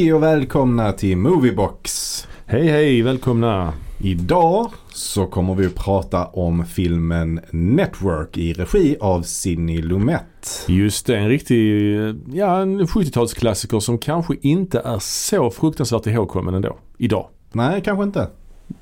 Hej 0.00 0.14
och 0.14 0.22
välkomna 0.22 0.92
till 0.92 1.16
Moviebox. 1.16 2.26
Hej 2.46 2.68
hej, 2.68 3.02
välkomna. 3.02 3.72
Idag 3.98 4.70
så 4.92 5.26
kommer 5.26 5.54
vi 5.54 5.66
att 5.66 5.74
prata 5.74 6.26
om 6.26 6.64
filmen 6.64 7.40
Network 7.50 8.36
i 8.36 8.52
regi 8.52 8.96
av 9.00 9.22
Sidney 9.22 9.82
Lumet. 9.82 10.64
Just 10.68 11.06
det, 11.06 11.16
en 11.16 11.28
riktig, 11.28 11.84
ja 12.32 12.60
en 12.60 12.80
70-talsklassiker 12.80 13.80
som 13.80 13.98
kanske 13.98 14.36
inte 14.40 14.80
är 14.80 14.98
så 14.98 15.50
fruktansvärt 15.50 16.06
ihågkommen 16.06 16.54
ändå. 16.54 16.78
Idag. 16.98 17.28
Nej, 17.52 17.82
kanske 17.84 18.04
inte. 18.04 18.28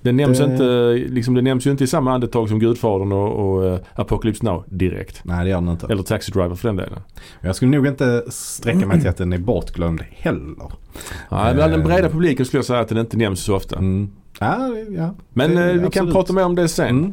Den 0.03 0.17
nämns, 0.17 0.39
Det- 0.39 0.45
inte, 0.45 0.93
liksom, 1.15 1.35
den 1.35 1.45
nämns 1.45 1.67
ju 1.67 1.71
inte 1.71 1.85
i 1.85 1.87
samma 1.87 2.13
andetag 2.15 2.49
som 2.49 2.59
Gudfadern 2.59 3.13
och, 3.13 3.57
och 3.57 3.73
uh, 3.73 3.79
Apocalypse 3.95 4.45
Now 4.45 4.65
direkt. 4.67 5.21
Nej, 5.25 5.45
det 5.45 5.51
gör 5.51 5.61
den 5.61 5.69
inte. 5.69 5.87
Eller 5.87 6.03
Taxi 6.03 6.33
Driver 6.33 6.55
för 6.55 6.69
den 6.69 6.77
delen. 6.77 6.99
Jag 7.41 7.57
skulle 7.57 7.71
nog 7.71 7.87
inte 7.87 8.25
sträcka 8.29 8.87
mig 8.87 9.01
till 9.01 9.09
att 9.11 9.17
den 9.17 9.33
är 9.33 9.39
bortglömd 9.39 10.03
heller. 10.11 10.73
Nej, 11.31 11.55
bland 11.55 11.73
den 11.73 11.83
breda 11.85 12.09
publiken 12.09 12.47
skulle 12.47 12.59
jag 12.59 12.65
säga 12.65 12.81
att 12.81 12.89
den 12.89 12.99
inte 12.99 13.17
nämns 13.17 13.41
så 13.41 13.57
ofta. 13.57 13.77
Mm. 13.77 14.11
Ja, 14.41 14.69
ja. 14.97 15.15
Men 15.33 15.55
det- 15.55 15.65
eh, 15.65 15.73
vi 15.73 15.79
kan 15.79 15.87
absolut. 15.87 16.13
prata 16.15 16.33
mer 16.33 16.45
om 16.45 16.55
det 16.55 16.69
sen. 16.69 16.89
Mm. 16.99 17.13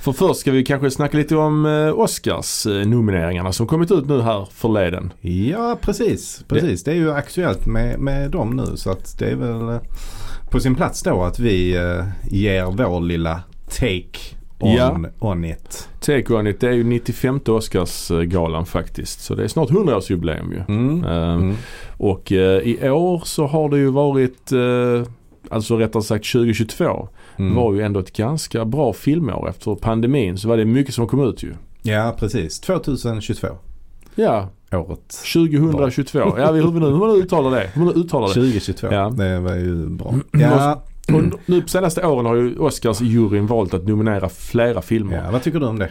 För 0.00 0.12
först 0.12 0.40
ska 0.40 0.50
vi 0.52 0.64
kanske 0.64 0.90
snacka 0.90 1.16
lite 1.16 1.36
om 1.36 1.66
eh, 1.66 1.92
Oscars-nomineringarna 2.00 3.52
som 3.52 3.66
kommit 3.66 3.90
ut 3.90 4.08
nu 4.08 4.20
här 4.20 4.48
förleden. 4.52 5.12
Ja, 5.20 5.78
precis. 5.80 6.44
Precis. 6.48 6.84
Det 6.84 6.90
är 6.90 6.94
ju 6.94 7.12
aktuellt 7.12 7.66
med, 7.66 7.98
med 8.00 8.30
dem 8.30 8.50
nu 8.56 8.76
så 8.76 8.90
att 8.90 9.18
det 9.18 9.26
är 9.30 9.36
väl 9.36 9.68
eh, 9.68 9.80
på 10.50 10.60
sin 10.60 10.74
plats 10.74 11.02
då 11.02 11.22
att 11.22 11.38
vi 11.38 11.76
eh, 11.76 12.04
ger 12.30 12.64
vår 12.64 13.00
lilla 13.00 13.40
take 13.68 14.18
on, 14.58 14.74
Ja. 14.76 15.00
on 15.18 15.44
it. 15.44 15.88
Take 16.00 16.34
On 16.34 16.46
It, 16.46 16.60
det 16.60 16.68
är 16.68 16.72
ju 16.72 16.84
95 16.84 17.40
Oscarsgalan 17.48 18.66
faktiskt. 18.66 19.20
Så 19.20 19.34
det 19.34 19.44
är 19.44 19.48
snart 19.48 19.68
100-årsjubileum 19.70 20.52
ju. 20.52 20.74
Mm. 20.74 21.04
Eh, 21.04 21.34
Mm. 21.34 21.54
Och 21.96 22.32
eh, 22.32 22.62
i 22.62 22.90
år 22.90 23.22
så 23.24 23.46
har 23.46 23.68
det 23.68 23.78
ju 23.78 23.90
varit, 23.90 24.52
eh, 24.52 25.12
alltså 25.50 25.76
rättare 25.76 26.02
sagt 26.02 26.32
2022, 26.32 27.08
Mm. 27.36 27.54
var 27.54 27.74
ju 27.74 27.82
ändå 27.82 28.00
ett 28.00 28.16
ganska 28.16 28.64
bra 28.64 28.92
filmår. 28.92 29.48
Efter 29.48 29.74
pandemin 29.74 30.38
så 30.38 30.48
var 30.48 30.56
det 30.56 30.64
mycket 30.64 30.94
som 30.94 31.06
kom 31.06 31.20
ut 31.28 31.42
ju. 31.42 31.52
Ja, 31.82 32.14
precis. 32.18 32.60
2022 32.60 33.48
Ja, 34.14 34.48
året. 34.72 35.08
2022. 35.34 36.18
Ja, 36.38 36.52
hur, 36.52 36.62
hur 36.62 36.98
man 36.98 37.10
uttalar 37.22 37.50
det. 37.50 37.70
Hur 37.74 37.84
man 37.84 37.94
uttalar 37.94 38.28
det. 38.28 38.34
2022. 38.34 38.86
Ja. 38.90 39.04
Mm. 39.06 39.16
Det 39.16 39.40
var 39.40 39.54
ju 39.56 39.86
bra. 39.88 40.14
Ja, 40.32 40.82
Och 41.14 41.22
nu 41.46 41.62
på 41.62 41.68
senaste 41.68 42.06
åren 42.06 42.26
har 42.26 42.34
ju 42.34 42.56
Oscars-juryn 42.58 43.46
valt 43.46 43.74
att 43.74 43.88
nominera 43.88 44.28
flera 44.28 44.82
filmer. 44.82 45.22
ja, 45.24 45.30
vad 45.30 45.42
tycker 45.42 45.60
du 45.60 45.66
om 45.66 45.78
det? 45.78 45.88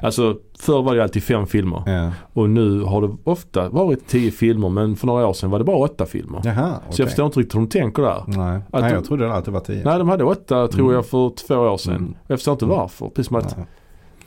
Alltså 0.00 0.36
förr 0.58 0.82
var 0.82 0.94
det 0.96 1.02
alltid 1.02 1.22
fem 1.22 1.46
filmer. 1.46 1.82
Ja. 1.86 2.10
Och 2.32 2.50
nu 2.50 2.80
har 2.80 3.02
det 3.02 3.16
ofta 3.24 3.68
varit 3.68 4.06
tio 4.08 4.30
filmer 4.30 4.68
men 4.68 4.96
för 4.96 5.06
några 5.06 5.26
år 5.26 5.32
sedan 5.32 5.50
var 5.50 5.58
det 5.58 5.64
bara 5.64 5.76
åtta 5.76 6.06
filmer. 6.06 6.40
Jaha, 6.44 6.74
Så 6.90 7.02
jag 7.02 7.08
förstår 7.08 7.26
inte 7.26 7.40
riktigt 7.40 7.54
hur 7.54 7.60
de 7.60 7.68
tänker 7.68 8.02
där. 8.02 8.22
Nej, 8.26 8.36
Att 8.56 8.72
Nej 8.72 8.82
de- 8.82 8.88
jag 8.94 9.04
trodde 9.04 9.24
det 9.26 9.32
alltid 9.34 9.52
var 9.54 9.60
10. 9.60 9.82
Nej 9.84 9.98
de 9.98 10.08
hade 10.08 10.24
åtta 10.24 10.68
tror 10.68 10.80
Mm. 10.84 10.94
jag 10.94 11.06
för 11.06 11.32
två 11.46 11.54
år 11.54 11.76
sedan. 11.76 11.96
Mm. 11.96 12.14
Jag 12.26 12.38
förstår 12.38 12.52
inte 12.52 12.64
varför. 12.66 13.08
Precis 13.08 13.26
som 13.28 13.36
att, 13.36 13.56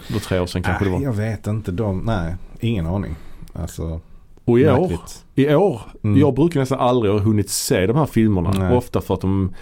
Nej. 0.10 0.20
tre 0.20 0.40
år 0.40 0.46
sedan 0.46 0.64
kanske 0.64 0.86
det 0.86 0.90
Nej, 0.92 1.00
var. 1.00 1.06
jag 1.06 1.14
vet 1.14 1.48
inte. 1.48 1.72
De, 1.72 2.00
nej, 2.06 2.36
ingen 2.60 2.88
aning. 2.88 3.16
Alltså, 3.62 4.00
Och 4.46 4.60
i 4.60 4.68
år, 4.70 4.80
märkligt. 4.80 5.26
i 5.36 5.54
år, 5.56 5.82
Mm. 6.04 6.20
jag 6.20 6.34
brukar 6.34 6.60
nästan 6.60 6.80
aldrig 6.80 7.14
ha 7.14 7.20
hunnit 7.20 7.50
se 7.50 7.86
de 7.88 7.96
här 7.96 8.06
filmerna. 8.06 8.52
Nej. 8.52 8.78
Ofta 8.78 9.02
för 9.02 9.14
att 9.14 9.22
de 9.22 9.54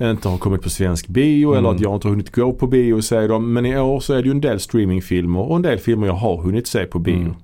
inte 0.00 0.28
har 0.28 0.38
kommit 0.38 0.62
på 0.62 0.70
svensk 0.70 1.08
bio 1.08 1.50
eller 1.50 1.58
Mm. 1.68 1.74
att 1.76 1.80
jag 1.80 1.94
inte 1.96 2.06
har 2.06 2.10
hunnit 2.10 2.32
gå 2.32 2.52
på 2.52 2.66
bio 2.66 2.94
och 2.94 3.04
se 3.04 3.26
dem. 3.26 3.52
Men 3.52 3.66
i 3.66 3.78
år 3.78 4.00
så 4.00 4.12
är 4.14 4.16
det 4.22 4.24
ju 4.24 4.30
en 4.30 4.40
del 4.40 4.60
streamingfilmer 4.60 5.40
och 5.40 5.56
en 5.56 5.62
del 5.62 5.78
filmer 5.78 6.06
jag 6.06 6.14
har 6.14 6.36
hunnit 6.36 6.66
se 6.66 6.84
på 6.84 6.98
bio. 6.98 7.16
Mm. 7.16 7.34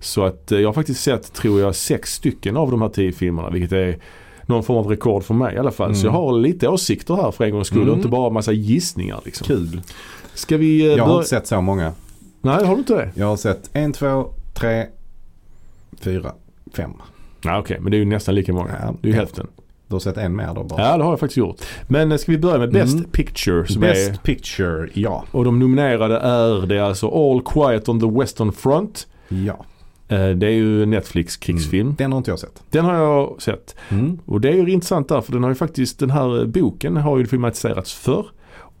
Så 0.00 0.24
att 0.24 0.52
eh, 0.52 0.58
jag 0.60 0.68
har 0.68 0.72
faktiskt 0.72 1.02
sett, 1.02 1.32
tror 1.32 1.60
jag, 1.60 1.74
sex 1.74 2.14
stycken 2.14 2.56
av 2.56 2.70
de 2.70 2.82
här 2.82 2.88
tio 2.88 3.12
filmerna. 3.12 3.50
Vilket 3.50 3.72
är 3.72 3.98
någon 4.46 4.62
form 4.62 4.76
av 4.76 4.86
rekord 4.86 5.22
för 5.24 5.34
mig 5.34 5.54
i 5.54 5.58
alla 5.58 5.70
fall. 5.70 5.94
Så 5.94 6.00
Mm. 6.06 6.14
jag 6.14 6.22
har 6.22 6.38
lite 6.38 6.68
åsikter 6.68 7.14
här 7.14 7.30
för 7.30 7.44
en 7.44 7.50
gångs 7.50 7.66
skull 7.66 7.78
Mm. 7.82 7.90
och 7.90 7.96
inte 7.96 8.08
bara 8.08 8.30
massa 8.30 8.52
gissningar 8.52 9.20
liksom. 9.24 9.46
Kul. 9.46 9.80
Ska 10.34 10.56
vi 10.56 10.80
eh, 10.80 10.86
Jag 10.96 11.04
har 11.04 11.16
inte 11.16 11.28
sett 11.28 11.46
så 11.46 11.60
många. 11.60 11.92
Nej, 12.42 12.64
har 12.66 12.74
du 12.74 12.78
inte 12.78 12.94
det? 12.94 13.10
Jag 13.14 13.26
har 13.26 13.36
sett 13.36 13.70
en, 13.72 13.92
två, 13.92 14.24
tre, 14.54 14.86
fyra, 16.00 16.32
fem. 16.76 16.90
Nej, 17.44 17.58
okej. 17.58 17.78
Men 17.80 17.90
det 17.90 17.96
är 17.96 17.98
ju 17.98 18.04
nästan 18.04 18.34
lika 18.34 18.52
många. 18.52 18.70
Ja. 18.82 18.94
Det 19.02 19.08
är 19.08 19.12
ju 19.12 19.16
hälften. 19.16 19.46
Du 19.88 19.94
har 19.94 20.00
sett 20.00 20.16
en 20.16 20.36
mer 20.36 20.54
då 20.54 20.64
bara? 20.64 20.82
Ja, 20.82 20.96
det 20.96 21.04
har 21.04 21.12
jag 21.12 21.20
faktiskt 21.20 21.36
gjort. 21.36 21.56
Men 21.88 22.12
eh, 22.12 22.18
ska 22.18 22.32
vi 22.32 22.38
börja 22.38 22.58
med 22.58 22.72
Best 22.72 22.92
Mm. 22.94 23.10
Picture 23.10 23.66
som 23.66 23.80
Best 23.80 24.10
är 24.10 24.14
picture, 24.16 24.88
ja. 24.94 25.24
Och 25.30 25.44
de 25.44 25.58
nominerade 25.58 26.16
är 26.18 26.66
det 26.66 26.78
alltså 26.86 27.08
All 27.08 27.42
Quiet 27.42 27.88
on 27.88 28.00
the 28.00 28.18
Western 28.20 28.52
Front. 28.52 29.06
Ja. 29.28 29.64
Eh, 30.08 30.28
Det 30.30 30.46
är 30.46 30.50
ju 30.50 30.86
Netflix 30.86 31.36
krigsfilm. 31.36 31.86
Mm. 31.86 31.94
Den 31.98 32.12
har 32.12 32.18
inte 32.18 32.30
jag 32.30 32.38
sett. 32.38 32.62
Den 32.70 32.84
har 32.84 32.94
jag 32.94 33.42
sett. 33.42 33.76
Mm. 33.88 34.18
Och 34.26 34.40
det 34.40 34.48
är 34.48 34.54
ju 34.54 34.70
intressant 34.72 35.08
där 35.08 35.20
för 35.20 35.32
den 35.32 35.42
har 35.42 35.50
ju 35.50 35.54
faktiskt, 35.56 35.98
den 35.98 36.10
här 36.10 36.40
eh, 36.40 36.46
boken 36.46 36.96
har 36.96 37.18
ju 37.18 37.26
filmatiserats 37.26 37.92
förr. 37.92 38.26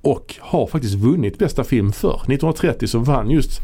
Och 0.02 0.34
har 0.40 0.66
faktiskt 0.66 0.94
vunnit 0.94 1.38
bästa 1.38 1.64
film 1.64 1.92
förr. 1.92 2.14
1930 2.16 2.86
så 2.88 2.98
vann 2.98 3.30
just 3.30 3.60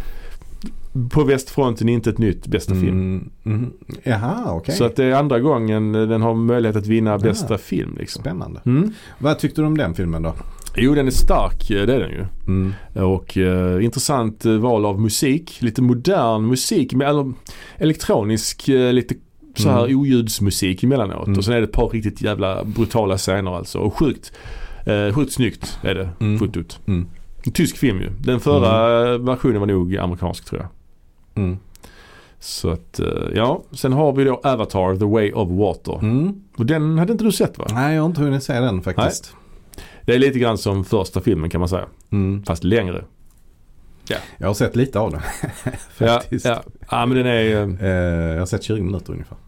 på 1.11 1.25
västfronten 1.25 1.89
inte 1.89 2.11
ett 2.11 2.19
nytt 2.19 2.47
bästa 2.47 2.75
film. 2.75 2.89
Mm. 2.89 3.31
Mm. 3.47 3.73
Jaha, 4.03 4.45
okej. 4.53 4.75
Så 4.75 4.85
att 4.85 4.97
det 4.97 5.05
är 5.05 5.13
andra 5.13 5.41
gången 5.41 5.93
den 5.93 6.23
har 6.23 6.35
möjlighet 6.35 6.77
att 6.77 6.87
vinna 6.87 7.15
Ah. 7.15 7.19
bästa 7.19 7.59
film. 7.59 7.97
Liksom. 7.99 8.21
Spännande. 8.23 8.61
Mm. 8.67 8.93
Vad 9.19 9.39
tyckte 9.39 9.61
du 9.61 9.67
om 9.67 9.77
den 9.77 9.95
filmen 9.95 10.23
då? 10.23 10.35
Jo 10.77 10.95
den 10.95 11.07
är 11.07 11.11
stark, 11.11 11.71
eh, 11.71 11.87
det 11.87 11.95
är 11.95 12.01
den 12.01 12.11
ju. 12.11 12.25
Mm. 12.47 12.73
Och 13.13 13.37
eh, 13.39 13.85
intressant 13.85 14.45
eh, 14.47 14.53
val 14.53 14.85
av 14.87 15.01
musik. 15.01 15.59
Lite 15.63 15.83
modern 15.83 16.47
musik, 16.47 16.95
med, 16.95 17.09
eller 17.09 17.33
elektronisk, 17.77 18.69
eh, 18.69 18.93
lite 18.93 19.15
så 19.57 19.69
här 19.71 19.85
Mm. 19.85 19.99
oljudsmusik 20.01 20.83
emellanåt. 20.85 21.27
Mm. 21.27 21.39
Och 21.39 21.45
sen 21.45 21.55
är 21.55 21.59
det 21.59 21.65
ett 21.65 21.73
par 21.73 21.89
riktigt 21.89 22.23
jävla 22.23 22.65
brutala 22.65 23.17
scener 23.19 23.57
alltså. 23.57 23.79
Och 23.79 23.99
sjukt, 23.99 24.33
eh, 24.87 25.15
sjukt 25.15 25.33
snyggt 25.33 25.79
är 25.83 25.95
det 25.95 26.09
Mm. 26.21 26.39
fotot. 26.39 26.81
Mm. 26.87 27.07
En 27.47 27.53
tysk 27.53 27.77
film 27.77 28.01
ju. 28.01 28.11
Den 28.21 28.41
förra 28.41 29.03
eh, 29.13 29.19
versionen 29.19 29.61
var 29.61 29.67
nog 29.67 29.97
amerikansk 29.97 30.45
tror 30.45 30.61
jag. 30.61 30.69
Mm. 31.45 31.59
Så 32.41 32.71
att, 32.71 32.99
eh, 33.01 33.07
ja. 33.35 33.63
Sen 33.73 33.93
har 33.93 34.13
vi 34.13 34.25
då 34.25 34.41
Avatar, 34.45 34.97
The 34.97 35.05
Way 35.05 35.33
of 35.33 35.49
Water. 35.51 35.99
Mm. 36.03 36.43
Och 36.57 36.67
den 36.67 36.99
hade 36.99 37.13
inte 37.13 37.25
du 37.25 37.33
sett 37.33 37.59
va? 37.59 37.67
Nej, 37.73 37.95
jag 37.95 38.03
har 38.03 38.07
inte 38.07 38.21
hunnit 38.21 38.43
se 38.43 38.61
den 38.61 38.83
faktiskt. 38.83 39.35
Det 40.03 40.15
är 40.15 40.19
lite 40.19 40.39
grann 40.39 40.59
som 40.59 40.85
första 40.85 41.21
filmen 41.21 41.51
kan 41.51 41.59
man 41.61 41.69
säga. 41.69 41.87
Mm. 42.13 42.45
Fast 42.45 42.65
längre. 42.65 43.05
Jag 44.39 44.47
har 44.47 44.55
sett 44.55 44.77
lite 44.77 44.99
av 44.99 45.11
den. 45.11 45.21
Ja, 45.99 46.07
faktiskt. 46.07 46.45
ja. 46.47 46.63
ja 46.91 47.07
men 47.07 47.17
den 47.17 47.27
är... 47.27 47.57
eh, 47.63 47.89
Eh, 47.89 48.33
jag 48.33 48.39
har 48.39 48.47
sett 48.47 48.63
20 48.63 48.83
minuter 48.83 49.13
ungefär. 49.13 49.39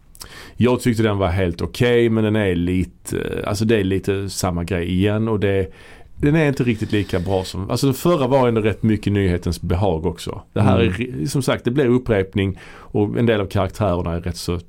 Jag 0.57 0.81
tyckte 0.81 1.03
den 1.03 1.19
var 1.19 1.29
helt 1.29 1.63
okej 1.63 2.09
men 2.09 2.25
den 2.25 2.37
är 2.37 2.55
lite, 2.55 3.45
alltså 3.47 3.65
det 3.65 3.77
är 3.77 3.85
lite 3.85 4.31
samma 4.31 4.65
grej 4.65 4.89
igen 4.93 5.29
och 5.29 5.41
det 5.41 5.73
den 6.21 6.37
är 6.37 6.49
inte 6.49 6.65
riktigt 6.65 6.93
lika 6.93 7.21
bra 7.21 7.45
som, 7.45 7.71
alltså 7.71 7.87
den 7.87 7.95
förra 7.95 8.27
var 8.27 8.49
ändå 8.49 8.61
rätt 8.61 8.83
mycket 8.83 9.13
nyhetens 9.13 9.61
behag 9.61 10.07
också. 10.07 10.43
Det 10.53 10.61
här 10.61 10.81
Mm. 10.81 11.23
är 11.23 11.27
som 11.27 11.43
sagt 11.43 11.65
det 11.65 11.71
blir 11.71 11.87
upprepning 11.87 12.59
och 12.71 13.19
en 13.19 13.27
del 13.27 13.41
av 13.41 13.47
karaktärerna 13.47 14.13
är 14.15 14.21
rätt 14.21 14.37
så 14.37 14.61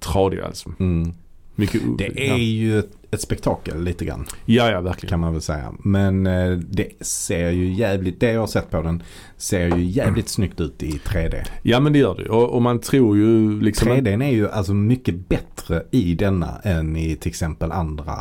tradiga 0.00 0.44
alltså. 0.46 0.72
Mm. 0.80 1.12
Mycket, 1.54 1.82
Det 1.98 2.26
är 2.26 2.28
ja. 2.28 2.36
ju 2.36 2.78
ett, 2.78 2.90
ett 3.10 3.20
spektakel 3.20 3.82
lite 3.82 4.04
grann 4.04 4.24
ja, 4.44 4.70
ja 4.70 4.80
verkligen. 4.80 5.10
kan 5.10 5.20
man 5.20 5.32
väl 5.32 5.42
säga. 5.42 5.72
Men 5.78 6.26
eh, 6.26 6.50
det 6.58 6.88
ser 7.00 7.50
ju 7.50 7.72
jävligt, 7.72 8.20
det 8.20 8.32
jag 8.32 8.40
har 8.40 8.46
sett 8.46 8.70
på 8.70 8.82
den 8.82 9.02
ser 9.36 9.76
ju 9.76 9.84
jävligt 9.84 10.28
snyggt 10.28 10.60
ut 10.60 10.82
i 10.82 10.90
3D. 10.90 11.34
Ja 11.62 11.80
men 11.80 11.92
det 11.92 11.98
gör 11.98 12.14
det 12.14 12.28
och, 12.28 12.50
och 12.50 12.62
man 12.62 12.78
tror 12.78 13.16
ju 13.16 13.60
liksom 13.60 13.88
3D 13.88 14.22
är 14.24 14.30
ju 14.32 14.50
alltså 14.50 14.74
mycket 14.74 15.28
bättre 15.28 15.82
i 15.90 16.14
denna 16.14 16.58
än 16.64 16.96
i 16.96 17.16
till 17.16 17.28
exempel 17.30 17.72
andra 17.72 18.14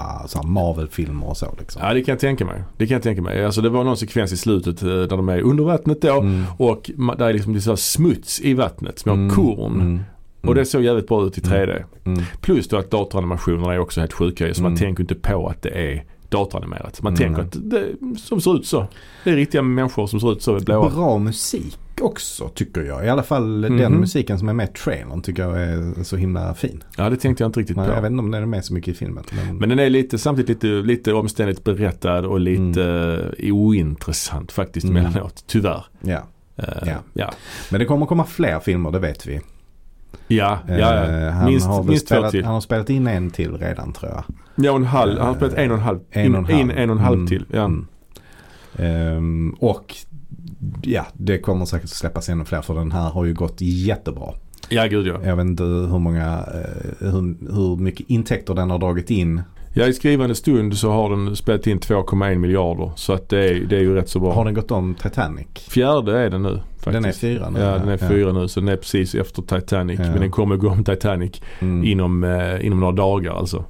Marvel-filmer 0.44 1.29
och 1.29 1.38
så 1.38 1.55
liksom. 1.59 1.81
Ja 1.85 1.93
det 1.93 2.02
kan 2.02 2.14
jag 2.14 2.20
tänka 2.20 2.46
mig. 2.46 2.64
Det 2.78 2.88
kan 2.88 2.96
jag 2.96 3.03
tänka 3.03 3.22
mig. 3.22 3.46
Alltså 3.46 3.61
det 3.61 3.70
var 3.70 3.84
någon 3.84 3.97
sekvens 3.97 4.31
i 4.31 4.38
slutet 4.38 4.81
eh, 4.81 4.88
där 4.88 5.08
de 5.08 5.29
är 5.29 5.41
under 5.41 5.64
vattnet 5.64 6.02
då 6.02 6.16
Mm. 6.20 6.43
och 6.58 6.91
där 7.17 7.26
är 7.26 7.34
liksom 7.34 7.53
det 7.53 7.61
så 7.61 7.78
smuts 7.78 8.41
i 8.41 8.53
vattnet, 8.53 8.99
små 8.99 9.14
Mm. 9.14 9.35
korn. 9.35 9.73
Mm. 9.81 9.99
Och 10.47 10.55
det 10.55 10.65
såg 10.65 10.83
jävligt 10.83 11.07
bra 11.07 11.25
ut 11.25 11.37
i 11.37 11.41
3D. 11.41 11.83
Mm. 12.05 12.23
Plus 12.41 12.67
då 12.67 12.77
att 12.77 12.91
datoranimationerna 12.91 13.73
är 13.73 13.79
också 13.79 13.99
helt 13.99 14.13
sjuka 14.13 14.53
så 14.53 14.61
man 14.61 14.71
Mm. 14.71 14.79
tänker 14.79 15.03
inte 15.03 15.15
på 15.15 15.47
att 15.47 15.61
det 15.61 15.69
är 15.69 16.03
datoranimerat. 16.29 17.01
Man 17.01 17.13
Mm. 17.15 17.17
tänker 17.35 17.41
att 17.41 17.69
det 17.71 17.85
som 18.17 18.41
ser 18.41 18.55
ut 18.55 18.65
så. 18.65 18.87
Det 19.23 19.29
är 19.31 19.35
riktiga 19.35 19.61
människor 19.61 20.07
som 20.07 20.19
ser 20.19 20.31
ut 20.31 20.41
så 20.41 20.59
blåa. 20.59 20.89
Bra 20.89 21.17
musik 21.17 21.77
också 22.01 22.47
tycker 22.49 22.81
jag. 22.81 23.05
I 23.05 23.09
alla 23.09 23.23
fall 23.23 23.61
den 23.61 23.75
Mhm. 23.75 23.93
musiken 23.99 24.39
som 24.39 24.49
är 24.49 24.53
med 24.53 24.69
i 24.69 24.73
trailern 24.73 25.21
tycker 25.21 25.43
jag 25.43 25.61
är 25.63 26.03
så 26.03 26.15
himla 26.17 26.53
fin. 26.53 26.83
Ja 26.97 27.09
det 27.09 27.17
tänkte 27.17 27.43
jag 27.43 27.49
inte 27.49 27.59
riktigt 27.59 27.75
Men 27.77 27.85
jag 27.85 27.95
på. 27.95 28.01
vet 28.01 28.11
inte 28.11 28.19
om 28.23 28.31
den 28.31 28.41
är 28.41 28.45
med 28.47 28.65
så 28.65 28.73
mycket 28.73 28.93
i 28.95 28.97
filmen. 28.97 29.23
Men, 29.35 29.57
Men 29.57 29.69
den 29.69 29.79
är 29.79 29.89
lite, 29.89 30.17
samtidigt 30.17 30.49
lite, 30.63 30.67
lite 30.67 31.13
omständigt 31.13 31.63
berättad 31.63 32.19
och 32.25 32.39
lite 32.39 32.83
eh, 33.39 33.53
ointressant 33.55 34.51
faktiskt 34.51 34.85
Mm. 34.87 34.97
emellanåt. 35.05 35.43
Tyvärr. 35.47 35.85
ja. 36.01 36.23
Eh, 36.57 36.65
Ja. 36.85 36.95
ja. 37.13 37.31
men 37.71 37.79
det 37.79 37.85
kommer 37.85 38.05
komma 38.05 38.23
fler 38.25 38.59
filmer, 38.59 38.91
det 38.91 38.99
vet 38.99 39.25
vi. 39.27 39.41
Ja, 40.28 40.59
ja, 40.67 40.73
ja. 40.78 41.03
Eh, 41.06 41.32
han, 41.34 41.46
Minst, 41.46 41.67
har 41.67 41.84
minst 41.84 42.08
två 42.08 42.16
spelat, 42.16 42.32
till. 42.32 42.46
han 42.46 42.53
har 42.53 42.62
spelat 42.62 42.90
in 42.90 43.08
en 43.08 43.29
till 43.32 43.58
redan 43.58 43.94
tror 43.94 44.12
jag. 44.12 44.23
Ja, 44.66 44.72
och 44.72 44.78
en 44.78 44.85
halv. 44.85 45.17
Han 45.20 45.28
har 45.28 45.35
spelat 45.35 45.53
en 45.53 45.72
och 45.72 45.78
en 45.78 45.84
halv. 45.84 46.00
En 46.12 46.35
och 46.35 46.40
en 46.40 46.46
halv. 46.46 46.59
In, 46.59 46.72
en 46.72 46.90
och 46.90 46.96
en 46.96 47.02
halv 47.02 47.16
Mm. 47.16 47.28
till. 47.28 47.46
Ja. 47.52 47.66
Mm. 47.66 47.88
Ehm, 48.78 49.56
och 49.59 49.96
ja, 50.82 51.06
det 51.14 51.38
kommer 51.40 51.66
säkert 51.66 51.84
att 51.84 51.90
släppas 51.90 52.29
ännu 52.29 52.46
fler 52.46 52.62
för 52.62 52.73
den 52.76 52.91
här 52.91 53.09
har 53.09 53.26
ju 53.26 53.34
gått 53.34 53.62
jättebra. 53.62 54.34
Ja, 54.70 54.85
gud 54.85 55.08
ja. 55.08 55.20
Jag 55.23 55.35
vet 55.35 55.46
inte 55.46 55.64
hur 55.64 56.00
många, 56.00 56.26
eh, 56.38 57.08
hur, 57.12 57.53
hur 57.56 57.78
mycket 57.78 58.09
intäkter 58.09 58.53
den 58.53 58.70
har 58.70 58.78
dragit 58.79 59.09
in. 59.09 59.41
Ja, 59.77 59.87
i 59.87 59.93
skrivande 59.93 60.35
stund 60.35 60.77
så 60.77 60.89
har 60.91 61.09
den 61.09 61.35
spelat 61.35 61.67
in 61.67 61.79
2,1 61.79 62.35
miljarder. 62.37 62.91
Så 62.95 63.13
att 63.13 63.29
det 63.29 63.49
är, 63.49 63.53
det 63.59 63.75
är 63.75 63.79
ju 63.81 63.95
rätt 63.95 64.09
så 64.09 64.19
bra. 64.19 64.33
Har 64.33 64.45
den 64.45 64.53
gått 64.53 64.72
om 64.72 64.95
Titanic? 64.95 65.47
Fjärde 65.69 66.19
är 66.19 66.29
den 66.29 66.43
nu. 66.43 66.59
Faktiskt. 66.77 66.93
Den 66.93 67.05
är 67.05 67.11
fyra 67.11 67.49
nu? 67.49 67.59
Ja, 67.59 67.77
den 67.77 67.89
är 67.89 67.97
fyra 67.97 68.31
nu. 68.31 68.47
Så 68.47 68.59
den 68.59 68.69
är 68.69 68.75
precis 68.77 69.16
efter 69.16 69.41
Titanic. 69.41 69.99
Ja. 69.99 70.05
Men 70.11 70.19
den 70.19 70.31
kommer 70.31 70.55
gå 70.55 70.69
om 70.69 70.83
Titanic 70.83 71.41
Mm. 71.59 71.83
inom, 71.83 72.23
eh, 72.23 72.66
inom 72.66 72.79
några 72.79 72.93
dagar 72.93 73.31
alltså. 73.33 73.66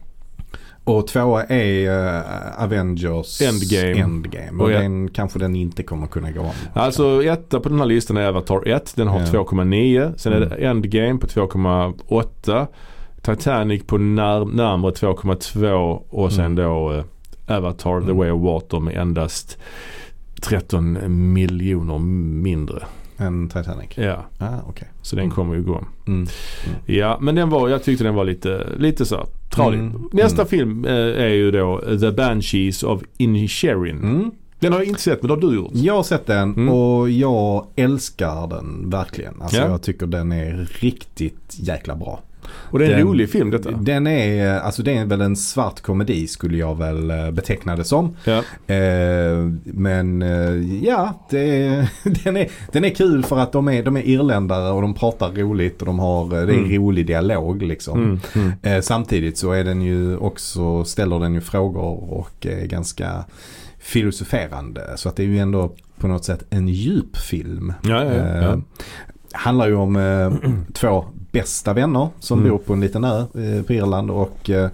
Och 0.84 1.08
tvåa 1.08 1.44
är 1.44 1.90
eh, 2.16 2.64
Avengers 2.64 3.42
Endgame. 3.42 4.02
Endgame. 4.02 4.52
Och 4.60 4.64
Och 4.64 4.70
den 4.70 5.08
kanske 5.08 5.40
den 5.40 5.56
inte 5.56 5.84
kommer 5.84 6.08
kunna 6.08 6.32
gå 6.32 6.40
om. 6.42 6.52
Alltså 6.74 7.24
etta 7.24 7.60
på 7.60 7.70
den 7.70 7.80
här 7.80 7.86
listan 7.86 8.18
är 8.18 8.28
Avatar 8.28 8.68
1. 8.68 8.94
Den 8.96 9.08
har 9.08 9.20
Ja. 9.20 9.26
2,9. 9.26 10.14
Sen 10.18 10.34
är 10.34 10.40
det 10.40 10.46
Mm. 10.46 10.70
Endgame 10.70 11.20
på 11.20 11.28
2,8. 11.28 12.68
Titanic 13.26 13.84
på 13.88 13.98
när, 13.98 14.46
närmare 14.46 14.92
2,2 14.92 16.02
och 16.10 16.32
sen 16.34 16.46
Mm. 16.46 16.56
då 16.56 16.94
eh, 16.94 17.04
Avatar 17.58 18.00
The 18.00 18.06
Mm. 18.06 18.18
Way 18.18 18.32
of 18.32 18.42
Water 18.42 18.80
med 18.80 18.96
endast 18.98 19.58
13 20.42 20.98
miljoner 21.34 22.00
mindre. 22.00 22.84
En 23.18 23.50
Titanic? 23.50 23.90
Ja, 23.96 24.26
Ah, 24.40 24.58
okej. 24.68 24.88
så 25.02 25.16
den 25.16 25.26
Mm. 25.26 25.36
kommer 25.36 25.56
ju 25.56 25.64
gå. 25.64 25.84
Mm. 26.08 26.28
Ja, 26.86 27.18
men 27.22 27.36
den 27.36 27.50
var, 27.50 27.70
jag 27.70 27.84
tyckte 27.84 28.04
den 28.04 28.16
var 28.16 28.24
lite, 28.26 28.68
lite 28.78 29.06
så 29.06 29.26
tradig. 29.50 29.80
Mm. 29.80 30.10
Nästa 30.12 30.42
Mm. 30.42 30.48
film 30.50 30.86
eh, 30.86 30.92
är 31.24 31.28
ju 31.30 31.52
då 31.52 31.82
The 32.00 32.12
Banshees 32.12 32.84
of 32.84 33.02
Inisherin. 33.18 34.32
Den 34.60 34.74
har 34.74 34.80
jag 34.80 34.88
inte 34.88 35.02
sett 35.02 35.22
men 35.24 35.28
det 35.28 35.34
har 35.46 35.52
du 35.52 35.56
gjort. 35.58 35.72
Jag 35.74 35.94
har 35.96 36.04
sett 36.04 36.26
den 36.28 36.54
Mm. 36.54 36.70
och 36.70 37.10
jag 37.10 37.66
älskar 37.76 38.48
den 38.48 38.90
verkligen. 38.90 39.42
Alltså 39.42 39.58
Ja. 39.58 39.68
jag 39.68 39.82
tycker 39.82 40.06
den 40.08 40.32
är 40.32 40.68
riktigt 40.80 41.56
jäkla 41.60 41.96
bra. 41.96 42.20
Och 42.54 42.80
det 42.80 42.86
är 42.86 42.90
en 42.92 42.98
Den- 42.98 43.08
rolig 43.08 43.30
film 43.30 43.52
detta. 43.52 43.72
Den 43.72 44.08
är, 44.08 44.60
alltså 44.60 44.84
det 44.84 44.98
är 44.98 45.06
väl 45.06 45.22
en 45.22 45.36
svart 45.36 45.82
komedi 45.82 46.28
skulle 46.28 46.58
jag 46.58 46.78
väl 46.78 47.12
eh, 47.12 47.32
beteckna 47.32 47.76
det 47.76 47.84
som. 47.84 48.16
Ja. 48.24 48.38
Eh, 48.76 49.50
men 49.64 50.22
eh, 50.22 50.84
ja, 50.86 51.26
det 51.30 51.68
den, 52.24 52.38
är, 52.38 52.50
den 52.72 52.86
är 52.86 52.90
kul 52.90 53.24
för 53.24 53.40
att 53.40 53.52
de 53.52 53.68
är, 53.68 53.84
de 53.84 53.98
är 53.98 54.02
irländare 54.08 54.72
och 54.72 54.82
de 54.82 54.94
pratar 54.94 55.32
roligt 55.32 55.80
och 55.80 55.86
de 55.86 56.00
har, 56.00 56.24
eh, 56.26 56.30
det 56.30 56.54
är 56.54 56.58
Mm. 56.58 56.72
rolig 56.76 57.08
dialog 57.08 57.62
liksom. 57.62 58.04
Mm, 58.04 58.20
mm. 58.36 58.52
Eh, 58.64 58.82
samtidigt 58.82 59.38
så 59.38 59.52
är 59.52 59.64
den 59.64 59.82
ju 59.82 60.18
också, 60.18 60.84
ställer 60.84 61.20
den 61.20 61.34
ju 61.34 61.42
frågor 61.42 62.14
och 62.14 62.46
är 62.46 62.66
ganska 62.66 63.26
filosoferande. 63.80 64.82
Så 64.96 65.10
att 65.10 65.16
det 65.16 65.24
är 65.24 65.28
ju 65.28 65.40
ändå 65.40 65.72
på 66.00 66.08
något 66.08 66.26
sätt 66.26 66.44
en 66.50 66.68
djup 66.68 67.18
film. 67.18 67.74
Ja, 67.84 68.04
ja, 68.06 68.14
ja. 68.14 68.42
Eh, 68.54 68.58
handlar 69.34 69.68
ju 69.68 69.76
om 69.76 69.96
eh, 69.96 70.34
två 70.74 71.06
bästa 71.40 71.74
vänner 71.74 72.08
som 72.20 72.40
Mm. 72.40 72.52
bor 72.52 72.58
på 72.58 72.74
en 72.74 72.82
liten 72.82 73.04
ö 73.04 73.20
eh, 73.20 73.64
på 73.66 73.74
Irland 73.74 74.12
och 74.12 74.50
eh, 74.50 74.64
eh, 74.66 74.70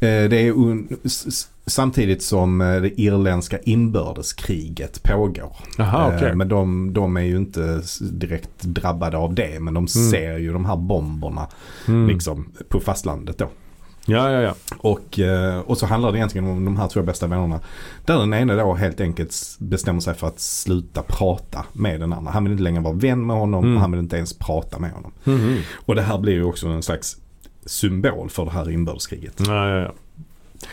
det 0.00 0.36
är 0.48 0.54
samtidigt 1.66 2.22
som 2.22 2.58
det 2.58 3.00
irländska 3.00 3.58
inbördeskriget 3.58 5.02
pågår. 5.02 5.56
Jaha, 5.78 6.16
okej. 6.16 6.28
Eh, 6.28 6.34
Men 6.36 6.48
de, 6.48 6.92
de 6.92 7.16
är 7.16 7.20
ju 7.20 7.36
inte 7.36 7.82
direkt 8.00 8.62
drabbade 8.62 9.16
av 9.16 9.34
det 9.34 9.60
men 9.60 9.74
de 9.74 9.88
ser 9.88 10.38
ju 10.38 10.52
de 10.52 10.64
här 10.64 10.76
bomberna 10.76 11.46
Mm. 11.88 12.08
liksom 12.08 12.52
på 12.68 12.80
fastlandet 12.80 13.38
då. 13.38 13.48
Ja, 14.06 14.30
ja, 14.30 14.40
ja. 14.40 14.54
Och, 14.78 15.18
eh, 15.18 15.58
och 15.60 15.78
så 15.78 15.86
handlar 15.86 16.12
det 16.12 16.18
egentligen 16.18 16.46
om 16.46 16.64
de 16.64 16.76
här 16.76 16.88
två 16.88 17.02
bästa 17.02 17.26
vännerna. 17.26 17.60
Där 18.04 18.18
den 18.18 18.34
ena 18.34 18.54
då 18.56 18.74
helt 18.74 19.00
enkelt 19.00 19.34
bestämmer 19.58 20.00
sig 20.00 20.14
för 20.14 20.26
att 20.26 20.40
sluta 20.40 21.02
prata 21.02 21.64
med 21.72 22.00
den 22.00 22.12
andra. 22.12 22.32
Han 22.32 22.44
vill 22.44 22.52
inte 22.52 22.62
längre 22.62 22.80
vara 22.82 22.94
vän 22.94 23.26
med 23.26 23.36
honom 23.36 23.64
Mm. 23.64 23.74
och 23.76 23.80
han 23.80 23.90
vill 23.90 24.00
inte 24.00 24.16
ens 24.16 24.38
prata 24.38 24.78
med 24.78 24.90
honom. 24.92 25.12
Mhm. 25.24 25.58
Och 25.86 25.94
det 25.94 26.02
här 26.02 26.18
blir 26.18 26.32
ju 26.32 26.44
också 26.44 26.68
en 26.68 26.82
slags 26.82 27.16
symbol 27.66 28.30
för 28.30 28.44
det 28.44 28.50
här 28.50 28.70
inbördeskriget. 28.70 29.34
Ja, 29.46 29.68
ja, 29.68 29.76
ja. 29.80 29.92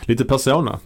Lite 0.01 0.25
persona. 0.25 0.79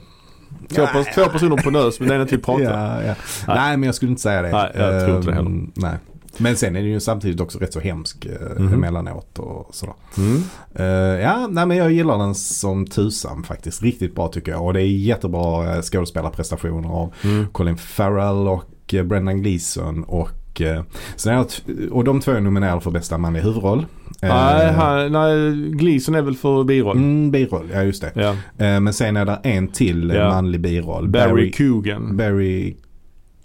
Två, 0.75 0.81
Ja, 0.81 1.05
två 1.15 1.25
personer 1.25 1.57
på 1.57 1.69
nös 1.71 1.99
men 1.99 2.09
den 2.09 2.17
ena 2.17 2.25
vill 2.25 2.41
prata. 2.41 2.63
Ja, 2.63 3.03
ja. 3.03 3.15
Nej. 3.47 3.55
Nej 3.57 3.77
men 3.77 3.83
jag 3.87 3.95
skulle 3.95 4.09
inte 4.11 4.21
säga 4.21 4.41
det. 4.41 4.51
Nej, 4.51 4.71
jag 4.75 5.05
tror 5.05 5.17
inte 5.17 5.29
det 5.29 5.35
heller. 5.35 5.49
Ehm, 5.49 5.71
nej. 5.75 5.97
Men 6.37 6.55
sen 6.57 6.75
är 6.75 6.81
det 6.81 6.87
ju 6.87 6.99
samtidigt 6.99 7.41
också 7.41 7.59
rätt 7.59 7.73
så 7.73 7.79
hemsk 7.79 8.25
eh, 8.25 8.59
Mhm. 8.61 8.73
emellanåt 8.73 9.39
och 9.39 9.69
sådär. 9.75 9.95
Mm. 10.17 10.41
Eh, 10.75 11.21
ja, 11.21 11.47
nej, 11.51 11.65
men 11.65 11.77
jag 11.77 11.91
gillar 11.91 12.17
den 12.17 12.35
som 12.35 12.85
tusan 12.85 13.43
faktiskt. 13.43 13.81
Riktigt 13.83 14.15
bra 14.15 14.27
tycker 14.27 14.51
jag. 14.51 14.65
Och 14.65 14.73
det 14.73 14.81
är 14.81 14.85
jättebra 14.87 15.75
uh, 15.75 15.81
skådespelarprestationer 15.81 16.89
av 16.89 17.13
Mm. 17.23 17.47
Colin 17.51 17.77
Farrell 17.77 18.47
och 18.47 18.93
uh, 18.93 19.03
Brendan 19.03 19.41
Gleeson. 19.41 20.03
Och, 20.03 20.61
uh, 20.61 20.81
sen 21.15 21.45
t- 21.45 21.61
och 21.91 22.03
de 22.03 22.19
två 22.21 22.31
är 22.31 22.39
nominerade 22.41 22.81
för 22.81 22.91
bästa 22.91 23.17
manliga 23.17 23.43
huvudroll. 23.43 23.85
Eh, 24.21 24.29
Nej, 24.29 24.71
han, 24.73 25.11
nej, 25.11 25.51
Gleason 25.71 26.15
är 26.15 26.21
väl 26.21 26.35
för 26.35 26.63
biroll. 26.63 26.97
Mm, 26.97 27.31
biroll, 27.31 27.69
ja 27.73 27.83
just 27.83 28.01
det. 28.01 28.11
Ja. 28.15 28.29
Eh, 28.65 28.79
men 28.79 28.93
sen 28.93 29.17
är 29.17 29.25
det 29.25 29.39
en 29.43 29.67
till 29.67 30.11
eh, 30.11 30.17
Ja. 30.17 30.29
manlig 30.29 30.61
biroll. 30.61 31.07
Barry 31.07 31.51
Coogan. 31.51 32.17
Barry, 32.17 32.75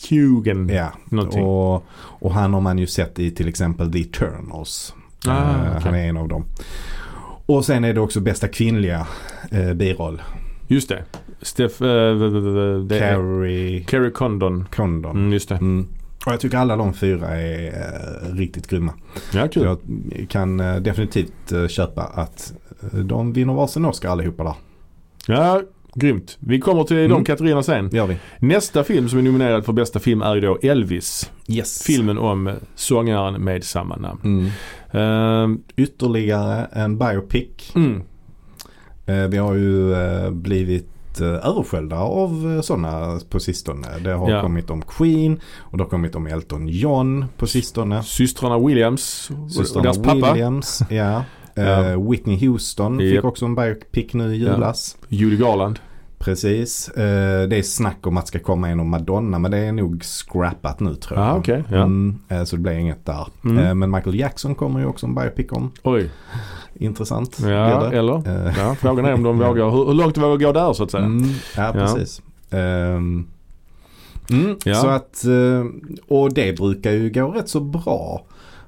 Coogan. 0.08 0.68
ja. 0.68 0.92
Någonting. 1.04 1.42
Och, 1.44 1.84
och 1.96 2.32
han 2.32 2.54
har 2.54 2.60
man 2.60 2.78
ju 2.78 2.86
sett 2.86 3.18
i 3.18 3.30
till 3.30 3.48
exempel 3.48 3.92
The 3.92 4.00
Eternals. 4.00 4.94
Ah, 5.26 5.30
Eh, 5.30 5.60
okej. 5.70 5.80
Han 5.84 5.94
är 5.94 6.08
en 6.08 6.16
av 6.16 6.28
dem. 6.28 6.44
Och 7.46 7.64
sen 7.64 7.84
är 7.84 7.94
det 7.94 8.00
också 8.00 8.20
bästa 8.20 8.48
kvinnliga 8.48 9.06
eh, 9.50 9.74
biroll. 9.74 10.22
Just 10.66 10.88
det. 10.88 11.04
Steph, 11.42 11.82
eh, 11.82 11.88
det 11.88 12.98
är 12.98 13.14
Carrie 13.14 13.84
Carrie 13.84 14.10
Condon. 14.10 14.66
Condon. 14.74 15.16
Mm, 15.16 15.32
just 15.32 15.48
det. 15.48 15.54
Mm. 15.54 15.88
Och 16.26 16.32
jag 16.32 16.40
tycker 16.40 16.58
alla 16.58 16.76
de 16.76 16.94
fyra 16.94 17.28
är 17.28 17.66
eh, 17.66 18.34
riktigt 18.34 18.68
grymma. 18.68 18.92
Ja, 19.32 19.48
kul. 19.48 19.62
Jag 19.64 19.78
kan 20.28 20.60
eh, 20.60 20.76
definitivt 20.76 21.52
eh, 21.52 21.66
köpa 21.66 22.02
att 22.02 22.52
de 22.92 23.32
vinner 23.32 23.54
varsin 23.54 23.84
Oscar 23.84 24.08
allihopa 24.08 24.44
där. 24.44 24.54
Ja, 25.26 25.62
grymt. 25.96 26.36
Vi 26.40 26.60
kommer 26.60 26.84
till 26.84 26.96
de 26.96 27.04
Mm. 27.04 27.24
kategorierna 27.24 27.62
sen. 27.62 27.88
gör 27.92 28.06
vi. 28.06 28.16
Nästa 28.38 28.84
film 28.84 29.08
som 29.08 29.18
är 29.18 29.22
nominerad 29.22 29.64
för 29.64 29.72
bästa 29.72 29.98
film 29.98 30.22
är 30.22 30.34
ju 30.34 30.40
då 30.40 30.58
Elvis. 30.62 31.30
Yes. 31.48 31.82
Filmen 31.82 32.18
om 32.18 32.52
sångaren 32.74 33.44
med 33.44 33.64
samma 33.64 33.96
namn. 33.96 34.20
Mm. 34.24 34.50
Ehm, 34.92 35.62
Ytterligare 35.76 36.64
en 36.72 36.98
biopic. 36.98 37.72
mm. 37.74 38.02
Eh, 39.08 39.26
vi 39.28 39.36
har 39.38 39.54
ju 39.54 39.92
eh, 39.94 40.30
blivit 40.30 41.20
eh, 41.20 41.26
översköljda 41.26 41.96
av 41.98 42.60
sådana 42.62 43.20
på 43.30 43.40
sistone. 43.40 43.86
Det 44.04 44.10
har 44.12 44.30
Ja. 44.30 44.42
kommit 44.42 44.70
om 44.70 44.82
Queen 44.82 45.40
och 45.58 45.78
det 45.78 45.84
har 45.84 45.88
kommit 45.90 46.14
om 46.14 46.26
Elton 46.26 46.68
John 46.68 47.24
på 47.36 47.46
sistone. 47.46 48.02
Systrarna 48.02 48.58
Williams 48.58 49.30
och 49.44 49.50
Systrarna 49.52 49.82
deras 49.82 49.98
pappa. 50.02 50.32
Williams, 50.32 50.80
ja. 50.90 51.22
Ja. 51.56 51.84
Eh, 51.90 52.10
Whitney 52.10 52.46
Houston 52.48 53.00
Japp. 53.00 53.16
fick 53.16 53.24
också 53.24 53.44
en 53.44 53.54
biopic 53.54 54.12
nu 54.14 54.34
i 54.34 54.36
julas. 54.36 54.96
Judy 55.08 55.36
Garland. 55.36 55.78
Precis. 56.18 56.88
Eh, 56.88 57.48
det 57.48 57.56
är 57.56 57.62
snack 57.62 58.06
om 58.06 58.16
att 58.16 58.28
ska 58.28 58.38
komma 58.38 58.68
en 58.68 58.80
om 58.80 58.90
Madonna 58.90 59.38
men 59.38 59.50
det 59.50 59.58
är 59.58 59.72
nog 59.72 60.04
scrappat 60.04 60.80
nu 60.80 60.94
tror 60.94 61.20
jag. 61.20 61.28
Ah, 61.28 61.36
okej, 61.36 61.64
ja. 61.70 61.76
Mm, 61.76 62.18
eh, 62.28 62.44
så 62.44 62.56
det 62.56 62.62
blir 62.62 62.72
inget 62.72 63.06
där. 63.06 63.28
Mm. 63.44 63.78
Men 63.78 63.90
Michael 63.90 64.18
Jackson 64.18 64.54
kommer 64.54 64.80
ju 64.80 64.86
också 64.86 65.06
en 65.06 65.14
biopic 65.14 65.46
om. 65.52 65.70
Oj. 65.82 66.10
Intressant. 66.74 67.38
Ja, 67.40 67.92
eller? 67.92 68.22
Ja, 68.58 68.74
frågan 68.74 69.04
är 69.04 69.14
om 69.14 69.22
de 69.22 69.38
vågar, 69.38 69.70
hur, 69.70 69.86
hur 69.86 69.94
långt 69.94 70.18
vågar 70.18 70.36
gå 70.46 70.52
där 70.52 70.72
så 70.72 70.84
att 70.84 70.90
säga. 70.90 71.04
Mm, 71.04 71.28
ja, 71.56 71.70
precis. 71.72 72.22
Mm, 72.50 73.26
Ja. 74.64 74.74
Så 74.74 74.88
att, 74.88 75.24
och 76.08 76.32
det 76.34 76.58
brukar 76.58 76.90
ju 76.92 77.10
gå 77.10 77.28
rätt 77.28 77.48
så 77.48 77.60
bra 77.60 78.22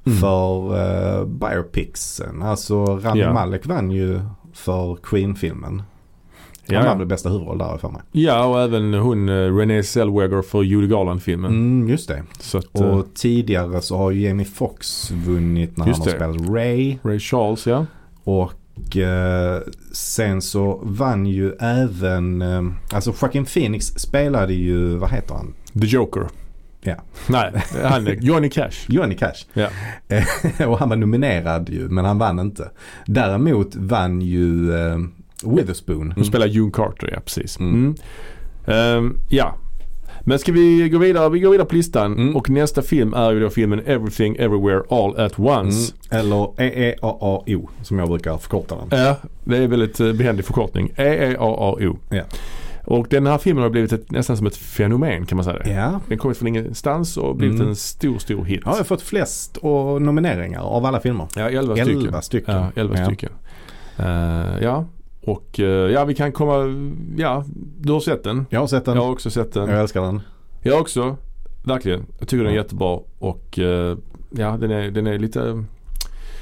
Mm. 0.06 0.18
för 0.18 0.76
uh, 1.20 1.26
biopicsen. 1.26 2.42
Alltså 2.42 2.84
Rami 2.84 3.20
Ja. 3.20 3.32
Malek 3.32 3.66
vann 3.66 3.90
ju 3.90 4.20
för 4.52 4.96
Queen-filmen. 5.02 5.82
Han 6.70 6.84
Ja, 6.86 6.94
väl 6.94 7.06
bästa 7.06 7.28
huvudroll 7.28 7.58
där 7.58 7.78
för 7.78 7.88
mig. 7.88 8.02
ja, 8.12 8.44
och 8.46 8.60
även 8.60 8.94
hon 8.94 9.28
uh, 9.28 9.56
Renée 9.56 9.82
Zellweger 9.82 10.42
för 10.42 10.62
Judy 10.62 10.86
Garland-filmen. 10.86 11.50
Mm, 11.50 11.88
just 11.88 12.08
det. 12.08 12.22
Att, 12.54 12.80
eh, 12.80 12.86
Och 12.86 13.06
tidigare 13.14 13.80
så 13.80 13.96
har 13.96 14.10
ju 14.10 14.20
Jamie 14.28 14.46
Foxx 14.46 15.10
vunnit 15.10 15.76
när 15.76 15.84
han 15.84 15.94
har 15.94 16.04
det. 16.04 16.10
spelat 16.10 16.48
Ray. 16.50 16.96
Ray 17.02 17.18
Charles, 17.18 17.66
ja. 17.66 17.86
Och 18.24 18.96
eh, 18.96 19.60
sen 19.92 20.42
så 20.42 20.80
vann 20.82 21.26
ju 21.26 21.52
även, 21.60 22.42
eh, 22.42 22.62
alltså 22.92 23.12
Joaquin 23.22 23.44
Phoenix 23.44 23.86
spelade 23.86 24.54
ju, 24.54 24.96
vad 24.96 25.10
heter 25.10 25.34
han? 25.34 25.54
The 25.80 25.86
Joker. 25.86 26.26
Ja. 26.88 26.96
Nej, 27.26 27.52
han 27.84 28.16
Johnny 28.20 28.50
Cash. 28.50 28.86
Johnny 28.88 29.16
Cash. 29.16 29.46
Ja. 29.52 29.68
Eh, 30.08 30.68
och 30.70 30.78
han 30.78 30.88
var 30.88 30.96
nominerad 30.96 31.68
ju 31.68 31.88
men 31.88 32.04
han 32.04 32.18
vann 32.18 32.38
inte. 32.38 32.70
Däremot 33.06 33.76
vann 33.76 34.22
ju 34.22 34.74
eh, 34.74 34.98
Witherspoon. 35.44 36.12
Hon 36.16 36.24
spelar 36.24 36.46
June 36.46 36.70
Carter, 36.70 37.10
ja 37.12 37.20
precis. 37.20 37.58
Mm. 37.58 37.74
Mm. 37.74 37.94
Ehm, 38.66 39.16
ja. 39.28 39.54
Men 40.24 40.38
ska 40.38 40.52
vi 40.52 40.88
gå 40.88 40.98
vidare? 40.98 41.28
Vi 41.30 41.40
går 41.40 41.50
vidare 41.50 41.66
på 41.68 41.74
listan 41.74 42.12
Mm. 42.12 42.36
och 42.36 42.50
nästa 42.50 42.82
film 42.82 43.14
är 43.14 43.32
ju 43.32 43.40
då 43.40 43.50
filmen 43.50 43.80
Everything 43.86 44.36
Everywhere 44.36 44.82
All 44.90 45.20
At 45.20 45.38
Once. 45.38 45.92
Mm. 46.10 46.20
Eller 46.20 46.60
EEAAO 46.60 47.68
som 47.82 47.98
jag 47.98 48.08
brukar 48.08 48.36
förkorta 48.38 48.76
den. 48.76 48.98
Ja, 49.00 49.16
det 49.44 49.56
är 49.56 49.66
väldigt 49.68 50.00
uh, 50.00 50.12
behändig 50.12 50.44
förkortning. 50.44 50.92
EEAAO. 50.96 51.98
Ja. 52.10 52.22
Och 52.90 53.06
den 53.10 53.26
här 53.26 53.38
filmen 53.38 53.62
har 53.62 53.70
blivit 53.70 53.92
ett, 53.92 54.10
nästan 54.10 54.36
som 54.36 54.46
ett 54.46 54.56
fenomen 54.56 55.26
kan 55.26 55.36
man 55.36 55.44
säga 55.44 55.58
det. 55.58 55.70
Ja. 55.70 56.00
Den 56.08 56.18
kommit 56.18 56.36
från 56.38 56.48
ingenstans 56.48 57.16
och 57.16 57.36
blivit 57.36 57.56
Mm. 57.56 57.68
en 57.68 57.76
stor, 57.76 58.18
stor 58.18 58.44
hit. 58.44 58.60
Ja, 58.64 58.70
jag 58.70 58.76
har 58.76 58.84
fått 58.84 59.02
flest 59.02 59.56
och 59.56 60.02
nomineringar 60.02 60.60
av 60.60 60.84
alla 60.86 61.00
filmer. 61.00 61.26
Ja, 61.36 61.48
11 61.50 61.76
stycken. 61.76 62.00
Elva 62.00 62.22
stycken. 62.22 62.54
Ja, 62.54 62.70
11 62.74 62.94
Ja. 62.98 63.04
stycken. 63.06 63.30
Eh, 63.98 64.06
ja, 64.62 64.84
och 65.24 65.60
eh, 65.60 65.64
ja 65.66 66.04
vi 66.04 66.14
kan 66.14 66.32
komma, 66.32 66.64
ja 67.16 67.44
du 67.80 67.92
har 67.92 68.00
sett 68.00 68.24
den. 68.24 68.46
Jag 68.50 68.60
har 68.60 68.66
sett 68.66 68.84
den. 68.84 68.94
Jag 68.96 69.02
har 69.02 69.10
också 69.12 69.30
sett 69.30 69.52
den. 69.52 69.68
Jag 69.68 69.80
älskar 69.80 70.02
den. 70.02 70.20
Jag 70.62 70.80
också. 70.80 71.16
Verkligen. 71.64 72.06
Jag 72.18 72.28
tycker 72.28 72.44
den 72.44 72.52
är 72.52 72.56
jättebra 72.56 73.00
och 73.18 73.58
eh, 73.58 73.96
ja 74.30 74.56
den 74.60 74.70
är, 74.70 74.90
den 74.90 75.06
är 75.06 75.18
lite 75.18 75.64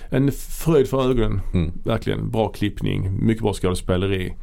en 0.09 0.33
fröjd 0.33 0.89
för 0.89 1.11
ögonen. 1.11 1.41
Mm. 1.55 1.73
Verkligen. 1.85 2.31
Bra 2.31 2.49
klippning, 2.49 3.27
mycket 3.27 3.43
bra 3.43 3.53
skådespeleri 3.53 4.35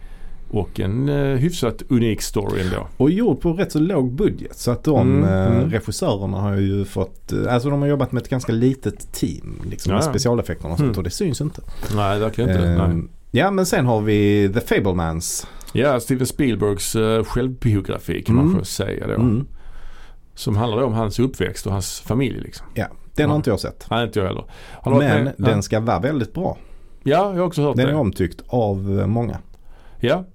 och 0.54 0.80
en 0.80 1.10
eh, 1.10 1.16
hyfsat 1.38 1.82
unik 1.90 2.22
story 2.22 2.62
ändå. 2.62 2.88
Och 2.98 3.10
gjord 3.12 3.42
på 3.42 3.54
rätt 3.54 3.72
så 3.72 3.80
låg 3.80 4.12
budget. 4.14 4.56
Så 4.58 4.72
att 4.72 4.84
de 4.84 5.02
Mm, 5.02 5.24
eh, 5.30 5.58
mm. 5.58 5.70
regissörerna 5.72 6.38
har 6.38 6.56
ju 6.56 6.86
fått, 6.86 7.32
eh, 7.32 7.54
alltså 7.54 7.70
de 7.70 7.82
har 7.82 7.88
jobbat 7.88 8.12
med 8.12 8.22
ett 8.24 8.30
ganska 8.30 8.52
litet 8.52 9.12
team. 9.14 9.62
Liksom 9.70 9.90
Ja, 9.90 9.96
med 9.96 10.04
specialeffekterna 10.06 10.72
och 10.74 10.78
sånt 10.78 10.88
Mm. 10.88 10.98
och 10.98 11.04
det 11.04 11.10
syns 11.10 11.42
inte. 11.42 11.62
Nej, 11.96 12.20
verkligen 12.20 12.50
inte. 12.50 12.62
det. 12.62 12.88
Nej. 12.88 13.04
Ja 13.32 13.52
men 13.52 13.66
sen 13.66 13.86
har 13.86 14.02
vi 14.02 14.50
The 14.54 14.60
Fablemans. 14.60 15.48
Ja, 15.74 16.00
Steven 16.00 16.26
Spielbergs 16.28 16.96
uh, 16.96 17.24
självbiografi 17.24 18.22
kan 18.22 18.36
man 18.36 18.46
Mm. 18.46 18.60
få 18.60 18.66
säga 18.66 19.08
då. 19.08 19.14
Mm. 19.14 19.48
Som 20.36 20.56
handlar 20.58 20.84
om 20.84 20.94
hans 20.94 21.20
uppväxt 21.20 21.66
och 21.66 21.72
hans 21.74 22.00
familj 22.00 22.40
liksom. 22.40 22.68
Ja, 22.74 22.86
den 23.16 23.30
har 23.30 23.36
Ja. 23.36 23.38
inte 23.38 23.50
jag 23.50 23.60
sett. 23.60 23.88
Nej, 23.92 24.06
inte 24.06 24.20
jag 24.20 24.28
heller. 24.28 24.46
Har 24.72 24.92
Men 25.00 25.24
med? 25.24 25.34
den 25.38 25.64
ska 25.64 25.80
vara 25.80 26.00
väldigt 26.00 26.34
bra. 26.34 26.58
ja, 27.04 27.18
jag 27.34 27.40
har 27.40 27.46
också 27.48 27.62
hört 27.62 27.76
Den 27.76 27.86
det. 27.86 27.92
är 27.92 27.96
omtyckt 27.98 28.42
av 28.48 29.00
eh, 29.00 29.08
många. 29.08 29.38
Ja. 30.00 30.26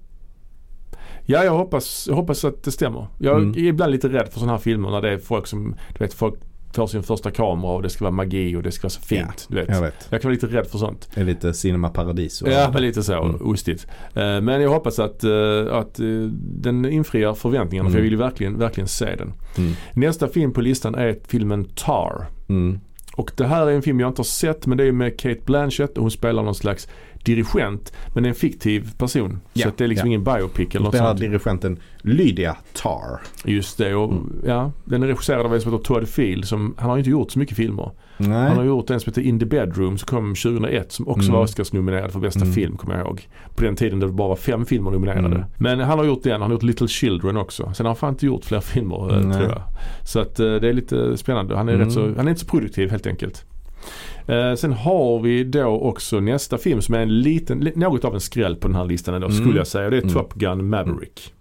Ja, 1.31 1.43
jag 1.43 1.51
hoppas, 1.51 2.05
jag 2.07 2.15
hoppas 2.15 2.45
att 2.45 2.63
det 2.63 2.71
stämmer. 2.71 3.07
Jag 3.17 3.37
Mm. 3.37 3.51
är 3.51 3.57
ibland 3.67 3.91
lite 3.91 4.07
rädd 4.09 4.27
för 4.31 4.39
sådana 4.39 4.51
här 4.51 4.59
filmer 4.59 4.89
när 4.91 5.01
det 5.01 5.09
är 5.13 5.17
folk 5.17 5.47
som, 5.47 5.75
du 5.97 5.99
vet, 6.03 6.13
folk 6.13 6.33
får 6.73 6.87
sin 6.87 7.03
första 7.03 7.31
kamera 7.31 7.71
och 7.71 7.81
det 7.81 7.89
ska 7.89 8.03
vara 8.05 8.11
magi 8.11 8.55
och 8.55 8.63
det 8.63 8.71
ska 8.71 8.85
vara 8.85 8.89
så 8.89 9.01
fint. 9.01 9.45
Du 9.49 9.55
vet. 9.55 9.67
Jag 9.67 9.77
Jag, 9.77 9.81
vet. 9.81 10.09
kan 10.09 10.19
vara 10.23 10.31
lite 10.33 10.47
rädd 10.47 10.67
för 10.67 10.77
sånt. 10.77 11.09
Det 11.15 11.21
är 11.21 11.25
lite 11.25 11.53
Cinema 11.53 11.89
Paradiso. 11.89 12.49
Ja, 12.49 12.69
men 12.73 12.81
lite 12.81 13.03
så. 13.03 13.23
Mm. 13.23 13.35
Ostigt. 13.41 13.87
Eh, 14.13 14.41
Men 14.41 14.61
jag 14.61 14.69
hoppas 14.69 14.99
att, 14.99 15.23
eh, 15.23 15.31
att 15.71 15.99
eh, 15.99 16.05
den 16.41 16.85
infriar 16.85 17.33
förväntningarna 17.33 17.89
för 17.89 17.95
Mm. 17.95 17.99
jag 17.99 18.03
vill 18.03 18.11
ju 18.11 18.17
verkligen, 18.17 18.57
verkligen 18.59 18.87
se 18.87 19.15
den. 19.15 19.33
Mm. 19.57 19.71
Nästa 19.93 20.27
film 20.27 20.53
på 20.53 20.61
listan 20.61 20.95
är 20.95 21.15
filmen 21.27 21.65
Tar. 21.65 22.25
Mm. 22.49 22.79
Och 23.15 23.31
det 23.37 23.45
här 23.47 23.67
är 23.67 23.71
en 23.71 23.81
film 23.81 23.99
jag 23.99 24.09
inte 24.09 24.19
har 24.19 24.23
sett 24.25 24.65
men 24.65 24.77
det 24.77 24.83
är 24.83 24.91
med 24.91 25.19
Kate 25.19 25.41
Blanchett 25.45 25.97
och 25.97 26.01
hon 26.01 26.11
spelar 26.11 26.43
någon 26.43 26.55
slags 26.55 26.87
dirigent. 27.23 27.93
Men 28.13 28.25
en 28.25 28.33
fiktiv 28.35 28.91
person. 28.97 29.39
Ja, 29.53 29.63
Så 29.63 29.69
att 29.69 29.77
det 29.77 29.83
är 29.83 29.87
liksom 29.87 30.07
ja. 30.07 30.15
ingen 30.15 30.23
biopic 30.23 30.75
eller 30.75 30.85
något 30.85 30.97
sånt. 30.97 31.19
dirigenten 31.19 31.79
Lydia 32.01 32.55
Tar. 32.73 33.19
Just 33.45 33.77
det 33.77 33.95
och 33.95 34.11
Mm. 34.11 34.41
ja, 34.45 34.71
den 34.85 35.03
är 35.03 35.07
regisserad 35.07 35.45
av 35.45 35.53
en 35.55 35.61
som 35.61 35.71
heter 35.73 35.83
Todd 35.85 36.07
Field 36.07 36.45
som, 36.45 36.75
han 36.77 36.89
har 36.89 36.97
inte 36.97 37.09
gjort 37.09 37.31
så 37.31 37.39
mycket 37.39 37.57
filmer. 37.57 37.91
Nej. 38.17 38.47
Han 38.47 38.57
har 38.57 38.63
gjort 38.63 38.89
en 38.89 38.99
som 38.99 39.09
heter 39.11 39.21
In 39.21 39.39
the 39.39 39.45
Bedroom 39.45 39.97
som 39.97 40.07
kom 40.07 40.35
2001 40.35 40.91
som 40.91 41.07
också 41.07 41.21
Mm. 41.29 41.33
var 41.35 41.43
Oscars-nominerad 41.43 42.11
för 42.11 42.19
bästa 42.19 42.39
Mm. 42.41 42.53
film 42.53 42.77
kommer 42.77 42.97
jag 42.97 43.05
ihåg. 43.07 43.27
På 43.55 43.63
den 43.63 43.75
tiden 43.75 43.99
det 43.99 44.07
bara 44.07 44.27
var 44.27 44.35
fem 44.35 44.65
filmer 44.65 44.91
nominerade. 44.91 45.25
Mm. 45.27 45.41
Men 45.57 45.79
han 45.79 45.99
har 45.99 46.05
gjort 46.05 46.23
den, 46.23 46.31
han 46.31 46.41
har 46.41 46.49
gjort 46.51 46.63
Little 46.63 46.87
Children 46.87 47.37
också. 47.37 47.71
Sen 47.75 47.85
har 47.85 47.89
han 47.89 47.95
fan 47.95 48.09
inte 48.13 48.25
gjort 48.25 48.45
fler 48.45 48.59
filmer 48.61 49.15
eh, 49.17 49.25
Nej. 49.25 49.37
tror 49.37 49.49
jag. 49.49 49.61
Så 50.03 50.19
att 50.19 50.39
eh, 50.39 50.45
det 50.45 50.69
är 50.69 50.73
lite 50.73 51.17
spännande. 51.17 51.55
Han 51.57 51.69
är, 51.69 51.73
Mm. 51.73 51.85
rätt 51.85 51.93
så, 51.93 52.01
han 52.01 52.25
är 52.25 52.29
inte 52.29 52.41
så 52.41 52.47
produktiv 52.47 52.89
helt 52.91 53.07
enkelt. 53.07 53.45
Eh, 54.27 54.55
sen 54.55 54.73
har 54.73 55.19
vi 55.19 55.43
då 55.43 55.65
också 55.65 56.19
nästa 56.19 56.57
film 56.57 56.81
som 56.81 56.95
är 56.95 56.99
en 56.99 57.19
liten, 57.21 57.59
li- 57.59 57.73
något 57.75 58.05
av 58.05 58.13
en 58.13 58.19
skräll 58.21 58.55
på 58.55 58.67
den 58.67 58.75
här 58.75 58.85
listan 58.85 59.13
ändå 59.15 59.27
Mm. 59.27 59.39
skulle 59.39 59.57
jag 59.57 59.67
säga. 59.67 59.89
Det 59.89 59.97
är 59.97 60.01
Mm. 60.01 60.13
Top 60.13 60.33
Gun 60.33 60.69
Maverick. 60.69 61.33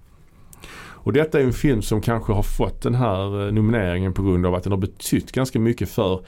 Och 1.00 1.12
detta 1.12 1.40
är 1.40 1.44
en 1.44 1.52
film 1.52 1.82
som 1.82 2.00
kanske 2.00 2.32
har 2.32 2.42
fått 2.42 2.82
den 2.82 2.94
här 2.94 3.46
eh, 3.46 3.52
nomineringen 3.52 4.12
på 4.12 4.22
grund 4.22 4.46
av 4.46 4.54
att 4.54 4.62
den 4.62 4.72
har 4.72 4.78
betytt 4.78 5.32
ganska 5.32 5.58
mycket 5.60 5.88
för 5.88 6.20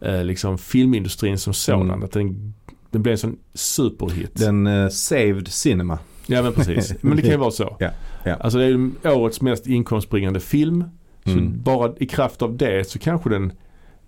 eh, 0.00 0.24
liksom 0.24 0.58
filmindustrin 0.58 1.38
som 1.38 1.54
sådan. 1.54 1.90
Mm. 1.90 2.02
Att 2.02 2.12
den, 2.12 2.54
den 2.90 3.02
blev 3.02 3.12
en 3.12 3.18
sån 3.18 3.36
superhit. 3.54 4.30
Den 4.34 4.66
eh, 4.66 4.88
saved 4.88 5.48
cinema. 5.48 5.98
Ja 6.26 6.42
men 6.42 6.52
precis. 6.52 6.94
Men 7.02 7.16
det 7.16 7.22
kan 7.22 7.30
ju 7.30 7.36
vara 7.36 7.50
så. 7.50 7.76
Ja, 7.80 7.90
ja. 8.24 8.34
Alltså 8.34 8.58
det 8.58 8.64
är 9.02 9.16
årets 9.16 9.40
mest 9.40 9.66
inkomstbringande 9.66 10.40
film. 10.40 10.84
Så 11.24 11.30
Mm. 11.30 11.62
bara 11.62 11.92
i 12.00 12.06
kraft 12.06 12.42
av 12.42 12.56
det 12.56 12.88
så 12.90 12.98
kanske 12.98 13.30
den 13.30 13.52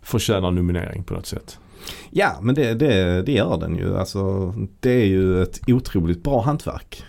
förtjänar 0.05 0.51
nominering 0.51 1.03
på 1.05 1.15
något 1.15 1.27
sätt. 1.27 1.59
Ja 2.11 2.39
men 2.43 2.55
det, 2.55 2.75
det, 2.75 3.23
det 3.23 3.33
gör 3.33 3.57
den 3.61 3.77
ju. 3.77 3.97
Alltså, 3.97 4.55
det 4.81 4.91
är 5.03 5.07
ju 5.07 5.43
ett 5.43 5.61
otroligt 5.67 6.23
bra 6.23 6.43
hantverk. 6.43 7.05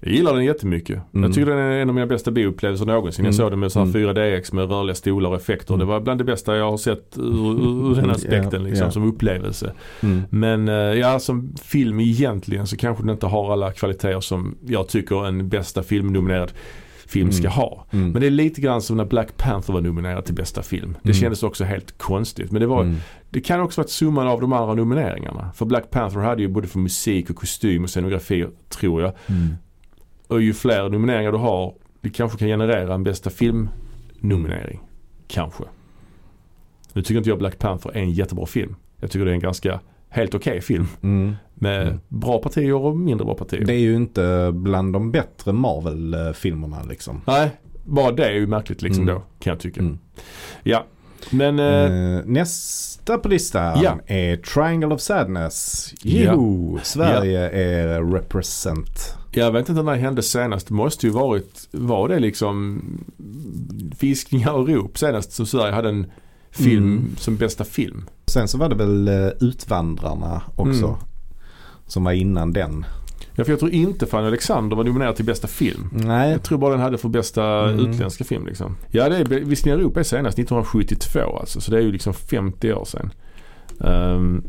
Jag 0.00 0.12
gillar 0.12 0.34
den 0.34 0.44
jättemycket. 0.44 1.00
Mm. 1.14 1.22
Jag 1.24 1.34
tycker 1.34 1.50
den 1.50 1.58
är 1.58 1.70
en 1.78 1.88
av 1.88 1.94
mina 1.94 2.06
bästa 2.06 2.30
bioupplevelser 2.30 2.86
någonsin. 2.86 3.24
Jag 3.24 3.34
Mm. 3.34 3.38
såg 3.38 3.52
den 3.52 3.58
med 3.60 3.72
så 3.72 3.78
här 3.78 3.86
Mm. 3.86 4.14
4DX 4.14 4.52
med 4.54 4.68
rörliga 4.70 4.94
stolar 4.94 5.30
och 5.30 5.36
effekter. 5.36 5.74
Mm. 5.74 5.86
Det 5.86 5.92
var 5.92 6.00
bland 6.00 6.20
det 6.20 6.24
bästa 6.24 6.56
jag 6.56 6.70
har 6.70 6.76
sett 6.76 7.18
ur, 7.18 7.90
ur 7.90 7.94
den 7.94 8.10
aspekten 8.10 8.60
Ja, 8.62 8.68
liksom, 8.68 8.84
ja. 8.84 8.90
som 8.90 9.08
upplevelse. 9.08 9.72
Mm. 10.02 10.22
Men 10.30 10.68
eh, 10.68 10.74
ja, 10.74 11.18
som 11.18 11.54
film 11.62 12.00
egentligen 12.00 12.66
så 12.66 12.76
kanske 12.76 13.02
den 13.02 13.10
inte 13.10 13.26
har 13.26 13.52
alla 13.52 13.72
kvaliteter 13.72 14.20
som 14.20 14.54
jag 14.66 14.88
tycker 14.88 15.26
en 15.26 15.48
bästa 15.48 15.82
filmnominerad 15.82 16.52
film 17.10 17.32
ska 17.32 17.42
Mm. 17.46 17.52
ha. 17.52 17.86
Mm. 17.90 18.10
Men 18.12 18.20
det 18.20 18.26
är 18.26 18.30
lite 18.30 18.60
grann 18.60 18.82
som 18.82 18.96
när 18.96 19.04
Black 19.04 19.36
Panther 19.36 19.72
var 19.72 19.80
nominerad 19.80 20.24
till 20.24 20.34
bästa 20.34 20.62
film. 20.62 20.96
Det 21.02 21.08
Mm. 21.08 21.20
kändes 21.20 21.42
också 21.42 21.64
helt 21.64 21.98
konstigt. 21.98 22.50
Men 22.50 22.60
det 22.60 22.66
var 22.66 22.82
Mm. 22.82 22.96
det 23.30 23.40
kan 23.40 23.60
också 23.60 23.80
vara 23.80 23.88
summan 23.88 24.26
av 24.28 24.40
de 24.40 24.52
andra 24.52 24.74
nomineringarna. 24.74 25.52
För 25.54 25.66
Black 25.66 25.90
Panther 25.90 26.20
hade 26.20 26.42
ju 26.42 26.48
både 26.48 26.68
för 26.68 26.78
musik 26.78 27.30
och 27.30 27.36
kostym 27.36 27.82
och 27.84 27.90
scenografi 27.90 28.46
tror 28.68 29.02
jag. 29.02 29.12
Mm. 29.26 29.54
Och 30.26 30.42
ju 30.42 30.54
fler 30.54 30.88
nomineringar 30.88 31.32
du 31.32 31.38
har, 31.38 31.74
det 32.00 32.10
kanske 32.10 32.38
kan 32.38 32.48
generera 32.48 32.94
en 32.94 33.02
bästa 33.04 33.30
film-nominering. 33.30 34.80
Kanske. 35.26 35.64
Nu 36.92 37.02
tycker 37.02 37.18
inte 37.18 37.30
jag 37.30 37.38
Black 37.38 37.58
Panther 37.58 37.90
är 37.90 38.00
en 38.00 38.10
jättebra 38.10 38.46
film. 38.46 38.76
Jag 39.00 39.10
tycker 39.10 39.24
det 39.24 39.30
är 39.30 39.34
en 39.34 39.40
ganska 39.40 39.80
helt 40.10 40.34
okej 40.34 40.60
film. 40.60 40.86
Mm. 41.02 41.34
Med 41.54 41.82
Mm. 41.82 42.00
bra 42.08 42.38
partier 42.42 42.74
och 42.74 42.96
mindre 42.96 43.24
bra 43.24 43.34
partier. 43.34 43.64
Det 43.64 43.72
är 43.74 43.78
ju 43.78 43.96
inte 43.96 44.50
bland 44.54 44.92
de 44.92 45.10
bättre 45.10 45.52
Marvel-filmerna 45.52 46.82
liksom. 46.88 47.20
Nej, 47.26 47.50
bara 47.84 48.12
det 48.12 48.26
är 48.26 48.32
ju 48.32 48.46
märkligt 48.46 48.82
liksom 48.82 49.02
Mm. 49.02 49.14
då 49.14 49.20
kan 49.38 49.50
jag 49.50 49.60
tycka. 49.60 49.80
Mm. 49.80 49.98
Ja, 50.62 50.84
men 51.30 51.58
eh, 51.58 51.66
Eh, 51.66 52.20
nästa 52.26 53.18
på 53.18 53.28
listan 53.28 53.78
Ja. 53.82 53.98
är 54.06 54.36
Triangle 54.36 54.94
of 54.94 55.00
Sadness. 55.00 55.92
Ja. 56.02 56.32
Jo, 56.34 56.78
Sverige 56.82 57.50
är 57.50 58.02
represent. 58.12 59.16
jag 59.32 59.52
vet 59.52 59.68
inte 59.68 59.82
när 59.82 59.92
det 59.92 59.98
hände 59.98 60.22
senast. 60.22 60.68
Det 60.68 60.74
måste 60.74 61.06
ju 61.06 61.12
varit, 61.12 61.68
var 61.72 62.08
det 62.08 62.18
liksom 62.18 62.82
viskningar 64.00 64.52
och 64.52 64.68
rop 64.68 64.98
senast 64.98 65.32
som 65.32 65.46
Sverige 65.46 65.72
hade 65.72 65.88
en 65.88 66.06
film 66.50 66.84
Mm. 66.92 67.16
som 67.18 67.36
bästa 67.36 67.64
film. 67.64 68.04
Sen 68.26 68.48
så 68.48 68.58
var 68.58 68.68
det 68.68 68.74
väl 68.74 69.08
eh, 69.08 69.28
Utvandrarna 69.40 70.42
också. 70.56 70.86
Mm. 70.86 70.98
Som 71.86 72.04
var 72.04 72.12
innan 72.12 72.52
den. 72.52 72.84
Ja, 73.34 73.44
för 73.44 73.52
jag 73.52 73.58
tror 73.58 73.70
inte 73.72 74.06
Fanny 74.06 74.26
Alexander 74.26 74.76
var 74.76 74.84
nominerad 74.84 75.16
till 75.16 75.24
bästa 75.24 75.48
film. 75.48 75.88
Nej, 75.92 76.30
Jag 76.30 76.42
tror 76.42 76.58
bara 76.58 76.70
den 76.70 76.80
hade 76.80 76.98
för 76.98 77.08
bästa 77.08 77.44
Mm. 77.70 77.86
utländska 77.90 78.24
film 78.24 78.46
liksom. 78.46 78.76
Ja, 78.90 79.08
det 79.08 79.16
är 79.16 79.24
Viskningar 79.24 79.76
i 79.78 79.80
Europa 79.80 80.00
är 80.00 80.04
senast 80.04 80.38
1972 80.38 81.20
alltså. 81.40 81.60
Så 81.60 81.70
det 81.70 81.76
är 81.76 81.82
ju 81.82 81.92
liksom 81.92 82.14
50 82.14 82.72
år 82.72 82.84
sedan. 82.84 83.10
Ehm, 83.84 84.42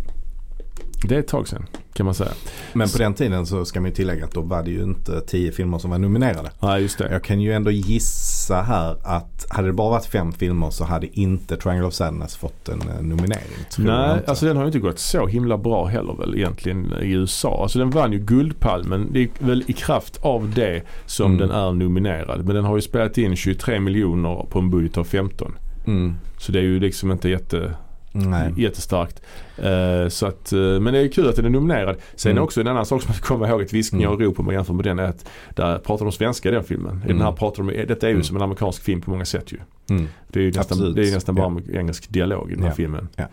det 1.03 1.15
är 1.15 1.19
ett 1.19 1.27
tag 1.27 1.47
sedan 1.47 1.65
kan 1.93 2.05
man 2.05 2.15
säga. 2.15 2.31
men 2.73 2.89
på 2.89 2.97
den 2.97 3.13
tiden 3.13 3.45
så 3.45 3.65
ska 3.65 3.81
man 3.81 3.89
ju 3.89 3.95
tillägga 3.95 4.25
att 4.25 4.33
då 4.33 4.41
var 4.41 4.63
det 4.63 4.71
ju 4.71 4.83
inte 4.83 5.21
tio 5.21 5.51
filmer 5.51 5.77
som 5.79 5.91
var 5.91 5.97
nominerade. 5.97 6.51
Nej, 6.61 6.81
just 6.81 6.97
det. 6.97 7.11
Jag 7.11 7.23
kan 7.23 7.41
ju 7.41 7.53
ändå 7.53 7.71
gissa 7.71 8.30
här 8.55 8.95
att 9.03 9.45
hade 9.49 9.67
det 9.67 9.73
bara 9.73 9.89
varit 9.89 10.05
fem 10.05 10.31
filmer 10.31 10.69
så 10.69 10.83
hade 10.85 11.19
inte 11.19 11.57
Triangle 11.57 11.87
of 11.87 11.93
Sadness 11.93 12.35
fått 12.35 12.69
en 12.69 12.81
eh, 12.81 13.01
nominering. 13.01 13.65
Nej, 13.77 14.19
alltså 14.27 14.45
den 14.45 14.55
har 14.57 14.63
ju 14.63 14.67
inte 14.67 14.79
gått 14.79 14.99
så 14.99 15.27
himla 15.27 15.57
bra 15.57 15.85
heller 15.85 16.13
väl 16.13 16.35
egentligen 16.35 16.93
i 17.01 17.11
USA. 17.11 17.59
Alltså 17.63 17.79
den 17.79 17.89
vann 17.89 18.11
ju 18.11 18.19
Guldpalmen. 18.19 19.07
Det 19.11 19.19
är 19.23 19.29
väl 19.39 19.63
i 19.67 19.73
kraft 19.73 20.17
av 20.21 20.51
det 20.55 20.81
som 21.05 21.25
Mm. 21.25 21.37
den 21.37 21.51
är 21.51 21.71
nominerad. 21.71 22.45
Men 22.45 22.55
den 22.55 22.65
har 22.65 22.75
ju 22.75 22.81
spelat 22.81 23.17
in 23.17 23.35
23 23.35 23.79
miljoner 23.79 24.45
på 24.49 24.59
en 24.59 24.69
budget 24.69 24.97
av 24.97 25.03
15. 25.03 25.53
mm. 25.87 26.13
Så 26.37 26.51
det 26.51 26.59
är 26.59 26.63
ju 26.63 26.79
liksom 26.79 27.11
inte 27.11 27.29
jätte, 27.29 27.73
Nej. 28.13 28.53
jättestarkt. 28.57 29.21
Eh, 29.57 30.07
så 30.09 30.25
att, 30.25 30.51
eh, 30.53 30.59
men 30.59 30.93
det 30.93 30.99
är 30.99 31.07
kul 31.07 31.29
att 31.29 31.35
den 31.35 31.45
är 31.45 31.49
nominerad. 31.49 31.95
Sen 32.15 32.31
Mm. 32.31 32.43
också 32.43 32.61
en 32.61 32.67
annan 32.67 32.85
sak 32.85 33.01
som 33.01 33.09
man 33.09 33.15
ska 33.15 33.27
komma 33.27 33.47
ihåg 33.49 33.61
att 33.61 33.73
Viskningar 33.73 34.09
och 34.09 34.19
rop 34.21 34.39
om 34.39 34.45
man 34.45 34.53
jämför 34.55 34.73
med 34.73 34.85
den 34.85 34.99
är 34.99 35.03
att 35.03 35.29
där 35.55 35.77
pratar 35.77 36.05
de 36.05 36.11
svenska 36.11 36.49
i 36.49 36.51
den 36.51 36.63
filmen. 36.63 37.01
I 37.05 37.07
den 37.07 37.17
här 37.17 37.27
Mm. 37.27 37.35
pratar 37.37 37.63
de, 37.63 37.85
detta 37.85 38.05
är 38.05 38.09
ju 38.09 38.13
Mm. 38.15 38.23
som 38.23 38.35
en 38.35 38.41
amerikansk 38.41 38.83
film 38.83 39.01
på 39.01 39.09
många 39.11 39.25
sätt 39.25 39.51
ju. 39.51 39.57
Mm. 39.89 40.07
Det 40.27 40.39
är 40.39 40.43
ju 40.43 40.47
nästan, 40.51 40.61
Absolut. 40.77 40.95
det 40.95 41.09
är 41.09 41.13
nästan 41.13 41.35
bara 41.35 41.61
Ja. 41.67 41.79
engelsk 41.79 42.09
dialog 42.09 42.51
i 42.51 42.53
den 42.53 42.63
här 42.63 42.69
Ja. 42.69 42.75
filmen. 42.75 43.07
Ja. 43.15 43.25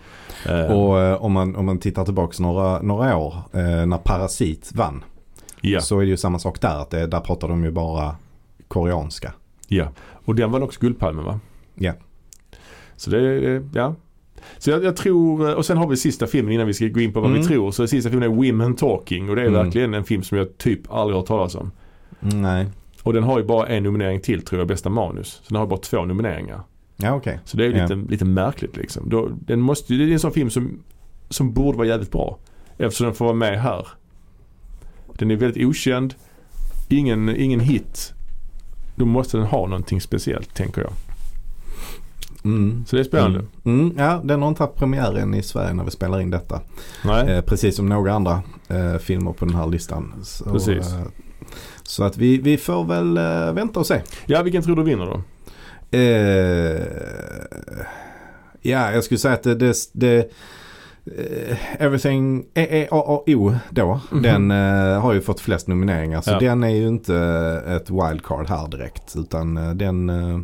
Eh, 0.53 0.73
Och 0.73 1.01
eh, 1.01 1.23
om, 1.25 1.33
man, 1.33 1.57
om 1.57 1.67
man 1.67 1.79
tittar 1.79 2.05
tillbaka 2.05 2.43
några, 2.43 2.83
några 2.83 3.17
år 3.17 3.35
eh, 3.53 3.87
när 3.87 3.99
Parasit 3.99 4.71
vann. 4.75 5.05
ja. 5.61 5.81
Så 5.81 5.97
är 5.99 6.03
det 6.05 6.11
ju 6.11 6.17
samma 6.17 6.39
sak 6.39 6.61
där. 6.61 6.81
Att 6.83 6.91
det, 6.91 7.07
där 7.07 7.21
pratar 7.21 7.49
de 7.49 7.65
ju 7.65 7.71
bara 7.71 8.17
koreanska. 8.69 9.33
Ja, 9.69 9.89
och 10.25 10.35
den 10.35 10.51
var 10.51 10.63
också 10.63 10.81
Guldpalmen 10.81 11.25
va? 11.25 11.41
Ja. 11.75 11.93
Så 12.97 13.11
det 13.11 13.19
är, 13.19 13.69
ja. 13.75 13.95
Så 14.59 14.71
jag, 14.71 14.85
jag 14.85 14.97
tror, 14.97 15.55
och 15.55 15.67
sen 15.67 15.77
har 15.77 15.87
vi 15.89 15.97
sista 15.97 16.27
filmen 16.27 16.53
innan 16.53 16.67
vi 16.67 16.75
ska 16.75 16.87
gå 16.89 17.01
in 17.01 17.13
på 17.13 17.21
vad 17.21 17.31
Mm. 17.31 17.43
vi 17.43 17.47
tror. 17.49 17.71
Så 17.71 17.87
sista 17.87 18.11
filmen 18.11 18.31
är 18.31 18.37
Women 18.37 18.75
Talking 18.77 19.31
och 19.31 19.37
det 19.37 19.43
är 19.43 19.47
Mm. 19.47 19.65
verkligen 19.65 19.95
en 19.95 20.05
film 20.05 20.23
som 20.23 20.39
jag 20.39 20.59
typ 20.59 20.93
aldrig 20.93 21.15
har 21.15 21.21
hört 21.21 21.27
talas 21.29 21.55
om. 21.55 21.71
Nej. 22.21 22.67
Och 23.03 23.13
den 23.13 23.23
har 23.23 23.39
ju 23.39 23.45
bara 23.45 23.67
en 23.67 23.83
nominering 23.83 24.21
till 24.21 24.43
tror 24.43 24.59
jag, 24.61 24.69
bästa 24.69 24.89
manus. 24.91 25.29
Så 25.29 25.49
den 25.49 25.57
har 25.59 25.67
bara 25.67 25.81
två 25.81 26.05
nomineringar. 26.05 26.61
Ja 26.97 27.15
okej. 27.15 27.41
Så 27.45 27.57
det 27.57 27.65
är 27.65 27.69
ju 27.69 27.77
Ja. 27.77 27.83
lite, 27.83 27.95
lite 28.11 28.25
märkligt 28.25 28.77
liksom. 28.77 29.09
Då, 29.09 29.29
den 29.47 29.61
måste, 29.61 29.95
det 29.95 30.05
är 30.05 30.13
en 30.13 30.19
sån 30.21 30.33
film 30.33 30.51
som, 30.51 30.79
som 31.29 31.53
borde 31.53 31.79
vara 31.79 31.89
jävligt 31.89 32.13
bra. 32.13 32.39
Eftersom 32.79 33.05
den 33.07 33.15
får 33.15 33.25
vara 33.25 33.35
med 33.37 33.61
här. 33.61 33.87
Den 35.19 35.31
är 35.31 35.37
väldigt 35.37 35.67
okänd. 35.67 36.15
Ingen, 36.89 37.37
ingen 37.37 37.61
hit. 37.61 38.13
Då 38.97 39.05
måste 39.05 39.37
den 39.37 39.47
ha 39.47 39.67
någonting 39.67 40.01
speciellt 40.01 40.55
tänker 40.55 40.83
jag. 40.83 40.91
Mm. 42.45 42.85
Så 42.87 42.97
det 42.97 43.03
är 43.03 43.05
spännande. 43.05 43.39
Mm. 43.65 43.81
Mm. 43.81 43.95
Ja, 43.99 44.21
den 44.25 44.43
har 44.43 44.49
inte 44.49 44.63
haft 44.63 44.75
premiären 44.75 45.35
i 45.35 45.43
Sverige 45.43 45.75
när 45.75 45.85
vi 45.85 45.91
spelar 45.91 46.21
in 46.21 46.31
detta. 46.31 46.61
Eh, 47.27 47.41
precis 47.41 47.77
som 47.77 47.89
några 47.89 48.13
andra 48.13 48.43
eh, 48.69 48.97
filmer 48.97 49.33
på 49.33 49.45
den 49.45 49.55
här 49.55 49.67
listan. 49.67 50.15
Så, 50.23 50.45
Precis. 50.45 50.93
Eh, 50.93 51.01
så 51.83 52.05
att 52.05 52.17
vi, 52.17 52.39
vi 52.39 52.57
får 52.57 52.85
väl 52.85 53.17
eh, 53.17 53.53
vänta 53.53 53.81
och 53.81 53.87
se. 53.87 54.01
Ja, 54.27 54.43
vilken 54.43 54.63
tror 54.63 54.77
du 54.77 54.83
vinner 54.83 55.07
då? 55.07 55.23
Eh, 55.91 56.83
ja, 58.63 58.93
jag 58.93 59.05
skulle 59.05 59.19
säga 59.19 59.35
att 59.35 59.43
det, 59.43 59.55
det, 59.55 59.75
det 59.93 60.19
eh, 61.19 61.83
Everything 61.83 62.45
EEAAO 62.55 63.55
då. 63.71 64.01
Mhm. 64.11 64.23
Den 64.23 64.51
eh, 64.51 65.01
har 65.01 65.13
ju 65.13 65.21
fått 65.21 65.41
flest 65.41 65.69
nomineringar. 65.69 66.21
Så 66.21 66.31
Ja. 66.31 66.39
den 66.39 66.65
är 66.65 66.69
ju 66.69 66.89
inte 66.89 67.17
ett 67.67 67.91
wildcard 67.91 68.49
här 68.49 68.69
direkt. 68.69 69.17
Utan 69.17 69.57
eh, 69.57 69.71
den, 69.75 70.11
eh, 70.11 70.41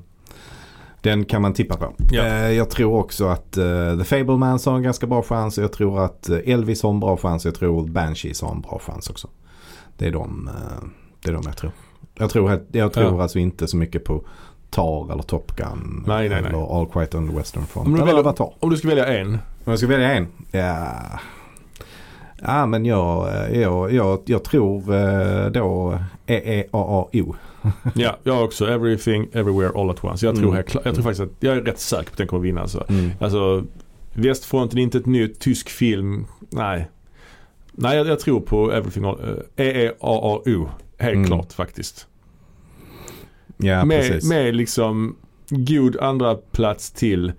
den 1.04 1.24
kan 1.24 1.42
man 1.42 1.52
tippa 1.52 1.76
på. 1.76 1.92
Ja. 2.10 2.22
Eh, 2.22 2.50
jag 2.50 2.70
tror 2.70 2.94
också 2.98 3.26
att 3.26 3.56
eh, 3.56 3.98
The 3.98 4.04
Fablemans 4.04 4.66
har 4.66 4.76
en 4.76 4.82
ganska 4.82 5.06
bra 5.06 5.22
chans. 5.22 5.58
Jag 5.58 5.72
tror 5.72 6.04
att 6.04 6.28
eh, 6.28 6.38
Elvis 6.44 6.82
har 6.82 6.90
en 6.90 7.00
bra 7.00 7.16
chans. 7.16 7.44
Jag 7.44 7.54
tror 7.54 7.88
Banshees 7.88 8.42
har 8.42 8.50
en 8.52 8.60
bra 8.60 8.80
chans 8.86 9.10
också. 9.10 9.28
Det 9.98 10.06
är 10.06 10.12
de, 10.12 10.50
det 11.22 11.28
är 11.30 11.34
de 11.34 11.42
jag 11.46 11.56
tror. 11.56 11.72
Jag 12.18 12.30
tror, 12.30 12.60
jag 12.72 12.92
tror 12.92 13.06
Ja. 13.16 13.22
alltså 13.22 13.38
inte 13.38 13.66
så 13.68 13.76
mycket 13.76 14.04
på 14.04 14.24
Tar 14.70 15.12
eller 15.12 15.22
Top 15.22 15.56
Gun. 15.56 16.04
Nej, 16.06 16.28
nej, 16.28 16.40
nej. 16.42 16.50
eller 16.50 16.78
All 16.80 16.86
Quiet 16.86 17.14
on 17.14 17.28
the 17.30 17.36
Western 17.36 17.60
Om 17.62 17.66
Front. 17.66 17.86
du 17.88 17.94
Eller 17.94 18.04
väljer- 18.06 18.20
Avatar. 18.20 18.52
Om 18.60 18.70
du 18.70 18.76
ska 18.76 18.88
välja 18.88 19.06
en. 19.06 19.28
Om 19.34 19.38
jag 19.64 19.78
ska 19.78 19.88
välja 19.88 20.12
en? 20.14 20.26
Ja, 20.50 20.86
ja 22.42 22.66
men 22.66 22.84
jag, 22.84 23.28
jag, 23.52 23.92
jag, 23.92 24.18
jag 24.24 24.44
tror 24.44 25.50
då 25.50 25.98
EEAAO. 26.26 27.34
Ja, 27.94 28.18
jag 28.22 28.44
också. 28.44 28.66
Everything, 28.66 29.28
everywhere, 29.32 29.72
all 29.80 29.90
at 29.90 30.04
once. 30.04 30.26
Jag 30.26 30.36
tror, 30.36 30.50
Mm. 30.52 30.62
klar- 30.64 30.82
jag 30.84 30.94
tror 30.94 31.02
faktiskt 31.04 31.20
att 31.20 31.30
jag 31.40 31.56
är 31.56 31.60
rätt 31.62 31.80
säker 31.80 32.04
på 32.04 32.10
att 32.12 32.18
den 32.18 32.26
kommer 32.26 32.42
vinna. 32.42 32.60
Alltså. 32.60 32.84
Mm. 32.88 33.10
Alltså, 33.20 33.64
Västfronten 34.14 34.78
är 34.78 34.82
inte 34.82 34.98
ett 34.98 35.06
nytt 35.06 35.40
tysk 35.40 35.68
film. 35.68 36.26
Nej. 36.50 36.88
Nej, 37.72 37.96
jag, 37.96 38.06
jag 38.06 38.20
tror 38.20 38.40
på 38.40 38.72
Everything 38.72 39.04
All, 39.04 39.38
eh, 39.56 39.66
EEAAO. 39.66 40.68
Helt 40.98 41.14
Mm. 41.14 41.26
klart 41.26 41.52
faktiskt. 41.52 42.06
Ja, 43.56 43.84
med, 43.84 44.00
precis. 44.00 44.28
med 44.30 44.56
liksom 44.56 45.16
god 45.48 45.96
andra 45.96 46.34
plats 46.34 46.90
till 46.90 47.32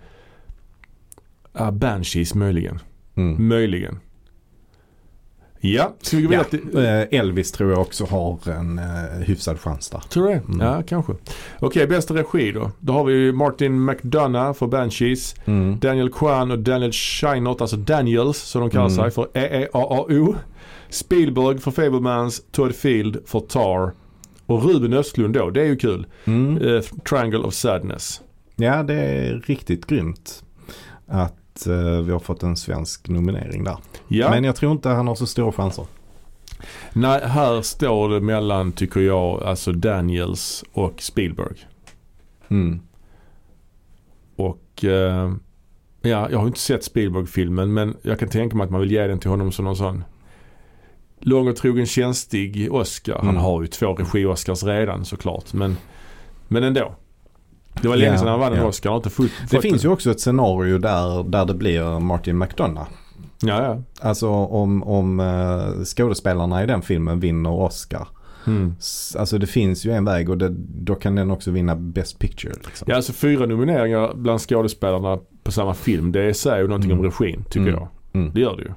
uh, 1.60 1.72
Banshees 1.72 2.36
möjligen. 2.36 2.80
Mm. 3.16 3.48
Möjligen. 3.48 4.00
Ja, 5.74 5.94
ska 6.02 6.18
vi 6.18 6.24
gå 6.24 6.34
Ja, 6.34 6.82
eh, 6.82 7.20
Elvis 7.20 7.52
tror 7.52 7.72
jag 7.72 7.82
också 7.82 8.06
har 8.06 8.50
en 8.50 8.80
eh, 8.80 8.86
hyfsad 9.26 9.60
chans 9.60 9.90
där. 9.90 10.00
Tror 10.00 10.24
du 10.28 10.30
det? 10.34 10.40
Mm. 10.48 10.60
Ja, 10.68 10.84
kanske. 10.88 11.14
Okej, 11.60 11.88
bästa 11.88 12.14
regi 12.14 12.52
då. 12.52 12.72
Då 12.80 12.94
har 12.94 13.04
vi 13.04 13.32
Martin 13.32 13.86
McDonough 13.86 14.54
för 14.54 14.68
Banshees. 14.68 15.36
Mm. 15.46 15.80
Daniel 15.80 16.10
Kwan 16.10 16.52
och 16.52 16.60
Daniel 16.60 16.92
Scheinert, 16.92 17.62
alltså 17.62 17.78
Daniels 17.78 18.38
som 18.38 18.62
de 18.62 18.70
kallar 18.70 18.86
Mm. 18.90 18.96
sig 18.98 19.12
för 19.12 19.28
EEAAO. 19.34 20.36
Spielberg 20.90 21.58
för 21.60 21.72
Fablemans, 21.72 22.42
Todd 22.52 22.76
Field 22.76 23.18
för 23.26 23.40
Tar. 23.40 23.92
Och 24.46 24.64
Ruben 24.64 24.94
Östlund 24.94 25.34
då, 25.34 25.50
det 25.50 25.62
är 25.62 25.66
ju 25.66 25.76
kul. 25.76 26.06
Mm. 26.26 26.58
Eh, 26.58 26.82
Triangle 27.10 27.40
of 27.40 27.54
Sadness. 27.54 28.22
Ja, 28.56 28.84
det 28.84 28.94
är 28.94 29.44
riktigt 29.48 29.88
grymt 29.88 30.44
att 31.08 31.34
eh, 31.68 32.02
vi 32.02 32.12
har 32.12 32.20
fått 32.20 32.44
en 32.44 32.58
svensk 32.58 33.08
nominering 33.10 33.64
där. 33.64 33.78
Ja, 34.08 34.30
Men 34.30 34.44
jag 34.44 34.56
tror 34.56 34.72
inte 34.72 34.90
han 34.90 35.08
har 35.08 35.16
så 35.16 35.28
stora 35.28 35.52
chanser. 35.52 35.86
nej, 36.94 37.22
här 37.24 37.62
står 37.62 38.10
det 38.10 38.20
mellan, 38.22 38.72
tycker 38.72 39.00
jag, 39.00 39.44
alltså 39.44 39.72
Daniels 39.72 40.64
och 40.74 41.02
Spielberg. 41.02 41.56
Mm. 42.50 42.80
Och 44.36 44.84
eh, 44.86 45.34
ja, 46.02 46.30
jag 46.32 46.40
har 46.40 46.48
inte 46.48 46.60
sett 46.60 46.84
Spielberg-filmen 46.84 47.74
men 47.74 47.98
jag 48.02 48.20
kan 48.20 48.30
tänka 48.30 48.56
mig 48.56 48.66
att 48.66 48.72
man 48.72 48.82
vill 48.82 48.92
ge 48.92 49.08
den 49.08 49.20
till 49.20 49.30
honom 49.30 49.52
som 49.52 49.66
någon 49.66 49.76
sån 49.76 50.04
lång 51.20 51.48
och 51.48 51.56
trogen 51.56 51.86
känstig 51.86 52.74
Oscar. 52.74 53.16
Han 53.18 53.30
Mm. 53.30 53.42
har 53.42 53.62
ju 53.62 53.68
två 53.68 53.94
regi-Oscars 53.94 54.64
redan 54.64 55.06
såklart 55.06 55.54
men, 55.54 55.78
men 56.48 56.64
ändå. 56.64 56.96
Det 57.86 57.90
var 57.90 57.96
länge 57.98 58.12
Ja, 58.12 58.18
sedan 58.18 58.28
han 58.28 58.40
vann 58.40 58.54
en 58.54 58.60
ja. 58.60 58.66
Oscar. 58.66 58.90
Har 58.90 58.98
inte 58.98 59.10
fått, 59.10 59.30
Det 59.50 59.62
finns 59.62 59.86
ju 59.86 59.90
också 59.90 60.12
ett 60.12 60.20
scenario 60.20 60.78
där, 60.78 61.24
där 61.24 61.46
det 61.46 61.54
blir 61.54 62.00
Martin 62.00 62.38
McDonough. 62.38 62.88
Ja, 63.42 63.64
ja. 63.64 63.82
Alltså 64.10 64.30
om, 64.30 64.84
om 64.84 65.20
eh, 65.20 65.84
skådespelarna 65.84 66.64
i 66.64 66.66
den 66.68 66.82
filmen 66.82 67.20
vinner 67.20 67.50
Oscar. 67.52 68.08
Mm. 68.48 68.76
Alltså 69.18 69.38
det 69.38 69.48
finns 69.48 69.86
ju 69.86 69.92
en 69.92 70.06
väg 70.06 70.30
och 70.30 70.38
det, 70.38 70.50
då 70.60 70.96
kan 70.96 71.16
den 71.16 71.32
också 71.32 71.52
vinna 71.52 71.76
Best 71.76 72.20
Picture. 72.20 72.54
Liksom. 72.66 72.86
Ja, 72.90 72.96
alltså 72.96 73.14
fyra 73.14 73.46
nomineringar 73.46 74.14
bland 74.16 74.40
skådespelarna 74.42 75.20
på 75.44 75.52
samma 75.52 75.74
film. 75.74 76.12
Det 76.12 76.34
säger 76.34 76.58
ju 76.62 76.68
någonting 76.68 76.92
Mm. 76.92 77.06
om 77.06 77.12
regin 77.12 77.44
tycker 77.50 77.60
Mm. 77.68 77.74
jag. 77.74 77.88
Mm. 78.22 78.32
Det 78.34 78.42
gör 78.42 78.56
det 78.56 78.64
ju. 78.64 78.72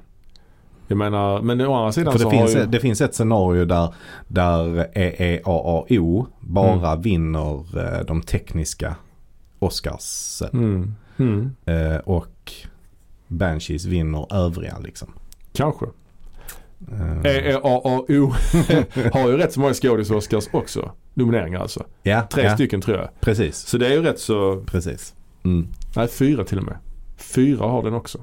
Jag 0.91 0.97
menar, 0.97 1.41
men 1.41 1.61
å 1.61 1.73
andra 1.73 1.91
sidan 1.91 2.11
För 2.13 2.19
så 2.19 2.29
det 2.29 2.37
finns, 2.37 2.55
ju... 2.55 2.65
det 2.65 2.79
finns 2.79 3.01
ett 3.01 3.15
scenario 3.15 3.65
där, 3.65 3.93
där 4.27 4.87
EEAAO 4.97 6.27
bara 6.39 6.95
vinner 6.95 7.77
eh, 7.99 8.05
de 8.05 8.21
tekniska 8.21 8.95
Oscars 9.59 10.41
Mm. 10.53 10.95
Mm. 11.19 11.55
eh, 11.65 11.97
och 11.97 12.51
Banshees 13.27 13.85
vinner 13.85 14.33
övriga 14.33 14.77
liksom. 14.83 15.13
Kanske. 15.53 15.85
Eh, 16.91 17.25
EEAAO 17.25 18.05
har 19.13 19.29
ju 19.29 19.37
rätt 19.37 19.53
så 19.53 19.59
många 19.59 19.73
skådis-Oscars 19.73 20.49
också. 20.51 20.91
Nomineringar 21.13 21.59
alltså. 21.59 21.85
ja, 22.03 22.27
Tre 22.31 22.43
ja, 22.43 22.53
stycken 22.53 22.81
tror 22.81 22.97
jag. 22.97 23.09
Precis, 23.21 23.57
Så 23.57 23.77
det 23.77 23.87
är 23.87 23.91
ju 23.91 24.01
rätt 24.01 24.19
så, 24.19 24.63
precis. 24.65 25.13
Mm. 25.43 25.67
nej 25.95 26.07
fyra 26.07 26.43
till 26.43 26.57
och 26.57 26.63
med. 26.63 26.77
Fyra 27.17 27.65
har 27.67 27.83
den 27.83 27.93
också. 27.93 28.19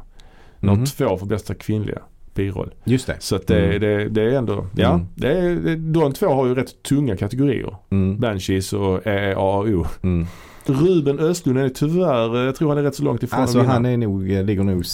Den 0.60 0.68
har 0.68 0.76
Mhm. 0.76 0.86
två 0.86 1.16
för 1.16 1.26
bästa 1.26 1.54
kvinnliga 1.54 1.98
biroll. 2.36 2.74
Just 2.84 3.06
det. 3.06 3.16
Så 3.18 3.36
att 3.36 3.46
det, 3.46 3.64
Mm. 3.66 3.80
det, 3.80 4.08
det 4.08 4.22
är 4.22 4.38
ändå, 4.38 4.66
ja. 4.76 4.90
Mm. 4.94 5.06
Det 5.14 5.28
är, 5.38 5.76
de 5.76 6.12
två 6.12 6.26
har 6.26 6.46
ju 6.46 6.54
rätt 6.54 6.82
tunga 6.82 7.16
kategorier. 7.16 7.74
Mm. 7.90 8.20
Banshees 8.20 8.72
och 8.72 9.06
EEAAO. 9.06 9.86
Mm. 10.02 10.26
Ruben 10.68 11.18
Östlund 11.18 11.58
är 11.58 11.68
tyvärr, 11.68 12.44
jag 12.44 12.56
tror 12.56 12.68
han 12.68 12.78
är 12.78 12.82
rätt 12.82 12.94
så 12.94 13.02
långt 13.02 13.22
ifrån 13.22 13.40
Alltså 13.40 13.58
att 13.58 13.66
han 13.66 13.86
är 13.86 13.96
nog, 13.96 14.32
eh, 14.32 14.44
ligger 14.44 14.62
nog, 14.62 14.84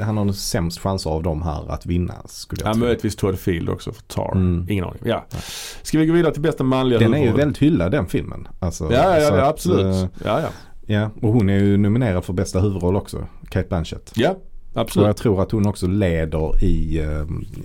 han 0.00 0.16
har 0.16 0.24
nog 0.24 0.34
sämst 0.34 0.78
chanser 0.80 1.10
av 1.10 1.22
dem 1.22 1.42
här 1.42 1.70
att 1.72 1.86
vinna 1.86 2.14
skulle 2.26 2.62
jag 2.62 2.68
Ja, 2.68 2.72
tro. 2.74 2.80
möjligtvis 2.80 3.16
Todd 3.16 3.38
Field 3.38 3.68
också 3.68 3.92
för 3.92 4.02
Tar. 4.02 4.32
Mm. 4.34 4.66
Ingen 4.68 4.84
aning. 4.84 5.00
Ja. 5.04 5.24
Ska 5.82 5.98
vi 5.98 6.06
gå 6.06 6.12
vidare 6.12 6.32
till 6.32 6.42
bästa 6.42 6.64
manliga 6.64 6.98
Den 6.98 7.14
är 7.14 7.24
ju 7.24 7.32
väldigt 7.32 7.58
hyllad 7.58 7.92
den 7.92 8.06
filmen. 8.06 8.48
Alltså, 8.58 8.84
Ja, 8.84 8.90
ja, 8.90 9.18
ja 9.20 9.42
att, 9.42 9.48
absolut. 9.48 9.86
eh, 9.94 10.06
Ja, 10.24 10.40
ja. 10.40 10.48
Ja, 10.90 11.10
och 11.22 11.32
hon 11.32 11.48
är 11.50 11.58
ju 11.58 11.76
nominerad 11.76 12.24
för 12.24 12.32
bästa 12.32 12.60
huvudroll 12.60 12.96
också. 12.96 13.26
Kate 13.50 13.68
Blanchett. 13.68 14.12
Ja, 14.14 14.36
Absolut. 14.74 15.06
jag 15.06 15.16
tror 15.16 15.42
att 15.42 15.50
hon 15.52 15.66
också 15.66 15.86
leder 15.86 16.64
i 16.64 16.98
eh, 17.00 17.24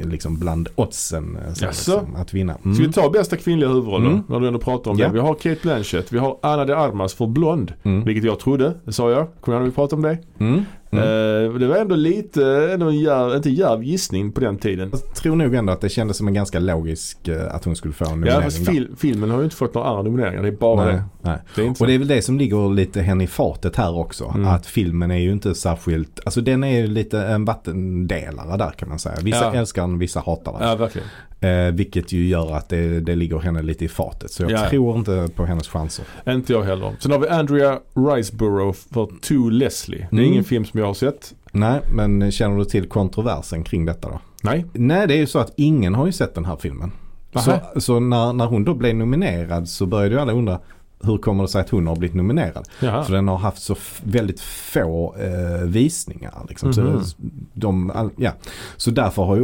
liksom 0.09 0.39
bland 0.39 0.69
oddsen 0.75 1.37
eh, 1.47 1.53
så 1.53 1.65
liksom, 1.65 2.15
att 2.15 2.33
vinna. 2.33 2.55
Mm. 2.63 2.75
Ska 2.75 2.87
vi 2.87 2.93
ta 2.93 3.09
bästa 3.09 3.37
kvinnliga 3.37 3.69
huvudroll 3.69 4.03
då? 4.03 4.09
Mm. 4.09 4.23
När 4.27 4.39
du 4.39 4.47
ändå 4.47 4.59
pratar 4.59 4.91
om 4.91 4.97
Ja. 4.99 5.07
det. 5.07 5.13
Vi 5.13 5.19
har 5.19 5.33
Kate 5.33 5.57
Blanchett, 5.61 6.13
vi 6.13 6.17
har 6.17 6.37
Anna 6.41 6.65
de 6.65 6.73
Armas 6.73 7.13
för 7.13 7.27
Blond. 7.27 7.73
Mm. 7.83 8.03
Vilket 8.03 8.23
jag 8.23 8.39
trodde, 8.39 8.73
det 8.85 8.91
sa 8.93 9.11
jag. 9.11 9.27
Kommer 9.41 9.45
du 9.45 9.51
ihåg 9.51 9.61
när 9.61 9.69
vi 9.69 9.75
pratade 9.75 9.95
om 9.95 10.01
det? 10.01 10.45
Mm. 10.45 10.61
Mm. 10.97 11.53
Eh, 11.53 11.59
det 11.59 11.67
var 11.67 11.75
ändå 11.75 11.95
lite, 11.95 12.69
ändå 12.73 12.89
en 12.89 12.99
djärv, 12.99 13.35
inte 13.35 13.49
djärv 13.49 13.83
gissning 13.83 14.31
på 14.31 14.41
den 14.41 14.57
tiden. 14.57 14.89
Jag 14.91 15.15
tror 15.15 15.35
nog 15.35 15.55
ändå 15.55 15.73
att 15.73 15.81
det 15.81 15.89
kändes 15.89 16.17
som 16.17 16.27
en 16.27 16.33
ganska 16.33 16.59
logisk 16.59 17.27
eh, 17.27 17.55
att 17.55 17.65
hon 17.65 17.75
skulle 17.75 17.93
få 17.93 18.05
en 18.05 18.09
Ja, 18.09 18.15
nominering 18.15 18.43
fast 18.43 18.65
där. 18.65 18.71
fil, 18.73 18.89
filmen 18.97 19.29
har 19.31 19.37
ju 19.37 19.43
inte 19.43 19.55
fått 19.55 19.73
några 19.73 19.87
andra 19.87 20.01
nomineringar. 20.03 20.41
Det 20.41 20.47
är 20.47 20.51
bara 20.51 20.85
Nej, 20.85 20.93
det. 20.95 21.03
nej. 21.21 21.37
Det 21.55 21.69
Och 21.69 21.77
så. 21.77 21.85
det 21.85 21.93
är 21.93 21.97
väl 21.99 22.07
det 22.07 22.21
som 22.21 22.37
ligger 22.37 22.73
lite 22.73 23.01
henne 23.01 23.23
i 23.23 23.27
fatet 23.27 23.75
här 23.75 23.97
också. 23.97 24.31
Mm. 24.35 24.47
Att 24.47 24.65
filmen 24.65 25.11
är 25.11 25.17
ju 25.19 25.31
inte 25.31 25.55
särskilt, 25.55 26.19
alltså 26.25 26.41
den 26.41 26.63
är 26.63 26.79
ju 26.81 26.87
lite 26.87 27.19
en 27.21 27.45
vattendelare 27.45 28.57
där 28.57 28.69
kan 28.71 28.89
man 28.89 28.99
säga. 28.99 29.15
Vissa 29.21 29.37
Ja. 29.53 29.53
älskar 29.53 29.81
den, 29.81 29.99
vissa 29.99 30.19
hatar 30.19 30.59
den. 30.59 30.67
Ja, 30.69 30.75
verkligen. 30.75 31.07
Eh, 31.43 31.71
vilket 31.73 32.11
ju 32.11 32.27
gör 32.27 32.55
att 32.55 32.69
det, 32.69 32.99
det 32.99 33.15
ligger 33.15 33.39
henne 33.39 33.61
lite 33.61 33.85
i 33.85 33.87
fatet. 33.87 34.31
Så 34.31 34.43
jag 34.43 34.51
Ja. 34.51 34.69
tror 34.69 34.97
inte 34.97 35.29
på 35.35 35.45
hennes 35.45 35.67
chanser. 35.67 36.05
Inte 36.27 36.53
jag 36.53 36.63
heller. 36.63 36.91
Sen 36.99 37.11
har 37.11 37.19
vi 37.19 37.27
Andrea 37.27 37.79
Riseborough 37.95 38.77
för 38.93 39.05
To 39.21 39.49
Leslie. 39.49 39.97
Det 40.11 40.15
är 40.15 40.19
Mm. 40.19 40.31
ingen 40.31 40.43
film 40.43 40.65
som 40.65 40.79
jag 40.79 40.87
har 40.87 40.93
sett. 40.93 41.33
Nej, 41.51 41.79
men 41.93 42.31
känner 42.31 42.57
du 42.57 42.65
till 42.65 42.89
kontroversen 42.89 43.63
kring 43.63 43.85
detta 43.85 44.09
då? 44.09 44.19
Nej. 44.43 44.65
Nej, 44.73 45.07
det 45.07 45.13
är 45.13 45.17
ju 45.17 45.27
så 45.27 45.39
att 45.39 45.53
ingen 45.55 45.95
har 45.95 46.05
ju 46.05 46.11
sett 46.11 46.35
den 46.35 46.45
här 46.45 46.55
filmen. 46.55 46.91
Så, 47.35 47.51
Aha. 47.51 47.59
så 47.77 47.99
när, 47.99 48.33
när 48.33 48.45
hon 48.45 48.63
då 48.63 48.73
blev 48.73 48.95
nominerad 48.95 49.69
så 49.69 49.85
började 49.85 50.15
ju 50.15 50.21
alla 50.21 50.33
undra 50.33 50.59
hur 51.03 51.17
kommer 51.17 51.43
det 51.43 51.49
sig 51.49 51.61
att 51.61 51.69
hon 51.69 51.87
har 51.87 51.95
blivit 51.95 52.15
nominerad? 52.15 52.67
Jaha. 52.79 53.03
För 53.03 53.13
den 53.13 53.27
har 53.27 53.37
haft 53.37 53.61
så 53.63 53.75
väldigt 54.03 54.39
få 54.41 55.15
eh, 55.19 55.63
visningar. 55.65 56.45
Liksom. 56.49 56.69
Mhm. 56.69 57.03
Så, 57.03 57.15
de, 57.53 57.91
all, 57.91 58.09
ja. 58.15 58.31
så 58.77 58.91
därför 58.91 59.23
har 59.23 59.35
ju 59.35 59.41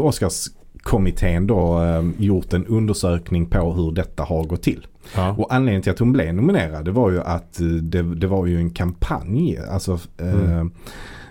kommittén 0.83 1.47
då 1.47 1.81
eh, 1.83 2.03
gjort 2.17 2.53
en 2.53 2.65
undersökning 2.65 3.45
på 3.45 3.73
hur 3.73 3.91
detta 3.91 4.23
har 4.23 4.43
gått 4.43 4.61
till. 4.63 4.87
Ja. 5.15 5.35
Och 5.37 5.53
anledningen 5.53 5.81
till 5.81 5.91
att 5.91 5.99
hon 5.99 6.11
blev 6.13 6.33
nominerad 6.33 6.85
det 6.85 6.91
var 6.91 7.11
ju 7.11 7.21
att 7.21 7.59
eh, 7.59 7.65
det, 7.67 8.01
det 8.15 8.27
var 8.27 8.45
ju 8.45 8.57
en 8.57 8.69
kampanj. 8.69 9.57
Alltså 9.71 9.99
eh, 10.17 10.33
Mm. 10.51 10.71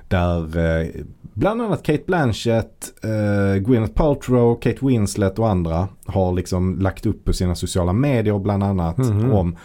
där 0.09 0.59
eh, 0.81 0.87
bland 1.35 1.63
annat 1.63 1.83
Kate 1.83 2.03
Blanchett, 2.07 2.93
eh, 3.05 3.61
Gwyneth 3.63 3.93
Paltrow, 3.95 4.55
Kate 4.61 4.87
Winslet 4.87 5.39
och 5.39 5.49
andra 5.49 5.89
har 6.07 6.33
liksom 6.33 6.79
lagt 6.81 7.07
upp 7.07 7.25
på 7.25 7.33
sina 7.33 7.55
sociala 7.55 7.93
medier 7.93 8.39
bland 8.39 8.63
annat 8.65 8.99
Mhm. 8.99 9.33
om 9.33 9.57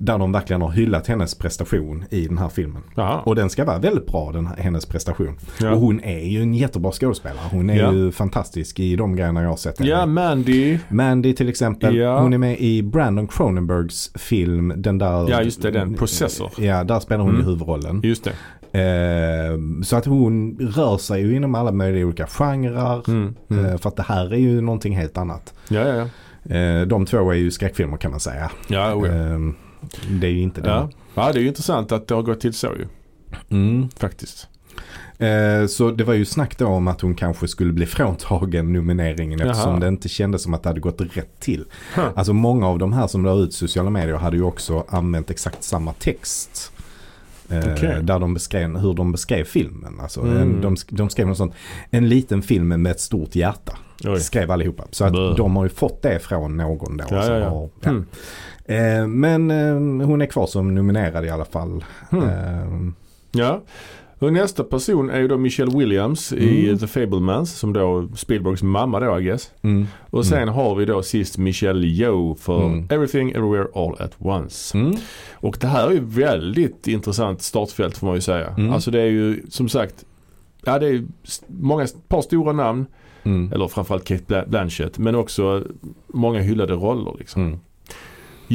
där 0.00 0.18
de 0.18 0.32
verkligen 0.32 0.62
har 0.62 0.70
hyllat 0.70 1.06
hennes 1.06 1.34
prestation 1.34 2.04
i 2.10 2.26
den 2.28 2.38
här 2.38 2.48
filmen. 2.48 2.82
Jaha. 2.94 3.20
Och 3.20 3.34
den 3.34 3.50
ska 3.50 3.64
vara 3.64 3.78
väldigt 3.78 4.06
bra 4.06 4.32
den 4.32 4.46
hennes 4.46 4.86
prestation. 4.86 5.36
Ja. 5.60 5.70
Och 5.72 5.80
hon 5.80 6.00
är 6.00 6.18
ju 6.28 6.42
en 6.42 6.54
jättebra 6.54 6.92
skådespelare. 6.92 7.38
Hon 7.50 7.70
är 7.70 7.76
Ja. 7.78 7.92
ju 7.92 8.12
fantastisk 8.12 8.80
i 8.80 8.96
de 8.96 9.16
grejerna 9.16 9.42
jag 9.42 9.48
har 9.48 9.56
sett 9.56 9.78
henne 9.78 9.90
ja. 9.90 10.06
Mandy. 10.06 10.78
Mandy 10.88 11.32
till 11.34 11.48
exempel. 11.48 11.96
Ja. 11.96 12.20
Hon 12.20 12.32
är 12.32 12.38
med 12.38 12.60
i 12.60 12.82
Brandon 12.82 13.26
Cronenbergs 13.26 14.12
film. 14.14 14.72
Den 14.76 14.98
där. 14.98 15.30
Ja, 15.30 15.42
just 15.42 15.62
det, 15.62 15.70
den. 15.70 15.94
Possessor. 15.94 16.50
Ja, 16.58 16.84
där 16.84 17.00
spelar 17.00 17.22
hon 17.24 17.30
ju 17.32 17.38
Mm. 17.40 17.46
huvudrollen. 17.50 18.00
Just 18.04 18.24
det. 18.24 18.32
Eh, 18.78 19.58
så 19.82 19.96
att 19.96 20.06
hon 20.06 20.56
rör 20.60 20.98
sig 20.98 21.22
ju 21.22 21.36
inom 21.36 21.54
alla 21.54 21.72
möjliga 21.72 22.06
olika 22.06 22.26
genrer. 22.26 23.08
Mm. 23.10 23.34
Mm. 23.50 23.64
Eh, 23.66 23.76
för 23.78 23.88
att 23.88 23.96
det 23.96 24.02
här 24.02 24.32
är 24.32 24.38
ju 24.38 24.60
någonting 24.60 24.96
helt 24.96 25.18
annat. 25.18 25.54
Ja, 25.68 25.80
ja, 25.80 25.94
ja. 25.94 26.54
Eh, 26.56 26.86
de 26.86 27.06
två 27.06 27.30
är 27.30 27.34
ju 27.36 27.50
skräckfilmer 27.50 27.96
kan 27.96 28.10
man 28.10 28.20
säga. 28.20 28.50
Ja. 28.68 29.06
Eh, 29.06 29.38
det 30.20 30.26
är 30.26 30.30
ju 30.30 30.40
inte 30.42 30.60
det. 30.60 30.68
ja. 30.68 30.90
ja, 31.14 31.32
det 31.32 31.38
är 31.38 31.42
ju 31.42 31.48
intressant 31.48 31.92
att 31.92 32.08
det 32.08 32.14
har 32.14 32.22
gått 32.22 32.40
till 32.40 32.52
så 32.54 32.66
ju. 32.66 32.86
Mm. 33.50 33.88
Faktiskt. 33.96 34.48
Eh, 35.18 35.66
Så 35.66 35.90
det 35.90 36.04
var 36.04 36.14
ju 36.14 36.24
snack 36.24 36.58
då 36.58 36.66
om 36.66 36.88
att 36.88 37.00
hon 37.00 37.14
kanske 37.14 37.48
skulle 37.48 37.72
bli 37.72 37.86
fråntagen 37.86 38.72
nomineringen 38.72 39.40
eftersom 39.40 39.70
Jaha. 39.70 39.80
det 39.80 39.88
inte 39.88 40.08
kändes 40.08 40.42
som 40.42 40.54
att 40.54 40.62
det 40.62 40.68
hade 40.68 40.80
gått 40.80 41.00
rätt 41.00 41.40
till. 41.40 41.64
Huh. 41.96 42.08
Alltså 42.16 42.32
många 42.32 42.68
av 42.68 42.78
de 42.78 42.92
här 42.92 43.06
som 43.06 43.24
la 43.24 43.34
ut 43.34 43.54
sociala 43.54 43.90
medier 43.90 44.16
hade 44.16 44.36
ju 44.36 44.42
också 44.42 44.84
använt 44.88 45.30
exakt 45.30 45.62
samma 45.64 45.92
text. 45.92 46.72
Eh, 47.48 47.58
Okej. 47.72 47.98
Där 48.02 48.18
de 48.18 48.34
beskrev 48.34 48.78
hur 48.78 48.94
de 48.94 49.12
beskrev 49.12 49.44
filmen. 49.44 50.00
Alltså 50.00 50.20
Mm. 50.20 50.36
en, 50.36 50.60
de, 50.60 50.76
de 50.88 51.10
skrev 51.10 51.26
något 51.26 51.36
sånt. 51.36 51.54
En 51.90 52.08
liten 52.08 52.42
film 52.42 52.68
med 52.68 52.86
ett 52.92 53.00
stort 53.00 53.34
hjärta. 53.36 53.72
Oj. 54.04 54.20
Skrev 54.20 54.50
allihopa. 54.50 54.84
Så 54.90 55.04
att 55.04 55.12
Bö. 55.12 55.34
de 55.36 55.56
har 55.56 55.64
ju 55.64 55.68
fått 55.70 56.02
det 56.02 56.18
från 56.18 56.56
någon 56.56 56.96
då. 56.96 57.04
Ja, 57.10 57.22
som 57.22 57.32
ja, 57.32 57.38
ja. 57.38 57.48
Har, 57.48 57.68
ja. 57.80 57.90
Mm. 57.90 58.06
Eh, 58.64 59.06
men 59.06 59.50
eh, 59.50 60.06
hon 60.06 60.20
är 60.22 60.26
kvar 60.26 60.46
som 60.46 60.74
nominerad 60.74 61.24
i 61.24 61.30
alla 61.30 61.44
fall. 61.44 61.84
Mm. 62.12 62.94
Ja. 63.32 63.62
Och 64.18 64.32
nästa 64.32 64.64
person 64.64 65.10
är 65.10 65.20
ju 65.20 65.28
då 65.28 65.38
Michelle 65.38 65.78
Williams 65.78 66.32
i 66.32 66.64
Mm. 66.66 66.78
The 66.78 66.86
Fablemans 66.86 67.52
som 67.58 67.72
då 67.72 68.08
Spielbergs 68.16 68.62
mamma 68.62 69.00
då 69.00 69.20
I 69.20 69.24
guess. 69.24 69.50
mm. 69.62 69.86
Och 70.10 70.26
sen 70.26 70.48
har 70.48 70.74
vi 70.74 70.84
då 70.84 71.02
sist 71.02 71.38
Michelle 71.38 71.86
Yeoh 71.86 72.36
för 72.36 72.66
Mm. 72.66 72.86
Everything 72.90 73.30
Everywhere 73.30 73.66
All 73.74 73.96
At 73.98 74.12
Once. 74.18 74.78
Mm. 74.78 74.96
Och 75.32 75.56
det 75.60 75.66
här 75.66 75.86
är 75.88 75.92
ju 75.92 76.00
väldigt 76.04 76.86
intressant 76.88 77.42
startfält 77.42 77.96
får 77.98 78.06
man 78.06 78.14
ju 78.16 78.20
säga. 78.20 78.54
Mm. 78.58 78.72
Alltså 78.72 78.90
det 78.90 79.00
är 79.00 79.06
ju 79.06 79.42
som 79.48 79.68
sagt 79.68 80.04
Ja 80.64 80.78
det 80.78 80.86
är 80.88 81.04
många, 81.46 81.86
par 82.08 82.22
stora 82.22 82.52
namn. 82.52 82.86
Mm. 83.22 83.52
Eller 83.52 83.68
framförallt 83.68 84.04
Kate 84.04 84.24
Bla- 84.26 84.48
Blanchett. 84.48 84.98
Men 84.98 85.14
också 85.14 85.62
många 86.06 86.40
hyllade 86.40 86.72
roller 86.72 87.14
liksom. 87.18 87.60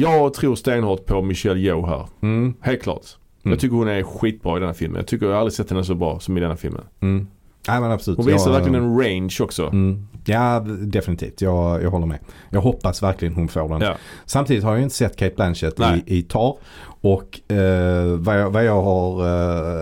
Jag 0.00 0.34
tror 0.34 0.54
stenhårt 0.54 1.06
på 1.06 1.22
Michelle 1.22 1.60
Yeoh 1.60 1.88
här. 1.88 2.06
Mm. 2.22 2.54
Helt 2.60 2.82
klart. 2.82 3.04
Mm. 3.44 3.52
Jag 3.52 3.60
tycker 3.60 3.76
hon 3.76 3.88
är 3.88 4.02
skitbra 4.02 4.56
i 4.56 4.60
den 4.60 4.66
här 4.68 4.74
filmen. 4.74 4.96
Jag 4.96 5.06
tycker 5.06 5.26
jag 5.26 5.32
har 5.32 5.38
aldrig 5.40 5.52
sett 5.52 5.70
henne 5.70 5.84
så 5.84 5.94
bra 5.94 6.20
som 6.20 6.36
i 6.36 6.40
den 6.40 6.48
här 6.50 6.56
filmen. 6.56 6.84
Mm. 7.00 7.26
Nej 7.68 7.80
men 7.80 7.90
absolut. 7.90 8.16
Hon 8.16 8.26
visar 8.26 8.50
Jag- 8.50 8.58
verkligen 8.58 8.84
en 8.84 8.98
range 9.00 9.36
också. 9.40 9.66
Mm. 9.66 10.08
Ja, 10.28 10.60
definitivt. 10.78 11.40
Jag, 11.42 11.82
jag 11.82 11.90
håller 11.90 12.06
med. 12.06 12.18
Jag 12.50 12.60
hoppas 12.60 13.02
verkligen 13.02 13.34
hon 13.34 13.48
får 13.48 13.68
den. 13.68 13.80
Ja. 13.80 13.94
Samtidigt 14.26 14.64
har 14.64 14.72
jag 14.72 14.82
inte 14.82 14.94
sett 14.94 15.16
Kate 15.16 15.34
Blanchett 15.36 15.78
Nej. 15.78 16.02
i, 16.06 16.18
i 16.18 16.22
Tar. 16.22 16.56
Och 17.00 17.52
eh, 17.52 18.04
vad, 18.18 18.40
jag, 18.40 18.50
vad 18.50 18.64
jag 18.64 18.82
har 18.82 19.26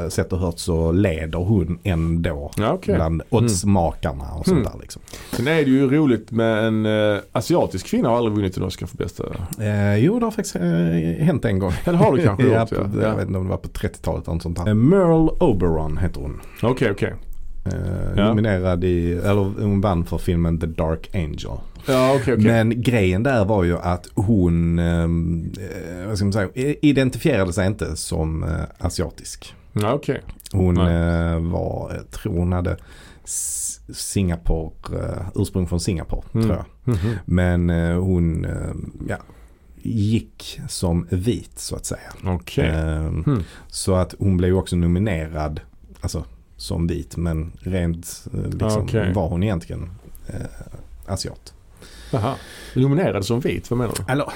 eh, 0.04 0.08
sett 0.08 0.32
och 0.32 0.38
hört 0.38 0.58
så 0.58 0.92
leder 0.92 1.38
hon 1.38 1.78
ändå 1.82 2.50
Ja, 2.56 2.72
okej. 2.72 2.94
bland 2.94 3.22
oddsmakarna 3.30 4.24
och 4.38 4.46
sånt 4.46 4.58
Mm. 4.58 4.72
där 4.72 4.80
liksom. 4.80 5.02
Sen 5.32 5.46
är 5.48 5.54
det 5.54 5.70
ju 5.70 5.90
roligt 5.90 6.30
med 6.30 6.64
en 6.66 6.86
eh, 6.86 7.18
asiatisk 7.32 7.86
kvinna 7.86 8.08
har 8.08 8.16
aldrig 8.16 8.34
vunnit 8.36 8.56
en 8.56 8.62
Oscar 8.62 8.86
för 8.86 8.96
bästa. 8.96 9.24
Eh, 9.60 9.96
jo, 9.96 10.18
det 10.18 10.26
har 10.26 10.30
faktiskt 10.30 10.56
eh, 10.56 10.62
hänt 11.26 11.44
en 11.44 11.58
gång. 11.58 11.72
Eller 11.84 11.98
har 11.98 12.16
du 12.16 12.22
kanske 12.24 12.46
ja, 12.48 12.60
gjort? 12.60 12.68
på, 12.70 12.74
Ja. 13.00 13.08
Jag 13.08 13.16
vet 13.16 13.26
inte 13.26 13.38
om 13.38 13.44
det 13.44 13.50
var 13.50 13.56
på 13.56 13.68
30-talet 13.68 14.24
eller 14.24 14.34
något 14.34 14.42
sånt 14.42 14.64
där. 14.64 14.74
Merle 14.74 15.30
Oberon 15.40 15.98
heter 15.98 16.20
hon. 16.20 16.40
Okej, 16.62 16.90
okej. 16.90 17.08
Eh, 17.10 17.16
Ja. 18.16 18.28
Nominerad 18.28 18.84
i, 18.84 19.12
eller 19.12 19.62
hon 19.62 19.80
vann 19.80 20.04
för 20.04 20.18
filmen 20.18 20.60
The 20.60 20.66
Dark 20.66 21.10
Angel. 21.14 21.58
Ja, 21.88 22.14
okej, 22.20 22.34
okej. 22.34 22.44
Men 22.44 22.82
grejen 22.82 23.22
där 23.22 23.44
var 23.44 23.64
ju 23.64 23.78
att 23.78 24.06
hon, 24.14 24.78
ehm, 24.78 25.52
eh, 26.00 26.06
vad 26.08 26.16
ska 26.16 26.24
man 26.24 26.32
säga, 26.32 26.48
identifierade 26.82 27.52
sig 27.52 27.66
inte 27.66 27.96
som 27.96 28.42
eh, 28.42 28.48
asiatisk. 28.78 29.54
Ja, 29.72 29.92
okej. 29.92 30.22
Hon 30.52 30.76
eh, 30.76 31.38
var, 31.40 31.92
jag 31.94 32.10
tror 32.10 32.38
hon 32.38 32.52
hade 32.52 32.76
Singapore, 33.94 34.70
eh, 34.92 35.22
ursprung 35.34 35.66
från 35.66 35.80
Singapore 35.80 36.22
Mm. 36.34 36.46
tror 36.46 36.56
jag. 36.56 36.94
Mhm. 36.94 37.14
Men 37.24 37.70
eh, 37.70 37.98
hon, 38.00 38.44
eh, 38.44 38.74
ja, 39.08 39.16
gick 39.82 40.60
som 40.68 41.06
vit 41.10 41.58
så 41.58 41.76
att 41.76 41.84
säga. 41.86 42.12
Okej. 42.24 42.68
Ehm, 42.68 43.22
Hmm. 43.26 43.42
Så 43.68 43.94
att 43.94 44.14
hon 44.18 44.36
blev 44.36 44.56
också 44.56 44.76
nominerad, 44.76 45.60
alltså 46.00 46.24
som 46.56 46.86
vit 46.86 47.16
men 47.16 47.52
rent 47.60 48.26
eh, 48.34 48.50
liksom, 48.50 48.82
Okej. 48.82 49.12
var 49.12 49.28
hon 49.28 49.42
egentligen 49.42 49.90
eh, 50.26 50.40
asiat. 51.06 51.54
Jaha. 52.10 52.34
Nominerad 52.74 53.24
som 53.24 53.40
vit, 53.40 53.70
vad 53.70 53.78
menar 53.78 53.94
du? 53.96 54.12
Eller, 54.12 54.26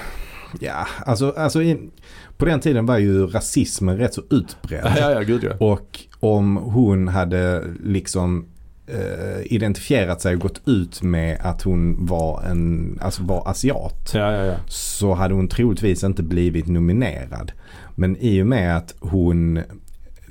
ja, 0.59 0.87
alltså, 1.05 1.33
alltså 1.37 1.61
i, 1.61 1.89
på 2.37 2.45
den 2.45 2.59
tiden 2.59 2.85
var 2.85 2.97
ju 2.97 3.27
rasismen 3.27 3.97
rätt 3.97 4.13
så 4.13 4.21
utbredd. 4.29 4.83
Ja, 4.85 4.99
ja, 4.99 5.11
ja, 5.11 5.21
gud 5.21 5.43
ja. 5.43 5.53
Och 5.59 5.99
om 6.19 6.57
hon 6.57 7.07
hade 7.07 7.63
liksom 7.83 8.45
eh, 8.87 9.53
identifierat 9.53 10.21
sig 10.21 10.35
och 10.35 10.41
gått 10.41 10.61
ut 10.65 11.01
med 11.01 11.37
att 11.41 11.61
hon 11.61 12.05
var 12.05 12.43
en, 12.43 12.99
alltså 13.01 13.23
var 13.23 13.49
asiat. 13.49 14.11
Ja, 14.13 14.31
ja, 14.31 14.45
ja. 14.45 14.55
Så 14.67 15.13
hade 15.13 15.33
hon 15.33 15.47
troligtvis 15.47 16.03
inte 16.03 16.23
blivit 16.23 16.67
nominerad. 16.67 17.51
Men 17.95 18.17
i 18.17 18.41
och 18.41 18.47
med 18.47 18.77
att 18.77 18.95
hon 18.99 19.59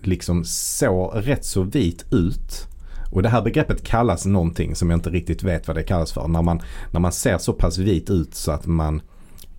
liksom 0.06 0.44
såg 0.44 1.12
rätt 1.14 1.44
så 1.44 1.62
vit 1.62 2.04
ut. 2.10 2.66
Och 3.10 3.22
det 3.22 3.28
här 3.28 3.42
begreppet 3.42 3.84
kallas 3.84 4.26
någonting 4.26 4.74
som 4.74 4.90
jag 4.90 4.96
inte 4.96 5.10
riktigt 5.10 5.42
vet 5.42 5.66
vad 5.68 5.76
det 5.76 5.82
kallas 5.82 6.12
för. 6.12 6.28
När 6.28 6.42
man, 6.42 6.60
när 6.90 7.00
man 7.00 7.12
ser 7.12 7.38
så 7.38 7.52
pass 7.52 7.78
vit 7.78 8.10
ut 8.10 8.34
så 8.34 8.52
att 8.52 8.66
man 8.66 9.02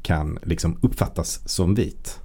kan 0.02 0.40
liksom 0.44 0.78
uppfattas 0.82 1.50
som 1.50 1.76
vit. 1.76 2.20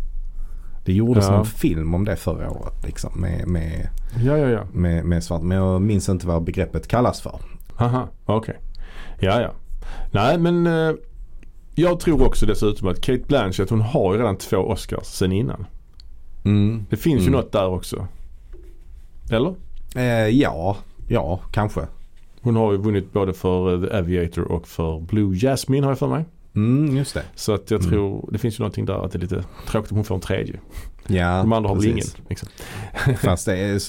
Det 0.85 0.93
gjordes 0.93 1.25
Ja. 1.25 1.31
någon 1.37 1.47
film 1.47 1.95
om 1.95 2.05
det 2.05 2.17
förra 2.17 2.51
året 2.51 2.85
liksom 2.85 3.21
med, 3.21 3.49
med, 3.49 3.89
Ja, 4.25 4.39
ja, 4.39 4.49
ja. 4.49 4.65
med, 4.73 5.05
med 5.05 5.25
svart. 5.25 5.43
Men 5.43 5.57
jag 5.59 5.83
minns 5.83 6.09
inte 6.09 6.27
vad 6.27 6.45
begreppet 6.45 6.89
kallas 6.89 7.21
för. 7.21 7.41
Haha, 7.77 8.09
okej. 8.25 8.57
Ja, 9.21 9.41
ja. 9.41 9.53
Nej, 10.13 10.39
men 10.39 10.67
eh, 10.67 10.93
jag 11.75 12.01
tror 12.01 12.27
också 12.27 12.47
dessutom 12.47 12.89
att 12.89 13.01
Kate 13.01 13.23
Blanchett 13.29 13.71
hon 13.71 13.81
har 13.81 14.15
ju 14.15 14.21
redan 14.21 14.37
två 14.37 14.57
Oscars 14.57 15.07
sen 15.07 15.33
innan. 15.33 15.67
Mm. 16.47 16.87
Det 16.91 16.97
finns 16.97 17.23
ju 17.23 17.27
Mm. 17.29 17.33
något 17.41 17.53
där 17.53 17.67
också. 17.69 18.07
Eller? 19.31 19.55
Eh, 19.97 20.29
ja, 20.29 20.77
ja 21.09 21.41
kanske. 21.53 21.81
Hon 22.41 22.57
har 22.57 22.73
ju 22.73 22.79
vunnit 22.79 23.13
både 23.13 23.33
för 23.33 23.75
eh, 23.85 23.89
The 23.91 23.97
Aviator 23.97 24.45
och 24.53 24.69
för 24.69 25.01
Blue 25.01 25.37
Jasmine 25.37 25.85
har 25.87 25.91
jag 25.91 25.99
för 25.99 26.09
mig. 26.09 26.25
Mm, 26.55 26.97
just 26.97 27.15
det. 27.15 27.23
Så 27.35 27.55
att 27.55 27.71
jag 27.71 27.81
Mm. 27.81 27.91
tror, 27.93 28.29
det 28.33 28.39
finns 28.39 28.59
ju 28.59 28.63
någonting 28.63 28.85
där 28.85 29.05
att 29.05 29.13
det 29.13 29.19
är 29.19 29.21
lite 29.21 29.45
tråkigt 29.69 29.91
om 29.91 29.97
hon 29.97 30.05
får 30.05 30.15
en 30.15 30.21
tredje. 30.21 30.61
Ja, 31.07 31.39
De 31.39 31.53
andra 31.53 31.69
har 31.69 31.77
väl 31.77 31.87
ingen. 31.87 32.07
Liksom. 32.29 32.49
Fast 33.23 33.47
det 33.47 33.57
är, 33.59 33.81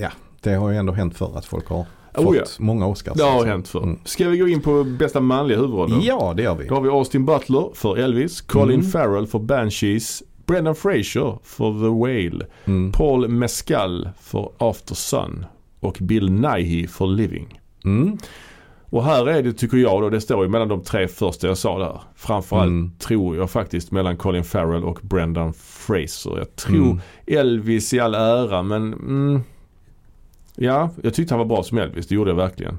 ja, 0.00 0.10
det 0.40 0.54
har 0.54 0.70
ju 0.70 0.76
ändå 0.76 0.92
hänt 0.92 1.16
för 1.16 1.38
att 1.38 1.44
folk 1.46 1.68
har 1.68 1.86
Oh, 2.18 2.24
fått 2.24 2.36
ja. 2.36 2.42
många 2.58 2.86
Oscars. 2.86 3.16
Det 3.16 3.22
har 3.22 3.30
alltså. 3.30 3.48
hänt 3.48 3.68
förr. 3.68 3.82
Mm. 3.82 3.98
Ska 4.04 4.28
vi 4.28 4.38
gå 4.38 4.48
in 4.48 4.60
på 4.60 4.84
bästa 4.84 5.20
manliga 5.20 5.58
huvudrollen? 5.58 6.00
Ja, 6.02 6.34
det 6.36 6.42
gör 6.42 6.54
vi. 6.54 6.66
Då 6.68 6.74
har 6.74 6.82
vi 6.82 6.88
Austin 6.88 7.24
Butler 7.26 7.70
för 7.74 7.96
Elvis, 7.96 8.40
Colin 8.40 8.78
Mm. 8.80 8.90
Farrell 8.90 9.26
för 9.26 9.38
Banshees, 9.38 10.22
Brendan 10.46 10.74
Fraser 10.74 11.38
för 11.42 11.72
The 11.72 11.88
Whale, 11.88 12.46
Mm. 12.64 12.92
Paul 12.92 13.28
Mescal 13.28 14.08
för 14.20 14.50
After 14.58 14.94
Sun 14.94 15.46
och 15.80 15.98
Bill 16.00 16.30
Nighy 16.32 16.86
för 16.86 17.06
Living. 17.06 17.60
Mm. 17.84 18.18
Och 18.90 19.04
här 19.04 19.28
är 19.28 19.42
det 19.42 19.52
tycker 19.52 19.76
jag 19.76 20.02
då, 20.02 20.10
det 20.10 20.20
står 20.20 20.44
ju 20.44 20.50
mellan 20.50 20.68
de 20.68 20.82
tre 20.82 21.08
första 21.08 21.46
jag 21.46 21.58
sa 21.58 21.78
där. 21.78 22.00
Framförallt 22.16 22.68
Mm. 22.68 22.90
tror 22.98 23.36
jag 23.36 23.50
faktiskt 23.50 23.90
mellan 23.90 24.16
Colin 24.16 24.44
Farrell 24.44 24.84
och 24.84 24.98
Brendan 25.02 25.52
Fraser. 25.52 26.38
Jag 26.38 26.56
tror 26.56 26.76
Mm. 26.84 27.00
Elvis 27.26 27.94
i 27.94 28.00
all 28.00 28.14
ära 28.14 28.62
men 28.62 28.92
mm, 28.92 29.40
ja, 30.56 30.90
jag 31.02 31.14
tyckte 31.14 31.34
han 31.34 31.38
var 31.48 31.56
bra 31.56 31.62
som 31.62 31.78
Elvis, 31.78 32.06
det 32.06 32.14
gjorde 32.14 32.30
jag 32.30 32.36
verkligen. 32.36 32.78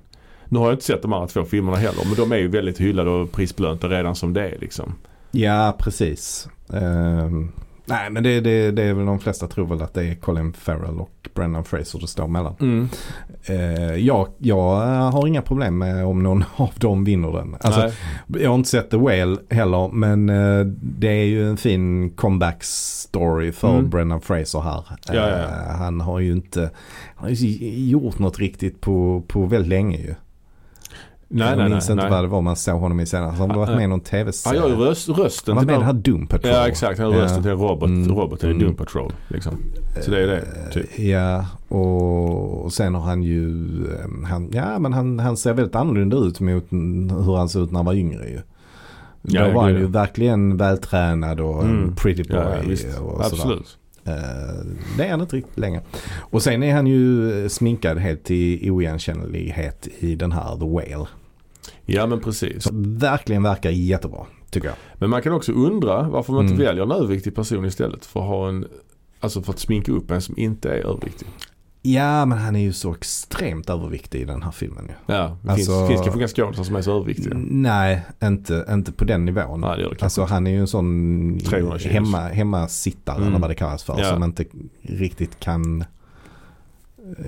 Nu 0.50 0.60
har 0.60 0.66
jag 0.66 0.74
inte 0.74 0.86
sett 0.86 1.02
de 1.02 1.14
andra 1.14 1.28
två 1.28 1.44
filmerna 1.44 1.78
heller 1.78 2.06
men 2.06 2.16
de 2.16 2.32
är 2.32 2.38
ju 2.38 2.48
väldigt 2.48 2.78
hyllade 2.82 3.10
och 3.10 3.32
prisbelönta 3.32 3.88
redan 3.88 4.16
som 4.16 4.34
det 4.34 4.50
är 4.50 4.58
liksom. 4.60 4.94
Ja, 5.32 5.76
precis. 5.80 6.48
Ehm, 6.74 7.52
Nej 7.90 8.10
men 8.10 8.24
det, 8.24 8.40
det, 8.40 8.72
det 8.72 8.84
är 8.84 8.94
väl 8.94 9.06
de 9.06 9.20
flesta 9.20 9.48
tror 9.48 9.68
väl 9.68 9.82
att 9.82 9.94
det 9.94 10.04
är 10.04 10.16
Colin 10.16 10.54
Farrell 10.54 11.00
och 11.00 11.30
Brendan 11.34 11.64
Fraser 11.64 12.00
det 12.00 12.08
står 12.08 12.28
mellan. 12.28 12.56
Mm. 12.60 12.90
Eh, 13.46 13.96
jag, 13.96 14.28
jag 14.38 14.76
har 15.12 15.28
inga 15.28 15.42
problem 15.42 15.78
med 15.78 16.06
om 16.06 16.24
någon 16.24 16.44
av 16.56 16.72
dem 16.76 17.04
vinner 17.04 17.32
den. 17.32 17.56
Alltså, 17.62 17.82
Nej. 17.82 17.94
jag 18.44 18.50
har 18.50 18.56
inte 18.56 18.70
sett 18.70 18.90
The 18.90 18.98
Whale 18.98 19.38
heller 19.50 19.88
men 19.88 20.30
eh, 20.30 20.66
det 20.82 21.08
är 21.08 21.26
ju 21.26 21.50
en 21.50 21.58
fin 21.58 22.10
comeback 22.10 22.64
story 22.64 23.52
för 23.52 23.68
Mm. 23.78 23.90
Brendan 23.90 24.22
Fraser 24.22 24.60
här. 24.60 24.84
Ja, 25.08 25.14
ja, 25.14 25.30
ja. 25.30 25.38
Eh, 25.38 25.78
han 25.78 26.02
har 26.02 26.20
ju 26.20 26.32
inte 26.32 26.62
han 27.16 27.30
har 27.30 27.30
ju 27.30 27.88
gjort 27.90 28.20
något 28.20 28.40
riktigt 28.40 28.82
på, 28.82 29.24
på 29.28 29.46
väldigt 29.46 29.70
länge 29.70 29.98
ju. 29.98 30.16
Nej, 31.30 31.50
jag 31.50 31.58
nej, 31.58 31.70
minns 31.70 31.88
nej, 31.90 31.94
inte 31.94 32.04
nej. 32.04 32.12
vad 32.12 32.24
det 32.24 32.28
var 32.28 32.42
man 32.42 32.56
såg 32.56 32.80
honom 32.80 33.00
i 33.00 33.06
senast. 33.06 33.38
Han 33.40 33.50
har 33.52 33.58
varit 33.58 33.70
med 33.76 33.84
i 33.84 33.88
någon 33.88 33.92
Han 33.92 34.00
tv-serie. 34.00 34.60
gör 34.60 34.70
ju 34.70 34.76
röst, 34.76 35.10
rösten 35.10 35.58
han 35.58 35.66
var 35.66 35.74
med 35.74 35.74
i 35.74 35.78
den- 35.78 35.86
här 35.86 35.94
Doom 35.94 36.28
Patrol. 36.28 36.52
Ja 36.52 36.68
exakt, 36.68 37.00
han 37.00 37.14
har 37.14 37.20
rösten 37.20 37.44
till 37.44 37.52
robot, 37.52 37.90
Mm. 37.90 38.16
robot 38.16 38.44
i 38.44 38.48
Mm. 38.48 38.60
Doom 38.60 38.76
Patrol. 38.76 39.14
Liksom. 39.28 39.54
Så 40.02 40.12
det 40.12 40.24
är 40.24 40.28
det, 40.28 40.44
typ. 40.74 41.00
Eh, 41.00 41.10
Ja, 41.10 41.46
och, 41.68 42.66
och 42.66 42.74
sen 42.74 42.96
har 42.96 43.02
han 43.02 43.24
ju, 43.24 43.50
eh, 43.94 44.28
han, 44.30 44.50
ja 44.54 44.80
men 44.80 44.94
han, 44.94 45.20
han 45.20 45.38
ser 45.38 45.54
väldigt 45.54 45.76
annorlunda 45.76 46.18
ut 46.18 46.40
mot 46.40 46.64
hur 47.26 47.38
han 47.38 47.50
såg 47.50 47.64
ut 47.64 47.72
när 47.72 47.78
han 47.80 47.86
var 47.86 47.94
yngre 47.94 48.30
ju. 48.30 48.40
Ja, 49.22 49.48
Då 49.48 49.54
var 49.54 49.62
han 49.64 49.74
ju 49.74 49.88
verkligen 49.88 50.58
vältränad 50.58 51.40
och 51.40 51.64
Mm. 51.64 51.96
pretty 51.96 52.24
boy. 52.24 52.38
Ja, 52.38 52.44
och 52.60 52.78
sådär. 52.78 53.26
Absolut. 53.26 53.60
Eh, 53.60 53.87
det 54.98 55.06
är 55.06 55.12
han 55.12 55.22
inte 55.22 55.36
riktigt 55.36 55.58
längre. 55.58 55.82
Och 56.20 56.42
sen 56.44 56.64
är 56.64 56.74
han 56.74 56.88
ju 56.88 57.32
eh, 57.44 57.48
sminkad 57.50 57.98
helt 57.98 58.24
till 58.24 58.72
oigenkännlighet 58.72 59.88
i 60.00 60.16
den 60.16 60.32
här 60.32 60.56
The 60.60 60.66
Whale. 60.66 61.08
Ja 61.86 62.06
men 62.08 62.20
precis. 62.20 62.64
Så 62.64 62.70
verkligen 62.74 63.44
verkar 63.44 63.70
jättebra 63.70 64.26
tycker 64.50 64.68
jag. 64.68 64.78
Men 64.94 65.10
man 65.10 65.22
kan 65.22 65.34
också 65.34 65.52
undra 65.52 66.10
varför 66.10 66.34
man 66.34 66.42
inte 66.44 66.54
Mm. 66.54 66.66
väljer 66.66 66.84
en 66.84 66.92
överviktig 66.92 67.36
person 67.36 67.66
istället 67.66 68.06
för 68.06 68.20
att 68.20 68.26
ha 68.28 68.50
en 68.50 68.66
Alltså 69.20 69.42
för 69.42 69.54
att 69.54 69.60
sminka 69.60 69.92
upp 69.92 70.12
en 70.12 70.22
som 70.22 70.38
inte 70.38 70.70
är 70.70 70.86
överviktig. 70.86 71.28
Ja 71.94 72.26
men 72.26 72.38
han 72.38 72.56
är 72.56 72.60
ju 72.60 72.74
så 72.74 72.94
extremt 72.94 73.70
överviktig 73.70 74.22
i 74.22 74.26
den 74.26 74.44
här 74.44 74.52
filmen 74.52 74.86
ju. 74.88 75.14
Ja, 75.16 75.38
det 75.42 75.52
Alltså- 75.52 75.72
finns, 75.72 75.88
finns 75.90 76.02
kanske 76.02 76.20
inga 76.20 76.28
skådisar 76.28 76.64
som 76.64 76.76
är 76.76 76.82
så 76.82 76.96
överviktiga. 76.96 77.34
Nej, 77.50 78.06
inte, 78.24 78.66
inte 78.70 78.92
på 78.92 79.06
den 79.06 79.26
nivån. 79.26 79.62
Nej 79.62 79.78
det 79.78 79.90
det 79.90 80.04
Alltså 80.04 80.24
han 80.24 80.48
är 80.48 80.52
ju 80.52 80.60
en 80.60 80.68
sån 80.68 81.40
300 81.46 81.80
kilos. 81.80 81.94
hemma, 81.94 82.20
hemmasittare 82.20 83.16
Mm. 83.18 83.28
eller 83.28 83.40
vad 83.40 83.50
det 83.50 83.56
kallas 83.56 83.84
för. 83.84 84.00
Ja. 84.00 84.10
Som 84.10 84.24
inte 84.24 84.46
riktigt 84.82 85.40
kan 85.40 85.82
eh, 85.82 85.86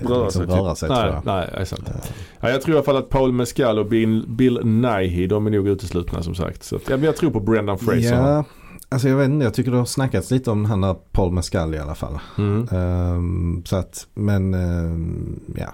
Röra 0.08 0.24
liksom 0.24 0.30
sig, 0.30 0.40
typ. 0.50 0.58
röra 0.60 0.74
sig 0.74 0.88
tror 0.88 0.98
nej, 0.98 1.12
jag. 1.12 1.22
nej, 1.26 1.48
är 1.52 1.64
sant. 1.64 1.88
Eh, 1.88 1.94
Ja, 2.40 2.50
jag 2.50 2.62
tror 2.62 2.74
i 2.74 2.78
alla 2.78 2.84
fall 2.84 2.96
att 2.96 3.08
Paul 3.08 3.32
Mescal 3.32 3.78
och 3.78 3.86
Bill, 3.86 4.24
Bill 4.28 4.60
Nighy, 4.64 5.26
de 5.26 5.46
är 5.46 5.50
nog 5.50 5.68
uteslutna 5.68 6.22
som 6.22 6.34
sagt. 6.34 6.62
Så 6.62 6.74
ja, 6.88 6.96
men 6.96 7.02
jag 7.02 7.16
tror 7.16 7.30
på 7.30 7.40
Brendan 7.40 7.78
Fraser. 7.78 8.14
Ja, 8.14 8.44
alltså 8.88 9.08
jag 9.08 9.16
vet 9.16 9.28
inte. 9.30 9.44
Jag 9.44 9.54
tycker 9.54 9.70
det 9.70 9.76
har 9.76 9.84
snackats 9.84 10.30
lite 10.30 10.50
om 10.50 10.64
han 10.64 10.80
där 10.80 10.94
Paul 11.12 11.32
Mescal 11.32 11.74
i 11.74 11.78
alla 11.78 11.94
fall. 11.94 12.18
Mm. 12.38 12.68
Ehm, 12.72 13.62
så 13.66 13.76
att, 13.76 14.06
men 14.14 14.54
ehm, 14.54 15.40
ja. 15.56 15.72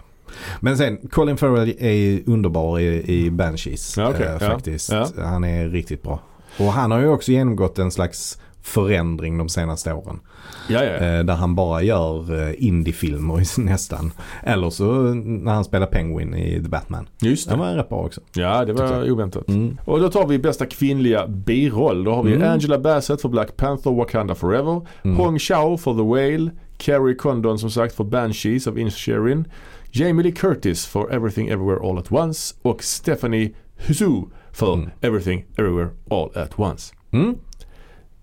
Men 0.60 0.76
sen, 0.76 0.98
Colin 1.10 1.36
Farrell 1.36 1.74
är 1.78 2.22
underbar 2.26 2.78
i, 2.80 3.12
i 3.16 3.30
Banshees 3.30 3.96
Ja, 3.96 4.08
okej. 4.10 4.26
eh, 4.26 4.32
Ja, 4.32 4.38
faktiskt. 4.38 4.92
ja. 4.92 5.08
Han 5.16 5.44
är 5.44 5.68
riktigt 5.68 6.02
bra. 6.02 6.20
Och 6.58 6.72
han 6.72 6.90
har 6.90 6.98
ju 7.00 7.08
också 7.08 7.32
genomgått 7.32 7.78
en 7.78 7.90
slags 7.90 8.38
förändring 8.66 9.38
de 9.38 9.48
senaste 9.48 9.92
åren. 9.92 10.20
Ja, 10.68 10.84
ja. 10.84 10.90
Eh, 10.92 11.24
där 11.24 11.34
han 11.34 11.54
bara 11.54 11.82
gör 11.82 12.42
eh, 12.48 12.54
indiefilmer 12.58 13.60
nästan. 13.60 14.12
Eller 14.42 14.70
så 14.70 14.84
när 15.14 15.52
han 15.54 15.64
spelar 15.64 15.86
Penguin 15.86 16.34
i 16.34 16.62
The 16.62 16.68
Batman. 16.68 17.08
Just 17.20 17.48
Den 17.48 17.58
det. 17.58 17.64
var 17.64 17.72
rätt 17.74 17.88
bra 17.88 17.98
också. 17.98 18.20
Ja, 18.34 18.64
det 18.64 18.72
var 18.72 19.10
oväntat. 19.10 19.48
Mm. 19.48 19.78
Och 19.84 20.00
då 20.00 20.08
tar 20.10 20.26
vi 20.26 20.38
bästa 20.38 20.66
kvinnliga 20.66 21.26
biroll. 21.26 22.04
Då 22.04 22.14
har 22.14 22.22
vi 22.22 22.34
Mm. 22.34 22.50
Angela 22.52 22.78
Bassett 22.78 23.20
för 23.22 23.28
Black 23.28 23.56
Panther 23.56 23.90
Wakanda 23.90 24.34
Forever. 24.34 24.86
Mm. 25.02 25.16
Hong 25.16 25.38
Chao 25.38 25.76
för 25.76 25.94
The 25.94 26.02
Whale. 26.02 26.50
Carrie 26.78 27.14
Condon 27.14 27.58
som 27.58 27.70
sagt 27.70 27.94
för 27.94 28.04
Banshees 28.04 28.66
of 28.66 28.76
Inisherin. 28.76 29.44
Jamie 29.90 30.22
Lee 30.22 30.32
Curtis 30.32 30.86
för 30.86 31.12
Everything 31.14 31.48
Everywhere 31.48 31.88
All 31.90 31.98
At 31.98 32.12
Once. 32.12 32.54
Och 32.62 32.82
Stephanie 32.82 33.50
Hsu 33.76 34.22
för 34.52 34.74
Mm. 34.74 34.90
Everything 35.00 35.44
Everywhere 35.58 35.88
All 36.10 36.30
At 36.34 36.58
Once. 36.58 36.94
Mm. 37.10 37.34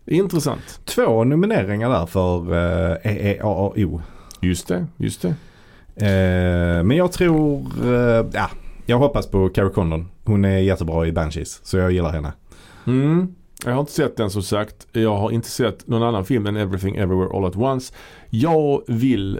Intressant. 0.05 0.79
Två 0.85 1.23
nomineringar 1.23 1.89
där 1.89 2.05
för 2.05 2.53
eh, 2.53 2.97
EEAAO. 3.03 4.01
Just 4.41 4.67
det, 4.67 4.85
just 4.97 5.21
det. 5.21 5.35
Eh, 5.95 6.83
men 6.83 6.97
jag 6.97 7.11
tror, 7.11 7.67
eh, 7.83 8.25
ja, 8.33 8.49
jag 8.85 8.97
hoppas 8.97 9.27
på 9.27 9.49
Carrie 9.49 9.69
Condon. 9.69 10.07
Hon 10.23 10.45
är 10.45 10.57
jättebra 10.57 11.07
i 11.07 11.11
Banshees, 11.11 11.59
så 11.63 11.77
jag 11.77 11.91
gillar 11.91 12.11
henne. 12.11 12.33
Mm. 12.87 13.35
Jag 13.65 13.71
har 13.73 13.79
inte 13.79 13.91
sett 13.91 14.17
den 14.17 14.29
som 14.29 14.43
sagt. 14.43 14.87
Jag 14.91 15.17
har 15.17 15.31
inte 15.31 15.49
sett 15.49 15.87
någon 15.87 16.03
annan 16.03 16.25
film 16.25 16.47
än 16.47 16.57
Everything 16.57 16.95
Everywhere 16.95 17.37
All 17.37 17.45
At 17.45 17.55
Once. 17.55 17.93
Jag 18.29 18.81
vill 18.87 19.39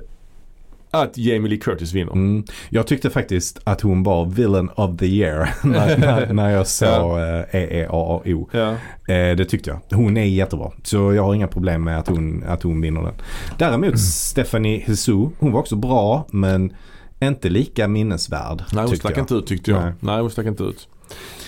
att 0.94 1.18
Jamie 1.18 1.50
Lee 1.50 1.60
Curtis 1.60 1.94
vinner. 1.94 2.12
Mm. 2.12 2.44
Jag 2.70 2.88
tyckte 2.88 3.10
faktiskt 3.10 3.60
att 3.64 3.82
hon 3.82 4.04
var 4.04 4.26
villain 4.26 4.70
of 4.76 4.98
the 5.00 5.06
year 5.06 5.50
när, 5.64 5.98
när, 5.98 6.34
när 6.34 6.50
jag 6.50 6.68
såg 6.68 6.88
Ja. 6.90 7.40
eh, 7.52 7.56
EEAAO. 7.62 8.50
Ja. 8.52 8.70
Eh, 9.14 9.36
det 9.36 9.46
tyckte 9.46 9.70
jag. 9.70 9.98
Hon 9.98 10.18
är 10.18 10.24
jättebra. 10.26 10.72
Så 10.84 11.14
jag 11.14 11.24
har 11.24 11.34
inga 11.36 11.48
problem 11.48 11.84
med 11.84 12.00
att 12.00 12.08
hon, 12.08 12.44
att 12.48 12.64
hon 12.64 12.82
vinner 12.82 13.02
den. 13.02 13.14
Däremot 13.58 14.00
Stephanie 14.00 14.84
Hsu, 14.88 15.28
hon 15.40 15.52
var 15.52 15.60
också 15.60 15.76
bra 15.76 16.28
men 16.32 16.74
inte 17.20 17.50
lika 17.50 17.88
minnesvärd. 17.88 18.64
Nej 18.74 18.86
hon 18.86 18.96
stack 18.98 19.12
jag. 19.12 19.24
inte 19.24 19.36
ut 19.36 19.48
tyckte 19.48 19.72
jag. 19.72 19.84
Nej. 19.84 19.94
Nej, 20.00 20.22
hon 20.22 20.30
stack 20.30 20.46
inte 20.46 20.64
ut. 20.64 20.88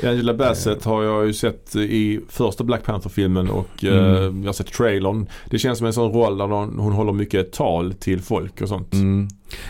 Angela 0.04 0.34
Bassett 0.34 0.84
har 0.86 1.04
jag 1.04 1.26
ju 1.26 1.34
sett 1.34 1.76
i 1.76 2.20
första 2.30 2.64
Black 2.64 2.84
Panther-filmen 2.86 3.50
och 3.50 3.84
eh, 3.84 4.16
Mm. 4.26 4.40
jag 4.44 4.48
har 4.48 4.54
sett 4.54 4.74
trailern. 4.74 5.28
Det 5.50 5.60
känns 5.60 5.78
som 5.78 5.88
en 5.88 5.94
sån 5.94 6.12
roll 6.12 6.38
där 6.38 6.46
hon, 6.48 6.80
hon 6.80 6.94
håller 6.94 7.14
mycket 7.14 7.52
tal 7.52 7.94
till 7.94 8.22
folk 8.22 8.62
och 8.62 8.70
sånt. 8.70 8.94
Mm. 8.94 9.28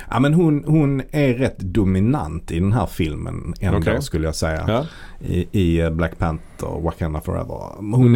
Ja 0.10 0.20
men 0.20 0.34
hon, 0.34 0.64
hon 0.68 1.02
är 1.12 1.34
rätt 1.34 1.60
dominant 1.60 2.52
i 2.52 2.60
den 2.60 2.74
här 2.74 2.86
filmen 2.86 3.54
ändå 3.62 3.78
Okej. 3.80 4.02
skulle 4.02 4.26
jag 4.26 4.36
säga. 4.36 4.66
Ja. 4.68 4.86
I, 5.28 5.48
I 5.52 5.80
eh, 5.82 5.90
Black 5.90 6.18
Panther, 6.18 6.82
Wakanda 6.84 7.22
Forever. 7.22 7.76
Hon 7.78 8.16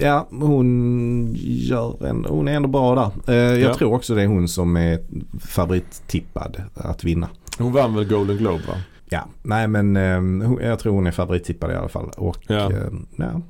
är, 0.00 0.04
ja 0.06 0.28
hon 0.30 1.34
gör 1.40 2.06
en, 2.06 2.24
hon 2.28 2.48
är 2.48 2.52
ändå 2.54 2.68
bra 2.68 2.94
där. 3.26 3.32
Eh, 3.34 3.60
jag 3.60 3.70
Ja. 3.70 3.74
tror 3.74 3.94
också 3.94 4.14
det 4.14 4.22
är 4.22 4.26
hon 4.26 4.48
som 4.48 4.76
är 4.76 4.98
favorittippad 5.40 6.62
att 6.74 7.04
vinna. 7.04 7.28
Hon 7.58 7.72
vann 7.72 7.94
väl 7.94 8.04
Golden 8.04 8.36
Globe 8.36 8.62
va? 8.68 8.74
Ja, 9.10 9.28
nej 9.42 9.68
men 9.68 9.96
eh, 9.96 10.66
jag 10.68 10.78
tror 10.78 10.92
hon 10.92 11.06
är 11.06 11.10
favorittippad 11.10 11.70
i 11.72 11.74
alla 11.74 11.88
fall. 11.88 12.10
Och 12.16 12.38
Ja. 12.46 12.72
eh, 12.72 12.78
ja. 13.16 13.40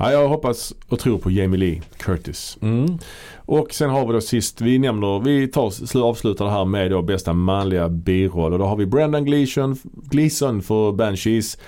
Ja, 0.00 0.12
jag 0.12 0.28
hoppas 0.28 0.74
och 0.88 0.98
tror 0.98 1.18
på 1.18 1.30
Jamie 1.30 1.58
Lee 1.58 1.82
Curtis. 1.96 2.58
Mm. 2.62 2.98
Och 3.36 3.72
sen 3.72 3.90
har 3.90 4.06
vi 4.06 4.12
då 4.12 4.20
sist, 4.20 4.60
vi 4.60 4.78
nämner, 4.78 5.20
vi 5.20 5.48
tar, 5.48 5.70
slu- 5.70 6.02
avslutar 6.02 6.44
det 6.44 6.50
här 6.50 6.64
med 6.64 6.90
då 6.90 7.02
bästa 7.02 7.32
manliga 7.32 7.88
biroll. 7.88 8.52
Och 8.52 8.58
då 8.58 8.64
har 8.64 8.76
vi 8.76 8.86
Brendan 8.86 9.24
Gleeson, 9.24 9.76
Gleeson 10.10 10.62
för 10.62 10.92
Banshees. 10.92 11.58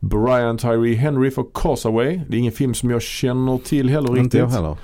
Brian 0.00 0.58
Tyree 0.58 0.94
Henry 0.94 1.30
för 1.30 1.44
Causeway. 1.54 2.20
Det 2.28 2.36
är 2.36 2.38
ingen 2.38 2.52
film 2.52 2.74
som 2.74 2.90
jag 2.90 3.02
känner 3.02 3.58
till 3.58 3.88
heller 3.88 4.08
riktigt. 4.08 4.24
Inte 4.24 4.38
jag 4.38 4.48
heller. 4.48 4.76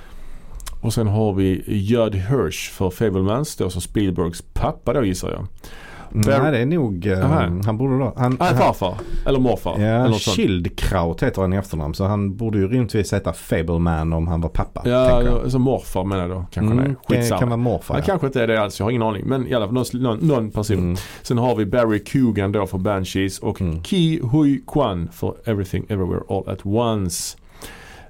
Och 0.81 0.93
sen 0.93 1.07
har 1.07 1.33
vi 1.33 1.63
Judd 1.67 2.15
Hirsch 2.15 2.71
för 2.71 2.89
Fablemans. 2.89 3.55
Då 3.55 3.69
som 3.69 3.81
Spielbergs 3.81 4.41
pappa 4.53 4.93
då 4.93 5.05
gissar 5.05 5.31
jag. 5.31 5.47
Bar- 6.11 6.41
Nej 6.41 6.51
det 6.51 6.57
är 6.57 6.65
nog, 6.65 7.07
Aha. 7.07 7.39
han 7.65 7.77
borde 7.77 7.97
då. 7.99 8.13
Han, 8.17 8.37
Ah, 8.39 8.45
farfar. 8.45 8.93
Eller 9.25 9.39
morfar. 9.39 9.75
eller 9.75 9.87
ja, 10.05 10.13
sånt. 10.13 10.35
Schildkraut 10.35 11.23
heter 11.23 11.41
han 11.41 11.53
i 11.53 11.55
efternamn. 11.57 11.93
Så 11.93 12.05
han 12.05 12.35
borde 12.35 12.57
ju 12.57 12.67
rimligtvis 12.67 13.13
heta 13.13 13.33
Fableman 13.33 14.13
om 14.13 14.27
han 14.27 14.41
var 14.41 14.49
pappa. 14.49 14.81
Ja, 14.89 15.29
alltså 15.43 15.59
morfar 15.59 16.03
menar 16.03 16.21
jag 16.21 16.29
då. 16.31 16.45
Kanske 16.51 16.73
Mm, 16.73 16.85
är. 16.85 16.95
det 17.07 17.15
Skitsamma. 17.15 17.39
kan 17.39 17.49
vara 17.49 17.57
morfar. 17.57 17.93
Han 17.93 18.03
ja. 18.03 18.05
kanske 18.05 18.27
inte 18.27 18.43
är 18.43 18.47
det 18.47 18.61
alls, 18.61 18.79
jag 18.79 18.85
har 18.85 18.91
ingen 18.91 19.03
aning. 19.03 19.23
Men 19.25 19.47
i 19.47 19.53
alla 19.53 19.65
fall 19.65 19.73
någon, 19.73 19.85
någon, 19.93 20.17
någon 20.27 20.51
person. 20.51 20.77
Mm. 20.77 20.95
Sen 21.21 21.37
har 21.37 21.55
vi 21.55 21.65
Barry 21.65 22.03
Coogan 22.03 22.51
då 22.51 22.67
för 22.67 22.77
Banshees 22.77 23.39
och 23.39 23.61
Mm. 23.61 23.83
Ki 23.83 24.19
Hui 24.31 24.61
Kwan 24.67 25.07
för 25.11 25.33
Everything 25.45 25.85
Everywhere 25.89 26.21
All 26.29 26.49
At 26.49 26.65
Once. 26.65 27.37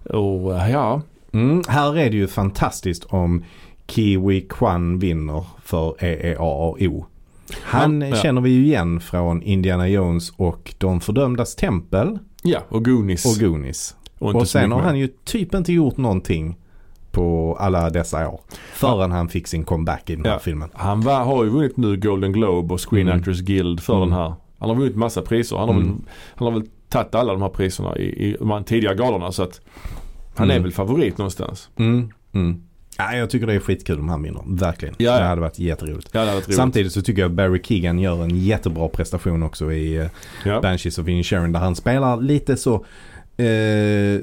Och 0.09 0.55
eh, 0.57 0.71
ja, 0.71 1.01
Mm, 1.33 1.61
här 1.67 1.97
är 1.97 2.09
det 2.09 2.17
ju 2.17 2.27
fantastiskt 2.27 3.03
om 3.05 3.43
Kiwi 3.87 4.41
Kwan 4.41 4.99
vinner 4.99 5.45
för 5.63 6.03
E 6.03 6.17
EEAAO. 6.31 7.05
Han 7.61 8.01
ja. 8.01 8.15
känner 8.15 8.41
vi 8.41 8.49
ju 8.49 8.63
igen 8.65 8.99
från 8.99 9.41
Indiana 9.41 9.87
Jones 9.87 10.29
och 10.37 10.73
De 10.77 10.99
fördömdas 11.01 11.55
tempel 11.55 12.19
ja 12.43 12.59
och 12.69 12.85
Goonies. 12.85 13.25
och 13.25 13.41
Goonies. 13.49 13.95
Och 14.19 14.35
Och 14.35 14.47
sen 14.47 14.71
har 14.71 14.81
han 14.81 14.97
ju 14.99 15.07
typ 15.25 15.53
inte 15.53 15.73
gjort 15.73 15.97
någonting 15.97 16.57
på 17.11 17.57
alla 17.59 17.89
dessa 17.89 18.29
år. 18.29 18.39
Förrän 18.73 19.11
han 19.11 19.29
fick 19.29 19.47
sin 19.47 19.63
comeback 19.63 20.09
i 20.09 20.15
den 20.15 20.25
här 20.25 20.31
Ja. 20.31 20.39
filmen. 20.39 20.69
Han 20.73 21.01
var, 21.01 21.23
har 21.23 21.43
ju 21.43 21.49
vunnit 21.49 21.77
nu 21.77 21.97
Golden 21.97 22.31
Globe 22.31 22.73
och 22.73 22.89
Screen 22.91 23.07
Mm. 23.07 23.19
Actors 23.19 23.39
Guild 23.41 23.79
för 23.79 23.95
Mm. 23.95 24.09
den 24.09 24.17
här. 24.17 24.33
Han 24.59 24.69
har 24.69 24.75
vunnit 24.75 24.95
massa 24.95 25.21
priser. 25.21 25.57
Han 25.57 25.67
har, 25.69 25.75
Mm. 25.75 25.87
väl, 25.87 25.95
han 26.35 26.45
har 26.47 26.59
väl 26.59 26.69
tagit 26.89 27.15
alla 27.15 27.33
de 27.33 27.41
här 27.41 27.49
priserna 27.49 27.97
i, 27.97 28.03
i 28.03 28.35
de 28.39 28.51
här 28.51 28.61
tidiga 28.61 28.93
galorna 28.93 29.31
så 29.31 29.43
att 29.43 29.61
han 30.35 30.47
Mm. 30.49 30.57
är 30.57 30.63
väl 30.63 30.71
favorit 30.71 31.17
någonstans. 31.17 31.69
Ja, 32.97 33.15
jag 33.15 33.29
tycker 33.29 33.47
det 33.47 33.53
är 33.53 33.59
skitkul 33.59 33.99
om 33.99 34.09
han 34.09 34.23
vinner. 34.23 34.41
Verkligen. 34.47 34.95
Ja, 34.97 35.11
ja. 35.11 35.19
Det 35.19 35.25
hade 35.25 35.41
varit 35.41 35.59
jätteroligt. 35.59 36.09
Ja, 36.11 36.25
varit. 36.25 36.55
Samtidigt 36.55 36.93
så 36.93 37.01
tycker 37.01 37.21
jag 37.21 37.31
Barry 37.31 37.61
Keegan 37.63 37.99
gör 37.99 38.23
en 38.23 38.39
jättebra 38.39 38.87
prestation 38.87 39.43
också 39.43 39.71
i 39.71 39.95
eh, 39.97 40.07
Ja. 40.45 40.61
Banshees 40.61 40.97
of 40.97 41.07
Inisherin 41.07 41.51
där 41.51 41.59
han 41.59 41.75
spelar 41.75 42.21
lite 42.21 42.57
så 42.57 42.85
eh, 43.37 44.19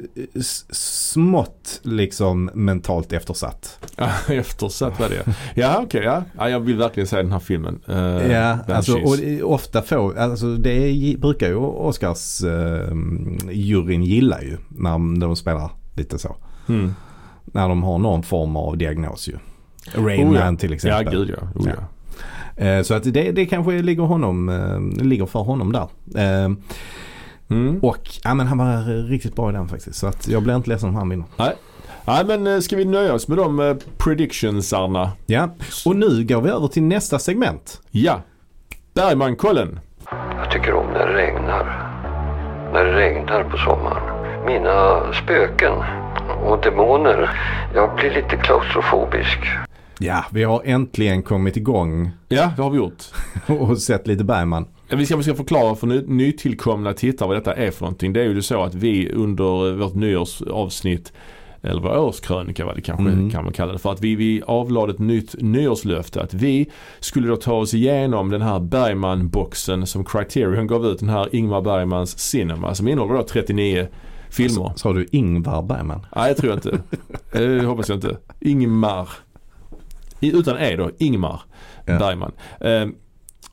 smått 0.71 1.81
liksom 1.83 2.51
mentalt 2.55 3.13
eftersatt. 3.13 3.79
Eftersatt 4.29 5.01
var 5.01 5.09
det. 5.09 5.35
Ja 5.55 5.81
okej, 5.85 6.03
ja. 6.05 6.23
ja. 6.39 6.49
Jag 6.51 6.61
vill 6.61 6.77
verkligen 6.77 7.07
se 7.07 7.17
den 7.17 7.33
här 7.33 7.39
filmen. 7.39 7.81
Uh, 7.89 8.33
ja, 8.33 8.59
alltså, 8.69 8.99
och 8.99 9.17
ofta 9.55 9.83
få, 9.83 10.15
alltså 10.19 10.47
det 10.57 11.17
brukar 11.19 11.49
ju 11.49 11.55
Oscars 11.57 12.43
eh, 12.45 12.93
juryn 13.51 14.05
gilla 14.05 14.43
ju 14.43 14.57
när, 14.69 14.99
när 14.99 15.27
de 15.27 15.37
spelar 15.37 15.71
lite 15.97 16.19
så. 16.19 16.37
mm. 16.69 16.95
När 17.45 17.69
de 17.69 17.83
har 17.83 17.99
någon 17.99 18.23
form 18.23 18.57
av 18.57 18.79
diagnos 18.79 19.29
ju. 19.29 19.37
Rain 19.95 20.29
Oh, 20.29 20.35
ja. 20.37 20.45
Man 20.45 20.57
till 20.57 20.71
Ja 20.71 20.75
exempel. 20.77 21.15
gud 21.15 21.35
ja. 21.41 21.49
Oh, 21.61 21.69
Ja. 21.69 21.73
ja. 22.57 22.65
Eh, 22.65 22.83
så 22.83 22.95
att 22.95 23.05
det, 23.05 23.33
det 23.33 23.47
kanske 23.47 23.73
ligger, 23.83 24.03
honom, 24.03 24.49
eh, 24.49 25.05
ligger 25.05 25.27
för 25.27 25.41
honom 25.41 25.73
där. 25.73 25.89
Eh, 26.45 26.51
Mm. 27.49 27.79
och 27.83 28.11
ja, 28.25 28.35
men 28.35 28.47
han 28.47 28.59
var 28.59 29.03
riktigt 29.09 29.37
bra 29.37 29.51
i 29.51 29.53
den 29.53 29.69
faktiskt. 29.69 29.99
Så 29.99 30.07
att 30.07 30.29
jag 30.29 30.43
blir 30.43 30.57
inte 30.57 30.69
ledsen 30.71 30.89
om 30.89 30.95
han 30.95 31.09
vinner. 31.09 31.27
Ja 32.07 32.23
men 32.27 32.47
eh, 32.47 32.59
ska 32.61 32.77
vi 32.77 32.85
nöja 32.85 33.15
oss 33.15 33.29
med 33.29 33.39
de 33.39 33.79
predictionsarna? 33.99 35.11
Ja, 35.27 35.49
och 35.87 35.97
nu 35.97 36.25
går 36.25 36.41
vi 36.41 36.51
över 36.51 36.67
till 36.69 36.83
nästa 36.83 37.19
segment. 37.19 37.81
Ja. 37.91 38.21
Bergmankollen. 38.95 39.81
Jag 40.37 40.51
tycker 40.51 40.75
om 40.75 40.87
när 40.93 41.07
det 41.07 41.15
regnar. 41.15 41.65
När 42.73 42.85
det 42.85 42.93
regnar 42.93 43.45
på 43.45 43.57
sommaren. 43.57 44.03
Mina 44.47 45.01
spöken 45.25 45.73
och 46.45 46.61
demoner. 46.63 47.31
Jag 47.75 47.97
blir 47.97 48.11
lite 48.11 48.37
klaustrofobisk. 48.37 49.39
Ja, 49.99 50.25
vi 50.33 50.45
har 50.45 50.63
äntligen 50.65 51.23
kommit 51.23 51.57
igång 51.57 52.11
Ja 52.29 52.51
det 52.57 52.63
har 52.63 52.71
vi 52.71 52.77
gjort. 52.77 53.03
och 53.61 53.79
sett 53.79 54.07
lite 54.07 54.25
Bergman. 54.25 54.67
Ja, 54.89 54.97
Vi 54.97 55.07
ska, 55.07 55.17
vi 55.17 55.23
ska 55.23 55.35
förklara 55.35 55.75
för 55.75 55.87
ny, 55.87 56.03
nytillkomna 56.07 56.93
tittare 56.93 57.29
vad 57.29 57.37
detta 57.37 57.55
är 57.55 57.71
för 57.71 57.81
någonting. 57.81 58.13
Det 58.13 58.21
är 58.21 58.25
ju 58.25 58.43
så 58.43 58.63
att 58.63 58.75
vi 58.75 59.11
under 59.13 59.73
vårt 59.77 59.95
nyårsavsnitt 59.95 61.13
eller 61.63 61.83
vår 61.83 61.99
årskrönika 61.99 62.65
vad 62.65 62.77
det 62.77 62.81
kanske 62.81 63.05
Mm. 63.05 63.31
kan 63.31 63.45
man 63.45 63.53
kalla 63.53 63.73
det 63.73 63.79
för. 63.79 63.93
Att 63.93 64.01
vi, 64.01 64.15
vi 64.17 64.43
avlade 64.47 64.93
ett 64.93 64.99
nytt 64.99 65.35
nyårslöfte. 65.39 66.23
Att 66.23 66.35
vi 66.35 66.71
skulle 67.01 67.29
då 67.29 67.37
ta 67.37 67.53
oss 67.55 67.75
igenom 67.75 68.31
den 68.31 68.43
här 68.43 68.61
Bergman-boxen 68.61 69.87
som 69.87 70.05
Criterion 70.05 70.67
gav 70.67 70.87
ut. 70.87 70.99
Den 70.99 71.09
här 71.09 71.29
Ingmar 71.35 71.61
Bergmans 71.63 72.19
Cinema 72.19 72.75
som 72.75 72.89
innehåller 72.89 73.15
då 73.15 73.23
39 73.23 73.87
filmer. 74.35 74.73
Sa 74.77 74.93
du 74.93 75.07
Ingvar 75.13 75.63
Bergman? 75.63 76.07
Nej 76.17 76.35
det 76.35 76.41
tror 76.41 76.51
jag 76.51 76.57
inte. 76.59 76.71
Eh, 77.33 77.41
Det 77.61 77.65
hoppas 77.67 77.89
jag 77.89 77.97
inte. 77.97 78.17
Ingmar. 78.41 79.09
Utan 80.21 80.59
E 80.59 80.77
då, 80.77 80.91
Ingmar 80.99 81.41
Ja. 81.87 81.99
Bergman. 81.99 82.33
Eh, 82.61 82.87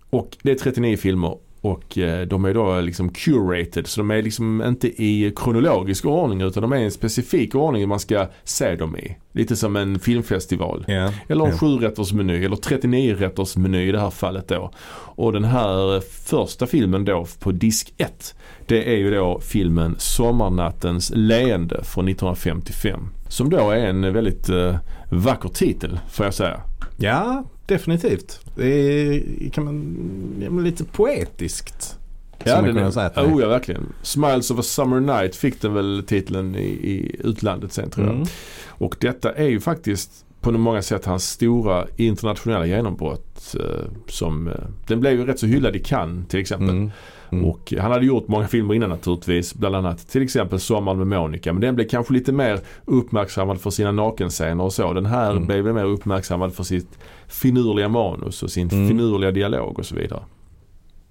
och 0.09 0.37
det 0.43 0.51
är 0.51 0.55
39 0.55 0.97
filmer 0.97 1.37
och 1.61 1.97
eh, 1.97 2.27
de 2.27 2.45
är 2.45 2.53
då 2.53 2.79
liksom 2.81 3.09
curated 3.09 3.87
så 3.87 3.99
de 4.01 4.11
är 4.11 4.21
liksom 4.21 4.63
inte 4.65 4.87
i 5.03 5.33
kronologisk 5.35 6.05
ordning 6.05 6.41
utan 6.41 6.61
de 6.61 6.71
är 6.71 6.77
i 6.77 6.83
en 6.83 6.91
specifik 6.91 7.55
ordning 7.55 7.87
man 7.89 7.99
ska 7.99 8.27
se 8.43 8.75
dem 8.75 8.97
i. 8.97 9.17
Lite 9.31 9.55
som 9.55 9.75
en 9.75 9.99
filmfestival. 9.99 10.85
Ja. 10.87 11.13
Eller 11.27 11.45
en 11.45 11.57
sjurättersmeny 11.57 12.45
eller 12.45 12.55
39 12.55 13.15
rättersmeny 13.15 13.87
i 13.87 13.91
det 13.91 13.99
här 13.99 14.09
fallet 14.09 14.47
då. 14.47 14.71
Och 15.15 15.33
den 15.33 15.43
här 15.43 15.95
eh, 15.95 16.01
första 16.25 16.67
filmen 16.67 17.05
då 17.05 17.25
på 17.39 17.51
disk 17.51 17.93
1 17.97 18.35
det 18.71 18.93
är 18.93 18.97
ju 18.97 19.11
då 19.11 19.39
filmen 19.39 19.95
Sommarnattens 19.99 21.11
leende 21.15 21.83
från 21.83 22.07
1955. 22.07 23.09
Som 23.27 23.49
då 23.49 23.69
är 23.69 23.77
en 23.77 24.13
väldigt 24.13 24.49
eh, 24.49 24.75
vacker 25.11 25.49
titel 25.49 25.99
får 26.09 26.25
jag 26.25 26.33
säga. 26.33 26.61
ja, 26.97 27.43
definitivt. 27.65 28.39
Det 28.55 28.67
är 28.67 29.49
kan 29.49 29.65
man, 29.65 30.63
lite 30.63 30.83
poetiskt. 30.83 31.97
Ja, 32.43 32.61
den 32.61 32.77
är, 32.77 32.91
säga 32.91 33.11
oh, 33.15 33.41
ja 33.41 33.47
verkligen. 33.47 33.93
Smiles 34.01 34.51
of 34.51 34.59
a 34.59 34.63
Summer 34.63 34.99
Night 34.99 35.35
fick 35.35 35.61
den 35.61 35.73
väl 35.73 36.03
titeln 36.07 36.55
i, 36.55 36.67
i 36.67 37.15
utlandet 37.19 37.73
sen 37.73 37.89
tror 37.89 38.05
jag. 38.05 38.15
Mm. 38.15 38.27
Och 38.67 38.95
detta 38.99 39.33
är 39.33 39.47
ju 39.47 39.59
faktiskt 39.59 40.25
på 40.41 40.51
många 40.51 40.81
sätt 40.81 41.05
hans 41.05 41.29
stora 41.29 41.87
internationella 41.95 42.65
genombrott. 42.65 43.55
Eh, 43.59 43.91
som, 44.07 44.47
eh, 44.47 44.53
den 44.87 44.99
blev 44.99 45.13
ju 45.13 45.25
rätt 45.25 45.39
så 45.39 45.45
hyllad 45.45 45.75
i 45.75 45.79
Cannes 45.79 46.27
till 46.27 46.39
exempel. 46.39 46.69
Mm. 46.69 46.91
Mm. 47.31 47.45
Och 47.45 47.73
han 47.79 47.91
hade 47.91 48.05
gjort 48.05 48.27
många 48.27 48.47
filmer 48.47 48.73
innan 48.73 48.89
naturligtvis. 48.89 49.55
Bland 49.55 49.75
annat 49.75 50.07
till 50.07 50.21
exempel 50.21 50.59
Sommaren 50.59 50.97
med 50.97 51.07
Monica. 51.07 51.53
Men 51.53 51.61
den 51.61 51.75
blev 51.75 51.87
kanske 51.87 52.13
lite 52.13 52.31
mer 52.31 52.59
uppmärksammad 52.85 53.61
för 53.61 53.69
sina 53.69 53.91
nakenscener 53.91 54.63
och 54.63 54.73
så. 54.73 54.93
Den 54.93 55.05
här 55.05 55.31
Mm. 55.31 55.45
blev 55.45 55.65
mer 55.65 55.83
uppmärksammad 55.85 56.53
för 56.53 56.63
sitt 56.63 56.99
finurliga 57.27 57.89
manus 57.89 58.43
och 58.43 58.51
sin 58.51 58.69
Mm. 58.69 58.87
finurliga 58.87 59.31
dialog 59.31 59.79
och 59.79 59.85
så 59.85 59.95
vidare. 59.95 60.23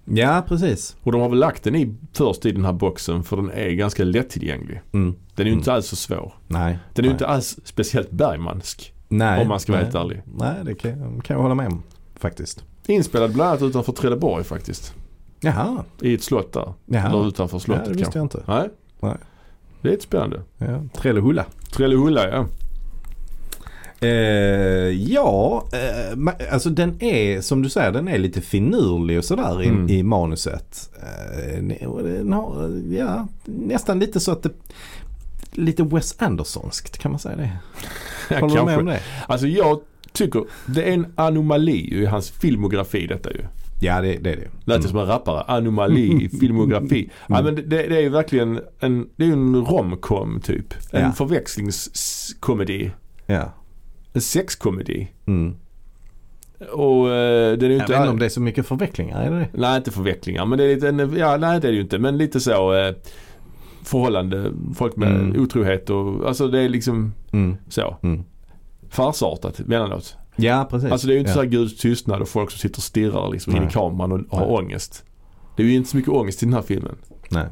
Ja, 0.05 0.45
precis. 0.49 0.97
Och 1.03 1.13
de 1.13 1.21
har 1.21 1.29
väl 1.29 1.39
lagt 1.39 1.63
den 1.65 1.75
i 1.75 1.95
först 2.13 2.47
i 2.47 2.53
den 2.53 2.65
här 2.65 2.73
boxen 2.73 3.23
för 3.23 3.37
den 3.37 3.51
är 3.51 3.71
ganska 3.71 4.05
lättillgänglig. 4.05 4.81
Mm. 4.93 5.15
Den 5.35 5.47
är 5.47 5.51
ju 5.51 5.53
Mm. 5.53 5.59
inte 5.59 5.73
alls 5.73 5.87
så 5.87 5.97
svår. 5.97 6.33
Nej. 6.49 6.79
Den 6.95 7.05
är 7.05 7.09
ju 7.09 7.13
inte 7.13 7.27
alls 7.27 7.59
speciellt 7.65 8.11
Bergmansk. 8.11 8.93
Nej. 9.09 9.43
om 9.43 9.49
man 9.49 9.61
ska 9.61 9.73
vara 9.73 9.83
helt 9.83 9.95
ärlig. 9.95 10.23
Nej, 10.39 10.55
det 10.65 10.75
kan, 10.75 11.21
kan 11.21 11.35
jag 11.37 11.43
hålla 11.43 11.55
med 11.55 11.67
om 11.67 11.83
faktiskt. 12.17 12.65
Inspelad 12.87 13.33
bland 13.33 13.51
annat 13.51 13.63
utanför 13.63 13.93
Trelleborg 13.93 14.45
faktiskt. 14.45 14.95
Jaha. 15.41 15.85
I 16.01 16.15
ett 16.15 16.23
slott 16.23 16.53
där. 16.53 16.73
Jaha. 16.87 17.09
Eller 17.09 17.29
utanför 17.29 17.57
Ja, 17.57 17.61
slottet 17.61 17.85
det 17.85 17.93
visste 17.95 18.19
jag 18.19 18.25
inte. 18.25 18.43
Nej. 18.47 18.69
Nej. 19.01 19.17
Det 19.83 19.89
är 19.89 19.93
lite 19.93 20.03
spännande. 20.05 20.41
Ja. 20.59 20.83
Trellehulla. 20.95 21.45
Trellehulla 21.73 22.29
ja. 22.29 22.47
Eh, 24.03 24.09
ja, 25.13 25.65
eh, 25.73 26.53
alltså 26.53 26.71
den 26.71 27.03
är 27.03 27.41
som 27.41 27.63
du 27.63 27.69
säger 27.69 27.93
den 27.93 28.09
är 28.09 28.19
lite 28.19 28.41
finurlig 28.41 29.19
och 29.19 29.25
sådär 29.25 29.63
i, 29.63 29.69
Mm. 29.69 29.89
i 29.89 30.03
manuset. 30.03 30.91
Eh, 31.03 32.33
har, 32.33 32.83
ja, 32.99 33.29
nästan 33.45 33.99
lite 33.99 34.21
så 34.21 34.33
att 34.33 34.43
det 34.43 34.51
Lite 35.53 35.83
Wes 35.83 36.15
Andersonskt 36.19 36.99
kan 36.99 37.11
man 37.11 37.21
säga 37.21 37.37
det? 37.37 37.51
Håller 38.41 38.57
du 38.57 38.65
med 38.65 38.79
om 38.79 38.87
det? 38.87 39.01
Alltså 39.27 39.47
jag 39.47 39.81
tycker 40.13 40.45
det 40.67 40.83
är 40.83 40.93
en 40.93 41.07
anomali 41.15 41.95
i 42.03 42.07
hans 42.07 42.31
filmografi 42.31 43.07
detta 43.07 43.31
ju. 43.31 43.41
Ja 43.83 44.01
det, 44.01 44.17
det 44.17 44.31
är 44.33 44.37
det. 44.37 44.49
Lät 44.65 44.77
Mm. 44.77 44.83
det 44.83 44.89
som 44.89 44.99
en 44.99 45.07
rappare. 45.07 45.41
Anomali 45.43 46.29
filmografi. 46.41 47.11
Ja 47.29 47.43
men 47.43 47.55
det, 47.55 47.63
det 47.63 47.97
är 47.97 48.01
ju 48.01 48.09
verkligen 48.09 48.61
en, 48.81 49.09
det 49.17 49.25
är 49.25 49.33
en 49.33 49.57
romcom 49.67 50.41
typ. 50.41 50.75
En 50.93 51.03
Ja. 51.03 51.13
förväxlingskomedi. 51.13 52.91
Ja. 53.27 53.53
En 54.13 54.21
sexkomedi. 54.21 55.09
Mm. 55.27 55.55
Och 56.73 57.11
eh, 57.11 57.15
är 57.53 57.57
ju 57.57 57.67
Jag 57.67 57.73
inte... 57.73 57.93
vet 57.93 58.01
inte 58.01 58.09
om 58.11 58.19
det 58.19 58.25
är 58.25 58.29
så 58.29 58.41
mycket 58.41 58.67
förvecklingar, 58.67 59.23
är 59.23 59.31
det? 59.31 59.49
Nej 59.53 59.77
inte 59.77 59.91
förvecklingar 59.91 60.47
men 60.47 60.59
det 60.59 60.65
är 60.65 60.75
lite, 60.75 60.89
en, 60.89 61.17
ja 61.17 61.37
nej 61.37 61.61
det 61.61 61.69
är 61.69 61.73
det 61.73 61.77
ju 61.77 61.83
inte 61.83 61.99
men 61.99 62.19
lite 62.19 62.41
så 62.41 62.75
eh, 62.75 62.95
förhållande, 63.83 64.53
folk 64.75 64.97
med 64.97 65.09
Mm. 65.11 65.43
otrohet 65.43 65.91
och 65.91 66.29
alltså 66.29 66.49
det 66.49 66.61
är 66.61 66.69
liksom 66.69 67.13
Mm. 67.33 67.57
så. 67.69 67.97
Mm. 68.03 68.23
Farsartat 68.89 69.61
emellanåt. 69.61 70.17
Ja 70.43 70.67
precis. 70.71 70.93
Alltså 70.93 71.07
det 71.07 71.13
är 71.13 71.15
ju 71.15 71.21
inte 71.21 71.31
ja. 71.31 71.35
så 71.35 71.41
här 71.41 71.49
Guds 71.49 71.77
tystnad 71.77 72.21
och 72.23 72.29
folk 72.29 72.51
som 72.51 72.59
sitter 72.59 72.79
och 72.79 72.83
stirrar 72.83 73.33
liksom 73.33 73.57
in 73.57 73.63
i 73.69 73.71
kameran 73.71 74.13
och 74.13 74.39
har 74.39 74.47
Nej. 74.47 74.57
ångest. 74.57 75.05
Det 75.57 75.63
är 75.63 75.67
ju 75.67 75.75
inte 75.75 75.91
så 75.91 75.97
mycket 75.97 76.13
ångest 76.13 76.43
i 76.43 76.47
den 76.47 76.55
här 76.55 76.63
filmen. 76.63 76.97
Nej. 77.29 77.47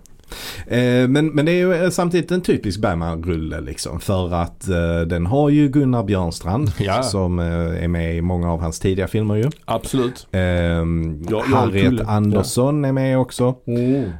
Eh, 0.67 1.09
men, 1.09 1.27
men 1.27 1.45
det 1.47 1.53
är 1.53 1.57
ju 1.57 1.75
eh, 1.75 1.91
samtidigt 1.91 2.31
en 2.31 2.41
typisk 2.41 2.81
Bergman-rulle 2.81 3.61
liksom. 3.61 4.01
För 4.01 4.35
att 4.35 4.69
eh, 4.69 5.01
den 5.07 5.27
har 5.27 5.49
ju 5.51 5.69
Gunnar 5.69 6.03
Björnstrand 6.05 6.73
Ja. 6.79 7.03
som 7.03 7.39
eh, 7.39 7.85
är 7.85 7.89
med 7.89 8.17
i 8.17 8.21
många 8.21 8.53
av 8.53 8.61
hans 8.61 8.79
tidiga 8.81 9.09
filmer 9.09 9.35
ju. 9.35 9.51
Absolut. 9.65 10.27
Eh, 10.31 10.41
Jarl 10.41 11.53
Harriet. 11.55 12.09
Andersson 12.09 12.85
är 12.85 12.93
med 12.93 13.19
också. 13.19 13.55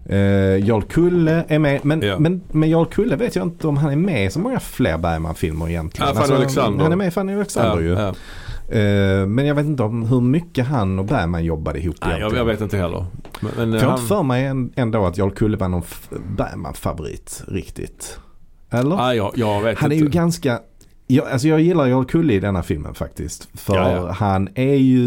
Eh, 0.09 0.19
Jarl 0.67 0.83
Kulle 0.83 1.45
är 1.49 1.59
med. 1.59 1.85
Men, 1.85 2.03
Ja. 2.03 2.19
men 2.19 2.41
med 2.53 2.69
Jarl 2.69 2.87
Kulle 2.87 3.17
vet 3.17 3.37
jag 3.37 3.47
inte 3.47 3.69
om 3.69 3.77
han 3.77 3.91
är 3.93 3.97
med 3.97 4.27
i 4.27 4.31
så 4.31 4.41
många 4.41 4.61
fler 4.61 4.99
Bergman-filmer 4.99 5.69
egentligen. 5.69 6.09
Alltså, 6.09 6.23
Ja, 6.23 6.27
Fanny 6.27 6.41
Alexander. 6.41 6.83
Han 6.83 6.93
är 6.93 6.97
med 6.97 7.09
i 7.09 7.11
Fanny 7.11 7.35
Alexander 7.35 7.81
ju. 7.83 8.13
Eh, 8.69 9.27
men 9.27 9.47
jag 9.47 9.55
vet 9.55 9.67
inte 9.67 9.83
om 9.83 10.03
hur 10.07 10.21
mycket 10.21 10.67
han 10.67 10.99
och 10.99 11.05
Bergman 11.05 11.45
jobbade 11.45 11.79
ihop 11.81 11.97
Nej, 12.05 12.21
jag, 12.21 12.35
jag 12.35 12.45
vet 12.45 12.61
inte 12.61 12.77
heller. 12.77 13.07
Men, 13.41 13.51
men 13.57 13.73
har 13.73 13.81
han, 13.81 13.93
inte 13.95 14.09
för 14.09 14.23
mig 14.23 14.71
ändå 14.77 15.07
att 15.07 15.19
Jarl 15.19 15.31
Kulle 15.31 15.57
var 15.57 15.69
någon 15.69 15.83
Bergman-favorit 16.37 17.45
riktigt. 17.49 18.19
Eller? 18.71 18.97
nej, 18.97 19.17
jag, 19.17 19.33
jag 19.35 19.61
vet 19.63 19.79
han 19.79 19.93
är 19.93 19.97
inte. 19.97 20.05
ju 20.05 20.11
ganska, 20.11 20.61
jag, 21.07 21.29
alltså 21.29 21.49
jag 21.49 21.61
gillar 21.61 21.87
Jarl 21.87 22.05
Kulle 22.05 22.33
i 22.33 22.41
denna 22.41 22.63
filmen 22.63 22.95
faktiskt. 22.95 23.49
För 23.55 23.75
Ja, 23.75 23.93
ja. 23.97 24.11
han 24.13 24.49
är 24.55 24.75
ju 24.75 25.03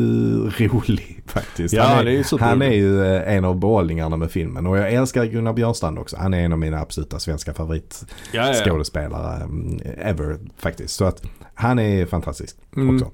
rolig 0.59 1.23
faktiskt. 1.25 1.73
Ja, 1.73 1.83
han, 1.83 2.07
är 2.07 2.23
superrolig. 2.23 2.49
han 2.49 2.61
är 2.61 2.71
ju 2.71 3.05
eh, 3.05 3.33
en 3.35 3.45
av 3.45 3.59
behållningarna 3.59 4.17
med 4.17 4.31
filmen. 4.31 4.67
Och 4.67 4.77
jag 4.77 4.93
älskar 4.93 5.25
Gunnar 5.25 5.53
Björnstrand 5.53 5.99
också. 5.99 6.17
Han 6.19 6.33
är 6.33 6.45
en 6.45 6.51
av 6.53 6.59
mina 6.59 6.79
absoluta 6.79 7.19
svenska 7.19 7.53
favoritskådespelare 7.53 9.43
eh, 9.85 10.09
ever 10.09 10.37
faktiskt. 10.57 10.95
Så 10.95 11.05
att 11.05 11.21
han 11.53 11.79
är 11.79 12.05
fantastisk 12.05 12.57
Mm. 12.75 12.95
också. 12.95 13.11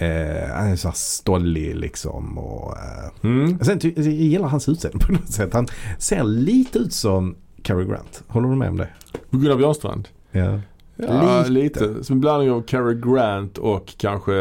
Eh, 0.00 0.48
han 0.54 0.68
är 0.68 0.76
så 0.76 0.92
stollig 0.94 1.76
liksom. 1.76 2.38
Och, 2.38 2.76
eh, 2.76 3.10
Mm. 3.22 3.58
Sen 3.58 3.78
jag 3.82 4.06
gillar 4.06 4.48
hans 4.48 4.68
utseende 4.68 5.04
på 5.06 5.12
något 5.12 5.32
sätt. 5.32 5.52
Han 5.54 5.66
ser 5.98 6.24
lite 6.24 6.78
ut 6.78 6.92
som 6.92 7.34
Cary 7.62 7.84
Grant. 7.84 8.22
Håller 8.28 8.48
du 8.48 8.56
med 8.56 8.68
om 8.68 8.76
det? 8.76 8.88
Gunnar 9.30 9.56
Björnstrand. 9.56 10.08
Ja. 10.30 10.60
Ja, 10.96 11.38
Lite. 11.38 11.50
lite. 11.50 12.04
Som 12.04 12.16
en 12.16 12.20
blandning 12.20 12.50
av 12.50 12.62
Cary 12.62 12.94
Grant 13.00 13.58
och 13.58 13.94
kanske 13.98 14.32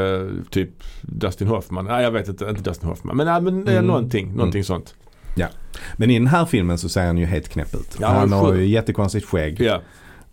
typ 0.49 0.69
Dustin 1.01 1.47
Hoffman. 1.47 1.85
Nej 1.85 2.03
jag 2.03 2.11
vet 2.11 2.27
inte, 2.27 2.45
inte 2.45 2.61
Dustin 2.61 2.89
Hoffman. 2.89 3.17
Men, 3.17 3.25
nej, 3.27 3.41
men 3.41 3.53
mm. 3.53 3.67
Mm. 3.67 3.85
någonting, 3.85 4.35
någonting 4.35 4.63
sånt. 4.63 4.95
Men 5.97 6.09
i 6.09 6.19
den 6.19 6.27
här 6.27 6.45
filmen 6.45 6.77
så 6.77 6.89
ser 6.89 7.05
han 7.07 7.17
ju 7.17 7.25
helt 7.25 7.49
knäpp 7.49 7.75
ut. 7.75 7.97
Ja, 8.01 8.07
han 8.07 8.31
har 8.33 8.45
sjukt. 8.45 8.59
ju 8.59 8.65
jättekonstigt 8.65 9.25
skägg 9.25 9.61
Ja, 9.61 9.81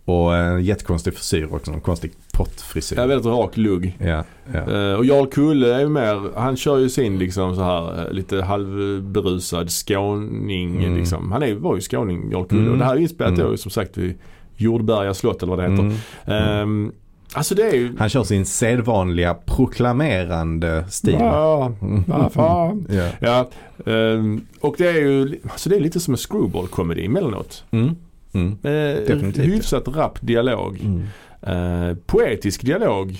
och 0.07 0.35
en 0.35 0.63
jättekonstig 0.63 1.13
frisyr 1.13 1.47
också. 1.53 1.71
En 1.71 1.81
konstig 1.81 2.11
pottfrisyr. 2.33 2.97
ja 2.97 3.05
väldigt 3.05 3.25
rak 3.25 3.57
lugg. 3.57 3.97
Ja, 3.99 4.23
ja. 4.53 4.59
Eh, 4.59 4.93
och 4.93 5.05
Jarl 5.05 5.27
Kulle 5.27 5.75
är 5.75 5.79
ju 5.79 5.89
mer, 5.89 6.39
han 6.39 6.57
kör 6.57 6.77
ju 6.77 6.89
sin 6.89 7.19
liksom 7.19 7.55
så 7.55 7.61
här 7.61 8.05
eh, 8.07 8.11
lite 8.13 8.41
halvberusad 8.41 9.69
skåning 9.71 10.83
Mm. 10.83 10.97
liksom. 10.97 11.31
Han 11.31 11.43
är, 11.43 11.53
var 11.55 11.75
ju 11.75 11.81
skåning 11.81 12.31
Jarl 12.31 12.45
Kulle 12.45 12.61
Mm. 12.61 12.71
och 12.73 12.77
det 12.79 12.85
här 12.85 12.95
är 12.95 12.99
inspelat 12.99 13.33
Mm. 13.39 13.51
då 13.51 13.57
som 13.57 13.71
sagt 13.71 13.97
vid 13.97 14.13
Jordberga 14.55 15.13
slott 15.13 15.43
eller 15.43 15.55
vad 15.55 15.65
det 15.65 15.71
heter. 15.71 15.83
Mm. 15.83 15.97
Ehm, 16.25 16.91
alltså 17.33 17.55
ju... 17.55 17.95
Han 17.99 18.09
kör 18.09 18.23
sin 18.23 18.45
sedvanliga 18.45 19.33
proklamerande 19.33 20.85
stil. 20.89 21.15
Ja, 21.19 21.71
Mm. 21.81 22.03
vad 22.07 22.33
fan. 22.33 22.87
Ja. 22.91 23.09
Ja, 23.19 23.49
ehm, 23.91 24.41
och 24.61 24.75
det 24.77 24.87
är 24.87 24.93
ju 25.01 25.39
alltså 25.43 25.69
det 25.69 25.75
är 25.75 25.79
lite 25.79 25.99
som 25.99 26.13
en 26.13 26.17
screwball-komedi 26.17 27.05
emellanåt. 27.05 27.63
Mm. 27.71 27.95
Mm. 28.37 28.57
Eh, 28.63 29.43
hyfsat 29.43 29.87
rapp 29.87 30.19
dialog. 30.21 30.79
Mm. 30.83 31.03
Eh, 31.41 31.97
poetisk 32.05 32.61
dialog 32.65 33.17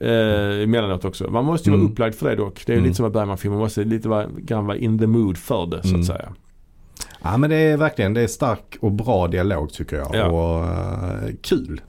eh, 0.00 0.62
emellanåt 0.62 1.04
också. 1.04 1.30
Man 1.30 1.44
måste 1.44 1.70
ju 1.70 1.74
Mm. 1.74 1.84
vara 1.86 1.92
upplagd 1.92 2.14
för 2.14 2.30
det 2.30 2.36
dock. 2.36 2.62
Det 2.66 2.72
är 2.72 2.76
Mm. 2.76 2.84
lite 2.84 2.96
som 2.96 3.06
en 3.06 3.12
Bergman-film. 3.12 3.52
Man 3.52 3.62
måste 3.62 3.84
lite 3.84 4.08
vara, 4.08 4.26
grann 4.38 4.66
vara 4.66 4.76
in 4.76 4.98
the 4.98 5.06
mood 5.06 5.38
för 5.38 5.66
det 5.66 5.82
så 5.82 5.88
Mm. 5.88 6.00
att 6.00 6.06
säga. 6.06 6.32
Ja 7.22 7.36
men 7.36 7.50
det 7.50 7.56
är 7.56 7.76
verkligen 7.76 8.14
det 8.14 8.20
är 8.20 8.26
stark 8.26 8.76
och 8.80 8.92
bra 8.92 9.28
dialog 9.28 9.72
tycker 9.72 9.96
jag. 9.96 10.08
Ja. 10.14 10.26
Och 10.26 10.64
eh, 10.66 11.30
kul. 11.42 11.80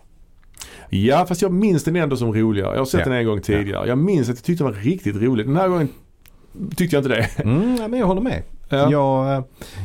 Ja 0.90 1.26
fast 1.26 1.42
jag 1.42 1.54
minns 1.54 1.84
den 1.84 1.96
ändå 1.96 2.18
som 2.18 2.34
roligare. 2.34 2.72
Jag 2.72 2.78
har 2.80 2.86
sett 2.86 3.00
Ja. 3.00 3.06
den 3.10 3.14
en 3.20 3.26
gång 3.26 3.42
tidigare. 3.42 3.88
Jag 3.88 3.98
minns 3.98 4.30
att 4.30 4.36
jag 4.36 4.44
tyckte 4.44 4.64
den 4.64 4.74
var 4.74 4.80
riktigt 4.82 5.16
rolig. 5.16 5.46
Den 5.46 5.56
här 5.56 5.68
gången 5.68 5.90
tyckte 6.76 6.96
jag 6.96 7.06
inte 7.06 7.16
det. 7.16 7.28
Mm, 7.44 7.76
ja, 7.80 7.88
men 7.88 8.00
jag 8.00 8.08
håller 8.08 8.22
med. 8.22 8.44
Ja. 8.72 8.92
Jag 8.92 9.36
eh, 9.38 9.44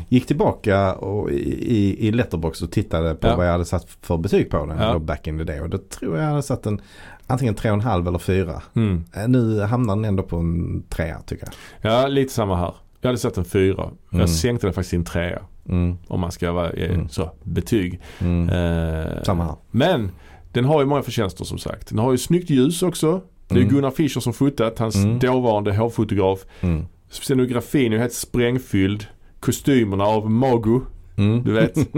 gick 0.09 0.27
tillbaka 0.27 0.95
och 0.95 1.31
i, 1.31 2.07
i, 2.09 2.13
Letterbox 2.13 2.63
och 2.63 2.71
tittade 2.73 3.15
på 3.15 3.27
Ja. 3.29 3.37
vad 3.37 3.47
jag 3.47 3.53
hade 3.53 3.65
satt 3.65 3.87
för 4.03 4.17
betyg 4.17 4.51
på 4.51 4.67
den. 4.67 4.79
Ja. 4.79 4.99
Back 4.99 5.27
in 5.27 5.39
the 5.39 5.45
day. 5.45 5.61
Och 5.61 5.71
då 5.71 5.79
tror 5.79 6.17
jag 6.17 6.25
jag 6.25 6.31
hade 6.31 6.43
satt 6.43 6.67
en 6.67 6.81
antingen 7.27 7.55
3,5 7.55 8.09
eller 8.09 8.19
4. 8.19 8.63
Mm. 8.75 9.05
Eh, 9.17 9.29
Nu 9.29 9.61
hamnar 9.61 9.97
den 9.97 10.05
ändå 10.05 10.23
på 10.23 10.37
en 10.37 10.83
3 10.89 11.15
tycker 11.27 11.49
jag. 11.81 11.93
Ja 11.93 12.07
lite 12.07 12.33
samma 12.33 12.57
här. 12.57 12.75
Jag 13.01 13.09
hade 13.09 13.19
sett 13.19 13.37
en 13.39 13.45
fyra. 13.45 13.83
Mm. 13.83 14.21
Jag 14.21 14.31
sänkte 14.31 14.67
den 14.67 14.75
faktiskt 14.75 14.91
till 14.91 14.99
en 14.99 15.05
trea. 15.05 15.43
Mm, 15.69 15.99
Om 16.09 16.21
man 16.21 16.33
ska 16.33 16.53
vara 16.53 16.71
eh, 16.71 16.95
Mm. 16.95 17.09
så, 17.09 17.31
betyg. 17.43 18.01
mm. 18.19 18.49
Eh, 18.49 19.23
Samma 19.23 19.45
här. 19.45 19.55
Men 19.71 20.11
den 20.53 20.65
har 20.65 20.81
ju 20.81 20.87
många 20.87 21.03
förtjänster 21.03 21.45
som 21.45 21.59
sagt. 21.59 21.89
Den 21.89 21.99
har 21.99 22.13
ju 22.13 22.19
snyggt 22.19 22.51
ljus 22.51 22.83
också. 22.83 23.21
Det 23.49 23.55
är 23.55 23.59
Mm. 23.59 23.75
Gunnar 23.75 23.91
Fischer 23.91 24.21
som 24.21 24.33
fotat, 24.33 24.79
hans 24.79 24.97
Mm. 24.97 25.19
dåvarande 25.19 25.77
hovfotograf. 25.77 26.39
Mm. 26.61 26.87
Scenografin 27.09 27.93
är 27.93 27.99
helt 27.99 28.13
sprängfylld. 28.13 29.07
Kostymerna 29.41 30.05
av 30.05 30.31
Mago, 30.31 30.81
Mm. 31.17 31.45
du 31.45 31.53
vet. 31.53 31.77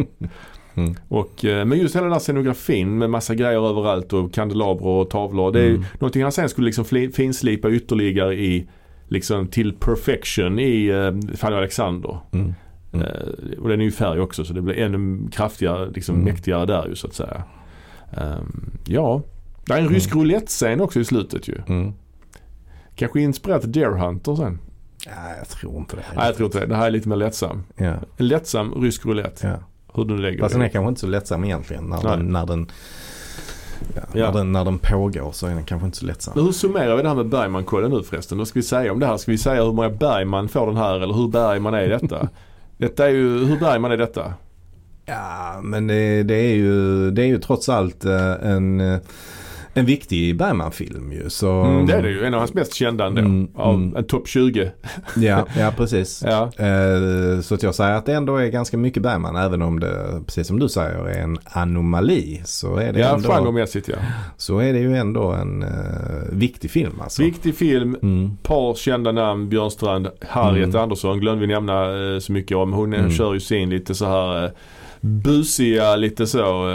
Mm. 0.74 0.94
och, 1.08 1.44
eh, 1.44 1.64
men 1.64 1.78
just 1.78 1.96
hela 1.96 2.04
den 2.04 2.12
här 2.12 2.20
scenografin 2.20 2.98
med 2.98 3.10
massa 3.10 3.34
grejer 3.34 3.68
överallt 3.70 4.12
och 4.12 4.32
kandelabrar 4.32 4.86
och 4.88 5.10
tavlor. 5.10 5.52
Det 5.52 5.60
är 5.60 5.68
Mm. 5.70 5.84
någonting 5.98 6.22
han 6.22 6.32
sen 6.32 6.48
skulle 6.48 6.64
liksom 6.66 6.84
finslipa 7.12 7.70
ytterligare 7.70 8.34
i 8.34 8.68
liksom 9.08 9.46
till 9.46 9.72
perfection 9.72 10.58
i 10.58 10.86
eh, 10.86 11.36
Fanny 11.36 11.56
Alexander. 11.56 12.18
Mm. 12.32 12.54
Mm. 12.92 13.06
Eh, 13.06 13.58
och 13.58 13.68
den 13.68 13.80
är 13.80 13.84
ju 13.84 13.90
färg 13.90 14.20
också 14.20 14.44
så 14.44 14.52
det 14.52 14.62
blir 14.62 14.74
ännu 14.78 15.28
kraftigare, 15.32 15.90
liksom 15.90 16.14
Mm. 16.14 16.24
mäktigare 16.24 16.66
där 16.66 16.88
ju 16.88 16.94
så 16.94 17.06
att 17.06 17.14
säga. 17.14 17.42
Ehm, 18.16 18.70
ja, 18.86 19.22
det 19.66 19.72
är 19.72 19.76
en 19.78 19.82
Mm. 19.82 19.94
rysk 19.94 20.14
roulette-scen 20.14 20.80
också 20.80 21.00
i 21.00 21.04
slutet 21.04 21.48
ju. 21.48 21.54
Mm. 21.68 21.92
Kanske 22.94 23.20
inspirerat 23.20 23.72
Deer 23.72 23.90
Hunter 23.90 24.34
sen. 24.34 24.58
Ja, 25.08 25.36
jag 25.38 25.48
tror 25.48 25.76
inte 25.76 25.96
det. 25.96 26.02
Nej 26.16 26.26
jag 26.26 26.36
tror 26.36 26.46
inte 26.46 26.60
det. 26.60 26.66
Det 26.66 26.76
här 26.76 26.86
är 26.86 26.90
lite 26.90 27.08
mer 27.08 27.16
lättsam. 27.16 27.64
Ja, 27.76 27.94
En 28.16 28.28
lättsam 28.28 28.74
rysk 28.74 29.06
roulette. 29.06 29.46
ja. 29.46 29.64
Hur 29.94 30.04
du 30.04 30.18
lägger 30.18 30.38
Fast 30.40 30.52
den 30.54 30.62
är 30.62 30.68
kanske 30.68 30.88
inte 30.88 31.00
så 31.00 31.06
lättsam 31.06 31.44
egentligen. 31.44 31.84
När 31.84 32.02
Nej. 32.02 32.16
den, 32.16 32.32
när, 32.32 32.46
den, 32.46 32.70
ja, 33.94 34.00
Ja. 34.12 34.26
När, 34.26 34.32
den, 34.32 34.52
när 34.52 34.64
den 34.64 34.78
pågår 34.78 35.32
så 35.32 35.46
är 35.46 35.50
den 35.54 35.64
kanske 35.64 35.86
inte 35.86 35.98
så 35.98 36.06
lättsam. 36.06 36.32
Men 36.36 36.44
hur 36.44 36.52
summerar 36.52 36.96
vi 36.96 37.02
det 37.02 37.08
här 37.08 37.16
med 37.16 37.28
Bergman-kollen 37.28 37.90
nu 37.90 38.02
förresten? 38.02 38.38
Vad 38.38 38.48
ska 38.48 38.58
vi 38.58 38.62
säga 38.62 38.92
om 38.92 39.00
det 39.00 39.06
här? 39.06 39.16
Ska 39.16 39.30
vi 39.30 39.38
säga 39.38 39.64
hur 39.64 39.72
många 39.72 39.90
Bergman 39.90 40.48
får 40.48 40.66
den 40.66 40.76
här 40.76 41.00
eller 41.00 41.14
hur 41.14 41.28
Bergman 41.28 41.74
är 41.74 41.88
detta? 41.88 42.28
detta 42.78 43.06
är 43.06 43.10
ju, 43.10 43.44
hur 43.44 43.58
Bergman 43.60 43.92
är 43.92 43.96
detta? 43.96 44.32
Ja, 45.06 45.60
men 45.62 45.86
det, 45.86 46.22
det, 46.22 46.34
är 46.34 46.54
ju, 46.54 47.10
det 47.10 47.22
är 47.22 47.26
ju 47.26 47.38
trots 47.38 47.68
allt 47.68 48.04
eh, 48.04 48.32
en, 48.42 48.80
eh, 48.80 48.98
en 49.78 49.86
viktig 49.86 50.36
Bergman-film 50.36 51.12
ju. 51.12 51.30
Så, 51.30 51.50
Mm, 51.62 51.86
det 51.86 51.92
är 51.94 52.02
det 52.02 52.10
ju. 52.10 52.24
En 52.24 52.34
av 52.34 52.40
hans 52.40 52.54
mest 52.54 52.74
kända 52.74 53.06
ändå. 53.06 53.20
Mm, 53.20 53.48
av 53.54 53.74
mm. 53.74 53.96
en 53.96 54.04
topp 54.04 54.28
20. 54.28 54.70
Ja, 55.16 55.46
ja 55.58 55.72
precis. 55.76 56.22
Ja. 56.26 56.42
Eh, 56.56 57.40
Så 57.40 57.54
att 57.54 57.62
jag 57.62 57.74
säger 57.74 57.94
att 57.94 58.06
det 58.06 58.12
ändå 58.14 58.36
är 58.36 58.46
ganska 58.46 58.76
mycket 58.76 59.02
Bergman. 59.02 59.36
Även 59.36 59.62
om 59.62 59.80
det, 59.80 60.20
precis 60.26 60.46
som 60.46 60.58
du 60.58 60.68
säger, 60.68 61.08
är 61.08 61.22
en 61.22 61.38
anomali. 61.44 62.42
Så 62.44 62.76
är 62.76 62.92
det, 62.92 63.00
Ja, 63.00 63.14
ändå, 63.14 63.28
genremässigt 63.28 63.88
ja. 63.88 63.96
så 64.36 64.58
är 64.58 64.72
det 64.72 64.78
ju 64.78 64.96
ändå 64.96 65.28
en 65.32 65.62
eh, 65.62 65.68
viktig 66.32 66.70
film 66.70 67.00
alltså. 67.00 67.22
Viktig 67.22 67.54
film. 67.56 67.96
Mm. 68.02 68.36
Par 68.42 68.74
kända 68.74 69.12
namn. 69.12 69.48
Björnstrand, 69.48 70.08
Harriet 70.28 70.68
Mm. 70.68 70.80
Andersson 70.82 71.20
glömde 71.20 71.46
vi 71.46 71.52
nämna 71.52 71.84
eh, 72.14 72.18
så 72.18 72.32
mycket 72.32 72.56
om. 72.56 72.72
Hon 72.72 72.92
eh, 72.92 72.98
Mm. 72.98 73.10
kör 73.12 73.34
ju 73.34 73.40
sin 73.40 73.70
lite 73.70 73.94
så 73.94 74.04
här 74.06 74.44
eh, 74.44 74.50
busiga, 75.00 75.96
lite 75.96 76.26
så. 76.26 76.68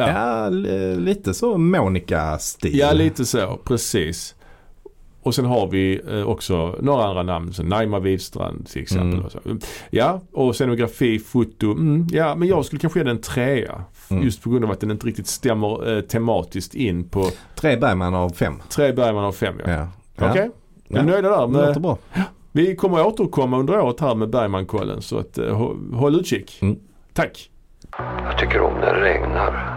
Ja. 0.00 0.42
Ja, 0.42 0.48
li- 0.48 0.96
lite 0.96 1.34
så 1.34 1.58
Monica-stil. 1.58 2.78
ja, 2.78 2.92
lite 2.92 3.24
så. 3.24 3.58
Precis. 3.64 4.34
Och 5.22 5.34
sen 5.34 5.44
har 5.44 5.66
vi 5.66 6.00
eh, 6.10 6.22
också 6.28 6.74
några 6.80 7.04
andra 7.04 7.22
namn. 7.22 7.52
Så 7.52 7.62
Naima 7.62 7.98
Widstrand 7.98 8.68
till 8.68 8.82
exempel. 8.82 9.12
Mm. 9.12 9.24
Och 9.24 9.32
så. 9.32 9.38
Ja, 9.90 10.20
och 10.32 10.54
scenografi, 10.56 11.18
foto. 11.18 11.72
Mm, 11.72 12.06
ja, 12.10 12.34
men 12.34 12.48
jag 12.48 12.64
skulle 12.64 12.80
kanske 12.80 12.98
ge 13.00 13.04
den 13.04 13.16
en 13.16 13.22
trea. 13.22 13.84
Mm. 14.10 14.22
Just 14.24 14.42
på 14.42 14.50
grund 14.50 14.64
av 14.64 14.70
att 14.70 14.80
den 14.80 14.90
inte 14.90 15.06
riktigt 15.06 15.26
stämmer 15.26 15.96
eh, 15.96 16.00
tematiskt 16.00 16.74
in 16.74 17.08
på 17.08 17.26
Tre 17.54 17.76
Bergman 17.76 18.14
av 18.14 18.30
fem. 18.30 18.54
tre 18.68 18.92
Bergman 18.92 19.24
av 19.24 19.32
fem. 19.32 19.54
Ja. 19.66 19.86
Ja. 20.16 20.30
Okej, 20.30 20.50
Ja. 20.88 20.98
är 20.98 21.02
nöjda 21.02 21.28
där? 21.28 21.46
Det 21.46 21.52
låter 21.52 21.72
Med, 21.72 21.82
bra. 21.82 21.98
vi 22.52 22.76
kommer 22.76 22.98
att 23.00 23.06
återkomma 23.06 23.58
under 23.58 23.80
året 23.80 24.00
här 24.00 24.14
med 24.14 24.30
Bergman-kollen 24.30 25.02
så 25.02 25.18
att, 25.18 25.38
eh, 25.38 25.44
hå- 25.44 25.94
håll 25.94 26.14
utkik. 26.20 26.58
Mm. 26.62 26.76
Tack. 27.12 27.50
Jag 28.24 28.38
tycker 28.38 28.60
om 28.60 28.72
när 28.74 28.94
det 28.94 29.00
regnar. 29.00 29.69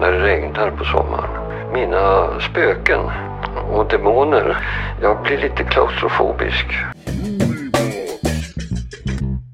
När 0.00 0.12
det 0.12 0.18
regnar 0.24 0.70
på 0.70 0.84
sommaren. 0.84 1.30
Mina 1.72 2.28
spöken 2.40 3.00
och 3.72 3.88
demoner. 3.90 4.56
Jag 5.02 5.22
blir 5.22 5.36
lite 5.38 5.64
klaustrofobisk. 5.64 6.66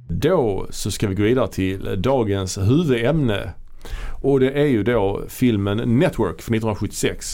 Då 0.08 0.66
så 0.70 0.90
ska 0.90 1.08
vi 1.08 1.14
gå 1.14 1.22
vidare 1.22 1.48
till 1.48 2.02
dagens 2.02 2.58
huvudämne. 2.58 3.52
Och 4.22 4.40
det 4.40 4.50
är 4.50 4.66
ju 4.66 4.82
då 4.82 5.22
filmen 5.28 5.76
Network 5.98 6.42
från 6.42 6.54
1976. 6.54 7.26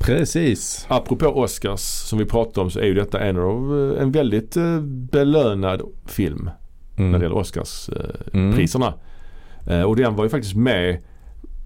Precis. 0.00 0.86
Apropå 0.88 1.26
Oscars 1.26 1.80
som 1.80 2.18
vi 2.18 2.24
pratade 2.24 2.60
om 2.60 2.70
så 2.70 2.80
är 2.80 2.84
ju 2.84 2.94
detta 2.94 3.20
en 3.20 3.38
av 3.38 3.96
en 4.00 4.12
väldigt 4.12 4.56
eh, 4.56 4.80
belönad 5.12 5.82
film 6.06 6.44
när 6.44 7.04
det 7.04 7.08
Mm. 7.08 7.22
gäller 7.22 7.36
Oscarspriserna. 7.36 8.06
Mm. 8.34 8.50
Eh, 8.50 8.56
priserna. 8.56 8.94
Eh, 9.70 9.82
och 9.82 9.96
den 9.96 10.16
var 10.16 10.24
ju 10.24 10.30
faktiskt 10.30 10.56
med 10.56 10.98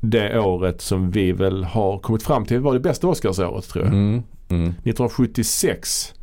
det 0.01 0.39
året 0.41 0.81
som 0.81 1.11
vi 1.11 1.33
väl 1.33 1.65
har 1.65 1.99
kommit 1.99 2.23
fram 2.23 2.45
till 2.45 2.61
var 2.61 2.75
det 2.75 2.81
bästa 2.81 3.07
Oscarsåret 3.09 3.69
tror 3.69 3.85
jag. 3.85 3.93
Mm. 3.95 4.23
Mm. 4.49 4.69
1976. 4.69 6.15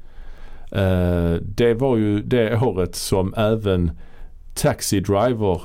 Eh, 0.72 1.34
det 1.42 1.74
var 1.74 1.98
ju 1.98 2.22
det 2.22 2.58
året 2.58 2.96
som 2.96 3.34
även 3.38 3.92
Taxi 4.54 5.00
Driver 5.00 5.62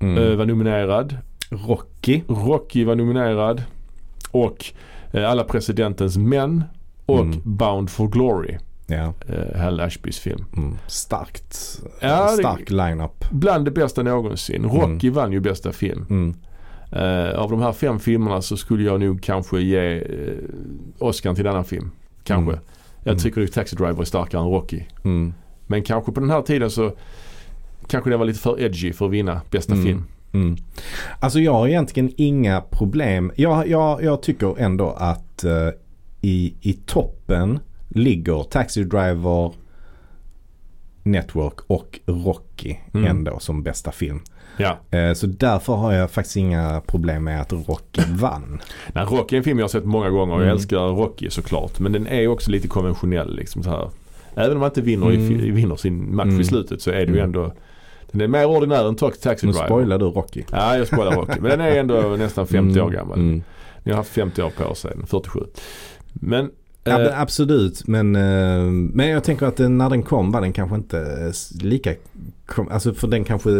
Mm. 0.00 0.22
eh, 0.22 0.36
var 0.36 0.46
nominerad. 0.46 1.16
Rocky. 1.50 2.22
Rocky 2.28 2.84
var 2.84 2.94
nominerad. 2.94 3.62
Och 4.30 4.64
eh, 5.12 5.30
Alla 5.30 5.44
Presidentens 5.44 6.16
Män. 6.16 6.64
Och 7.06 7.20
Mm. 7.20 7.40
Bound 7.44 7.90
for 7.90 8.08
Glory. 8.08 8.56
Ja. 8.86 9.12
Eh, 9.28 9.60
Hal 9.60 9.80
Ashbys 9.80 10.18
film. 10.18 10.44
Mm. 10.56 10.76
Starkt. 10.86 11.80
Ja, 12.00 12.28
Stark 12.28 12.70
line-up. 12.70 13.24
Bland 13.30 13.64
det 13.64 13.70
bästa 13.70 14.02
någonsin. 14.02 14.64
Rocky 14.64 15.10
vann 15.10 15.32
ju 15.32 15.40
bästa 15.40 15.72
film. 15.72 16.34
Mm. 16.94 17.26
Eh, 17.28 17.38
av 17.38 17.50
de 17.50 17.60
här 17.62 17.72
fem 17.72 17.98
filmerna 18.00 18.42
så 18.42 18.56
skulle 18.56 18.84
jag 18.84 19.00
nog 19.00 19.22
kanske 19.22 19.60
ge 19.60 19.96
eh, 19.98 20.34
Oscar 20.98 21.34
till 21.34 21.44
denna 21.44 21.64
film. 21.64 21.90
Kanske. 22.24 22.52
Mm. 22.52 22.64
Jag 23.04 23.12
Mm. 23.12 23.22
tycker 23.22 23.40
nog 23.40 23.52
Taxi 23.52 23.76
Driver 23.76 24.00
är 24.00 24.04
starkare 24.04 24.40
än 24.42 24.48
Rocky. 24.48 24.82
Mm. 25.04 25.34
Men 25.66 25.82
kanske 25.82 26.12
på 26.12 26.20
den 26.20 26.30
här 26.30 26.42
tiden 26.42 26.70
så 26.70 26.92
kanske 27.86 28.10
det 28.10 28.16
var 28.16 28.24
lite 28.24 28.38
för 28.40 28.60
edgy 28.60 28.92
för 28.92 29.06
att 29.06 29.12
vinna 29.12 29.40
bästa 29.50 29.72
Mm. 29.72 29.84
film. 29.86 30.04
Mm. 30.32 30.56
Alltså 31.20 31.40
jag 31.40 31.52
har 31.52 31.68
egentligen 31.68 32.10
inga 32.16 32.60
problem. 32.60 33.32
Jag, 33.36 33.68
jag, 33.68 34.02
jag 34.04 34.22
tycker 34.22 34.60
ändå 34.60 34.90
att 34.90 35.44
eh, 35.44 35.68
i, 36.20 36.54
i 36.60 36.72
toppen 36.72 37.58
ligger 37.88 38.42
Taxi 38.42 38.84
Driver, 38.84 39.52
Network 41.02 41.54
och 41.66 42.00
Rocky 42.06 42.76
Mm. 42.94 43.06
ändå 43.06 43.38
som 43.38 43.62
bästa 43.62 43.92
film. 43.92 44.20
Ja. 44.56 44.98
Eh, 44.98 45.12
så 45.12 45.26
därför 45.26 45.72
har 45.74 45.92
jag 45.92 46.10
faktiskt 46.10 46.36
inga 46.36 46.80
problem 46.86 47.24
med 47.24 47.40
att 47.40 47.52
Rocky 47.52 48.02
vann. 48.10 48.60
Nej, 48.92 49.04
Rocky 49.04 49.36
är 49.36 49.38
en 49.38 49.44
film 49.44 49.58
jag 49.58 49.64
har 49.64 49.68
sett 49.68 49.84
många 49.84 50.10
gånger 50.10 50.34
och 50.34 50.40
jag 50.40 50.44
Mm. 50.46 50.56
älskar 50.56 50.78
Rocky 50.78 51.30
såklart. 51.30 51.78
Men 51.78 51.92
den 51.92 52.06
är 52.06 52.20
ju 52.20 52.28
också 52.28 52.50
lite 52.50 52.68
konventionell 52.68 53.36
liksom 53.36 53.62
så 53.62 53.70
här. 53.70 53.90
Även 54.36 54.52
om 54.52 54.58
man 54.58 54.68
inte 54.68 54.80
vinner, 54.80 55.12
i, 55.12 55.16
Mm. 55.16 55.54
vinner 55.54 55.76
sin 55.76 56.16
match 56.16 56.24
Mm. 56.26 56.40
i 56.40 56.44
slutet 56.44 56.82
så 56.82 56.90
är 56.90 56.94
det 56.94 57.00
ju 57.12 57.18
Mm. 57.18 57.24
ändå 57.24 57.52
den 58.10 58.20
är 58.20 58.28
mer 58.28 58.46
ordinär 58.46 58.88
än 58.88 58.96
Taxi 58.96 59.20
Taxi 59.22 59.46
Nu 59.46 59.52
Driver. 59.52 59.66
spoilar 59.66 59.98
du 59.98 60.04
Rocky. 60.04 60.42
Ja, 60.52 60.76
jag 60.76 60.86
spoilar 60.86 61.12
Rocky. 61.12 61.40
Men 61.40 61.50
den 61.50 61.60
är 61.60 61.76
ändå 61.80 62.00
nästan 62.18 62.46
50 62.46 62.80
år 62.80 62.84
Mm, 62.84 62.94
gammal. 62.94 63.18
mm. 63.18 63.42
Ni 63.82 63.92
har 63.92 63.96
haft 63.96 64.10
50 64.10 64.42
år 64.42 64.50
på 64.50 64.62
er 64.70 64.74
sedan, 64.74 65.04
47. 65.06 65.40
Men, 66.12 66.50
Ja, 66.84 66.92
eh, 66.92 66.98
men 66.98 67.20
absolut, 67.20 67.86
men, 67.86 68.16
eh, 68.16 68.62
men 68.70 69.08
jag 69.08 69.24
tänker 69.24 69.46
att 69.46 69.56
den, 69.56 69.78
när 69.78 69.90
den 69.90 70.02
kom 70.02 70.32
var 70.32 70.40
den 70.40 70.52
kanske 70.52 70.76
inte 70.76 71.32
lika, 71.60 71.94
alltså 72.70 72.94
för 72.94 73.08
den 73.08 73.24
kanske 73.24 73.50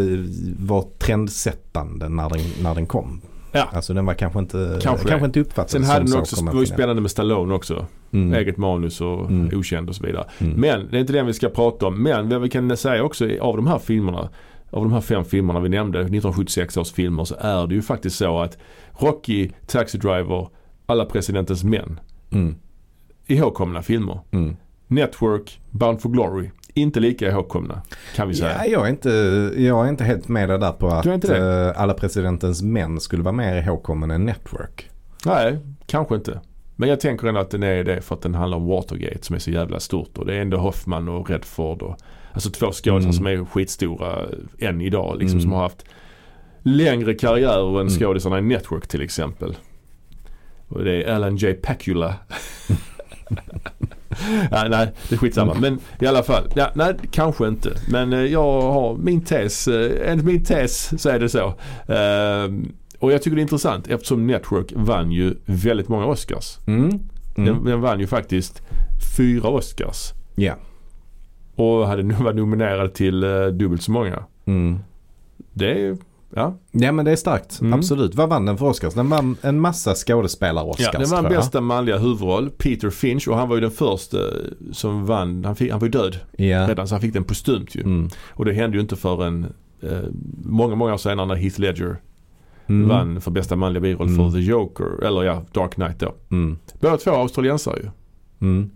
var 0.59 0.85
trendsättande 0.99 2.09
när 2.09 2.29
den, 2.29 2.41
när 2.63 2.75
den 2.75 2.87
kom. 2.87 3.21
Ja. 3.53 3.69
Alltså 3.73 3.95
den 3.95 4.07
var 4.07 4.15
kanske 4.15 4.39
inte, 4.39 4.79
Kanske 4.83 5.09
kanske, 5.09 5.27
inte 5.27 5.41
uppfattad 5.41 5.71
sen 5.71 5.85
hade 5.85 5.99
den 6.01 6.09
så 6.09 6.19
också, 6.19 6.45
det 6.45 6.53
var 6.53 6.61
ju 6.61 6.67
spännande 6.67 7.03
med 7.03 7.11
Stallone 7.11 7.55
också. 7.55 7.87
Mm. 8.13 8.35
Eget 8.35 8.57
manus 8.57 9.01
och 9.01 9.31
Mm. 9.31 9.59
okänd 9.59 9.89
och 9.89 9.95
så 9.97 10.07
vidare. 10.07 10.25
Mm. 10.39 10.53
Men 10.61 10.89
det 10.91 10.97
är 10.97 11.01
inte 11.01 11.13
det 11.13 11.23
vi 11.23 11.33
ska 11.33 11.49
prata 11.49 11.87
om. 11.87 12.03
Men 12.03 12.29
vad 12.29 12.41
vi 12.41 12.49
kan 12.49 12.77
säga 12.77 13.03
också 13.05 13.29
av 13.41 13.57
de 13.57 13.67
här 13.67 13.79
filmerna, 13.79 14.29
av 14.71 14.83
de 14.83 14.93
här 14.93 15.01
fem 15.01 15.25
filmerna 15.25 15.61
vi 15.61 15.69
nämnde, 15.69 15.99
1976 15.99 16.77
års 16.77 16.93
filmer, 16.93 17.25
så 17.25 17.35
är 17.39 17.67
det 17.67 17.75
ju 17.75 17.83
faktiskt 17.83 18.17
så 18.17 18.39
att 18.41 18.59
Rocky, 18.99 19.51
Taxi 19.67 19.99
Driver, 19.99 20.49
Alla 20.87 21.05
Presidentens 21.05 21.65
Män, 21.65 22.01
Mm. 22.31 22.55
Ihågkomna 23.27 23.83
filmer. 23.83 24.21
Mm. 24.31 24.57
Network, 24.87 25.61
Bound 25.71 26.01
for 26.03 26.09
Glory, 26.09 26.51
inte 26.75 27.01
lika 27.01 27.31
ihågkomna 27.31 27.83
kan 28.15 28.29
vi 28.29 28.35
säga. 28.35 28.57
Ja, 28.59 28.65
jag, 28.67 28.87
är 28.87 28.91
inte, 28.91 29.11
jag 29.57 29.85
är 29.87 29.89
inte 29.89 30.05
helt 30.05 30.29
med 30.29 30.49
dig 30.49 30.59
där 30.59 30.73
på 30.73 30.89
att 30.89 31.07
eh, 31.29 31.81
alla 31.83 31.95
presidentens 31.95 32.63
män 32.63 33.01
skulle 33.01 33.23
vara 33.23 33.33
mer 33.33 33.63
ihågkommen 33.63 34.11
än 34.11 34.25
Network. 34.25 34.91
Nej, 35.27 35.59
kanske 35.87 36.15
inte. 36.15 36.41
Men 36.77 36.89
jag 36.89 37.01
tänker 37.01 37.27
ändå 37.29 37.41
att 37.41 37.51
den 37.51 37.63
är 37.63 37.85
det 37.85 38.01
för 38.01 38.15
att 38.15 38.23
den 38.23 38.35
handlar 38.35 38.59
om 38.59 38.67
Watergate 38.67 39.23
som 39.23 39.35
är 39.35 39.41
så 39.41 39.51
jävla 39.51 39.81
stort. 39.81 40.19
Och 40.19 40.27
det 40.27 40.35
är 40.37 40.41
ändå 40.41 40.57
Hoffman 40.57 41.09
och 41.09 41.31
Redford 41.31 41.83
och 41.83 41.97
alltså 42.33 42.51
två 42.51 42.67
skådespelare 42.67 43.01
Mm. 43.03 43.13
som 43.13 43.27
är 43.27 43.45
skitstora 43.45 44.19
än 44.59 44.81
idag. 44.81 45.17
Liksom, 45.19 45.39
Mm. 45.39 45.43
Som 45.43 45.53
har 45.53 45.61
haft 45.63 45.85
längre 46.63 47.15
karriärer 47.15 47.81
än 47.81 47.87
Mm. 47.89 47.89
skådisarna 47.99 48.39
i 48.39 48.43
Network 48.43 48.87
till 48.87 49.03
exempel. 49.03 49.57
Och 50.69 50.85
det 50.85 51.03
är 51.03 51.15
Alan 51.15 51.37
J. 51.37 51.53
Pacula. 51.55 52.15
ja, 54.51 54.67
nej, 54.69 54.93
det 55.09 55.15
är 55.15 55.19
skitsamma. 55.19 55.55
Men 55.61 55.79
i 56.01 56.07
alla 56.07 56.23
fall, 56.23 56.45
ja, 56.55 56.71
nej 56.75 56.95
kanske 57.11 57.49
inte. 57.49 57.71
Men 57.89 58.13
eh, 58.13 58.19
jag 58.19 58.61
har 58.63 58.97
min 58.97 59.21
tes, 59.21 59.69
eh, 59.69 60.11
enligt 60.11 60.27
min 60.27 60.45
tes 60.45 61.03
så 61.03 61.09
är 61.09 61.19
det 61.19 61.29
så. 61.29 61.55
Ehm, 61.89 62.73
och 62.99 63.13
jag 63.13 63.23
tycker 63.23 63.37
det 63.37 63.41
är 63.41 63.43
intressant 63.43 63.89
eftersom 63.89 64.27
Network 64.27 64.73
vann 64.77 65.13
ju 65.13 65.35
väldigt 65.47 65.89
många 65.89 66.07
Oscars. 66.07 66.59
Mm. 66.67 66.91
Den, 67.37 67.49
Mm. 67.49 67.65
den 67.65 67.81
vann 67.81 68.01
ju 68.01 68.07
faktiskt 68.07 68.63
fyra 69.17 69.49
Oscars. 69.49 70.13
Ja. 70.35 70.55
Och 71.55 71.87
hade 71.87 72.03
nu 72.03 72.15
varit 72.15 72.37
nominerad 72.37 72.95
till 72.95 73.25
uh, 73.25 73.47
dubbelt 73.47 73.83
så 73.83 73.91
många. 73.93 74.25
Mm. 74.47 74.79
Det 75.53 75.87
är, 75.87 75.97
ja. 76.35 76.59
Ja 76.71 76.93
men 76.93 77.05
det 77.05 77.11
är 77.13 77.17
starkt, 77.17 77.61
Mm. 77.61 77.73
absolut. 77.73 78.15
Vad 78.15 78.29
vann 78.29 78.47
den 78.47 78.59
för 78.59 78.67
Oscars? 78.67 78.95
Den 78.95 79.09
vann 79.11 79.37
en 79.43 79.61
massa 79.61 79.95
skådespelare-Oscars 79.95 80.91
ja 80.93 80.99
den 80.99 81.11
vann 81.11 81.25
bästa 81.25 81.61
manliga 81.61 81.99
huvudroll, 81.99 82.51
Peter 82.51 82.91
Finch. 82.91 83.29
Och 83.29 83.37
han 83.37 83.49
var 83.49 83.57
ju 83.57 83.61
den 83.61 83.71
första 83.71 84.19
som 84.73 85.07
vann, 85.07 85.45
han, 85.45 85.57
fick, 85.57 85.71
han 85.71 85.81
var 85.81 85.87
ju 85.87 85.91
död 85.93 86.17
Ja. 86.37 86.69
redan 86.69 86.89
så 86.89 86.95
han 86.95 87.03
fick 87.03 87.13
den 87.13 87.25
postumt 87.25 87.67
ju. 87.71 87.81
Mm. 87.83 88.09
Och 88.31 88.45
det 88.45 88.53
hände 88.53 88.77
ju 88.77 88.81
inte 88.81 88.97
förrän 88.97 89.47
uh, 89.85 89.99
många, 90.45 90.75
många 90.75 90.93
år 90.95 90.99
senare 90.99 91.27
när 91.27 91.35
Heath 91.35 91.61
Ledger 91.61 91.97
Mm. 92.67 92.89
vann 92.89 93.21
för 93.21 93.31
bästa 93.31 93.57
manliga 93.57 93.81
biroll 93.81 94.09
Mm. 94.09 94.31
för 94.31 94.39
The 94.39 94.45
Joker, 94.45 95.05
eller 95.05 95.23
ja, 95.23 95.43
Dark 95.53 95.75
Knight 95.75 95.99
då. 96.01 96.15
Mm. 96.31 96.57
Båda 96.81 96.97
två 96.97 97.11
australiensare 97.11 97.79
ju. 97.83 97.89
Mm. 98.41 98.71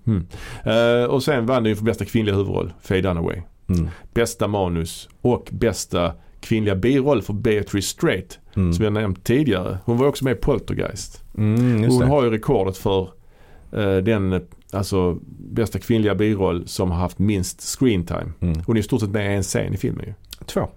Eh, 0.65 1.05
och 1.11 1.23
sen 1.23 1.47
vann 1.47 1.63
den 1.63 1.71
ju 1.71 1.77
för 1.77 1.85
bästa 1.85 2.05
kvinnliga 2.05 2.35
huvudroll, 2.37 2.73
Faye 2.83 3.01
Dunaway. 3.01 3.43
Mm. 3.69 3.89
Bästa 4.15 4.49
manus 4.49 5.09
och 5.21 5.49
bästa 5.53 6.13
kvinnliga 6.49 6.75
biroll 6.75 7.23
för 7.23 7.33
Beatrice 7.33 7.87
Straight 7.87 8.39
Mm. 8.57 8.73
som 8.73 8.85
jag 8.85 8.93
nämnt 8.93 9.25
tidigare. 9.25 9.79
Hon 9.85 9.99
var 9.99 10.07
också 10.07 10.25
med 10.25 10.33
i 10.33 10.35
Poltergeist. 10.41 11.23
Mm, 11.39 11.85
Hon 11.91 11.99
det. 12.01 12.07
har 12.07 12.25
ju 12.25 12.31
rekordet 12.31 12.77
för 12.77 13.09
eh, 13.73 13.97
den 13.97 14.41
alltså 14.73 15.19
bästa 15.51 15.79
kvinnliga 15.79 16.15
biroll 16.15 16.69
som 16.69 16.91
har 16.91 16.99
haft 16.99 17.19
minst 17.19 17.79
screen 17.79 18.07
time. 18.07 18.33
Mm. 18.41 18.61
Hon 18.67 18.77
är 18.77 18.81
i 18.81 18.83
stort 18.83 19.01
sett 19.01 19.11
med 19.11 19.33
i 19.33 19.37
en 19.37 19.43
scen 19.43 19.75
i 19.75 19.77
filmen 19.77 20.05
ju. 20.07 20.15
Två. 20.47 20.69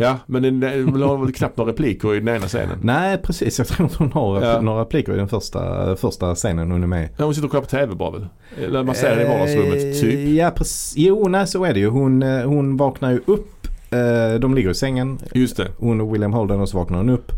Ja, 0.00 0.18
men 0.26 0.42
den, 0.42 0.60
den 0.60 1.02
har 1.02 1.16
väl 1.18 1.32
knappt 1.32 1.56
några 1.56 1.70
repliker 1.72 2.14
i 2.14 2.20
den 2.20 2.36
ena 2.36 2.46
scenen. 2.46 2.78
Nej 2.82 3.18
precis, 3.22 3.58
jag 3.58 3.66
tror 3.68 3.88
inte 3.88 3.98
hon 3.98 4.12
har 4.12 4.42
Ja. 4.42 4.60
några 4.60 4.80
repliker 4.80 5.12
i 5.14 5.16
den 5.16 5.28
första, 5.28 5.96
första 5.96 6.34
scenen 6.34 6.70
hon 6.70 6.82
är 6.82 6.86
med. 6.86 7.08
Ja, 7.16 7.24
Hon 7.24 7.34
sitter 7.34 7.46
och 7.46 7.50
kollar 7.50 7.62
på 7.64 7.68
TV 7.70 7.94
bara 7.94 8.10
väl? 8.10 8.26
Eller 8.62 8.82
man 8.82 8.94
ser 8.94 9.10
henne 9.10 9.22
i 9.22 9.28
vardagsrummet, 9.28 10.00
typ. 10.00 10.14
Eh, 10.14 10.34
Ja 10.34 10.50
precis. 10.50 10.94
Jo 10.96 11.28
nej 11.28 11.46
så 11.46 11.64
är 11.64 11.74
det 11.74 11.80
ju. 11.80 11.88
Hon, 11.88 12.22
eh, 12.22 12.42
hon 12.44 12.76
vaknar 12.76 13.10
ju 13.10 13.20
upp. 13.26 13.57
Eh, 13.90 14.40
De 14.40 14.54
ligger 14.54 14.70
i 14.70 14.74
sängen. 14.74 15.18
Just 15.34 15.56
det. 15.56 15.68
Hon 15.78 16.00
och 16.00 16.14
William 16.14 16.32
Holden 16.32 16.60
och 16.60 16.68
så 16.68 16.78
vaknar 16.78 16.98
hon 16.98 17.08
upp. 17.10 17.32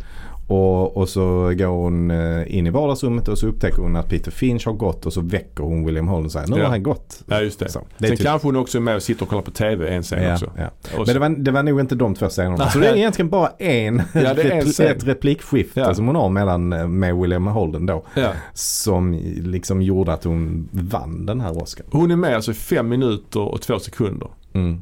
Och, 0.46 0.96
och 0.96 1.08
så 1.08 1.52
går 1.58 1.66
hon 1.66 2.10
eh, 2.10 2.56
in 2.58 2.66
i 2.66 2.70
vardagsrummet 2.70 3.28
och 3.28 3.38
så 3.38 3.46
upptäcker 3.46 3.82
hon 3.82 3.96
att 3.96 4.08
Peter 4.08 4.30
Finch 4.30 4.66
har 4.66 4.72
gått 4.72 5.06
och 5.06 5.12
så 5.12 5.20
väcker 5.20 5.62
hon 5.64 5.84
William 5.86 6.08
Holden 6.08 6.24
och 6.26 6.32
säger 6.32 6.46
nu 6.46 6.56
Ja. 6.56 6.62
har 6.62 6.70
han 6.70 6.82
gått. 6.82 7.22
Ja, 7.26 7.40
just 7.40 7.58
det. 7.60 7.68
Så, 7.68 7.78
det 7.98 8.06
Sen 8.08 8.16
typ- 8.16 8.26
kanske 8.26 8.48
hon 8.48 8.56
också 8.56 8.78
är 8.78 8.82
med 8.82 8.96
och 8.96 9.02
sitter 9.02 9.22
och 9.22 9.28
kollar 9.28 9.42
på 9.42 9.50
TV 9.50 9.88
en 9.94 10.02
scen 10.02 10.22
ja, 10.22 10.32
också. 10.34 10.50
ja. 10.56 10.70
Men 10.96 11.06
det 11.06 11.18
var, 11.18 11.28
det 11.28 11.50
var 11.50 11.62
nog 11.62 11.80
inte 11.80 11.94
de 11.94 12.14
två 12.14 12.28
scenerna. 12.28 12.70
Så 12.70 12.78
det 12.78 12.88
är 12.88 12.96
egentligen 12.96 13.28
bara 13.28 13.48
en, 13.58 14.02
Ja, 14.14 14.34
det 14.34 14.42
är 14.42 14.80
en 14.82 14.96
ett 14.96 15.04
replikskifte 15.06 15.80
Ja. 15.80 15.94
som 15.94 16.06
hon 16.06 16.16
har 16.16 16.28
mellan, 16.28 16.72
eh, 16.72 16.88
med 16.88 17.16
William 17.16 17.46
Holden 17.46 17.86
då. 17.86 18.04
Som 18.54 19.12
liksom 19.36 19.82
gjorde 19.82 20.12
att 20.12 20.24
hon 20.24 20.68
vann 20.72 21.26
den 21.26 21.40
här 21.40 21.62
Oscar. 21.62 21.86
Hon 21.90 22.10
är 22.10 22.16
med 22.16 22.34
alltså 22.34 22.52
fem 22.52 22.88
minuter 22.88 23.40
och 23.40 23.60
två 23.60 23.78
sekunder. 23.78 24.28
Mm. 24.52 24.80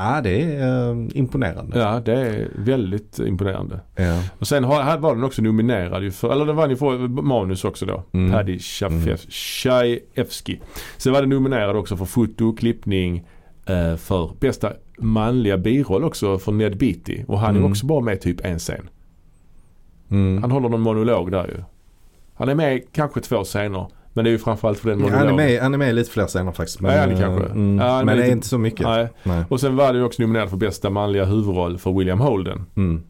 Ja 0.00 0.20
det 0.20 0.42
är 0.42 0.90
eh, 0.90 0.96
imponerande. 1.14 1.78
Ja, 1.78 2.00
det 2.04 2.12
är 2.12 2.48
väldigt 2.56 3.18
imponerande. 3.18 3.80
Ja. 3.96 4.22
Och 4.38 4.46
sen 4.48 4.64
har, 4.64 4.82
här 4.82 4.98
var 4.98 5.14
den 5.14 5.24
också 5.24 5.42
nominerad 5.42 6.02
ju 6.02 6.10
för, 6.10 6.32
eller 6.32 6.46
den 6.46 6.56
vann 6.56 6.70
ju 6.70 6.76
för 6.76 7.08
manus 7.08 7.64
också 7.64 7.86
då. 7.86 8.02
Mm. 8.12 8.32
Paddy 8.32 8.58
Chayefsky. 9.28 10.58
Sen 10.96 11.12
var 11.12 11.20
den 11.20 11.30
nominerad 11.30 11.76
också 11.76 11.96
för 11.96 12.04
foto, 12.04 12.52
klippning, 12.52 13.26
eh, 13.66 13.96
för 13.96 14.30
bästa 14.40 14.72
manliga 14.98 15.58
biroll 15.58 16.04
också 16.04 16.38
för 16.38 16.52
Ned 16.52 16.78
Beatty. 16.78 17.24
Och 17.28 17.38
han 17.38 17.54
är 17.54 17.58
Mm. 17.58 17.70
också 17.70 17.86
bara 17.86 18.00
med 18.00 18.20
typ 18.20 18.44
en 18.44 18.58
scen. 18.58 18.88
Mm. 20.10 20.42
Han 20.42 20.50
håller 20.50 20.68
någon 20.68 20.80
monolog 20.80 21.30
där 21.30 21.46
ju. 21.48 21.62
Han 22.34 22.48
är 22.48 22.54
med 22.54 22.82
kanske 22.92 23.20
två 23.20 23.44
scener. 23.44 23.86
Men 24.18 24.24
det 24.24 24.30
är 24.30 24.32
ju 24.32 24.38
framförallt 24.38 24.78
för 24.78 24.90
den 24.90 25.00
Ja, 25.00 25.04
han, 25.04 25.12
monologen. 25.18 25.40
är 25.46 25.52
med, 25.52 25.62
han 25.62 25.74
är 25.74 25.78
med 25.78 25.90
i 25.90 25.92
lite 25.92 26.10
fler 26.10 26.26
scener 26.26 26.52
faktiskt. 26.52 26.80
Men, 26.80 26.94
Ja, 26.96 27.06
det 27.06 27.16
kanske. 27.20 27.46
Mm, 27.46 27.78
Ja, 27.78 27.96
men 27.96 28.06
med 28.06 28.16
det 28.18 28.24
är 28.24 28.32
inte 28.32 28.48
så 28.48 28.58
mycket. 28.58 28.80
Nej. 28.86 29.08
Nej. 29.22 29.44
Och 29.48 29.60
sen 29.60 29.76
var 29.76 29.92
det 29.92 29.98
ju 29.98 30.04
också 30.04 30.22
nominerad 30.22 30.50
för 30.50 30.56
bästa 30.56 30.90
manliga 30.90 31.24
huvudroll 31.24 31.78
för 31.78 31.92
William 31.92 32.20
Holden. 32.20 32.64
Mm. 32.76 33.02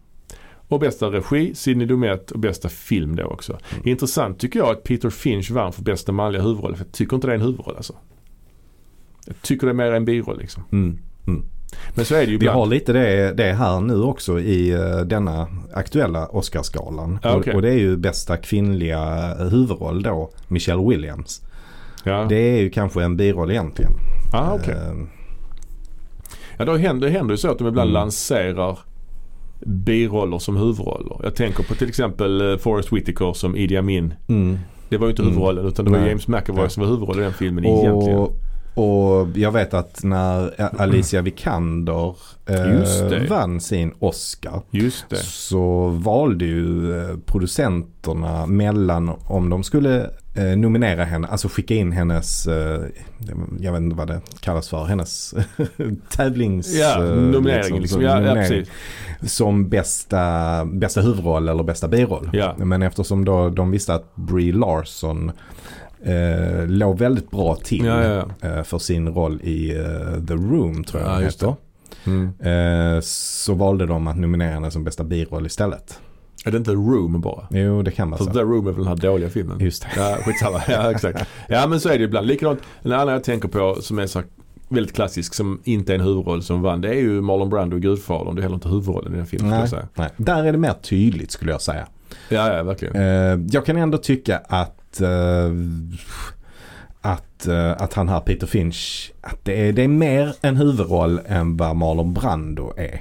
Och 0.69 0.81
bästa 0.81 1.07
regi, 1.07 1.55
Sidney 1.55 1.87
Lumet 1.87 2.31
och 2.31 2.39
bästa 2.39 2.69
film 2.69 3.17
då 3.17 3.25
också. 3.25 3.53
Mm. 3.53 3.89
Intressant 3.89 4.39
tycker 4.39 4.59
jag 4.59 4.69
att 4.69 4.85
Peter 4.85 5.11
Finch 5.11 5.51
vann 5.51 5.73
för 5.73 5.83
bästa 5.83 6.13
manliga 6.13 6.43
huvudroll. 6.43 6.77
För 6.77 6.85
jag 6.85 6.93
tycker 6.93 7.15
inte 7.15 7.27
det 7.27 7.33
är 7.33 7.35
en 7.35 7.43
huvudroll 7.43 7.77
alltså. 7.77 7.95
Jag 9.27 9.43
tycker 9.43 9.67
det 9.67 9.71
är 9.71 9.75
mer 9.75 9.93
en 9.93 10.05
biroll 10.05 10.39
liksom. 10.39 10.63
Mm. 10.73 10.99
Men 11.95 12.05
så 12.05 12.15
är 12.15 12.19
det 12.19 12.25
ju 12.25 12.31
Vi 12.31 12.35
ibland. 12.35 12.59
har 12.59 12.67
lite 12.67 12.93
det, 12.93 13.33
det 13.33 13.53
här 13.53 13.81
nu 13.81 14.03
också 14.03 14.41
i 14.41 14.71
eh, 14.71 14.99
denna 15.07 15.47
aktuella 15.75 16.27
Oscarsgalan. 16.27 17.19
Ja, 17.23 17.37
okej. 17.37 17.51
och, 17.53 17.57
och 17.57 17.63
det 17.63 17.69
är 17.71 17.79
ju 17.79 17.97
bästa 17.97 18.37
kvinnliga 18.37 19.35
huvudroll 19.51 20.03
då, 20.03 20.31
Michelle 20.49 20.89
Williams. 20.89 21.43
Ja, 22.05 22.27
Det 22.29 22.37
är 22.37 22.61
ju 22.61 22.71
kanske 22.71 23.03
en 23.03 23.17
biroll 23.17 23.51
egentligen. 23.51 23.93
ah, 24.33 24.55
okej. 24.55 24.75
Eh, 24.75 24.95
ja 26.59 26.65
då 26.65 26.77
händer, 26.77 27.07
det 27.09 27.13
händer 27.13 27.33
ju 27.35 27.39
så 27.39 27.51
att 27.51 27.59
de 27.59 27.67
ibland 27.69 27.91
Mm. 27.91 27.95
lanserar 28.03 28.79
biroller 29.67 30.39
som 30.39 30.57
huvudroller. 30.57 31.17
Jag 31.23 31.35
tänker 31.35 31.63
på 31.63 31.75
till 31.75 31.89
exempel 31.89 32.51
eh, 32.53 32.57
Forrest 32.59 32.93
Whitaker 32.93 33.33
som 33.33 33.57
Idi 33.57 33.77
Amin. 33.77 34.15
mm. 34.29 34.59
Det 34.89 34.97
var 34.97 35.07
ju 35.07 35.11
inte 35.11 35.23
Mm. 35.23 35.33
huvudrollen 35.35 35.67
utan 35.67 35.85
det 35.85 35.91
var 35.91 35.99
Nej. 35.99 36.09
James 36.09 36.29
McAvoy 36.29 36.69
som 36.71 36.83
var 36.83 36.91
huvudroll 36.91 37.19
i 37.19 37.23
den 37.23 37.33
filmen 37.33 37.65
egentligen. 37.65 38.29
Och, 38.79 39.29
jag 39.35 39.53
vet 39.53 39.75
att 39.75 40.05
när 40.05 40.63
Alicia 40.81 41.23
Vikander 41.23 42.15
eh, 42.47 43.29
vann 43.29 43.61
sin 43.61 43.93
Oscar 43.99 44.63
så 45.23 45.89
valde 45.89 46.45
ju 46.45 47.01
eh, 47.01 47.17
producenterna 47.27 48.47
mellan 48.47 49.09
om 49.27 49.51
de 49.51 49.63
skulle 49.65 50.11
eh, 50.35 50.57
nominera 50.57 51.05
henne, 51.05 51.29
alltså 51.29 51.49
skicka 51.49 51.75
in 51.75 51.93
hennes, 51.93 52.47
eh, 52.47 52.81
jag 53.61 53.73
vet 53.73 53.83
inte 53.83 53.97
vad 53.97 54.09
det 54.09 54.21
kallas 54.41 54.69
för, 54.69 54.85
hennes 54.85 55.35
tävlings... 56.11 56.75
Ja, 56.75 57.05
eh, 57.05 57.11
nominering 57.11 57.81
liksom. 57.81 57.97
som 57.97 58.03
Ja, 58.03 58.11
ja, 58.11 58.35
nominering 58.35 58.67
som 59.23 59.69
bästa, 59.69 60.65
bästa 60.65 61.01
huvudroll 61.01 61.49
eller 61.49 61.63
bästa 61.63 61.89
biroll. 61.89 62.31
Ja. 62.33 62.55
Men 62.59 62.83
eftersom 62.83 63.25
då 63.25 63.49
de 63.49 63.71
visste 63.71 63.95
att 63.95 64.17
Brie 64.17 64.53
Larson 64.53 65.33
eh, 66.03 66.67
låg 66.67 66.99
väldigt 66.99 67.31
bra 67.31 67.55
till 67.55 67.85
Ja, 67.85 68.05
ja, 68.05 68.25
ja. 68.41 68.49
eh, 68.49 68.63
för 68.63 68.79
sin 68.79 69.09
roll 69.09 69.41
i 69.43 69.71
eh, 69.77 70.25
The 70.29 70.35
Room 70.35 70.85
tror 70.85 71.03
jag 71.03 71.11
Ja, 71.11 71.23
just 71.23 71.43
heter. 71.43 71.57
Mm. 72.07 72.33
Eh, 72.41 73.01
så 73.03 73.55
valde 73.55 73.87
de 73.87 74.07
att 74.07 74.17
nominera 74.19 74.51
henne 74.51 74.71
som 74.71 74.85
bästa 74.85 75.05
biroll 75.05 75.47
istället. 75.47 75.99
Är 76.45 76.51
det 76.51 76.57
inte 76.57 76.71
Room 76.71 77.21
bara? 77.21 77.47
Jo, 77.51 77.83
det 77.83 77.91
kan 77.91 78.11
vara 78.11 78.19
För 78.19 78.25
så. 78.25 78.31
The 78.33 78.41
Room 78.41 78.67
är 78.67 78.71
väl 78.73 78.85
den 78.85 78.89
här 78.89 78.97
dåliga 78.97 79.31
filmen? 79.31 79.59
Just 79.61 79.83
det. 79.83 79.89
Ja, 79.97 80.17
skitsamma. 80.25 80.63
Ja, 80.69 80.91
exakt. 80.91 81.25
Ja, 81.49 81.67
men 81.67 81.81
så 81.81 81.89
är 81.89 81.99
det 81.99 82.05
ibland. 82.05 82.27
Likadant, 82.27 82.61
en 82.83 82.93
annan 82.93 83.09
jag 83.15 83.25
tänker 83.25 83.49
på 83.49 83.77
som 83.81 83.99
är 83.99 84.07
så 84.07 84.23
väldigt 84.69 84.95
klassisk 84.95 85.35
som 85.35 85.61
inte 85.65 85.93
är 85.93 85.95
en 85.95 86.01
huvudroll 86.01 86.43
som 86.43 86.63
vann. 86.63 86.81
Det 86.81 86.89
är 86.89 86.95
ju 87.01 87.21
Marlon 87.21 87.51
Brando 87.51 87.77
i 87.77 87.81
Gudfadern. 87.81 88.35
Det 88.35 88.41
är 88.41 88.43
heller 88.43 88.55
inte 88.55 88.69
huvudrollen 88.69 89.15
i 89.15 89.17
den 89.17 89.27
filmen 89.27 89.51
Nej, 89.51 89.83
nej. 89.95 90.09
Där 90.17 90.45
är 90.45 90.53
det 90.53 90.59
mer 90.59 90.73
tydligt 90.73 91.31
skulle 91.31 91.51
jag 91.51 91.63
säga. 91.63 91.87
Ja, 92.29 92.57
ja 92.57 92.63
verkligen. 92.63 93.49
Jag 93.53 93.67
kan 93.67 93.77
ändå 93.77 93.99
tycka 93.99 94.41
att 94.49 94.78
eh, 95.01 95.51
att, 97.01 97.47
eh, 97.47 97.71
att 97.73 97.95
han 97.95 98.09
här 98.09 98.21
Peter 98.21 98.47
Finch, 98.47 99.13
att 99.21 99.45
det 99.45 99.69
är, 99.69 99.73
det 99.73 99.83
är 99.85 99.89
mer 99.89 100.35
en 100.41 100.57
huvudroll 100.57 101.21
än 101.27 101.57
vad 101.57 101.77
Marlon 101.77 102.15
Brando 102.15 102.73
är. 102.77 103.01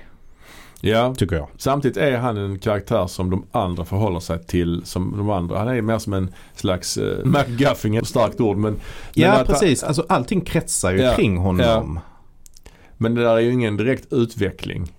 Ja, 0.82 1.16
Tycker 1.16 1.36
jag. 1.36 1.48
samtidigt 1.58 1.98
är 1.98 2.18
han 2.18 2.38
en 2.38 2.60
karaktär 2.60 3.08
som 3.08 3.30
de 3.30 3.46
andra 3.52 3.86
förhåller 3.86 4.20
sig 4.20 4.44
till 4.44 4.82
som 4.86 5.18
de 5.18 5.30
andra. 5.30 5.60
Han 5.60 5.68
är 5.68 5.82
mer 5.82 5.98
som 6.00 6.14
en 6.14 6.34
slags 6.56 6.98
uh, 6.98 7.26
MacGuffin, 7.26 7.98
ett 7.98 8.08
starkt 8.08 8.42
ord 8.42 8.58
men. 8.58 8.72
men 8.74 8.82
Ja 9.14 9.32
att 9.32 9.38
han- 9.38 9.46
precis, 9.46 9.84
alltså 9.84 10.06
allting 10.10 10.42
kretsar 10.42 10.92
ju 10.92 11.02
Ja, 11.02 11.16
kring 11.16 11.38
honom. 11.38 12.00
Men 12.98 13.16
det 13.16 13.22
där 13.22 13.36
är 13.36 13.40
ju 13.40 13.52
ingen 13.54 13.78
direkt 13.78 14.14
utveckling. 14.14 14.92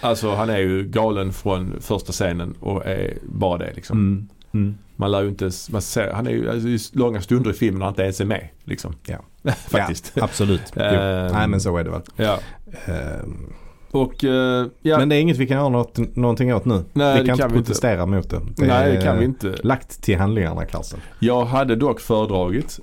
Alltså 0.00 0.34
han 0.34 0.50
är 0.50 0.58
ju 0.58 0.84
galen 0.88 1.32
från 1.32 1.74
första 1.80 2.12
scenen 2.12 2.54
och 2.60 2.86
är 2.86 3.18
bara 3.22 3.58
det 3.58 3.72
liksom. 3.74 3.98
Mm. 3.98 4.28
Mm. 4.56 4.74
Man 4.96 5.10
lär 5.10 5.22
ju 5.22 5.28
inte, 5.28 5.50
man 5.70 5.82
ser, 5.82 6.12
han 6.12 6.26
är 6.26 6.30
ju 6.30 6.50
alltså, 6.50 6.98
långa 6.98 7.20
stunder 7.20 7.50
i 7.50 7.54
filmen 7.54 7.78
när 7.78 7.86
han 7.86 7.92
inte 7.92 8.02
ens 8.02 8.20
är 8.20 8.24
med 8.24 8.48
liksom. 8.64 8.94
Ja. 9.06 9.16
Faktiskt. 9.68 10.12
Ja, 10.14 10.24
absolut. 10.24 10.62
Jo. 10.76 10.82
Ehm. 10.82 11.32
Nej 11.32 11.48
men 11.48 11.60
så 11.60 11.76
är 11.76 11.84
det 11.84 11.90
väl. 11.90 12.02
Ja. 12.16 12.38
Ehm, 12.86 13.52
Och 13.90 14.24
eh, 14.24 14.66
ja, 14.82 14.98
Men 14.98 15.08
det 15.08 15.16
är 15.16 15.20
inget 15.20 15.36
vi 15.36 15.46
kan 15.46 15.56
göra 15.56 15.68
något, 15.68 16.16
någonting 16.16 16.54
åt 16.54 16.64
nu. 16.64 16.84
Nej, 16.92 17.14
vi 17.14 17.20
det 17.20 17.26
kan, 17.26 17.36
kan 17.38 17.44
inte 17.46 17.54
vi 17.54 17.58
inte. 17.58 17.68
protestera 17.68 18.06
mot 18.06 18.30
det. 18.30 18.40
det 18.56 18.66
nej 18.66 18.92
det 18.96 19.02
kan 19.02 19.18
vi 19.18 19.24
inte. 19.24 19.54
Lagt 19.62 20.02
till 20.02 20.18
handlingarna 20.18 20.64
Karlsson. 20.64 21.00
Jag 21.20 21.44
hade 21.44 21.76
dock 21.76 22.00
föredragit 22.00 22.80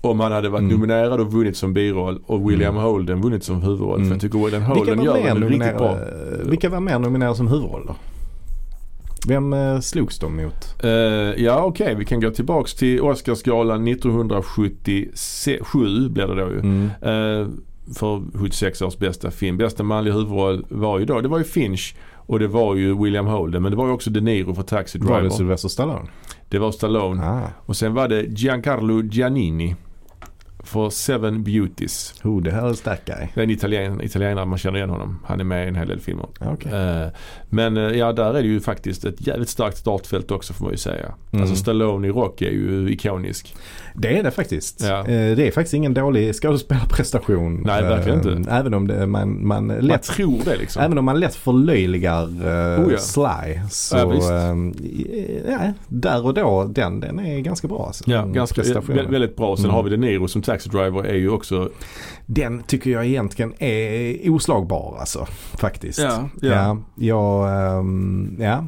om 0.00 0.20
han 0.20 0.32
hade 0.32 0.48
varit 0.48 0.60
Mm. 0.62 0.74
nominerad 0.74 1.20
och 1.20 1.32
vunnit 1.32 1.56
som 1.56 1.74
biroll 1.74 2.22
och 2.26 2.50
William 2.50 2.70
Mm. 2.74 2.82
Holden 2.84 3.20
vunnit 3.20 3.44
som 3.44 3.62
huvudroll. 3.62 3.96
Mm. 3.96 4.08
För 4.08 4.14
jag 4.14 4.20
tycker 4.20 4.38
William 4.38 4.62
Vilka 4.62 4.74
Holden 4.74 4.98
var, 4.98 5.04
gör 5.18 5.34
det 5.34 5.46
riktigt 5.46 5.76
bra. 5.76 5.92
nominerade, 5.94 6.50
vilka 6.50 6.68
var 6.68 6.80
mer 6.80 6.98
nominerade 6.98 7.36
som 7.36 7.48
huvudroll 7.48 7.84
då? 7.86 7.96
Vem 9.28 9.52
eh, 9.52 9.80
slogs 9.80 10.18
de 10.18 10.36
mot? 10.36 10.84
Eh, 10.84 10.90
ja 11.44 11.64
okej, 11.64 11.94
vi 11.94 12.04
kan 12.04 12.20
gå 12.20 12.30
tillbaks 12.30 12.74
till 12.74 13.00
Oscarsgalan 13.00 13.88
1977 13.88 16.08
blir 16.08 16.26
det 16.26 16.34
då 16.34 16.50
ju. 16.50 16.58
Mm. 16.58 16.84
Eh, 16.86 17.48
för 17.94 18.38
76 18.38 18.82
års 18.82 18.98
bästa 18.98 19.30
film. 19.30 19.56
Bästa 19.56 19.82
manliga 19.82 20.14
huvudroll 20.14 20.66
var 20.68 20.98
ju 20.98 21.04
då, 21.04 21.20
det 21.20 21.28
var 21.28 21.38
ju 21.38 21.44
Finch 21.44 21.94
och 22.14 22.38
det 22.38 22.48
var 22.48 22.74
ju 22.74 23.02
William 23.02 23.26
Holden 23.26 23.62
men 23.62 23.70
det 23.72 23.76
var 23.76 23.86
ju 23.86 23.92
också 23.92 24.10
De 24.10 24.20
Niro 24.20 24.54
för 24.54 24.62
Taxi 24.62 24.98
Var 24.98 25.06
Driver. 25.06 25.22
det 25.22 25.30
Sylvester 25.30 25.68
Stallone? 25.68 26.08
Det 26.48 26.58
var 26.58 26.72
Stallone. 26.72 27.26
Ah. 27.26 27.40
Och 27.66 27.76
sen 27.76 27.94
var 27.94 28.08
det 28.08 28.22
Giancarlo 28.22 29.02
Giannini 29.02 29.76
för 30.66 30.90
Seven 30.90 31.44
Beauties. 31.44 32.14
Oh, 32.24 32.42
det 32.42 32.50
här 32.50 32.68
är 32.68 32.72
stark 32.72 33.04
guy. 33.04 33.26
Det 33.34 33.40
är 33.40 33.44
en 33.44 33.50
italien, 33.50 34.00
italienare, 34.02 34.44
man 34.44 34.58
känner 34.58 34.76
igen 34.76 34.90
honom. 34.90 35.18
Han 35.26 35.40
är 35.40 35.44
med 35.44 35.64
i 35.64 35.68
en 35.68 35.74
hel 35.76 35.88
del 35.88 36.00
filmer. 36.00 36.26
Ah, 36.40 36.52
okej. 36.52 36.72
Eh, 36.72 37.06
Men 37.50 37.76
eh, 37.76 37.82
ja, 37.82 38.12
där 38.12 38.34
är 38.34 38.42
det 38.42 38.48
ju 38.48 38.60
faktiskt 38.60 39.04
ett 39.04 39.26
jävligt 39.26 39.48
starkt 39.48 39.76
startfält 39.78 40.30
också 40.30 40.52
får 40.52 40.64
man 40.64 40.72
ju 40.72 40.78
säga. 40.78 41.06
Mm. 41.32 41.42
Alltså 41.42 41.56
Stallone 41.56 42.08
i 42.08 42.10
Rock 42.10 42.42
är 42.42 42.50
ju 42.50 42.90
ikonisk. 42.90 43.54
Det 43.94 44.18
är 44.18 44.22
det 44.22 44.30
faktiskt. 44.30 44.82
Ja. 44.82 44.98
Eh, 44.98 45.36
Det 45.36 45.46
är 45.48 45.50
faktiskt 45.50 45.74
ingen 45.74 45.94
dålig 45.94 46.34
skådespelarprestation. 46.34 47.62
Nej, 47.66 47.82
verkligen 47.82 48.38
inte. 48.38 48.50
Även 48.50 48.74
om 48.74 48.86
det, 48.86 49.06
man, 49.06 49.46
man 49.46 49.66
Man 49.66 49.76
lätt 49.78 50.02
tror 50.02 50.38
det 50.44 50.56
liksom. 50.56 50.82
Även 50.82 50.98
om 50.98 51.04
man 51.04 51.20
lätt 51.20 51.34
förlöjligar 51.34 52.22
uh, 52.28 52.86
Oh 52.86 52.92
ja. 52.92 52.98
Sly 52.98 53.60
så 53.70 53.96
Ja, 53.96 54.32
ehm, 54.32 54.74
ja, 55.48 55.72
där 55.88 56.26
och 56.26 56.34
då 56.34 56.64
den, 56.64 57.00
den 57.00 57.18
är 57.18 57.40
ganska 57.40 57.68
bra. 57.68 57.86
Alltså, 57.86 58.04
Ja, 58.10 58.24
ganska, 58.24 58.62
väldigt 58.90 59.36
bra. 59.36 59.56
Sen 59.56 59.64
Mm. 59.64 59.74
har 59.74 59.82
vi 59.82 59.90
De 59.90 59.96
Niro 59.96 60.28
som 60.28 60.42
Taxi 60.56 60.68
Driver 60.70 61.04
är 61.04 61.14
ju 61.14 61.30
också 61.30 61.70
Den 62.26 62.62
tycker 62.62 62.90
jag 62.90 63.06
egentligen 63.06 63.54
är 63.58 64.30
oslagbar 64.30 64.96
alltså. 65.00 65.26
Faktiskt. 65.58 65.98
Ja, 65.98 66.28
ja. 66.40 66.48
Ja, 66.50 66.78
ja, 66.94 67.50
ehm, 67.78 68.36
ja. 68.40 68.64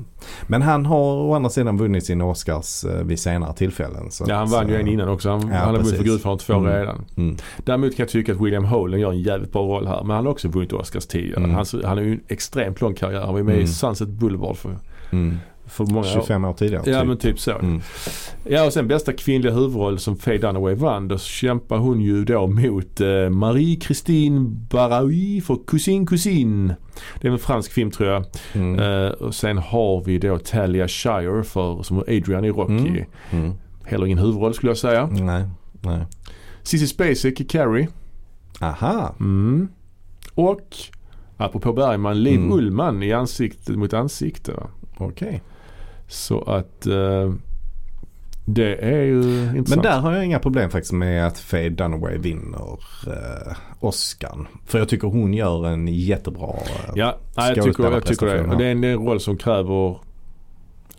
Men 0.47 0.63
han 0.63 0.87
har 0.87 1.15
å 1.15 1.35
andra 1.35 1.51
sidan 1.51 1.77
vunnit 1.79 2.07
sina 2.07 2.25
Oscars 2.25 2.85
uh, 2.85 2.91
vid 3.03 3.19
senare 3.19 3.53
tillfällen. 3.55 4.11
Så 4.11 4.25
Ja 4.29 4.35
han 4.37 4.51
vann 4.51 4.69
ju 4.69 4.75
eh, 4.75 4.81
en 4.81 4.89
innan 4.89 5.09
också. 5.09 5.31
Han, 5.31 5.41
Ja, 5.49 5.57
han 5.57 5.75
har 5.75 5.83
vunnit 5.83 5.97
för. 5.97 6.05
Gudfadern 6.05 6.39
två 6.39 6.53
Mm. 6.55 6.73
redan. 6.73 7.05
Mm. 7.17 7.37
Däremot 7.65 7.97
kan 7.97 8.03
jag 8.05 8.09
tycka 8.09 8.33
att 8.33 8.41
William 8.41 8.65
Holden 8.65 9.01
gör 9.01 9.11
en 9.11 9.23
jävligt 9.23 9.53
bra 9.53 9.63
roll 9.63 9.87
här. 9.87 10.05
Men 10.05 10.17
han 10.17 10.25
har 10.27 10.33
också 10.33 10.49
vunnit 10.49 10.73
Oscars 10.73 11.07
tidigare. 11.07 11.39
Mm. 11.45 11.51
Han, 11.55 11.65
han 11.85 11.99
har 11.99 12.05
ju 12.05 12.13
en 12.13 12.21
extremt 12.29 12.81
lång 12.81 12.95
karriär. 12.95 13.21
Han 13.21 13.29
var 13.33 13.39
ju 13.39 13.45
med 13.45 13.55
i 13.55 13.59
Mm. 13.59 13.69
Sunset 13.69 14.09
Boulevard 14.09 14.57
för, 14.57 14.77
Mm. 15.11 15.37
För 15.69 15.85
många 15.85 16.07
år. 16.07 16.13
25 16.13 16.45
år 16.45 16.53
tidigare. 16.53 16.83
Ja 16.87 17.01
typ. 17.01 17.09
men 17.09 17.19
typ 17.19 17.41
så. 17.41 17.59
Mm. 17.59 17.81
Ja 18.45 18.67
och 18.67 18.73
sen 18.73 18.89
bästa 18.89 19.13
kvinnliga 19.13 19.53
huvudroll 19.53 19.99
som 19.99 20.17
Faye 20.17 20.39
Dunaway 20.39 20.75
vann. 20.75 21.09
Då 21.09 21.19
kämpar 21.19 21.79
hon 21.79 22.01
ju 22.01 22.25
då 22.25 22.47
mot 22.47 23.01
eh, 23.01 23.07
Marie-Christine 23.31 24.41
Baraui 24.71 25.41
för 25.41 25.59
Cousin 25.67 26.07
Cousin. 26.07 26.75
Det 27.21 27.29
är 27.29 27.33
en 27.33 27.39
fransk 27.39 27.73
film 27.73 27.91
tror 27.91 28.09
jag. 28.09 28.25
Mm. 28.53 28.79
Eh, 28.79 29.11
och 29.11 29.35
sen 29.35 29.59
har 29.59 30.05
vi 30.05 30.19
då 30.19 30.39
Talia 30.39 30.89
Shire 30.89 31.43
för, 31.45 31.83
som 31.83 31.99
Adrian 31.99 32.45
i 32.45 32.51
Rocky. 32.51 32.73
Mm. 32.73 33.05
Mm. 33.31 33.53
Heller 33.85 34.07
ingen 34.07 34.19
huvudroll 34.19 34.55
skulle 34.55 34.71
jag 34.71 34.79
säga. 34.79 35.07
Nej, 35.07 35.45
nej. 35.81 36.05
Sissy 36.63 36.87
Spacek 36.87 37.41
i 37.41 37.45
Carrie. 37.45 37.89
Aha. 38.61 39.15
Mm. 39.21 39.69
Och 40.35 40.77
apropå 41.37 41.73
Bergman, 41.73 42.23
Liv 42.23 42.39
Mm. 42.39 42.53
Ullman 42.53 43.03
i 43.03 43.13
Ansikte 43.13 43.73
mot 43.73 43.93
ansikte. 43.93 44.53
Okej. 44.97 45.43
Så 46.09 46.43
att 46.43 46.87
eh, 46.87 47.33
det 48.45 48.75
är 48.77 49.03
ju 49.03 49.15
Men 49.23 49.57
intressant. 49.57 49.83
där 49.83 50.01
har 50.01 50.13
jag 50.13 50.25
inga 50.25 50.39
problem 50.39 50.71
faktiskt 50.71 50.93
med 50.93 51.27
att 51.27 51.39
Faye 51.39 51.69
Dunaway 51.69 52.19
vinner 52.19 52.79
uh, 53.07 53.57
Oscarn. 53.81 54.47
För 54.67 54.79
jag 54.79 54.89
tycker 54.89 55.09
hon 55.09 55.35
gör 55.35 55.67
en 55.67 55.89
jättebra 55.89 56.47
uh, 56.49 56.93
Ja, 56.95 57.17
nej, 57.37 57.53
jag, 57.57 57.65
tycker, 57.65 57.85
jag 57.85 58.07
tycker 58.07 58.27
det. 58.27 58.43
Och 58.45 58.59
det 58.59 58.67
är 58.67 58.71
en, 58.71 58.95
roll 58.95 59.21
som 59.21 59.37
kräver 59.37 59.97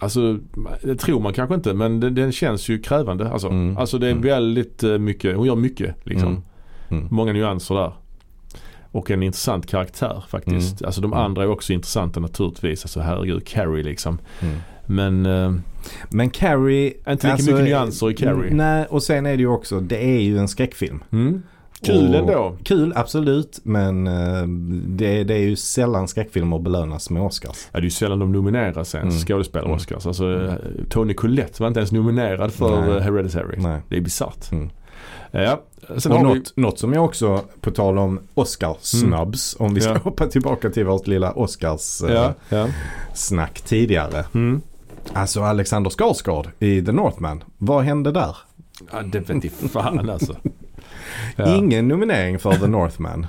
Alltså 0.02 0.38
det 0.84 0.96
tror 0.96 1.20
man 1.20 1.34
kanske 1.34 1.56
inte 1.56 1.74
men 1.74 2.00
den, 2.00 2.16
den 2.16 2.32
känns 2.32 2.70
ju 2.70 2.80
krävande. 2.82 3.32
Alltså, 3.32 3.48
Mm. 3.48 3.78
alltså 3.78 3.98
det 3.98 4.08
är 4.08 4.12
Mm. 4.12 4.24
väldigt 4.24 4.84
eh, 4.84 4.98
mycket, 4.98 5.36
hon 5.36 5.46
gör 5.48 5.56
mycket 5.56 5.96
liksom. 6.04 6.28
Mm. 6.30 6.42
Mm. 6.90 7.08
Många 7.12 7.34
nyanser 7.34 7.76
där. 7.76 7.94
Och 8.92 9.12
en 9.12 9.24
intressant 9.24 9.68
karaktär 9.68 10.24
faktiskt. 10.28 10.84
Alltså 10.84 11.02
de 11.02 11.14
Mm. 11.14 11.26
andra 11.26 11.44
är 11.44 11.48
också 11.48 11.74
intressanta 11.74 12.20
naturligtvis. 12.20 12.84
Alltså 12.86 13.00
herregud, 13.00 13.48
Carrie 13.48 13.84
liksom. 13.84 14.18
Mm. 14.90 15.22
Men 15.22 15.46
eh, 15.56 15.60
Men 16.10 16.30
Carrie... 16.30 16.94
inte 17.10 17.28
lika 17.38 17.52
mycket 17.52 17.64
nyanser 17.66 18.12
i 18.12 18.14
Carrie. 18.16 18.54
Nej, 18.54 18.86
och 18.90 19.04
sen 19.04 19.26
är 19.26 19.32
det 19.38 19.42
ju 19.42 19.48
också, 19.48 19.80
det 19.80 20.04
är 20.06 20.22
ju 20.22 20.38
en 20.38 20.48
skräckfilm. 20.48 21.04
Mm. 21.12 21.44
Kul 21.82 22.16
ändå. 22.16 22.56
Kul, 22.64 22.94
absolut. 22.96 23.60
Men 23.64 24.08
eh, 24.08 24.48
det, 24.88 25.24
det 25.24 25.34
är 25.34 25.40
ju 25.40 25.56
sällan 25.56 26.08
skräckfilmer 26.08 26.60
belönas 26.60 27.10
med 27.10 27.22
Oscars. 27.24 27.58
Ja, 27.72 27.80
det 27.80 27.82
är 27.82 27.84
ju 27.84 27.90
sällan 27.90 28.20
de 28.20 28.32
nomineras 28.32 28.96
ens, 28.96 29.14
Mm. 29.14 29.26
skådespelare-Oscars. 29.26 30.08
Alltså, 30.08 30.46
eh, 30.46 30.54
Tony 30.90 31.14
Collette 31.14 31.62
var 31.64 31.68
inte 31.68 31.80
ens 31.80 31.92
nominerad 31.92 32.52
för 32.54 32.82
Nej. 32.82 32.90
eh, 32.98 33.02
Hereditary. 33.04 33.58
Nej. 33.58 33.82
Det 33.90 33.98
är 33.98 34.02
bisarrt. 34.02 34.52
Mm. 34.52 34.70
Ja, 35.32 35.62
sen 35.98 36.12
och 36.12 36.18
har 36.18 36.26
något, 36.26 36.54
vi... 36.56 36.62
något 36.62 36.80
som 36.80 36.94
jag 36.94 37.06
också, 37.06 37.42
på 37.62 37.72
tal 37.72 37.98
om 37.98 38.20
Oscars-snubs, 38.36 39.56
om 39.60 39.74
vi 39.74 39.82
ska 39.82 39.92
Ja. 39.92 39.98
hoppa 40.04 40.28
tillbaka 40.28 40.70
till 40.70 40.86
vårt 40.86 41.08
lilla 41.08 41.32
Oscars-snack 41.34 42.36
Ja, 42.50 42.68
ja. 43.32 43.48
tidigare. 43.66 44.26
Mm. 44.34 44.62
Alltså 45.14 45.42
Alexander 45.42 45.90
Skarsgård 45.90 46.50
i 46.60 46.82
The 46.82 46.92
Northman. 46.92 47.44
Vad 47.58 47.84
hände 47.84 48.12
där? 48.12 48.38
ja 48.92 49.02
det 49.02 49.20
vet 49.20 49.30
inte 49.30 49.50
fan 49.50 50.10
alltså. 50.10 50.36
Ja. 51.36 51.56
Ingen 51.58 51.88
nominering 51.88 52.40
för 52.40 52.52
The 52.52 52.68
Northman. 52.68 53.28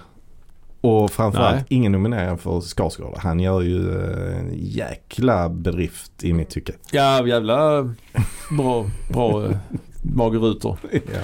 Och 0.81 1.11
framförallt 1.11 1.55
Nej. 1.55 1.65
ingen 1.69 1.93
nominering 1.93 2.39
för 2.39 2.61
Skarsgård. 2.61 3.15
Han 3.19 3.41
gör 3.41 3.61
ju 3.61 4.01
eh, 4.01 4.39
en 4.39 4.51
jäkla 4.57 5.49
bedrift 5.49 6.25
i 6.25 6.33
mitt 6.33 6.49
tycke. 6.51 6.73
Ja, 6.91 7.27
jävla 7.27 7.83
bra, 8.51 8.87
bra 9.13 9.45
eh, 9.45 9.57
magerutor. 10.03 10.79
Ja, 10.93 11.21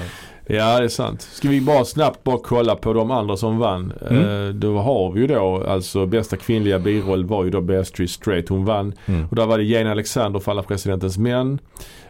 det 0.79 0.85
är 0.85 0.89
sant. 0.89 1.23
Ska 1.23 1.49
vi 1.49 1.61
bara 1.61 1.85
snabbt 1.85 2.25
bara 2.25 2.39
kolla 2.39 2.77
på 2.77 2.93
de 2.93 3.11
andra 3.11 3.37
som 3.37 3.59
vann. 3.59 3.93
Mm. 4.11 4.49
Eh, 4.49 4.55
då 4.55 4.79
har 4.79 5.13
vi 5.13 5.21
ju 5.21 5.27
då 5.27 5.65
alltså 5.69 6.07
bästa 6.07 6.37
kvinnliga 6.37 6.79
biroll 6.79 7.25
var 7.25 7.45
ju 7.45 7.51
då 7.51 7.61
Beatrice 7.61 8.13
Straight. 8.13 8.49
Hon 8.49 8.65
vann. 8.65 8.93
Mm. 9.07 9.27
Och 9.31 9.37
där 9.37 9.47
var 9.47 9.59
det 9.59 9.65
Jane 9.65 9.91
Alexander 9.91 10.41
för 10.41 10.51
Alla 10.51 10.63
Presidentens 10.63 11.19
Män. 11.19 11.59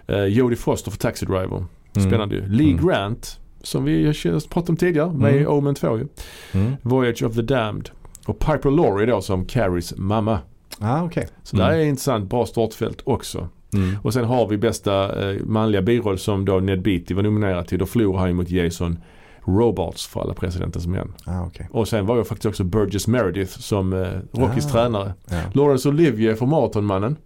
Eh, 0.07 0.25
Jodie 0.25 0.57
Foster 0.57 0.91
för 0.91 0.99
Taxi 0.99 1.27
Driver. 1.27 1.57
Mm. 1.57 2.09
Spännande 2.11 2.35
ju. 2.35 2.49
Lee 2.49 2.71
Mm. 2.71 2.85
Som 2.85 3.39
som 3.63 3.85
vi 3.85 4.13
pratat 4.51 4.69
om 4.69 4.77
tidigare 4.77 5.13
med 5.13 5.35
Mm. 5.35 5.49
Omen 5.49 5.75
2 5.75 5.99
ju. 5.99 6.09
Mm. 6.53 6.77
Voyage 6.83 7.23
of 7.23 7.35
the 7.35 7.43
Damned. 7.43 7.91
Och 8.27 8.39
Piper 8.39 8.71
Laurie 8.71 9.07
då 9.07 9.21
som 9.21 9.45
Carries 9.45 9.97
mamma. 9.97 10.39
Ah, 10.79 11.03
okej. 11.03 11.29
Så 11.43 11.57
där 11.57 11.71
är 11.71 11.85
intressant, 11.85 12.31
bra 12.31 12.47
startfält 12.47 13.01
också. 13.05 13.49
Mm. 13.75 13.97
Och 14.03 14.13
sen 14.13 14.25
har 14.25 14.49
vi 14.49 14.57
bästa 14.59 15.29
eh, 15.31 15.41
manliga 15.45 15.83
biroll 15.83 16.19
som 16.19 16.45
då 16.45 16.61
Ned 16.61 16.83
Beatty 16.83 17.15
var 17.15 17.23
nominerad 17.23 17.67
till. 17.67 17.79
Då 17.79 17.87
förlorade 17.87 18.19
han 18.19 18.29
ju 18.29 18.35
mot 18.35 18.51
Jason 18.51 18.99
Robards 19.45 20.07
för 20.07 20.21
Alla 20.21 20.35
Presidentens 20.35 20.87
Män. 20.87 21.13
Ah, 21.27 21.43
okej. 21.47 21.69
Och 21.73 21.89
sen 21.89 22.07
var 22.07 22.17
ju 22.17 22.25
faktiskt 22.25 22.47
också 22.47 22.65
Burgess 22.65 23.07
Meredith 23.07 23.59
som 23.59 23.93
eh, 23.93 24.09
Rockys 24.33 24.67
Ah. 24.67 24.69
tränare. 24.71 25.15
Ja. 25.31 25.41
Laurence 25.53 25.89
Olivier 25.89 26.35
för 26.35 26.47
Maratonmannen. 26.47 27.17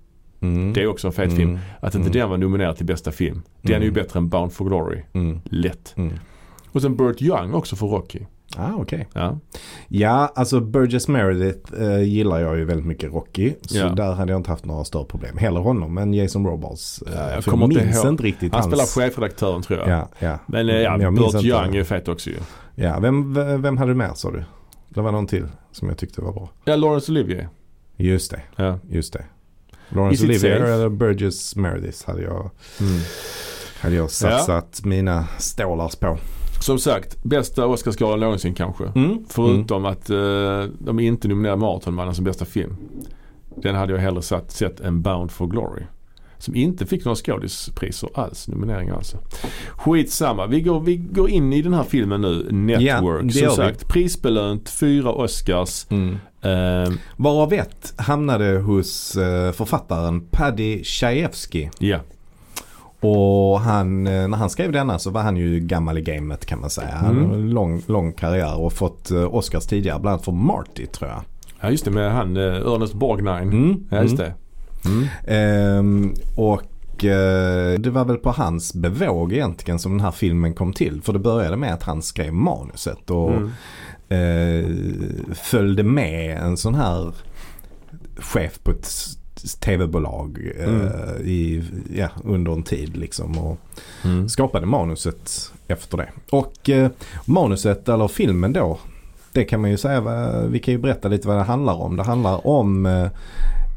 Mm. 0.40 0.72
Det 0.72 0.82
är 0.82 0.86
också 0.86 1.06
en 1.06 1.12
fet 1.12 1.32
film. 1.36 1.48
Mm. 1.50 1.60
Att 1.80 1.94
inte 1.94 2.08
Mm. 2.08 2.18
den 2.20 2.30
var 2.30 2.36
nominerad 2.38 2.76
till 2.76 2.86
bästa 2.86 3.10
film. 3.12 3.42
Den 3.62 3.72
är 3.76 3.80
ju 3.80 3.84
Mm. 3.84 3.94
bättre 3.94 4.18
än 4.18 4.28
Bound 4.28 4.52
for 4.52 4.64
Glory. 4.64 5.02
Mm. 5.12 5.40
Lätt. 5.44 5.94
Och 6.72 6.82
sen 6.82 6.96
Burt 6.96 7.22
Young 7.22 7.54
också 7.54 7.76
för 7.76 7.86
Rocky. 7.86 8.18
Ah, 8.56 8.72
okej. 8.76 9.08
Ja. 9.12 9.38
Ja, 9.88 10.32
alltså 10.34 10.60
Burgess 10.60 11.08
Meredith 11.08 11.82
eh, 11.82 12.02
gillar 12.02 12.40
jag 12.40 12.58
ju 12.58 12.64
väldigt 12.64 12.86
mycket 12.86 13.12
Rocky. 13.12 13.52
Så 13.62 13.76
Ja. 13.78 13.88
där 13.88 14.12
hade 14.12 14.32
jag 14.32 14.38
inte 14.38 14.50
haft 14.50 14.64
några 14.64 14.84
större 14.84 15.04
problem. 15.04 15.36
Hellre 15.38 15.60
honom 15.62 15.98
än 15.98 16.14
Jason 16.14 16.46
Robards. 16.46 17.02
Eh, 17.02 17.12
Ja, 17.16 17.30
jag 17.30 17.42
jag 17.46 17.68
minns 17.68 17.96
ihåg. 17.96 18.06
inte 18.06 18.22
riktigt 18.22 18.52
Han 18.52 18.62
hans... 18.62 18.72
spelar 18.72 18.86
chefredaktören 19.06 19.62
tror 19.62 19.78
jag. 19.78 19.88
Ja, 19.88 20.08
ja. 20.18 20.38
Men 20.46 20.68
eh, 20.68 20.76
ja, 20.76 20.90
Men 20.92 21.00
jag 21.00 21.14
Burt 21.14 21.44
Young 21.44 21.76
är 21.76 21.84
fet 21.84 22.08
också 22.08 22.30
ju. 22.30 22.36
ja. 22.74 22.98
Vem, 23.00 23.34
vem 23.62 23.76
hade 23.76 23.90
du 23.90 23.94
med 23.94 24.16
sa 24.16 24.30
du? 24.30 24.44
Det 24.88 25.00
var 25.00 25.12
någon 25.12 25.26
till 25.26 25.46
som 25.72 25.88
jag 25.88 25.98
tyckte 25.98 26.20
var 26.20 26.32
bra. 26.32 26.48
Ja, 26.64 26.76
Laurence 26.76 27.12
Olivier. 27.12 27.48
Just 27.96 28.30
det, 28.30 28.40
Ja. 28.56 28.78
just 28.90 29.12
det. 29.12 29.24
It 30.12 30.22
Olivier 30.22 30.60
eller 30.60 30.88
Burgess 30.88 31.56
Meredith 31.56 32.06
hade 32.06 32.22
jag, 32.22 32.50
Mm. 32.80 33.00
hade 33.80 33.94
jag 33.96 34.10
satsat 34.10 34.84
mina 34.84 35.24
stålars 35.38 35.96
på. 35.96 36.18
Som 36.60 36.78
sagt, 36.78 37.22
bästa 37.22 37.66
Oscarsgalan 37.66 38.20
någonsin 38.20 38.54
kanske. 38.54 38.84
Mm. 38.94 39.24
Förutom 39.28 39.84
att 39.84 40.10
eh, 40.10 40.62
de 40.78 41.00
inte 41.00 41.28
nominerade 41.28 41.60
Marathonmannen 41.60 42.14
som 42.14 42.24
bästa 42.24 42.44
film. 42.44 42.76
Den 43.56 43.74
hade 43.74 43.92
jag 43.92 44.00
hellre 44.00 44.22
satt, 44.22 44.50
sett 44.50 44.80
än 44.80 45.02
Bound 45.02 45.30
for 45.30 45.46
Glory. 45.46 45.82
Som 46.38 46.54
inte 46.56 46.86
fick 46.86 47.04
några 47.04 47.16
skådispriser 47.16 48.10
alls, 48.14 48.48
nomineringar 48.48 48.94
alltså. 48.96 49.18
Skitsamma, 49.76 50.46
vi 50.46 50.60
går, 50.60 50.80
vi 50.80 50.96
går 50.96 51.30
in 51.30 51.52
i 51.52 51.62
den 51.62 51.74
här 51.74 51.84
filmen 51.84 52.20
nu, 52.20 52.48
Network. 52.50 53.34
gör 53.34 53.48
som 53.50 53.64
vi. 53.64 53.70
sagt, 53.70 53.88
prisbelönt, 53.88 54.68
fyra 54.70 55.12
Oscars. 55.12 55.86
Mm. 55.90 56.18
Eh, 56.42 56.92
Varav 57.16 57.52
ett 57.52 57.94
hamnade 57.96 58.58
hos 58.58 59.16
eh, 59.16 59.52
författaren 59.52 60.20
Paddy 60.30 60.84
Chayefsky. 60.84 61.68
ja, 61.78 61.98
Och 63.00 63.60
han, 63.60 64.06
eh, 64.06 64.28
när 64.28 64.36
han 64.36 64.50
skrev 64.50 64.72
denna 64.72 64.98
så 64.98 65.10
var 65.10 65.22
han 65.22 65.36
ju 65.36 65.60
gammal 65.60 65.98
i 65.98 66.00
gamet 66.02 66.46
kan 66.46 66.60
man 66.60 66.70
säga. 66.70 66.94
Han 66.94 67.10
Mm. 67.18 67.28
har 67.30 67.36
en 67.36 67.50
lång, 67.50 67.82
lång 67.86 68.12
karriär 68.12 68.58
och 68.60 68.72
fått 68.72 69.10
eh, 69.10 69.34
Oscars 69.34 69.66
tidigare. 69.66 69.98
Bland 70.00 70.12
annat 70.14 70.24
för 70.24 70.32
Marty 70.32 70.86
tror 70.86 71.10
jag. 71.10 71.20
ja 71.60 71.70
just 71.70 71.84
det 71.84 71.90
med 71.90 72.12
han 72.12 72.36
eh, 72.36 72.42
Ernest 72.42 72.94
Borgnine. 72.94 73.42
Mm. 73.52 73.84
Ja 73.90 74.02
just 74.02 74.18
Mm. 74.20 74.26
det. 74.26 74.34
Mm. 74.88 75.06
Ehm, 75.26 76.14
och 76.36 76.62
det 77.78 77.90
var 77.90 78.04
väl 78.04 78.16
på 78.16 78.30
hans 78.30 78.74
bevåg 78.74 79.32
egentligen 79.32 79.78
som 79.78 79.92
den 79.92 80.00
här 80.00 80.10
filmen 80.10 80.54
kom 80.54 80.72
till. 80.72 81.02
För 81.02 81.12
det 81.12 81.18
började 81.18 81.56
med 81.56 81.74
att 81.74 81.82
han 81.82 82.02
skrev 82.02 82.32
manuset 82.32 83.10
och 83.10 83.30
Mm. 83.32 83.50
eh, 84.08 85.34
följde 85.34 85.82
med 85.82 86.38
en 86.38 86.56
sån 86.56 86.74
här 86.74 87.12
chef 88.18 88.58
på 88.62 88.70
ett 88.70 88.88
tv-bolag 89.60 90.52
eh, 90.58 90.68
Mm. 90.68 91.26
i, 91.26 91.62
ja, 91.94 92.08
under 92.24 92.52
en 92.52 92.62
tid 92.62 92.96
liksom. 92.96 93.38
Och 93.38 93.58
Mm. 94.04 94.28
skapade 94.28 94.66
manuset 94.66 95.52
efter 95.68 95.96
det. 95.96 96.08
Och 96.30 96.70
eh, 96.70 96.90
manuset 97.24 97.88
eller 97.88 98.08
filmen 98.08 98.52
då. 98.52 98.78
Det 99.32 99.44
kan 99.44 99.60
man 99.60 99.70
ju 99.70 99.76
säga, 99.76 100.00
vi 100.48 100.58
kan 100.58 100.74
ju 100.74 100.78
berätta 100.78 101.08
lite 101.08 101.28
vad 101.28 101.36
det 101.36 101.42
handlar 101.42 101.74
om. 101.74 101.96
Det 101.96 102.02
handlar 102.02 102.46
om 102.46 102.86
eh, 102.86 103.02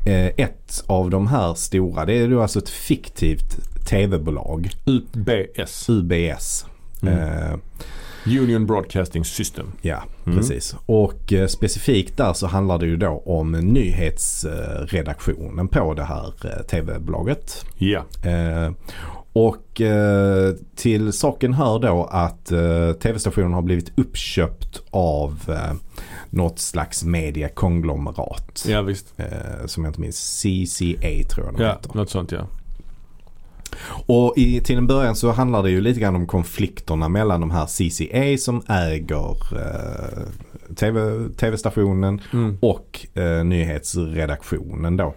eh, 0.05 0.31
ett 0.37 0.83
av 0.87 1.09
de 1.09 1.27
här 1.27 1.53
stora. 1.53 2.05
Det 2.05 2.13
är 2.13 2.27
då 2.27 2.41
alltså 2.41 2.59
ett 2.59 2.69
fiktivt 2.69 3.57
tv-bolag. 3.89 4.69
UBS. 4.85 5.89
UBS. 5.89 6.65
Mm. 7.01 7.59
Union 8.27 8.65
Broadcasting 8.65 9.25
System. 9.25 9.71
ja, 9.81 10.03
Mm. 10.25 10.37
precis. 10.37 10.75
Och 10.85 11.33
eh, 11.33 11.47
specifikt 11.47 12.17
där 12.17 12.33
så 12.33 12.47
handlar 12.47 12.79
det 12.79 12.85
ju 12.85 12.97
då 12.97 13.23
om 13.25 13.51
nyhetsredaktionen 13.51 15.67
på 15.67 15.93
det 15.93 16.03
här 16.03 16.33
eh, 16.45 16.61
tv-bolaget. 16.65 17.65
Ja. 17.77 18.03
Eh, 18.23 18.71
och 19.33 19.81
eh, 19.81 20.53
till 20.75 21.13
saken 21.13 21.53
hör 21.53 21.79
då 21.79 22.03
att 22.11 22.51
eh, 22.51 22.91
tv-stationen 22.91 23.53
har 23.53 23.61
blivit 23.61 23.91
uppköpt 23.99 24.81
av 24.91 25.39
eh, 25.47 25.73
något 26.29 26.59
slags 26.59 27.03
mediekonglomerat. 27.03 28.65
Ja 28.67 28.81
visst. 28.81 29.13
Eh, 29.17 29.65
som 29.65 29.83
jag 29.83 29.89
inte 29.89 30.01
minns, 30.01 30.41
CCA 30.43 31.23
tror 31.29 31.45
jag 31.45 31.53
de 31.57 31.63
Ja, 31.63 31.69
heter. 31.71 31.91
något 31.97 32.09
sånt 32.09 32.31
ja. 32.31 32.47
Och 34.07 34.33
i, 34.37 34.61
till 34.61 34.77
en 34.77 34.87
början 34.87 35.15
så 35.15 35.31
handlar 35.31 35.63
det 35.63 35.69
ju 35.69 35.81
lite 35.81 35.99
grann 35.99 36.15
om 36.15 36.27
konflikterna 36.27 37.09
mellan 37.09 37.41
de 37.41 37.51
här 37.51 37.65
CCA 37.65 38.37
som 38.37 38.63
äger 38.67 39.37
eh, 39.57 40.75
TV, 40.75 41.29
tv-stationen 41.37 42.21
Mm. 42.33 42.57
och 42.61 43.07
eh, 43.13 43.43
nyhetsredaktionen 43.43 44.97
då. 44.97 45.13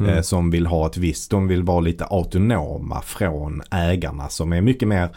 Mm. 0.00 0.14
Eh, 0.14 0.22
som 0.22 0.50
vill 0.50 0.66
ha 0.66 0.86
ett 0.86 0.96
visst, 0.96 1.30
de 1.30 1.48
vill 1.48 1.62
vara 1.62 1.80
lite 1.80 2.04
autonoma 2.04 3.00
från 3.02 3.62
ägarna 3.70 4.28
som 4.28 4.52
är 4.52 4.60
mycket 4.60 4.88
mer, 4.88 5.08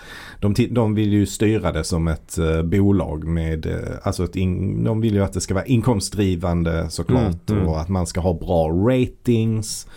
de, 0.42 0.56
de 0.72 0.96
vill 0.96 1.14
ju 1.14 1.26
styra 1.26 1.72
det 1.72 1.84
som 1.84 2.08
ett 2.08 2.38
eh, 2.38 2.62
bolag 2.62 3.24
med, 3.24 3.66
eh, 3.66 3.74
alltså 4.04 4.24
ett 4.24 4.36
in, 4.36 4.84
de 4.84 5.02
vill 5.02 5.14
ju 5.14 5.24
att 5.24 5.34
det 5.34 5.42
ska 5.42 5.54
vara 5.54 5.66
inkomstdrivande 5.66 6.90
såklart 6.90 7.50
Mm, 7.50 7.62
mm. 7.62 7.68
och 7.68 7.82
att 7.82 7.90
man 7.90 8.08
ska 8.08 8.22
ha 8.22 8.34
bra 8.34 8.70
ratings. 8.70 9.88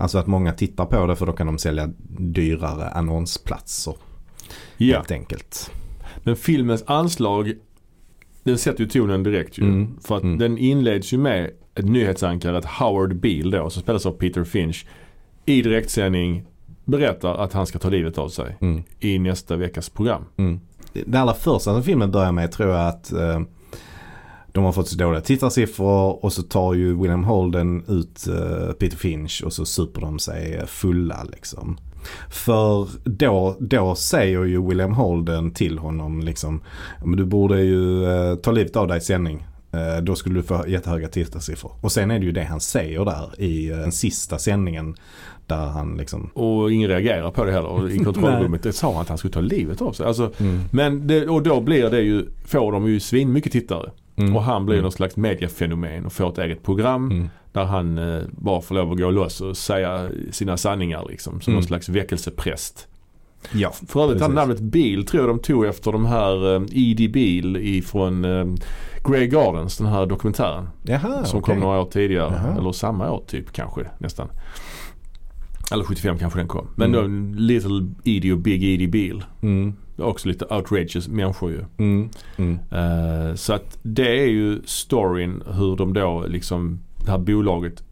Alltså 0.00 0.18
att 0.18 0.26
många 0.26 0.52
tittar 0.52 0.84
på 0.86 1.06
det 1.06 1.16
för 1.16 1.26
då 1.26 1.32
kan 1.32 1.46
de 1.46 1.58
sälja 1.58 1.88
dyrare 2.18 2.88
annonsplatser 2.88 3.94
Ja, 4.76 4.96
helt 4.96 5.10
enkelt. 5.10 5.70
men 6.22 6.36
filmens 6.36 6.84
anslag 6.86 7.52
den 8.42 8.58
sätter 8.58 8.80
ju 8.80 8.88
tonen 8.88 9.22
direkt 9.22 9.58
ju. 9.58 9.62
Mm. 9.62 9.98
För 10.04 10.16
att 10.16 10.22
Mm. 10.22 10.38
den 10.38 10.58
inleds 10.58 11.12
ju 11.12 11.18
med 11.18 11.50
ett 11.74 11.84
nyhetsankare, 11.84 12.58
ett 12.58 12.64
Howard 12.64 13.16
Beale 13.16 13.58
då, 13.58 13.70
som 13.70 13.82
spelas 13.82 14.06
av 14.06 14.12
Peter 14.12 14.44
Finch. 14.44 14.86
I 15.46 15.62
direktsändning 15.62 16.44
berättar 16.84 17.34
att 17.34 17.52
han 17.52 17.66
ska 17.66 17.78
ta 17.78 17.88
livet 17.88 18.18
av 18.18 18.28
sig 18.28 18.56
Mm. 18.60 18.82
i 19.00 19.18
nästa 19.18 19.56
veckas 19.56 19.88
program. 19.88 20.24
Mm. 20.36 20.60
Det 20.92 21.18
allra 21.18 21.34
första 21.34 21.72
som 21.74 21.82
filmen 21.82 22.10
börjar 22.10 22.32
med 22.32 22.52
tror 22.52 22.68
jag 22.70 22.88
att 22.88 23.12
eh, 23.12 23.40
de 24.52 24.64
har 24.64 24.72
fått 24.72 24.88
så 24.88 24.96
dåliga 24.96 25.20
tittarsiffror 25.20 26.24
och 26.24 26.32
så 26.32 26.42
tar 26.42 26.74
ju 26.74 27.00
William 27.00 27.24
Holden 27.24 27.84
ut 27.88 28.26
eh, 28.28 28.72
Peter 28.72 28.96
Finch 28.96 29.42
och 29.44 29.52
så 29.52 29.64
super 29.64 30.00
de 30.00 30.18
sig 30.18 30.66
fulla 30.66 31.24
liksom. 31.32 31.78
För 32.30 32.88
då, 33.04 33.56
då 33.60 33.94
säger 33.94 34.44
ju 34.44 34.68
William 34.68 34.92
Holden 34.92 35.50
till 35.50 35.78
honom 35.78 36.20
liksom, 36.20 36.60
"Ja, 37.00 37.06
men 37.06 37.16
du 37.16 37.24
borde 37.24 37.60
ju 37.62 38.04
eh, 38.04 38.34
ta 38.34 38.50
livet 38.50 38.76
av 38.76 38.88
dig 38.88 38.98
i 38.98 39.00
sändning. 39.00 39.46
Eh, 39.72 40.02
då 40.02 40.14
skulle 40.14 40.34
du 40.34 40.42
få 40.42 40.64
jättehöga 40.68 41.08
tittarsiffror. 41.08 41.72
Och 41.80 41.92
sen 41.92 42.10
är 42.10 42.18
det 42.18 42.24
ju 42.24 42.32
det 42.32 42.44
han 42.44 42.60
säger 42.60 43.04
där 43.04 43.40
i 43.40 43.68
den 43.68 43.92
sista 43.92 44.38
sändningen. 44.38 44.94
Där 45.46 45.66
han 45.66 45.96
liksom, 45.96 46.30
Och 46.34 46.72
ingen 46.72 46.88
reagerar 46.88 47.30
på 47.30 47.44
det 47.44 47.52
heller. 47.52 47.90
I 47.90 47.98
kontrollrummet 48.04 48.62
det 48.62 48.72
sa 48.72 48.92
han 48.92 49.02
att 49.02 49.08
han 49.08 49.18
skulle 49.18 49.32
ta 49.32 49.40
livet 49.40 49.82
av 49.82 49.92
sig. 49.92 50.06
Alltså, 50.06 50.32
mm, 50.38 50.60
men 50.72 51.06
det, 51.06 51.28
och 51.28 51.42
då 51.42 51.60
blir 51.60 51.90
det 51.90 52.00
ju, 52.00 52.26
får 52.44 52.72
de 52.72 52.86
ju 52.88 53.00
svin 53.00 53.32
mycket 53.32 53.52
tittare. 53.52 53.90
Mm, 54.20 54.36
Och 54.36 54.42
han 54.42 54.66
blir 54.66 54.74
mm, 54.76 54.82
någon 54.82 54.92
slags 54.92 55.16
mediefenomen 55.16 56.06
och 56.06 56.12
får 56.12 56.28
ett 56.32 56.38
eget 56.38 56.62
program. 56.62 57.10
mm, 57.10 57.28
Där 57.52 57.64
han 57.64 57.98
eh, 57.98 58.22
bara 58.32 58.60
får 58.60 58.74
lov 58.74 58.92
att 58.92 58.98
gå 58.98 59.10
loss 59.10 59.40
och 59.40 59.56
säga 59.56 60.10
sina 60.30 60.56
sanningar 60.56 61.04
liksom. 61.08 61.40
Som 61.40 61.50
Mm. 61.50 61.54
någon 61.56 61.66
slags 61.66 61.88
väckelsepräst. 61.88 62.86
ja, 63.52 63.72
För 63.88 64.04
övrigt, 64.04 64.20
han 64.20 64.30
Precis. 64.30 64.34
namnet 64.34 64.60
Bill 64.60 65.06
tror 65.06 65.22
jag 65.22 65.30
de 65.30 65.38
tog 65.38 65.64
efter 65.66 65.92
de 65.92 66.06
här 66.06 66.54
eh, 66.56 66.62
E.D. 66.72 67.08
Bill 67.08 67.56
ifrån 67.56 68.24
eh, 68.24 68.44
Grey 69.08 69.26
Gardens, 69.26 69.76
den 69.78 69.86
här 69.86 70.06
dokumentären. 70.06 70.68
Jaha, 70.82 71.24
som 71.24 71.38
okej. 71.38 71.54
kom 71.54 71.60
några 71.64 71.80
år 71.80 71.84
tidigare. 71.84 72.32
Jaha. 72.44 72.56
Eller 72.58 72.72
samma 72.72 73.10
år 73.10 73.22
typ 73.26 73.52
kanske 73.52 73.86
nästan. 73.98 74.28
Eller 75.72 75.84
75 75.84 76.18
kanske 76.18 76.38
den 76.38 76.48
kom. 76.48 76.66
Men 76.76 76.94
Mm. 76.94 77.32
då 77.32 77.38
Little 77.40 77.86
Edie 78.04 78.32
och 78.32 78.38
Big 78.38 78.64
Edie 78.64 78.88
Bill. 78.88 79.24
Mm, 79.42 79.74
också 80.02 80.28
lite 80.28 80.44
outrageous 80.44 81.08
människor 81.08 81.50
ju. 81.50 81.64
mm, 81.78 82.08
mm. 82.36 82.58
Eh, 82.70 83.34
så 83.34 83.52
att 83.52 83.78
det 83.82 84.20
är 84.22 84.26
ju 84.28 84.62
storyn 84.64 85.42
hur 85.46 85.76
de 85.76 85.92
då 85.94 86.24
liksom, 86.28 86.80
det 87.04 87.10
här 87.10 87.18
bolaget 87.18 87.82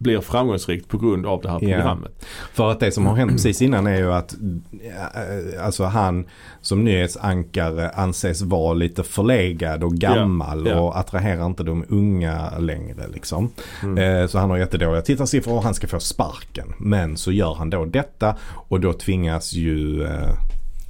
blir 0.00 0.20
framgångsrikt 0.20 0.88
på 0.88 0.98
grund 0.98 1.26
av 1.26 1.42
det 1.42 1.48
här 1.50 1.58
Ja. 1.62 1.76
programmet. 1.76 2.24
För 2.52 2.70
att 2.70 2.80
det 2.80 2.92
som 2.92 3.06
har 3.06 3.16
hänt 3.16 3.32
precis 3.32 3.62
innan 3.62 3.86
är 3.86 3.96
ju 3.98 4.12
att 4.12 4.34
ja, 4.70 5.20
eh, 5.22 5.64
alltså 5.66 5.84
han 5.84 6.26
som 6.60 6.84
nyhetsankare 6.84 7.90
anses 7.90 8.42
vara 8.42 8.74
lite 8.74 9.02
förlegad 9.02 9.84
och 9.84 9.94
gammal 9.94 10.66
Ja, 10.66 10.72
ja. 10.72 10.80
och 10.80 10.98
attraherar 10.98 11.46
inte 11.46 11.62
de 11.62 11.84
unga 11.88 12.58
längre 12.58 13.08
liksom. 13.12 13.50
Mm. 13.82 14.20
Eh, 14.22 14.26
Så 14.28 14.38
han 14.38 14.50
har 14.50 14.56
jättedåliga 14.56 15.02
tittarsiffror 15.02 15.54
och 15.54 15.62
han 15.62 15.74
ska 15.74 15.86
få 15.86 16.00
sparken. 16.00 16.72
Men 16.78 17.16
så 17.16 17.32
gör 17.32 17.54
han 17.54 17.70
då 17.70 17.84
detta 17.84 18.36
och 18.52 18.80
då 18.80 18.92
tvingas 18.92 19.52
ju 19.52 20.06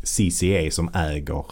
CCA 0.02 0.70
som 0.70 0.90
äger 0.94 1.44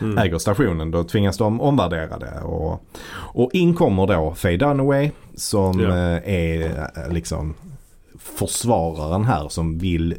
Mm. 0.00 0.18
äger 0.18 0.38
stationen. 0.38 0.90
Då 0.90 1.04
tvingas 1.04 1.38
de 1.38 1.60
omvärdera 1.60 2.18
det. 2.18 2.40
Och, 2.40 2.84
och 3.14 3.50
in 3.52 3.74
kommer 3.74 4.06
då 4.06 4.34
Faye 4.34 4.56
Dunaway 4.56 5.10
som 5.34 5.80
Ja. 5.80 5.88
eh, 5.88 6.34
är 6.34 6.88
eh, 7.06 7.12
liksom 7.12 7.54
försvararen 8.18 9.24
här 9.24 9.48
som 9.48 9.78
vill 9.78 10.14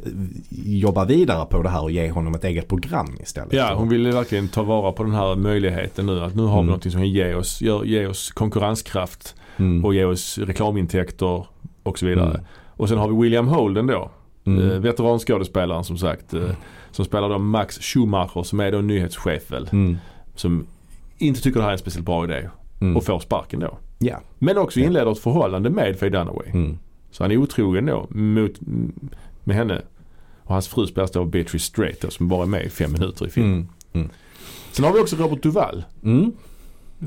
jobba 0.64 1.04
vidare 1.04 1.46
på 1.46 1.62
det 1.62 1.68
här 1.68 1.82
och 1.82 1.90
ge 1.90 2.10
honom 2.10 2.34
ett 2.34 2.44
eget 2.44 2.68
program 2.68 3.16
istället. 3.22 3.52
Ja, 3.52 3.74
hon 3.74 3.88
ville 3.88 4.10
verkligen 4.12 4.48
ta 4.48 4.62
vara 4.62 4.92
på 4.92 5.02
den 5.02 5.12
här 5.14 5.36
möjligheten 5.36 6.06
nu. 6.06 6.20
Att 6.20 6.34
nu 6.34 6.42
har 6.42 6.48
vi 6.48 6.54
Mm. 6.54 6.66
någonting 6.66 6.92
som 6.92 7.00
kan 7.00 7.08
ge 7.10 7.34
oss, 7.34 7.62
ge 7.84 8.06
oss 8.06 8.30
konkurrenskraft 8.30 9.34
mm. 9.56 9.84
och 9.84 9.94
ge 9.94 10.04
oss 10.04 10.38
reklamintäkter 10.38 11.46
och 11.82 11.98
så 11.98 12.06
vidare. 12.06 12.30
Mm. 12.30 12.40
Och 12.76 12.88
sen 12.88 12.98
har 12.98 13.08
vi 13.08 13.22
William 13.22 13.48
Holden 13.48 13.86
då. 13.86 14.10
Mm. 14.46 14.82
Veteranskådespelaren 14.82 15.84
som 15.84 15.98
sagt. 15.98 16.34
Som 16.94 17.04
spelar 17.04 17.28
då 17.28 17.38
Max 17.38 17.78
Schumacher 17.78 18.42
som 18.42 18.60
är 18.60 18.72
då 18.72 18.80
nyhetschef 18.80 19.50
väl. 19.50 19.68
Mm. 19.72 19.96
Som 20.34 20.66
inte 21.18 21.40
tycker 21.42 21.58
det 21.58 21.62
här 21.62 21.68
är 21.70 21.72
en 21.72 21.78
speciellt 21.78 22.06
bra 22.06 22.24
idé 22.24 22.48
Mm. 22.80 22.96
och 22.96 23.04
får 23.04 23.20
sparken 23.20 23.60
då. 23.60 23.78
Ja. 23.98 24.20
Men 24.38 24.58
också 24.58 24.80
inleder 24.80 25.12
ett 25.12 25.18
förhållande 25.18 25.70
med 25.70 25.98
Faye 25.98 26.10
Dunaway. 26.10 26.48
Mm. 26.50 26.78
Så 27.10 27.24
han 27.24 27.30
är 27.32 27.36
otrogen 27.36 27.86
då 27.86 28.06
mot, 28.10 28.52
med 29.44 29.56
henne. 29.56 29.82
Och 30.42 30.54
hans 30.54 30.68
fru 30.68 30.86
spelas 30.86 31.10
då 31.10 31.20
av 31.20 31.30
Beatrice 31.30 31.62
Straight 31.64 32.00
då, 32.00 32.10
som 32.10 32.28
bara 32.28 32.42
är 32.42 32.46
med 32.46 32.64
i 32.64 32.70
fem 32.70 32.92
minuter 32.92 33.26
i 33.26 33.30
filmen. 33.30 33.68
Mm. 33.92 34.08
Sen 34.72 34.84
har 34.84 34.92
vi 34.92 35.00
också 35.00 35.16
Robert 35.16 35.42
Duvall. 35.42 35.84
Mm. 36.02 36.32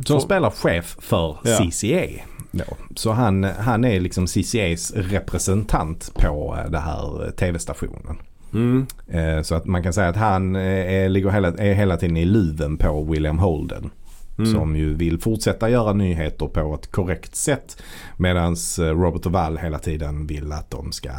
Som 0.06 0.22
spelar 0.22 0.50
chef 0.50 0.98
för 1.00 1.38
Ja. 1.44 1.58
CCA. 1.72 2.24
Då. 2.52 2.64
Så 2.96 3.12
han, 3.12 3.44
han 3.44 3.86
är 3.86 4.00
liksom 4.00 4.28
CCAs 4.28 4.92
representant 4.96 6.12
på 6.14 6.58
eh, 6.64 6.72
det 6.72 6.80
här 6.80 7.26
eh, 7.26 7.32
tv-stationen. 7.32 8.18
Mm. 8.54 8.86
Eh, 9.08 9.42
Så 9.42 9.56
att 9.56 9.66
man 9.66 9.84
kan 9.84 9.94
säga 9.94 10.10
att 10.10 10.16
han 10.16 10.56
eh, 10.56 10.62
är, 10.94 11.10
ligger 11.10 11.30
hela, 11.30 11.48
är 11.48 11.74
hela 11.74 11.98
tiden 11.98 12.18
i 12.18 12.26
luven 12.26 12.78
på 12.78 13.04
William 13.04 13.40
Holden. 13.40 13.90
Mm. 14.38 14.54
Som 14.54 14.76
ju 14.76 14.94
vill 14.94 15.20
fortsätta 15.20 15.70
göra 15.70 15.94
nyheter 15.94 16.46
på 16.48 16.76
ett 16.82 16.92
korrekt 16.92 17.36
sätt. 17.36 17.82
Medan 18.18 18.56
Robert 18.78 19.24
Duvall 19.24 19.58
hela 19.58 19.80
tiden 19.80 20.28
vill 20.28 20.52
att 20.52 20.72
de 20.72 20.92
ska 20.92 21.10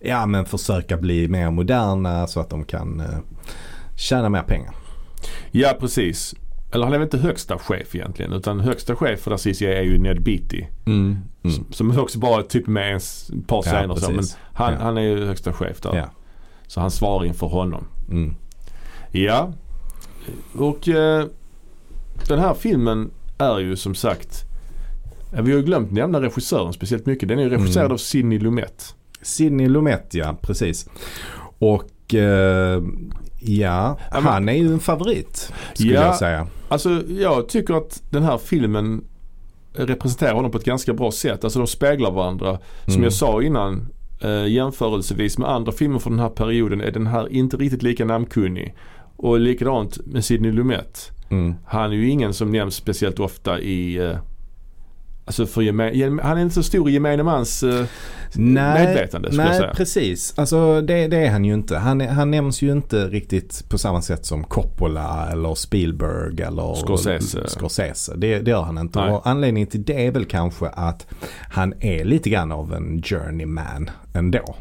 ja, 0.00 0.26
men 0.26 0.44
försöka 0.44 0.96
bli 0.96 1.28
mer 1.28 1.50
moderna 1.50 2.26
så 2.26 2.40
att 2.40 2.50
de 2.50 2.64
kan 2.64 3.00
eh, 3.00 3.06
tjäna 3.96 4.28
mer 4.28 4.42
pengar. 4.42 4.74
Ja 5.50 5.76
precis. 5.80 6.34
Eller 6.72 6.84
han 6.84 6.94
är 6.94 6.98
väl 6.98 7.06
inte 7.06 7.18
högsta 7.18 7.58
chef 7.58 7.94
egentligen 7.94 8.32
utan 8.32 8.60
högsta 8.60 8.96
chef 8.96 9.20
för 9.20 9.36
CCA 9.36 9.68
är 9.78 9.82
ju 9.82 9.98
Ned 9.98 10.22
Beatty. 10.22 10.64
Mm. 10.86 11.16
Som, 11.42 11.66
som 11.70 11.98
också 11.98 12.18
bara 12.18 12.42
typ 12.42 12.66
med 12.66 12.96
ett 12.96 13.02
par 13.46 13.62
Ja, 13.66 13.72
scener 13.72 13.94
så. 13.94 14.10
Men 14.10 14.24
han, 14.52 14.72
Ja. 14.72 14.78
han 14.80 14.96
är 14.96 15.02
ju 15.02 15.26
högsta 15.26 15.52
chef 15.52 15.80
där. 15.80 15.96
Ja. 15.96 16.10
Så 16.70 16.80
han 16.80 16.90
svarar 16.90 17.24
inför 17.24 17.46
honom. 17.46 17.84
Mm. 18.10 18.34
Ja. 19.12 19.52
Och 20.58 20.88
eh, 20.88 21.24
den 22.28 22.38
här 22.38 22.54
filmen 22.54 23.10
är 23.38 23.58
ju 23.58 23.76
som 23.76 23.94
sagt 23.94 24.44
vi 25.32 25.36
har 25.50 25.58
ju 25.58 25.62
glömt 25.62 25.90
nämna 25.92 26.20
regissören 26.20 26.72
speciellt 26.72 27.06
mycket. 27.06 27.28
Den 27.28 27.38
är 27.38 27.42
ju 27.42 27.48
regisserad 27.48 27.84
Mm. 27.84 27.92
av 27.94 27.98
Sidney 27.98 28.38
Lumet. 28.38 28.94
Sidney 29.22 29.68
Lumet 29.68 30.08
ja, 30.14 30.36
precis. 30.42 30.88
Och 31.58 32.14
eh, 32.14 32.82
ja, 33.40 33.96
men- 34.12 34.22
han 34.22 34.48
är 34.48 34.52
ju 34.52 34.72
en 34.72 34.80
favorit 34.80 35.52
skulle 35.74 35.94
Ja. 35.94 36.02
jag 36.06 36.16
säga. 36.16 36.46
Alltså 36.68 37.02
jag 37.08 37.48
tycker 37.48 37.74
att 37.74 38.02
den 38.10 38.22
här 38.22 38.38
filmen 38.38 39.04
representerar 39.72 40.34
honom 40.34 40.50
på 40.50 40.58
ett 40.58 40.64
ganska 40.64 40.92
bra 40.94 41.10
sätt. 41.12 41.44
Alltså 41.44 41.58
de 41.58 41.66
speglar 41.68 42.10
varandra. 42.10 42.58
Som 42.84 42.92
Mm. 42.94 43.04
jag 43.04 43.12
sa 43.12 43.42
innan 43.42 43.88
eh, 44.20 44.46
jämförelsevis 44.46 45.38
med 45.38 45.50
andra 45.50 45.72
filmer 45.72 45.98
från 45.98 46.12
den 46.12 46.20
här 46.20 46.28
perioden 46.28 46.80
är 46.80 46.90
den 46.90 47.06
här 47.06 47.32
inte 47.32 47.56
riktigt 47.56 47.82
lika 47.82 48.04
namnkunnig. 48.04 48.74
Och 49.16 49.40
likadant 49.40 50.06
med 50.06 50.24
Sidney 50.24 50.52
Lumet. 50.52 51.10
Mm. 51.30 51.54
Han 51.66 51.92
är 51.92 51.96
ju 51.96 52.08
ingen 52.08 52.34
som 52.34 52.50
nämns 52.50 52.74
speciellt 52.74 53.18
ofta 53.18 53.60
i 53.60 53.96
eh, 53.96 54.16
Alltså 55.30 55.46
för 55.46 55.62
geme- 55.62 55.90
gem- 55.92 56.20
han 56.22 56.38
är 56.38 56.42
inte 56.42 56.54
så 56.54 56.62
stor 56.62 56.88
i 56.90 56.92
gemene 56.92 57.22
mans 57.22 57.62
eh, 57.62 57.84
medvetande 58.34 59.28
skulle 59.28 59.42
nej 59.44 59.52
jag 59.52 59.60
säga. 59.62 59.74
precis. 59.74 60.34
Alltså 60.36 60.80
det, 60.80 61.06
det 61.08 61.16
är 61.16 61.30
han 61.30 61.44
ju 61.44 61.54
inte. 61.54 61.76
Han, 61.78 62.00
han 62.00 62.30
nämns 62.30 62.62
ju 62.62 62.72
inte 62.72 63.06
riktigt 63.08 63.64
på 63.68 63.78
samma 63.78 64.02
sätt 64.02 64.26
som 64.26 64.44
Coppola 64.44 65.28
eller 65.32 65.54
Spielberg 65.54 66.42
eller 66.42 66.74
Scorsese. 66.74 67.48
Scorsese. 67.48 68.12
Det, 68.16 68.38
det 68.38 68.50
gör 68.50 68.62
han 68.62 68.78
inte. 68.78 69.00
Nej. 69.00 69.10
Och 69.10 69.26
anledningen 69.26 69.66
till 69.68 69.82
det 69.84 70.06
är 70.06 70.10
väl 70.10 70.24
kanske 70.24 70.66
att 70.68 71.06
han 71.50 71.74
är 71.80 72.04
lite 72.04 72.30
grann 72.30 72.52
av 72.52 72.74
en 72.74 73.02
journeyman 73.02 73.90
ändå. 74.14 74.56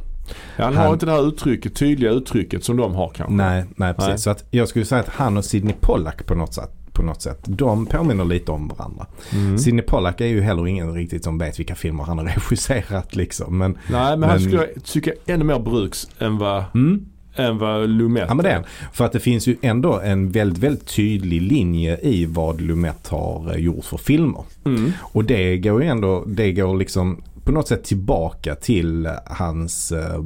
Ja, 0.57 0.63
han, 0.65 0.75
han- 0.75 0.85
har 0.85 0.93
inte 0.93 1.05
det 1.05 1.11
här 1.11 1.27
uttrycket, 1.27 1.75
tydliga 1.75 2.11
uttrycket 2.11 2.63
som 2.63 2.77
de 2.77 2.95
har 2.95 3.09
kanske. 3.15 3.33
Nej, 3.35 3.63
nej 3.75 3.93
precis. 3.93 4.09
Nej. 4.09 4.17
Så 4.19 4.29
att 4.29 4.43
jag 4.51 4.67
skulle 4.67 4.85
säga 4.85 5.01
att 5.01 5.09
han 5.09 5.37
och 5.37 5.45
Sidney 5.45 5.75
Pollack 5.81 6.25
på 6.25 6.35
något 6.35 6.53
sätt, 6.53 6.71
på 6.99 7.05
något 7.05 7.21
sätt 7.21 7.39
de 7.45 7.85
påminner 7.85 8.25
lite 8.25 8.51
om 8.51 8.67
varandra. 8.67 9.05
Mm. 9.33 9.57
Sidney 9.57 9.85
Pollack 9.85 10.21
är 10.21 10.25
ju 10.25 10.41
heller 10.41 10.67
ingen 10.67 10.93
riktigt 10.93 11.23
som 11.23 11.37
vet 11.37 11.59
vilka 11.59 11.75
filmer 11.75 12.03
han 12.03 12.17
har 12.17 12.25
regisserat 12.49 13.15
liksom. 13.15 13.57
Men, 13.57 13.77
Nej 13.91 14.17
men, 14.17 14.29
han 14.29 14.37
Men- 14.37 14.39
skulle 14.39 14.67
jag 14.75 14.83
tycka 14.83 15.11
ännu 15.25 15.43
mer 15.43 15.59
bruks 15.59 16.07
än 16.19 16.37
vad, 16.37 16.63
mm, 16.73 17.05
än 17.35 17.57
vad 17.57 17.89
Lumet 17.89 18.25
ja 18.27 18.33
men 18.33 18.43
det 18.43 18.49
är 18.49 18.53
han. 18.55 18.63
För 18.93 19.05
att 19.05 19.11
det 19.11 19.19
finns 19.19 19.47
ju 19.47 19.57
ändå 19.61 19.99
en 19.99 20.31
väldigt, 20.31 20.63
väldigt 20.63 20.87
tydlig 20.95 21.41
linje 21.41 21.97
i 22.01 22.25
vad 22.25 22.61
Lumet 22.61 23.07
har 23.07 23.51
eh, 23.55 23.61
gjort 23.61 23.85
för 23.85 23.97
filmer. 23.97 24.43
Mm. 24.65 24.91
Och 24.99 25.25
det 25.25 25.57
går 25.57 25.81
ju 25.83 25.87
ändå, 25.89 26.23
det 26.27 26.51
går 26.51 26.77
liksom 26.77 27.21
på 27.43 27.51
något 27.51 27.67
sätt 27.67 27.83
tillbaka 27.83 28.55
till 28.55 29.09
hans 29.25 29.91
eh, 29.91 30.23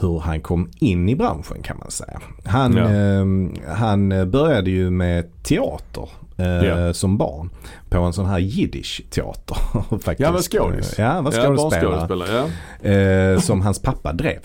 hur 0.00 0.18
han 0.20 0.40
kom 0.40 0.70
in 0.78 1.08
i 1.08 1.16
branschen 1.16 1.62
kan 1.62 1.76
man 1.78 1.90
säga. 1.90 2.20
Han, 2.44 2.76
Ja. 2.76 2.84
eh, 2.84 3.74
han 3.74 4.30
började 4.30 4.70
ju 4.70 4.90
med 4.90 5.42
teater 5.42 6.08
eh, 6.36 6.46
Ja. 6.46 6.94
som 6.94 7.16
barn. 7.16 7.50
På 7.88 7.98
en 7.98 8.12
sån 8.12 8.26
här 8.26 8.38
jiddisch 8.38 9.02
teater. 9.10 9.56
faktiskt. 9.90 10.20
Ja, 10.20 10.32
var 10.32 10.40
skådis. 10.40 10.98
Ja, 10.98 11.20
var 11.20 11.32
Ja, 11.32 11.56
skådespelare. 11.56 12.48
ja. 12.82 12.90
eh, 12.90 13.38
som 13.40 13.60
hans 13.60 13.82
pappa 13.82 14.12
drev 14.12 14.38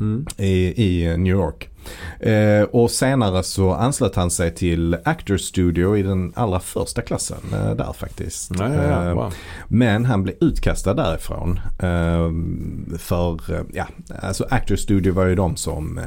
Mm. 0.00 0.26
i, 0.36 0.84
i 0.86 1.16
New 1.16 1.32
York. 1.34 1.68
Eh, 2.20 2.62
och 2.62 2.90
senare 2.90 3.42
så 3.42 3.72
anslöt 3.72 4.14
han 4.16 4.30
sig 4.30 4.54
till 4.54 4.96
Actors 5.04 5.40
Studio 5.40 5.96
i 5.96 6.02
den 6.02 6.32
allra 6.36 6.60
första 6.60 7.02
klassen 7.02 7.38
eh, 7.52 7.70
där 7.74 7.92
faktiskt. 7.92 8.50
Ja, 8.58 8.74
ja, 8.74 8.82
ja. 8.82 9.04
Eh, 9.08 9.14
Wow. 9.14 9.34
men 9.68 10.04
han 10.04 10.22
blev 10.22 10.36
utkastad 10.40 10.94
därifrån. 10.94 11.60
Eh, 11.78 12.30
för, 12.98 13.40
ja, 13.72 13.86
alltså 14.22 14.46
Actors 14.50 14.80
Studio 14.80 15.12
var 15.14 15.26
ju 15.26 15.34
de 15.34 15.56
som 15.56 15.98
eh, 15.98 16.04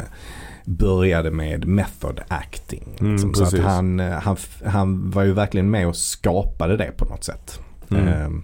började 0.66 1.32
med 1.32 1.68
method 1.68 2.22
acting. 2.28 2.98
Mm, 3.00 3.12
liksom. 3.12 3.34
så 3.36 3.44
att 3.44 3.60
han, 3.60 4.00
han, 4.00 4.38
han 4.66 5.12
var 5.12 5.24
ju 5.24 5.34
verkligen 5.34 5.70
med 5.70 5.88
och 5.88 5.96
skapade 5.96 6.78
det 6.78 6.92
på 6.98 7.06
något 7.06 7.24
sätt. 7.24 7.60
Mm. 7.92 8.44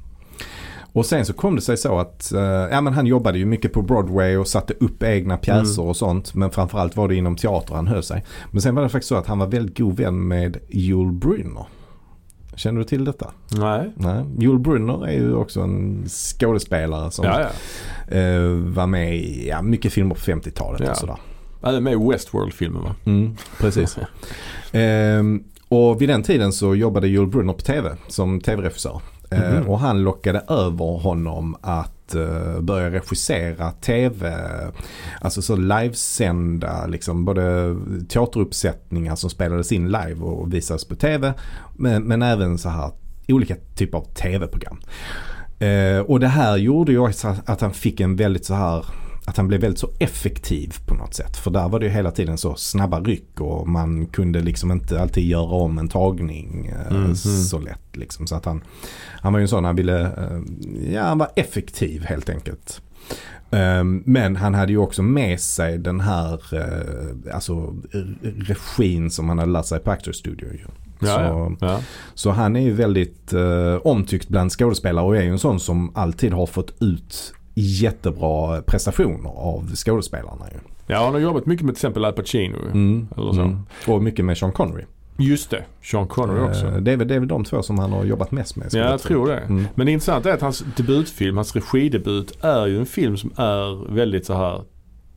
Eh, 0.95 0.99
och 0.99 1.05
sen 1.05 1.25
så 1.25 1.33
kom 1.33 1.55
det 1.55 1.61
sig 1.61 1.77
så 1.77 1.99
att 1.99 2.31
eh, 2.33 2.41
ja, 2.41 2.81
men 2.81 2.93
han 2.93 3.05
jobbade 3.05 3.37
ju 3.37 3.45
mycket 3.45 3.73
på 3.73 3.81
Broadway 3.81 4.37
och 4.37 4.47
satte 4.47 4.73
upp 4.79 5.03
egna 5.03 5.37
pjäser 5.37 5.81
Mm. 5.81 5.89
och 5.89 5.97
sånt. 5.97 6.33
Men 6.35 6.51
framförallt 6.51 6.95
var 6.95 7.07
det 7.07 7.15
inom 7.15 7.35
teater 7.35 7.75
han 7.75 7.87
höll 7.87 8.03
sig. 8.03 8.23
Men 8.51 8.61
sen 8.61 8.75
var 8.75 8.83
det 8.83 8.89
faktiskt 8.89 9.09
så 9.09 9.15
att 9.15 9.27
han 9.27 9.39
var 9.39 9.47
väldigt 9.47 9.77
god 9.77 9.97
vän 9.97 10.27
med 10.27 10.57
Joel 10.69 11.11
Brynner. 11.11 11.65
Känner 12.55 12.79
du 12.79 12.83
till 12.85 13.05
detta? 13.05 13.31
Nej. 13.51 13.91
Nej. 13.95 14.23
Joel 14.39 14.59
Brynner 14.59 15.07
är 15.07 15.11
ju 15.13 15.33
också 15.35 15.61
en 15.61 16.03
skådespelare 16.07 17.11
som 17.11 17.25
Ja, 17.25 17.41
ja. 17.41 18.15
eh, 18.17 18.41
var 18.49 18.87
med 18.87 19.15
i 19.15 19.47
ja, 19.49 19.61
mycket 19.61 19.93
filmer 19.93 20.15
på 20.15 20.21
50-talet 20.21 20.81
Ja. 20.85 20.91
och 20.91 20.97
sådär. 20.97 21.17
Även 21.63 21.83
med 21.83 21.93
i 21.93 22.09
Westworld-filmen 22.11 22.83
va? 22.83 22.95
Mm, 23.05 23.35
precis. 23.59 23.97
Ehm, 24.71 25.43
och 25.67 26.01
vid 26.01 26.09
den 26.09 26.23
tiden 26.23 26.53
så 26.53 26.75
jobbade 26.75 27.07
Joel 27.07 27.27
Brynner 27.27 27.53
på 27.53 27.61
tv 27.61 27.95
som 28.07 28.39
tv-regissör. 28.41 29.01
Mhm. 29.31 29.69
och 29.69 29.79
han 29.79 30.03
lockade 30.03 30.39
över 30.39 30.99
honom 30.99 31.55
att 31.61 32.15
eh, 32.15 32.61
börja 32.61 32.91
regissera 32.91 33.71
tv, 33.71 34.37
alltså 35.21 35.41
så 35.41 35.55
livesända 35.55 36.85
liksom 36.87 37.25
både 37.25 37.75
teateruppsättningar 38.09 39.15
som 39.15 39.29
spelades 39.29 39.71
in 39.71 39.85
live 39.85 40.21
och 40.21 40.53
visades 40.53 40.85
på 40.85 40.95
tv. 40.95 41.33
Men, 41.75 42.03
men 42.03 42.21
även 42.21 42.57
så 42.57 42.69
här 42.69 42.91
olika 43.27 43.55
typer 43.75 43.97
av 43.97 44.03
tv-program. 44.03 44.79
Eh, 45.59 45.99
och 45.99 46.19
det 46.19 46.27
här 46.27 46.57
gjorde 46.57 46.91
ju 46.91 46.99
också 46.99 47.35
att 47.45 47.61
han 47.61 47.73
fick 47.73 47.99
en 47.99 48.15
väldigt 48.15 48.45
så 48.45 48.53
här 48.53 48.85
att 49.27 49.37
han 49.37 49.47
blev 49.47 49.61
väldigt 49.61 49.79
så 49.79 49.89
effektiv 49.99 50.73
på 50.85 50.93
något 50.95 51.13
sätt. 51.13 51.37
För 51.37 51.51
där 51.51 51.69
var 51.69 51.79
det 51.79 51.85
ju 51.85 51.91
hela 51.91 52.11
tiden 52.11 52.37
så 52.37 52.55
snabba 52.55 52.99
ryck 52.99 53.41
och 53.41 53.67
man 53.67 54.05
kunde 54.05 54.39
liksom 54.41 54.71
inte 54.71 55.01
alltid 55.01 55.23
göra 55.25 55.43
om 55.55 55.77
en 55.77 55.87
tagning 55.87 56.73
Mhm. 56.91 57.15
så 57.15 57.59
lätt. 57.59 57.79
Liksom. 57.93 58.27
Så 58.27 58.35
att 58.35 58.45
han, 58.45 58.63
han 59.21 59.33
var 59.33 59.39
ju 59.39 59.41
en 59.43 59.47
sån, 59.47 59.63
han 59.63 59.75
ville, 59.75 60.01
eh, 60.01 60.39
ja 60.93 61.01
han 61.03 61.17
var 61.17 61.29
effektiv 61.35 62.03
helt 62.05 62.29
enkelt. 62.29 62.81
Ehm, 63.51 64.03
Men 64.05 64.35
han 64.35 64.53
hade 64.53 64.71
ju 64.71 64.77
också 64.77 65.01
med 65.03 65.39
sig 65.39 65.77
den 65.77 65.99
här 65.99 66.33
eh, 66.53 67.35
alltså, 67.35 67.53
re- 67.91 68.43
regin 68.47 69.11
som 69.11 69.29
han 69.29 69.39
hade 69.39 69.51
lärt 69.51 69.65
sig 69.65 69.79
på 69.79 69.91
Actors 69.91 70.15
Studio. 70.15 70.47
Ju. 70.53 70.59
Ja, 70.99 71.07
så, 71.07 71.55
ja. 71.65 71.79
så 72.13 72.31
han 72.31 72.55
är 72.55 72.59
ju 72.61 72.73
väldigt 72.73 73.33
omtyckt 73.83 74.27
bland 74.29 74.51
skådespelare 74.51 75.05
och 75.05 75.17
är 75.17 75.21
ju 75.21 75.29
en 75.29 75.39
sån 75.39 75.59
som 75.59 75.91
alltid 75.95 76.33
har 76.33 76.45
fått 76.45 76.73
ut 76.81 77.33
jättebra 77.55 78.61
prestationer 78.61 79.29
av 79.29 79.75
skådespelarna. 79.75 80.45
Ju. 80.51 80.57
Ja, 80.87 81.03
han 81.05 81.13
har 81.13 81.19
jobbat 81.21 81.45
mycket 81.45 81.65
med 81.65 81.75
till 81.75 81.79
exempel 81.79 82.05
Al 82.05 82.13
Pacino. 82.13 82.57
Mm, 82.73 83.07
Eller 83.17 83.33
så. 83.33 83.41
mm. 83.41 83.59
Och 83.87 84.03
mycket 84.03 84.25
med 84.25 84.37
Sean 84.37 84.51
Connery. 84.51 84.83
Just 85.17 85.49
det, 85.49 85.63
Sean 85.83 86.07
Connery 86.07 86.39
också. 86.49 86.65
Eh, 86.65 86.77
Det 86.77 86.91
är, 86.91 86.97
väl, 86.97 87.07
det 87.07 87.15
är 87.15 87.19
väl 87.19 87.27
de 87.27 87.43
två 87.43 87.63
som 87.63 87.79
han 87.79 87.91
har 87.93 88.03
jobbat 88.03 88.31
mest 88.31 88.55
med. 88.55 88.67
Ja, 88.71 88.79
jag 88.79 89.01
tro. 89.01 89.07
tror 89.09 89.27
det. 89.27 89.37
Mm. 89.39 89.65
Men 89.75 89.85
det 89.85 89.91
intressanta 89.91 90.29
är 90.29 90.33
att 90.33 90.41
hans 90.41 90.63
debutfilm, 90.77 91.35
hans 91.35 91.55
regidebut, 91.55 92.37
är 92.41 92.67
ju 92.67 92.79
en 92.79 92.85
film 92.85 93.17
som 93.17 93.31
är 93.35 93.93
väldigt 93.93 94.25
så 94.25 94.33
här 94.33 94.61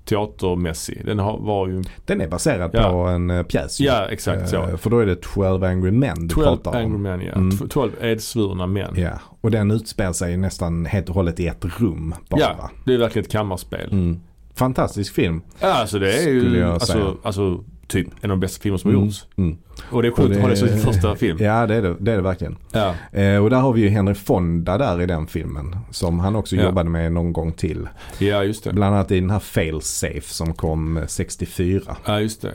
teatermässig. 0.09 1.03
Den 1.05 1.19
har, 1.19 1.39
var 1.39 1.69
ju, 1.69 1.83
Den 2.07 2.21
är 2.21 2.29
baserad 2.29 2.71
Ja. 2.73 2.91
på 2.91 2.97
en 2.99 3.31
uh, 3.31 3.43
pjäs. 3.43 3.81
ja 3.81 4.07
exakt 4.11 4.49
så. 4.49 4.57
Eh, 4.63 4.77
För 4.77 4.91
då 4.91 4.99
är 4.99 5.07
det 5.07 5.23
12 5.23 5.65
Angry 5.65 5.91
Men 5.91 6.29
du 6.29 6.35
12 6.35 6.47
pratar 6.47 6.71
om. 6.71 6.77
Angry 6.77 6.99
Men 6.99 7.21
ja. 7.21 7.33
Mm. 7.33 7.51
Tw- 7.51 7.69
12 7.69 7.91
edsvurna 8.01 8.67
män. 8.67 8.95
Ja, 8.97 9.11
och 9.41 9.51
den 9.51 9.71
utspelar 9.71 10.13
sig 10.13 10.37
nästan 10.37 10.87
helt 10.87 11.09
och 11.09 11.15
hållet 11.15 11.41
i 11.41 11.47
ett 11.47 11.65
rum 11.81 12.15
bara. 12.29 12.41
Ja, 12.41 12.71
det 12.85 12.95
är 12.95 12.99
verkligen 12.99 13.25
ett 13.27 13.33
kammarspel. 13.33 13.89
Mm. 13.93 14.21
Fantastisk 14.55 15.15
film. 15.15 15.43
Ja, 15.61 15.73
alltså 15.73 15.99
det 15.99 16.13
är 16.13 16.21
Skulle 16.23 16.35
ju 16.39 16.51
säga. 16.55 16.73
alltså, 16.73 17.17
alltså 17.23 17.65
typ 17.89 18.07
en 18.21 18.31
av 18.31 18.37
de 18.37 18.41
bästa 18.41 18.63
filmer 18.63 18.79
som 18.79 18.91
har 18.91 18.95
Mm, 18.97 19.07
gjorts. 19.07 19.27
mm. 19.37 19.57
Och 19.91 20.03
det 20.03 20.09
är 20.09 20.13
sjukt 20.13 20.37
att 20.37 20.43
ha 20.43 20.49
det 20.49 20.57
som 20.57 20.69
sin 20.69 20.79
första 20.79 21.17
film. 21.17 21.39
Ja 21.41 21.67
det 21.67 21.75
är 21.75 21.83
det, 21.83 21.97
det, 22.01 22.13
är 22.13 22.17
det 22.17 22.23
verkligen. 22.23 22.57
Ja. 22.73 22.95
Eh, 23.13 23.37
och 23.45 23.51
där 23.51 23.57
har 23.61 23.73
vi 23.73 23.81
ju 23.81 23.89
Henry 23.89 24.15
Fonda 24.15 24.79
där 24.79 25.01
i 25.03 25.07
den 25.07 25.27
filmen. 25.27 25.77
Som 25.91 26.19
han 26.19 26.37
också 26.37 26.57
Ja. 26.57 26.63
jobbade 26.65 26.91
med 26.91 27.13
någon 27.13 27.33
gång 27.33 27.53
till. 27.53 27.89
ja, 28.19 28.45
just 28.45 28.65
det. 28.65 28.73
Bland 28.73 28.95
annat 28.95 29.11
i 29.11 29.21
den 29.21 29.31
här 29.31 29.39
Fail 29.39 29.81
Safe 29.81 30.21
som 30.35 30.55
kom 30.55 30.97
eh, 30.97 31.07
64. 31.07 31.97
Ja, 32.07 32.21
just 32.21 32.43
det. 32.43 32.53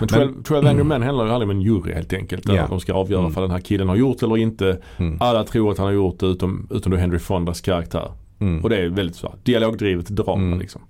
Men 0.00 0.08
Men- 0.10 0.28
12, 0.34 0.42
12 0.44 0.66
Angry 0.66 0.84
Men 0.84 1.02
handlar 1.02 1.24
ju 1.26 1.30
aldrig 1.32 1.50
om 1.50 1.56
en 1.56 1.62
jury 1.62 1.92
helt 1.94 2.12
enkelt. 2.12 2.46
Där 2.46 2.54
Ja. 2.56 2.66
de 2.68 2.80
ska 2.80 2.92
avgöra 2.94 3.20
Mm. 3.20 3.36
om 3.36 3.42
den 3.42 3.50
här 3.50 3.60
killen 3.60 3.88
har 3.88 3.96
gjort 3.96 4.22
eller 4.22 4.36
inte. 4.36 4.78
Mm. 4.96 5.16
Alla 5.20 5.44
tror 5.44 5.70
att 5.72 5.78
han 5.78 5.86
har 5.86 5.92
gjort 5.94 6.18
det 6.20 6.26
utom, 6.26 6.66
utom 6.70 6.92
då 6.92 6.98
Henry 6.98 7.18
Fondas 7.18 7.60
karaktär. 7.60 8.12
Mm. 8.40 8.62
Och 8.62 8.70
det 8.70 8.76
är 8.76 8.88
väldigt 8.88 9.16
så 9.16 9.26
här, 9.26 9.36
dialogdrivet 9.42 10.06
drama 10.08 10.42
Mm. 10.42 10.58
liksom. 10.58 10.82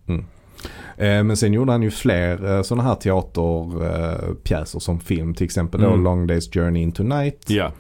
Eh, 0.97 1.23
men 1.23 1.37
sen 1.37 1.53
gjorde 1.53 1.73
han 1.73 1.83
ju 1.83 1.91
fler 1.91 2.57
eh, 2.57 2.63
sådana 2.63 2.89
här 2.89 2.95
teaterpjäser 2.95 4.79
eh, 4.79 4.81
som 4.81 5.01
film. 5.01 5.35
Till 5.35 5.45
exempel 5.45 5.81
då 5.81 5.87
Mm. 5.87 6.05
Long 6.05 6.27
Days 6.27 6.53
Journey 6.53 6.83
into 6.83 7.03
Night. 7.03 7.45
Ja, 7.47 7.73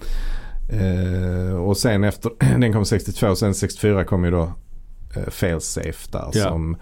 och 1.60 1.76
sen 1.76 2.04
efter, 2.04 2.30
den 2.58 2.72
kom 2.72 2.84
62 2.84 3.28
och 3.28 3.38
sen 3.38 3.54
64 3.54 4.04
kom 4.04 4.24
ju 4.24 4.30
då 4.30 4.52
eh, 5.16 5.30
Fail 5.30 5.60
Safe 5.60 6.08
där. 6.12 6.30
Ja. 6.32 6.48
Som, 6.48 6.76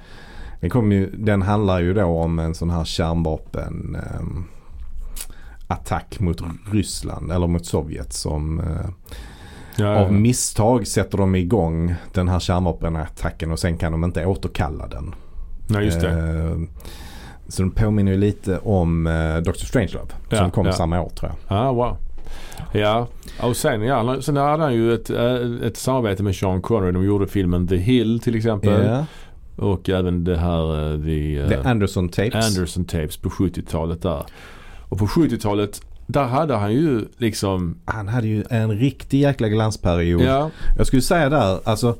den, 0.61 0.71
kom 0.71 0.93
ju, 0.93 1.11
den 1.11 1.43
handlar 1.43 1.81
ju 1.81 1.95
då 1.95 2.05
om 2.05 2.39
en 2.39 2.55
sån 2.55 2.71
här 2.71 2.85
kärnvapen 2.85 3.97
attack 5.67 6.21
mot 6.21 6.43
Ryssland 6.73 7.33
eller 7.33 7.47
mot 7.47 7.67
Sovjet 7.67 8.13
som 8.13 8.63
ja, 9.77 9.85
ja. 9.85 10.01
av 10.01 10.13
misstag 10.13 10.87
sätter 10.87 11.19
de 11.19 11.35
igång 11.35 11.95
den 12.13 12.29
här 12.29 12.41
kärnvapenattacken 12.41 13.53
och 13.53 13.59
sen 13.59 13.79
kan 13.79 13.93
de 13.93 14.05
inte 14.05 14.27
återkalla 14.27 14.87
den. 14.87 15.15
Ja 15.77 15.83
just 15.83 16.01
det. 16.01 16.09
Eh, 16.11 16.57
så 17.49 17.63
den 17.63 17.71
påminner 17.71 18.13
ju 18.13 18.19
lite 18.19 18.59
om 18.59 19.07
eh, 19.07 19.37
Dr. 19.37 19.53
Strangelove 19.53 20.07
som 20.29 20.39
Ja, 20.39 20.51
kom 20.51 20.67
ja. 20.67 20.73
samma 20.73 21.01
år 21.01 21.09
tror 21.09 21.31
jag. 21.49 21.59
Ja, 21.59 21.73
wow. 21.73 21.97
Ja, 22.73 23.09
och 23.43 23.57
sen, 23.57 23.83
ja, 23.83 24.23
sen 24.23 24.37
hade 24.37 24.63
han 24.63 24.75
ju 24.75 24.95
ett, 24.95 25.11
eh, 25.11 25.35
ett 25.67 25.77
samarbete 25.77 26.23
med 26.23 26.37
Sean 26.37 26.63
Connery. 26.63 26.93
De 26.93 27.05
gjorde 27.05 27.27
filmen 27.27 27.69
The 27.69 27.77
Hill 27.77 28.21
till 28.21 28.35
exempel. 28.37 28.87
Ja. 28.87 29.05
Och 29.57 29.89
även 29.89 30.25
det 30.25 30.37
här 30.37 30.97
The, 31.05 31.49
The 31.63 31.69
Anderson 31.69 32.09
Tapes. 32.09 32.35
Anderson 32.57 32.85
Tapes 32.85 33.17
på 33.17 33.29
70-talet 33.29 34.03
där. 34.03 34.23
Och 34.89 34.99
på 34.99 35.07
70-talet, 35.07 35.81
där 36.07 36.25
hade 36.25 36.55
han 36.57 36.73
ju 36.73 37.05
liksom, 37.19 37.79
Han 37.85 38.09
hade 38.09 38.27
ju 38.27 38.45
en 38.51 38.79
riktig 38.79 39.21
jäkla 39.21 39.49
glansperiod. 39.49 40.21
ja, 40.23 40.51
Jag 40.79 40.87
skulle 40.87 41.03
säga 41.03 41.29
där, 41.29 41.59
alltså 41.65 41.97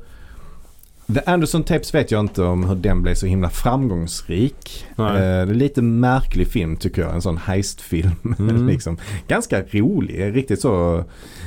The 1.13 1.21
Anderson 1.25 1.63
Tapes 1.63 1.93
vet 1.93 2.11
jag 2.11 2.19
inte 2.19 2.43
om 2.43 2.63
hur 2.63 2.75
den 2.75 3.01
blev 3.01 3.15
så 3.15 3.25
himla 3.25 3.49
framgångsrik. 3.49 4.85
Nej. 4.95 5.23
Eh, 5.23 5.45
lite 5.45 5.81
märklig 5.81 6.47
film 6.47 6.75
tycker 6.77 7.01
jag. 7.01 7.13
En 7.13 7.21
sån 7.21 7.37
heistfilm. 7.37 8.11
Mm. 8.39 8.67
liksom. 8.67 8.97
Ganska 9.27 9.61
rolig. 9.61 10.35
Riktigt 10.35 10.61
så 10.61 11.03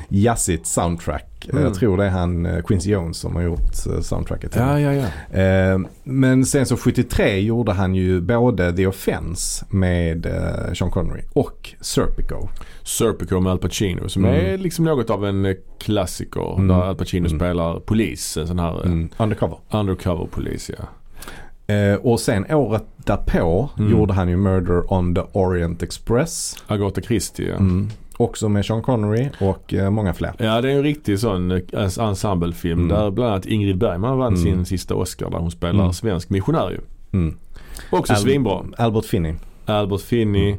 jazzigt 0.08 0.66
soundtrack. 0.66 1.33
Eh, 1.48 1.54
Mm. 1.54 1.64
Jag 1.64 1.74
tror 1.74 1.96
det 1.96 2.04
är 2.04 2.10
han 2.10 2.46
eh, 2.46 2.62
Quincy 2.62 2.90
Jones 2.90 3.16
som 3.16 3.36
har 3.36 3.42
gjort 3.42 3.86
eh, 3.94 4.00
soundtracket. 4.00 4.56
ja, 4.56 4.80
ja, 4.80 4.92
ja. 4.92 5.38
Eh, 5.40 5.78
men 6.04 6.44
sen 6.46 6.66
så 6.66 6.76
73 6.76 7.40
gjorde 7.40 7.72
han 7.72 7.94
ju 7.94 8.20
både 8.20 8.72
The 8.76 8.86
Offense 8.86 9.64
med 9.70 10.26
eh, 10.26 10.72
Sean 10.74 10.90
Connery 10.90 11.22
och 11.32 11.74
Serpico. 11.80 12.48
Serpico 12.82 13.40
med 13.40 13.52
Al 13.52 13.58
Pacino 13.58 14.08
som 14.08 14.24
Mm. 14.24 14.46
är 14.46 14.58
liksom 14.58 14.84
något 14.84 15.10
av 15.10 15.26
en 15.26 15.56
klassiker. 15.78 16.54
Mm. 16.54 16.68
Där 16.68 16.74
Al 16.84 16.96
Pacino 16.96 17.26
Mm. 17.26 17.38
spelar 17.38 17.80
polis, 17.80 18.36
en 18.36 18.46
sån 18.46 18.58
här 18.58 18.84
Mm. 18.86 19.08
Undercover. 19.16 19.58
undercover 19.70 20.26
polis 20.26 20.70
ja. 20.78 20.84
Eh, 21.74 21.94
och 21.94 22.20
sen 22.20 22.50
året 22.54 22.84
därpå 22.96 23.70
Mm. 23.78 23.90
gjorde 23.90 24.12
han 24.12 24.28
ju 24.28 24.36
Murder 24.36 24.92
on 24.92 25.14
the 25.14 25.20
Orient 25.32 25.82
Express. 25.82 26.56
Agatha 26.66 27.00
Christie 27.00 27.48
ja. 27.48 27.56
Mm. 27.56 27.88
Också 28.16 28.48
med 28.48 28.64
Sean 28.66 28.82
Connery 28.82 29.28
och 29.40 29.74
eh, 29.74 29.90
många 29.90 30.14
fler. 30.14 30.32
Ja 30.38 30.60
det 30.60 30.70
är 30.70 30.76
en 30.76 30.82
riktig 30.82 31.18
sån 31.18 31.50
eh, 31.50 31.60
ensemblefilm 32.00 32.78
Mm. 32.78 32.88
där 32.96 33.10
bland 33.10 33.30
annat 33.32 33.46
Ingrid 33.46 33.78
Bergman 33.78 34.18
vann 34.18 34.32
Mm. 34.34 34.42
sin 34.44 34.64
sista 34.64 34.94
Oscar 34.94 35.30
där 35.30 35.38
hon 35.38 35.50
spelar 35.50 35.80
Mm. 35.80 35.92
svensk 35.92 36.30
missionär 36.30 36.70
ju. 36.70 36.78
Mm. 37.18 37.36
Också 37.90 38.12
Al- 38.12 38.18
svinbra. 38.18 38.64
Albert 38.78 39.04
Finney. 39.04 39.34
Albert 39.66 40.00
Finney. 40.00 40.48
Mm. 40.48 40.58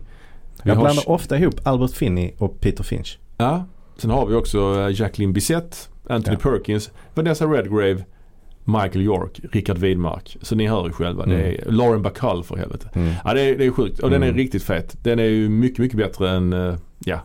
Jag 0.63 0.75
har- 0.75 0.81
blandar 0.83 1.09
ofta 1.09 1.37
ihop 1.37 1.55
Albert 1.63 1.91
Finney 1.91 2.31
och 2.37 2.61
Peter 2.61 2.83
Finch. 2.83 3.19
Ja. 3.37 3.63
Sen 3.97 4.09
har 4.09 4.25
vi 4.25 4.35
också 4.35 4.79
eh, 4.79 5.01
Jacqueline 5.01 5.33
Bisset, 5.33 5.89
Anthony 6.09 6.37
Ja. 6.43 6.49
Perkins, 6.51 6.91
Vanessa 7.13 7.45
Redgrave, 7.45 8.03
Michael 8.63 9.01
York, 9.01 9.39
Richard 9.51 9.77
Widmark. 9.77 10.37
Så 10.41 10.55
ni 10.55 10.67
hör 10.67 10.85
ju 10.87 10.91
själva. 10.91 11.23
Mm. 11.23 11.37
Det 11.37 11.43
är 11.43 11.71
Lauren 11.71 12.01
Bacall 12.01 12.43
för 12.43 12.55
helvete. 12.57 12.89
Mm. 12.93 13.13
Ja 13.25 13.33
det 13.33 13.41
är, 13.41 13.57
det 13.57 13.65
är 13.65 13.71
sjukt 13.71 13.99
och 13.99 14.09
den 14.09 14.23
är 14.23 14.27
Mm. 14.27 14.37
riktigt 14.37 14.63
fet. 14.63 14.97
Den 15.03 15.19
är 15.19 15.23
ju 15.23 15.49
mycket, 15.49 15.79
mycket 15.79 15.97
bättre 15.97 16.29
än, 16.29 16.77
ja. 17.05 17.19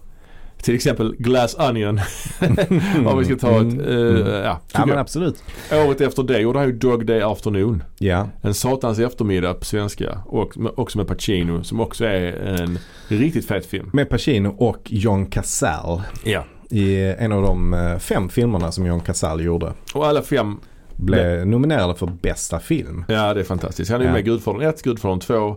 Till 0.62 0.74
exempel 0.74 1.14
Glass 1.18 1.56
Onion. 1.58 2.00
Om 3.06 3.18
vi 3.18 3.24
ska 3.24 3.36
ta 3.36 3.56
ett, 3.56 3.60
Mm. 3.62 3.80
Mm. 4.16 4.26
ja. 4.44 4.60
Ja 4.72 4.86
men 4.86 4.98
absolut. 4.98 5.42
Året 5.72 6.00
efter 6.00 6.22
det 6.22 6.38
gjorde 6.40 6.58
han 6.58 6.68
ju 6.68 6.74
Dog 6.74 7.06
Day 7.06 7.22
Afternoon. 7.22 7.82
Ja. 7.98 8.28
En 8.42 8.54
satans 8.54 8.98
eftermiddag 8.98 9.54
på 9.54 9.64
svenska. 9.64 10.18
Och 10.26 10.52
också 10.78 10.98
med 10.98 11.06
Pacino 11.06 11.64
som 11.64 11.80
också 11.80 12.04
är 12.04 12.32
en 12.60 12.78
riktigt 13.08 13.46
fet 13.48 13.66
film. 13.66 13.90
Med 13.92 14.08
Pacino 14.08 14.48
och 14.58 14.78
John 14.86 15.26
Cazale. 15.26 16.02
Ja. 16.24 16.44
I 16.70 16.96
en 17.18 17.32
av 17.32 17.42
de 17.42 17.74
eh, 17.74 17.98
fem 17.98 18.28
filmerna 18.28 18.72
som 18.72 18.86
John 18.86 19.00
Cazale 19.00 19.42
gjorde. 19.42 19.72
Och 19.94 20.06
alla 20.06 20.22
fem, 20.22 20.56
Blev 20.96 21.46
nominerade 21.46 21.94
för 21.94 22.06
bästa 22.06 22.58
film. 22.60 23.04
ja 23.08 23.34
det 23.34 23.40
är 23.40 23.44
fantastiskt. 23.44 23.90
Han 23.90 24.00
är 24.00 24.04
ju 24.04 24.08
Ja. 24.08 24.12
med 24.12 24.20
i 24.20 24.24
Gudfadern 24.24 24.62
1, 24.62 24.82
Gudfadern 24.82 25.20
2, 25.20 25.56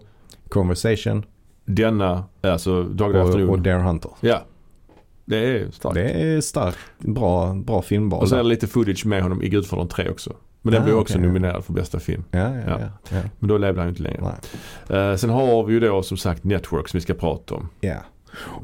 Conversation 0.50 1.26
denna, 1.66 2.24
alltså 2.42 2.84
Dog 2.84 3.14
Day 3.14 3.22
och, 3.22 3.28
Afternoon. 3.28 3.50
och 3.50 3.60
Dare 3.60 3.82
Hunter. 3.82 4.12
Ja. 4.22 4.46
Det 5.26 5.38
är 5.38 5.72
starkt. 5.72 5.94
Det 5.96 6.10
är 6.10 6.42
starkt. 6.42 6.78
Bra, 7.00 7.54
bra 7.54 7.82
filmval. 7.82 8.22
och 8.22 8.30
sen 8.30 8.40
är 8.40 8.44
det 8.44 8.50
lite 8.50 8.68
footage 8.68 9.06
med 9.06 9.24
honom 9.24 9.42
i 9.44 9.50
Gudfadern 9.50 9.88
3 9.88 10.10
också. 10.10 10.34
Men 10.62 10.74
den 10.74 10.82
Ah, 10.82 10.86
blev 10.86 10.98
också 10.98 11.14
ja. 11.18 11.22
nominerad 11.22 11.66
för 11.66 11.74
bästa 11.74 12.00
film. 12.00 12.24
Ja, 12.32 12.56
ja, 12.68 12.80
Ja. 13.10 13.18
Men 13.40 13.50
då 13.50 13.58
levde 13.58 13.82
han 13.82 13.88
ju 13.88 13.90
inte 13.90 14.04
längre. 14.04 14.34
Eh, 14.90 15.16
sen 15.18 15.30
har 15.30 15.64
vi 15.64 15.74
ju 15.74 15.80
då 15.80 16.04
som 16.04 16.18
sagt 16.18 16.44
Network 16.44 16.88
som 16.90 16.98
vi 16.98 17.02
ska 17.02 17.14
prata 17.14 17.56
om. 17.56 17.70
Ja. 17.82 17.96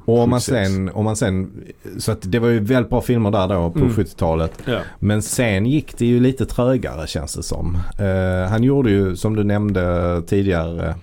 Och 0.06 0.20
om 0.20 0.30
man, 0.30 0.40
76. 0.40 0.68
sen, 0.68 0.90
om 0.90 1.06
man 1.06 1.16
sen, 1.16 1.52
så 1.98 2.12
att 2.12 2.32
det 2.32 2.40
var 2.40 2.48
ju 2.50 2.60
väldigt 2.60 2.90
bra 2.90 3.02
filmer 3.02 3.32
där 3.32 3.48
då 3.48 3.70
på 3.72 3.80
Mm. 3.80 3.92
70-talet. 3.92 4.52
Ja. 4.66 4.80
Men 5.00 5.22
sen 5.22 5.66
gick 5.66 5.98
det 5.98 6.06
ju 6.06 6.20
lite 6.20 6.46
trögare 6.46 7.08
känns 7.08 7.34
det 7.34 7.44
som. 7.44 7.78
Eh, 8.00 8.50
han 8.50 8.64
gjorde 8.64 8.90
ju 8.92 9.16
som 9.16 9.36
du 9.36 9.44
nämnde 9.44 10.22
tidigare 10.28 10.96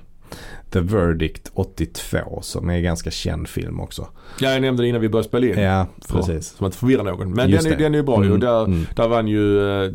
The 0.77 0.97
Verdict 0.97 1.51
82 1.55 2.19
som 2.43 2.71
är 2.71 2.75
en 2.75 2.83
ganska 2.83 3.11
känd 3.11 3.49
film 3.49 3.81
också. 3.81 4.09
ja, 4.41 4.51
jag 4.53 4.63
nämnde 4.63 4.83
det 4.83 4.89
innan 4.89 5.01
vi 5.01 5.09
började 5.09 5.29
spela 5.29 5.47
in. 5.47 5.59
Ja, 5.61 5.87
precis. 6.09 6.47
Som 6.49 6.67
att 6.67 6.75
förvirra 6.75 7.03
någon. 7.03 7.33
Men 7.33 7.51
Just 7.51 7.65
den 7.65 7.73
är, 7.73 7.77
det. 7.77 7.85
den 7.85 7.95
är 7.95 7.99
ju 7.99 8.05
bra 8.05 8.25
ju. 8.25 8.33
Och 8.33 8.39
där, 8.39 8.65
mm. 8.65 8.87
där 8.97 9.09
vann 9.09 9.29
ju 9.29 9.61
eh, 9.85 9.93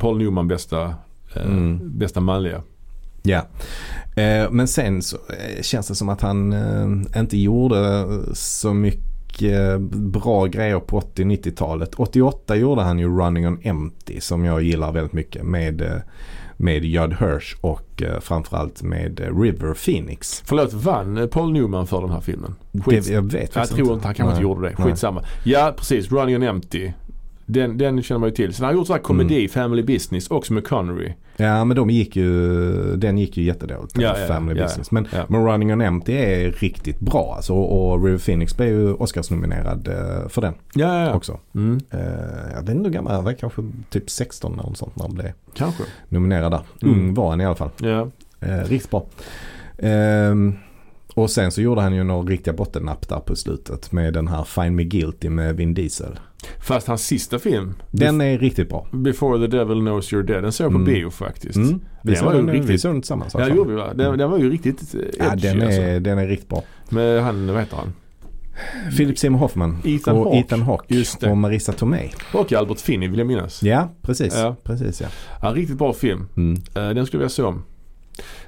Paul 0.00 0.18
Newman 0.18 0.48
bästa, 0.48 0.94
eh, 1.34 1.46
Mm. 1.46 1.80
bästa 1.98 2.20
manliga. 2.20 2.62
Ja. 3.22 3.46
Eh, 4.22 4.50
men 4.50 4.68
sen 4.68 5.02
så 5.02 5.16
eh, 5.16 5.62
känns 5.62 5.88
det 5.88 5.94
som 5.94 6.08
att 6.08 6.20
han 6.20 6.52
eh, 6.52 7.20
inte 7.20 7.36
gjorde 7.38 8.06
så 8.34 8.74
mycket 8.74 9.80
bra 9.90 10.46
grejer 10.46 10.80
på 10.80 11.00
80-90-talet. 11.00 11.94
88 11.94 12.56
gjorde 12.56 12.82
han 12.82 12.98
ju 12.98 13.18
Running 13.18 13.46
on 13.46 13.58
Empty 13.62 14.20
som 14.20 14.44
jag 14.44 14.62
gillar 14.62 14.92
väldigt 14.92 15.12
mycket 15.12 15.42
med, 15.42 15.80
eh, 15.82 15.96
med 16.62 16.84
Judd 16.84 17.12
Hirsch 17.20 17.56
och 17.60 18.02
eh, 18.02 18.20
framförallt 18.20 18.82
med 18.82 19.20
eh, 19.20 19.40
River 19.40 19.74
Phoenix. 19.74 20.42
Förlåt, 20.46 20.72
vann 20.72 21.18
eh, 21.18 21.26
Paul 21.26 21.52
Newman 21.52 21.86
för 21.86 22.00
den 22.00 22.10
här 22.10 22.20
filmen? 22.20 22.54
Skit, 22.84 23.06
Det, 23.06 23.12
jag 23.12 23.22
vet 23.32 23.54
jag 23.56 23.68
tror 23.68 23.94
inte, 23.94 24.06
han 24.06 24.14
kanske 24.14 24.22
inte 24.22 24.34
Nej. 24.34 24.42
gjorde 24.42 24.68
det. 24.68 24.74
Nej. 24.78 24.86
Skitsamma. 24.88 25.22
Ja, 25.44 25.74
precis. 25.76 26.12
Running 26.12 26.36
on 26.36 26.42
Empty. 26.42 26.90
Den, 27.46 27.78
den 27.78 28.02
känner 28.02 28.18
man 28.18 28.28
ju 28.28 28.34
till. 28.34 28.54
Sen 28.54 28.64
har 28.64 28.72
han 28.72 28.78
gjort 28.78 28.86
sån 28.86 28.94
här 28.94 29.02
komedi, 29.02 29.38
Mm. 29.38 29.48
Family 29.48 29.82
Business, 29.82 30.30
också 30.30 30.52
med 30.52 30.66
Connery. 30.66 31.12
Ja 31.36 31.64
men 31.64 31.76
de 31.76 31.90
gick 31.90 32.16
ju, 32.16 32.96
den 32.96 33.18
gick 33.18 33.36
ju 33.36 33.44
jättedåligt. 33.44 33.98
Ja, 33.98 34.18
ja, 34.18 34.26
Family 34.26 34.60
ja, 34.60 34.64
Business. 34.66 34.90
Men, 34.90 35.08
men 35.28 35.46
Running 35.46 35.72
on 35.72 35.80
Empty 35.80 36.12
är 36.12 36.52
riktigt 36.52 37.00
bra 37.00 37.32
alltså. 37.36 37.54
Och 37.54 38.04
River 38.04 38.18
Phoenix 38.18 38.56
blev 38.56 38.68
ju 38.68 38.92
Oscarsnominerad 38.94 39.88
eh, 39.88 40.28
för 40.28 40.40
den 40.42 40.54
Ja, 40.74 40.98
ja, 40.98 41.04
ja. 41.06 41.14
också. 41.14 41.38
Mm, 41.54 41.80
Eh, 41.90 42.00
jag 42.54 42.60
vet 42.60 42.68
inte 42.70 42.88
hur 42.88 42.94
gammal 42.94 43.12
han 43.14 43.24
var, 43.24 43.32
kanske 43.32 43.62
typ 43.90 44.10
16 44.10 44.52
eller 44.52 44.62
något 44.62 44.76
sånt 44.78 44.96
när 44.96 45.02
han 45.04 45.14
blev 45.14 45.32
kanske. 45.54 45.82
nominerad 46.08 46.52
där. 46.52 46.60
Mm. 46.82 46.94
Ung 47.00 47.14
var 47.14 47.30
han 47.30 47.40
i 47.40 47.46
alla 47.46 47.54
fall. 47.54 47.70
Ja. 47.80 48.08
Eh, 48.40 48.64
riktigt 48.64 48.90
bra. 48.90 49.06
Ehm, 49.78 50.54
och 51.14 51.30
sen 51.30 51.50
så 51.52 51.60
gjorde 51.62 51.80
han 51.80 51.94
ju 51.94 52.04
några 52.04 52.22
riktiga 52.30 52.54
bottennapp 52.54 53.08
där 53.08 53.18
på 53.20 53.36
slutet 53.36 53.92
med 53.92 54.14
den 54.14 54.28
här 54.28 54.44
Find 54.44 54.76
Me 54.76 54.84
Guilty 54.84 55.28
med 55.28 55.56
Vin 55.56 55.74
Diesel. 55.74 56.18
Fast 56.60 56.86
hans 56.86 57.06
sista 57.06 57.38
film, 57.38 57.74
Den 57.90 58.20
är 58.20 58.38
riktigt 58.38 58.68
bra. 58.68 58.86
Before 58.92 59.38
the 59.46 59.56
Devil 59.56 59.78
Knows 59.80 60.12
You're 60.12 60.22
Dead, 60.22 60.42
den 60.42 60.52
såg 60.52 60.64
jag 60.64 60.72
på 60.72 60.78
Mm. 60.78 60.92
bio 60.94 61.10
faktiskt. 61.10 61.56
Mm. 61.56 61.80
Vi, 62.02 62.12
Den 62.14 62.24
var 62.24 62.32
såg 62.32 62.40
ju 62.40 62.46
den, 62.46 62.54
riktigt- 62.54 62.70
vi 62.70 62.78
såg 62.78 62.92
den 62.94 63.00
tillsammans. 63.00 63.34
Ja, 63.34 63.40
alltså. 63.40 63.56
gjorde 63.56 63.70
vi 63.70 63.76
va? 63.76 63.94
Den, 63.94 64.18
den 64.18 64.30
var 64.30 64.38
ju 64.38 64.50
riktigt 64.50 64.94
eh, 64.94 65.00
Ja, 65.18 65.32
edgy 65.32 65.48
den 65.48 65.62
alltså. 65.62 65.80
är, 65.80 66.00
den 66.00 66.18
är 66.18 66.26
riktigt 66.26 66.48
bra. 66.48 66.62
Med 66.88 67.22
han, 67.22 67.46
vad 67.46 67.60
heter 67.60 67.76
han? 67.76 67.92
Philip 68.96 69.18
Seymour 69.18 69.38
Hoffman 69.38 69.78
Ethan 69.84 70.16
och 70.16 70.24
Hawke. 70.24 70.38
Ethan 70.38 70.62
Hawke 70.62 71.04
och 71.30 71.36
Marissa 71.38 71.72
Tomei. 71.72 72.10
Och 72.32 72.52
Albert 72.52 72.80
Finney 72.80 73.08
vill 73.08 73.18
jag 73.18 73.26
minnas. 73.28 73.62
Ja, 73.62 73.88
precis. 74.02 74.34
Ja. 74.36 74.56
precis 74.64 75.00
ja. 75.00 75.06
Ja, 75.42 75.48
riktigt 75.48 75.78
bra 75.78 75.92
film. 75.92 76.28
Mm. 76.36 76.52
Eh, 76.74 76.88
den 76.90 77.06
skulle 77.06 77.22
jag 77.24 77.30
se 77.30 77.42
om. 77.42 77.62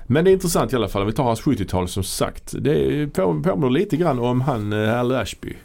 Men 0.06 0.24
det 0.24 0.30
är 0.30 0.32
intressant 0.32 0.72
i 0.72 0.76
alla 0.76 0.88
fall. 0.88 1.06
Vi 1.06 1.12
tar 1.12 1.24
hans 1.24 1.42
70-tal 1.42 1.88
som 1.88 2.04
sagt. 2.04 2.54
Det 2.60 3.06
på- 3.14 3.42
påminner 3.44 3.70
lite 3.70 3.96
grann 3.96 4.18
om 4.18 4.40
han 4.40 4.72
eh, 4.72 5.00
Al 5.00 5.12
Ashby. 5.12 5.56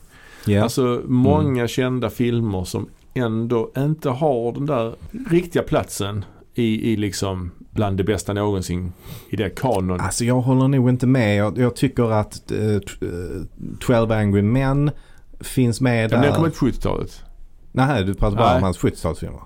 Ja. 0.46 0.64
Alltså 0.64 1.02
många 1.06 1.68
kända 1.68 2.10
filmer 2.10 2.64
som 2.64 2.90
ändå 3.14 3.72
inte 3.78 4.10
har 4.10 4.52
den 4.54 4.66
där 4.66 4.96
riktiga 5.30 5.64
platsen 5.64 6.26
i, 6.54 6.92
i 6.94 6.96
liksom 6.98 7.52
bland 7.72 7.98
det 7.98 8.04
bästa 8.04 8.34
någonsin 8.34 8.94
i 9.30 9.36
det 9.36 9.50
kanon. 9.50 10.00
Alltså 10.02 10.26
jag 10.26 10.42
håller 10.42 10.68
nog 10.68 10.90
inte 10.90 11.08
med. 11.08 11.36
Jag, 11.38 11.58
jag 11.58 11.76
tycker 11.76 12.12
att 12.12 12.52
eh, 12.52 12.58
t- 12.80 13.06
eh, 13.06 13.42
12 13.80 14.12
Angry 14.12 14.42
Men 14.42 14.92
finns 15.40 15.82
med 15.82 16.12
Men 16.12 16.22
där. 16.22 16.28
den 16.28 16.36
kom 16.36 16.52
på 16.52 16.66
70-talet. 16.66 17.24
Nej, 17.72 18.04
du 18.04 18.14
pratar 18.14 18.38
bara 18.38 18.48
Nej. 18.48 18.58
om 18.58 18.64
hans 18.64 18.80
70-talsfilmer. 18.80 19.42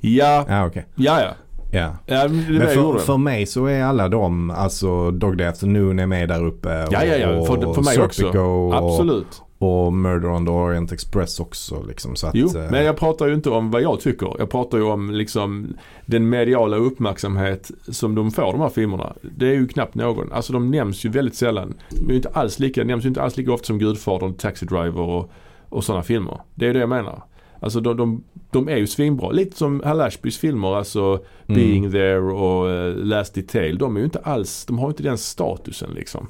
Ja, 0.00 0.44
Ja, 0.48 0.66
okej. 0.66 0.86
ja, 0.94 1.20
ja. 1.22 1.34
Ja. 1.74 1.96
ja 2.06 2.28
men 2.28 2.60
för, 2.60 2.98
för 2.98 3.16
mig 3.16 3.46
så 3.46 3.66
är 3.66 3.84
alla 3.84 4.08
de, 4.08 4.50
alltså 4.50 5.10
Dog 5.10 5.36
Day 5.36 5.46
Afternoon 5.46 5.98
är 5.98 6.06
med 6.06 6.28
där 6.28 6.44
uppe. 6.44 6.68
Ja, 6.90 7.04
ja, 7.04 7.16
ja. 7.16 7.38
Och, 7.38 7.46
För, 7.46 7.74
för 7.74 7.82
mig 7.82 7.94
Serpico 7.94 8.28
också. 8.28 8.40
Och, 8.40 8.74
Absolut. 8.74 9.42
och 9.58 9.92
Murder 9.92 10.30
on 10.30 10.46
the 10.46 10.52
Orient 10.52 10.92
Express 10.92 11.40
också. 11.40 11.82
Liksom, 11.88 12.16
så 12.16 12.26
att, 12.26 12.34
Jo, 12.34 12.48
eh, 12.48 12.70
men 12.70 12.84
jag 12.84 12.96
pratar 12.96 13.26
ju 13.26 13.34
inte 13.34 13.50
om 13.50 13.70
vad 13.70 13.82
jag 13.82 14.00
tycker. 14.00 14.36
Jag 14.38 14.50
pratar 14.50 14.78
ju 14.78 14.84
om 14.84 15.10
liksom 15.10 15.76
den 16.06 16.28
mediala 16.28 16.76
uppmärksamhet 16.76 17.70
som 17.88 18.14
de 18.14 18.30
får 18.30 18.52
de 18.52 18.60
här 18.60 18.68
filmerna. 18.68 19.12
Det 19.22 19.46
är 19.46 19.54
ju 19.54 19.68
knappt 19.68 19.94
någon. 19.94 20.32
Alltså 20.32 20.52
de 20.52 20.70
nämns 20.70 21.04
ju 21.04 21.08
väldigt 21.08 21.36
sällan. 21.36 21.74
De 21.90 22.12
är 22.12 22.16
inte 22.16 22.28
alls 22.32 22.58
lika, 22.58 22.84
nämns 22.84 23.04
ju 23.04 23.08
inte 23.08 23.22
alls 23.22 23.36
lika 23.36 23.52
ofta 23.52 23.66
som 23.66 23.78
Gudfadern, 23.78 24.34
Taxi 24.34 24.66
Driver 24.66 25.00
och, 25.00 25.30
och 25.68 25.84
sådana 25.84 26.02
filmer. 26.02 26.40
Det 26.54 26.66
är 26.66 26.74
det 26.74 26.80
jag 26.80 26.88
menar. 26.88 27.22
Alltså 27.64 27.80
de, 27.80 27.96
de, 27.96 28.24
de 28.50 28.68
är 28.68 28.76
ju 28.76 28.86
svinbra. 28.86 29.30
Lite 29.30 29.56
som 29.56 29.82
Hal 29.84 30.00
Ashbys 30.00 30.38
filmer, 30.38 30.76
alltså 30.76 31.24
mm. 31.46 31.60
Being 31.60 31.90
There 31.90 32.20
och 32.20 32.70
eh, 32.70 32.96
Last 32.96 33.34
Detail. 33.34 33.78
De 33.78 33.96
är 33.96 34.00
ju 34.00 34.04
inte 34.04 34.18
alls, 34.18 34.64
de 34.66 34.78
har 34.78 34.88
inte 34.88 35.02
den 35.02 35.18
statusen 35.18 35.90
liksom. 35.94 36.26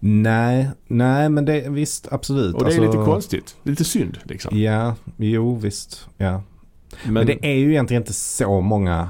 Nej, 0.00 0.70
nej 0.86 1.28
men 1.28 1.44
det 1.44 1.68
visst 1.68 2.12
absolut. 2.12 2.54
Och 2.54 2.60
det 2.60 2.64
är 2.64 2.66
Alltså, 2.66 2.82
lite 2.82 3.10
konstigt. 3.10 3.56
Lite 3.62 3.84
synd 3.84 4.18
liksom. 4.22 4.58
Ja, 4.58 4.94
jo 5.16 5.56
visst. 5.56 6.06
Ja. 6.16 6.42
Men, 7.04 7.14
Men 7.14 7.26
det 7.26 7.46
är 7.46 7.54
ju 7.54 7.70
egentligen 7.70 8.02
inte 8.02 8.12
så 8.12 8.60
många 8.60 9.08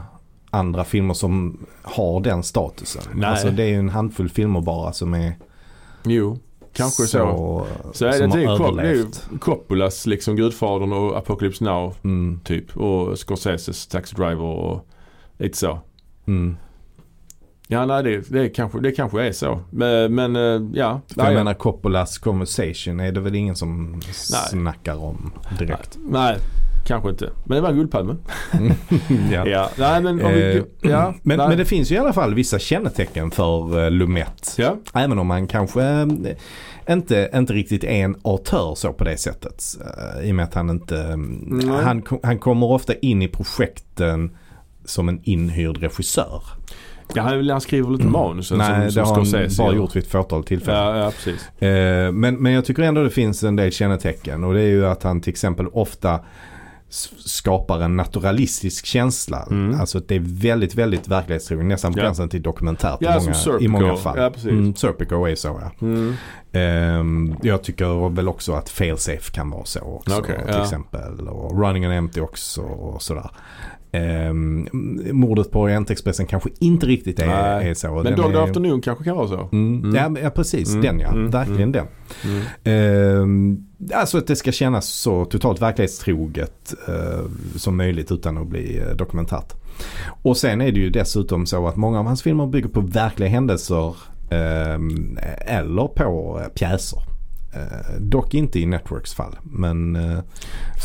andra 0.51 0.85
filmer 0.85 1.15
som 1.15 1.67
har 1.83 2.21
den 2.21 2.43
statusen. 2.43 3.03
Nej. 3.15 3.31
Alltså 3.31 3.51
det 3.51 3.63
är 3.63 3.69
ju 3.69 3.79
en 3.79 3.89
handfull 3.89 4.29
filmer 4.29 4.61
bara 4.61 4.93
som 4.93 5.15
är 5.15 5.35
jo, 6.05 6.39
kanske 6.73 7.03
så. 7.03 7.09
så, 7.09 7.67
Så 7.93 8.05
är 8.07 8.11
det, 8.13 8.19
som 8.19 8.31
det, 8.31 8.43
är, 8.45 8.47
Cop- 8.57 8.77
det 8.77 8.83
är 8.83 8.85
ju 8.87 8.91
överlevt. 8.99 9.29
Coppolas 9.41 10.07
liksom 10.07 10.37
Gudfadern 10.37 10.93
och 10.93 11.17
Apocalypse 11.19 11.65
Now 11.65 11.95
Mm, 12.05 12.41
typ. 12.45 12.77
Och 12.77 13.19
Scorseses 13.19 13.87
Taxi 13.87 14.15
Driver 14.17 14.43
och 14.45 14.87
lite 15.39 15.59
så. 15.59 15.79
mm. 16.27 16.57
Ja 17.69 17.87
nej 17.87 18.03
det, 18.03 18.29
det, 18.31 18.49
kanske, 18.49 18.81
det 18.81 18.93
kanske 18.93 19.23
är 19.23 19.33
så. 19.33 19.61
Men, 19.71 20.15
men 20.15 20.37
eh, 20.37 20.71
ja. 20.75 21.01
För 21.09 21.21
jag 21.21 21.25
nej, 21.27 21.35
menar 21.35 21.55
Coppolas 21.55 22.19
Conversation 22.19 23.01
är 23.01 23.13
det 23.13 23.21
väl 23.21 23.35
ingen 23.35 23.57
som 23.57 24.01
snackar 24.13 24.97
om 25.05 25.33
direkt. 25.59 25.99
nej, 26.01 26.37
kanske 26.87 27.11
inte. 27.11 27.31
Men 27.45 27.55
det 27.57 27.61
var 27.63 27.69
en 27.69 27.77
Guldpalmen. 27.77 28.19
ja. 29.33 29.47
Ja. 29.47 29.71
Nej 29.77 30.01
men 30.03 30.25
om 30.25 30.33
vi, 30.33 30.57
Eh, 30.57 30.91
ja, 30.91 31.15
men, 31.23 31.59
det 31.59 31.65
finns 31.65 31.91
ju 31.91 31.95
i 31.95 31.99
alla 31.99 32.13
fall 32.13 32.35
vissa 32.35 32.59
kännetecken 32.59 33.31
för 33.31 33.79
uh, 33.85 33.91
Lumet. 33.91 34.55
Ja, 34.59 34.77
Även 34.95 35.19
om 35.19 35.27
man 35.27 35.47
kanske 35.47 35.83
eh, 35.83 36.07
inte, 36.91 37.31
inte 37.35 37.53
riktigt 37.53 37.85
är 37.85 38.05
en 38.05 38.17
auteur 38.25 38.75
så 38.75 38.93
på 38.93 39.05
det 39.05 39.17
sättet. 39.17 39.63
eh, 40.21 40.29
I 40.29 40.31
och 40.31 40.35
med 40.35 40.45
att 40.45 40.55
han 40.55 40.71
inte... 40.71 41.17
Nej. 41.17 41.85
Han, 41.85 42.03
han 42.23 42.39
kommer 42.39 42.67
ofta 42.67 42.95
in 42.95 43.23
i 43.23 43.29
projekten 43.29 44.37
som 44.85 45.09
en 45.09 45.21
inhyrd 45.23 45.77
regissör. 45.77 46.43
ja 47.15 47.23
han, 47.23 47.49
han 47.51 47.61
skriver 47.61 47.91
lite 47.91 48.07
manusen 48.07 48.59
Nej, 48.59 48.69
som, 48.69 48.85
det 48.85 48.91
som 48.93 49.01
har 49.05 49.15
han 49.15 49.49
bara 49.59 49.73
gör. 49.73 49.77
gjort 49.77 49.97
vid 49.97 50.03
ett 50.03 50.11
fåtal 50.11 50.45
tillfällen. 50.45 50.81
Ja, 50.81 50.97
ja 50.99 51.11
precis. 51.11 51.63
Eh, 51.63 52.13
men, 52.13 52.35
men 52.37 52.53
jag 52.53 52.65
tycker 52.65 52.83
ändå 52.83 53.03
det 53.03 53.11
finns 53.11 53.43
en 53.45 53.57
del 53.57 53.73
kännetecken 53.73 54.45
och 54.45 54.55
det 54.55 54.61
är 54.61 54.69
ju 54.69 54.87
att 54.87 55.03
han 55.03 55.21
till 55.21 55.31
exempel 55.31 55.67
ofta 55.67 56.21
skapar 57.27 57.81
en 57.81 57.97
naturalistisk 57.97 58.87
känsla. 58.87 59.47
Mm. 59.51 59.81
Alltså 59.81 60.01
det 60.01 60.15
är 60.17 60.23
väldigt, 60.25 60.75
väldigt 60.75 61.09
verklighetstroget. 61.09 61.67
Nästan 61.67 61.93
på 61.93 61.99
Ja. 61.99 62.03
gränsen 62.05 62.29
till 62.29 62.43
dokumentärt 62.43 62.97
Ja, 63.01 63.11
i, 63.17 63.21
som 63.21 63.25
många, 63.25 63.35
Serpico. 63.35 63.65
i 63.65 63.69
många 63.69 63.97
fall. 63.97 64.19
Ja, 64.19 64.31
precis. 64.31 64.51
Mm, 64.51 64.75
Serpico 64.75 65.25
är 65.25 65.35
så 65.35 65.61
ja. 65.63 65.87
Mm. 65.87 66.15
Ehm, 66.53 67.35
jag 67.43 67.63
tycker 67.63 68.09
väl 68.09 68.29
också 68.29 68.53
att 68.53 68.69
Failsafe 68.69 69.33
kan 69.33 69.51
vara 69.51 69.65
så 69.65 69.81
också 69.81 70.19
Okej, 70.19 70.37
till 70.45 70.55
ja. 70.55 70.63
exempel. 70.63 71.29
Och 71.29 71.61
Running 71.65 71.87
on 71.87 71.93
Empty 71.93 72.21
också 72.21 72.63
och 72.63 73.03
sådär. 73.03 73.31
Um, 73.95 74.69
mordet 75.13 75.51
på 75.51 75.61
Orientexpressen 75.61 76.27
kanske 76.27 76.51
inte 76.59 76.87
riktigt 76.87 77.19
är, 77.19 77.61
är 77.61 77.75
så. 77.75 77.95
Men 77.95 78.05
Den 78.05 78.17
Dog 78.17 78.35
är, 78.35 78.39
Afternoon 78.45 78.81
kanske 78.81 79.05
kan 79.05 79.17
vara 79.17 79.29
så. 79.29 79.49
Mm, 79.53 79.95
Mm. 79.95 80.17
Ja, 80.23 80.31
precis, 80.31 80.69
Mm, 80.71 80.83
den 80.83 81.01
ja. 81.01 81.09
mm, 81.09 81.31
Verkligen 81.31 81.73
den. 81.73 81.87
Mm. 82.25 82.43
Ehm, 82.65 83.67
alltså 83.95 84.19
att 84.19 84.27
det 84.27 84.37
ska 84.37 84.53
kännas 84.53 84.87
så 84.87 85.25
totalt 85.25 85.63
verklighetstroget 85.63 86.75
eh, 86.89 87.25
som 87.57 87.77
möjligt 87.77 88.13
utan 88.13 88.39
att 88.39 88.47
bli 88.47 88.79
eh, 88.79 88.97
dokumentärt. 88.97 89.53
Och 90.23 90.37
sen 90.37 90.61
är 90.61 90.73
det 90.73 90.81
ju 90.81 90.91
dessutom 90.91 91.47
så 91.47 91.69
att 91.69 91.77
många 91.77 91.99
av 91.99 92.07
hans 92.07 92.23
filmer 92.23 92.47
bygger 92.47 92.69
på 92.69 92.81
verkliga 92.81 93.29
händelser 93.29 93.97
ehm, 94.31 95.19
eller 95.47 95.87
på 95.89 96.41
eh, 96.43 96.49
pjäser. 96.49 96.99
Eh, 97.55 98.01
dock 98.01 98.35
inte 98.35 98.61
i 98.61 98.67
Networks 98.67 99.15
fall. 99.15 99.37
Men 99.43 99.97
eh, 99.97 100.19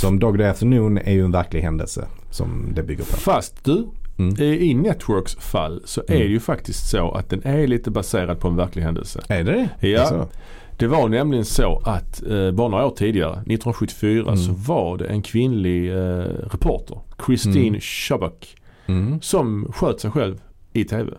som 0.01 0.19
Dog 0.19 0.37
Day 0.37 0.47
Afternoon 0.47 0.97
är 0.97 1.13
ju 1.13 1.25
en 1.25 1.31
verklig 1.31 1.61
händelse 1.61 2.07
som 2.31 2.71
det 2.75 2.83
bygger 2.83 3.03
på. 3.03 3.17
Fast 3.17 3.63
du, 3.65 3.87
Mm. 4.19 4.41
i 4.41 4.73
Networks 4.73 5.35
fall 5.35 5.81
så 5.85 6.01
är 6.07 6.11
Mm. 6.15 6.19
det 6.27 6.31
ju 6.31 6.39
faktiskt 6.39 6.89
så 6.89 7.11
att 7.11 7.29
den 7.29 7.41
är 7.43 7.67
lite 7.67 7.91
baserad 7.91 8.39
på 8.39 8.47
en 8.47 8.55
verklig 8.55 8.83
händelse. 8.83 9.21
Är 9.29 9.43
det 9.43 9.69
det? 9.79 9.87
Ja. 9.87 9.99
Alltså, 10.01 10.27
Det 10.77 10.87
var 10.87 11.09
nämligen 11.09 11.45
så 11.45 11.81
att 11.85 12.23
eh, 12.29 12.51
bara 12.51 12.67
några 12.67 12.85
år 12.85 12.91
tidigare, 12.97 13.31
1974, 13.31 14.21
Mm. 14.21 14.37
så 14.37 14.51
var 14.53 14.97
det 14.97 15.05
en 15.05 15.21
kvinnlig 15.21 15.91
eh, 15.91 15.97
reporter, 16.51 16.99
Christine 17.25 17.67
Mm. 17.67 17.81
Shabak, 17.81 18.55
mm. 18.87 19.21
som 19.21 19.71
sköt 19.73 19.99
sig 19.99 20.11
själv 20.11 20.41
i 20.73 20.83
TV. 20.83 21.11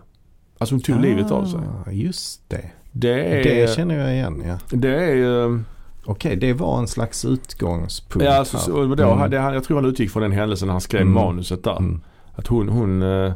Alltså 0.58 0.74
hon 0.74 0.82
tog 0.82 1.00
livet 1.00 1.30
av 1.30 1.44
sig. 1.46 1.60
Ah, 1.86 1.90
Just 1.90 2.50
det. 2.50 2.70
Det 3.00 3.24
är, 3.24 3.44
Det 3.44 3.74
känner 3.76 3.98
jag 3.98 4.12
igen 4.14 4.42
ja. 4.46 4.58
det 4.76 4.94
är 4.94 5.44
eh, 5.46 5.58
Okej, 6.04 6.36
det 6.36 6.52
var 6.52 6.78
en 6.78 6.86
slags 6.88 7.24
utgångspunkt. 7.24 8.24
ja, 8.26 8.34
alltså, 8.34 8.58
så, 8.58 8.84
då, 8.94 9.04
Mm. 9.04 9.18
hade 9.18 9.38
han, 9.38 9.54
jag 9.54 9.64
tror 9.64 9.76
han 9.80 9.84
utgick 9.90 10.10
från 10.10 10.22
den 10.22 10.32
händelsen 10.32 10.66
när 10.66 10.72
han 10.72 10.80
skrev 10.80 11.02
Mm. 11.02 11.14
manuset 11.14 11.64
där. 11.64 11.76
Mm. 11.76 12.00
Att 12.34 12.46
hon, 12.46 12.68
hon, 12.68 13.02
eh, 13.02 13.32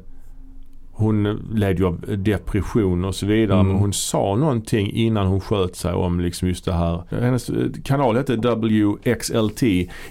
hon 0.92 1.22
led 1.54 1.78
ju 1.78 1.86
av 1.86 2.04
depression 2.18 3.04
och 3.04 3.14
så 3.14 3.26
vidare. 3.26 3.60
Mm. 3.60 3.72
Men 3.72 3.80
hon 3.80 3.92
sa 3.92 4.36
någonting 4.36 4.90
innan 4.92 5.26
hon 5.26 5.40
sköt 5.40 5.76
sig 5.76 5.92
om 5.92 6.20
liksom 6.20 6.48
just 6.48 6.64
det 6.64 6.72
här. 6.72 7.02
Hennes 7.20 7.50
eh, 7.50 7.66
kanal 7.84 8.16
hette 8.16 8.36
WXLT. 8.36 9.62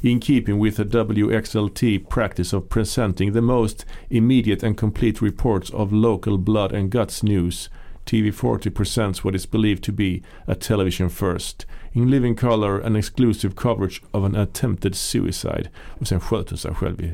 In 0.02 0.22
keeping 0.22 0.64
with 0.64 0.78
the 0.78 0.84
WXLT 0.84 1.82
practice 2.10 2.54
of 2.58 2.68
presenting 2.70 3.34
the 3.34 3.42
most 3.42 3.86
immediate 4.10 4.68
and 4.68 4.78
complete 4.80 5.26
reports 5.26 5.70
of 5.70 5.92
local 5.92 6.38
blood 6.38 6.74
and 6.74 6.92
guts 6.92 7.24
news. 7.24 7.70
TV40 8.06 8.70
presents 8.76 9.24
what 9.24 9.36
is 9.36 9.52
believed 9.52 9.84
to 9.84 9.92
be 9.92 10.22
a 10.48 10.56
television 10.56 11.10
first. 11.10 11.66
In 11.94 12.10
living 12.10 12.36
color 12.36 12.80
an 12.82 12.96
exclusive 12.96 13.56
coverage 13.56 14.02
of 14.12 14.24
an 14.24 14.36
attempted 14.36 14.96
suicide. 14.96 15.70
Och 16.00 16.08
sen 16.08 16.20
sköt 16.20 16.50
hon 16.50 16.58
sig 16.58 16.76
själv 16.76 17.02
i. 17.02 17.12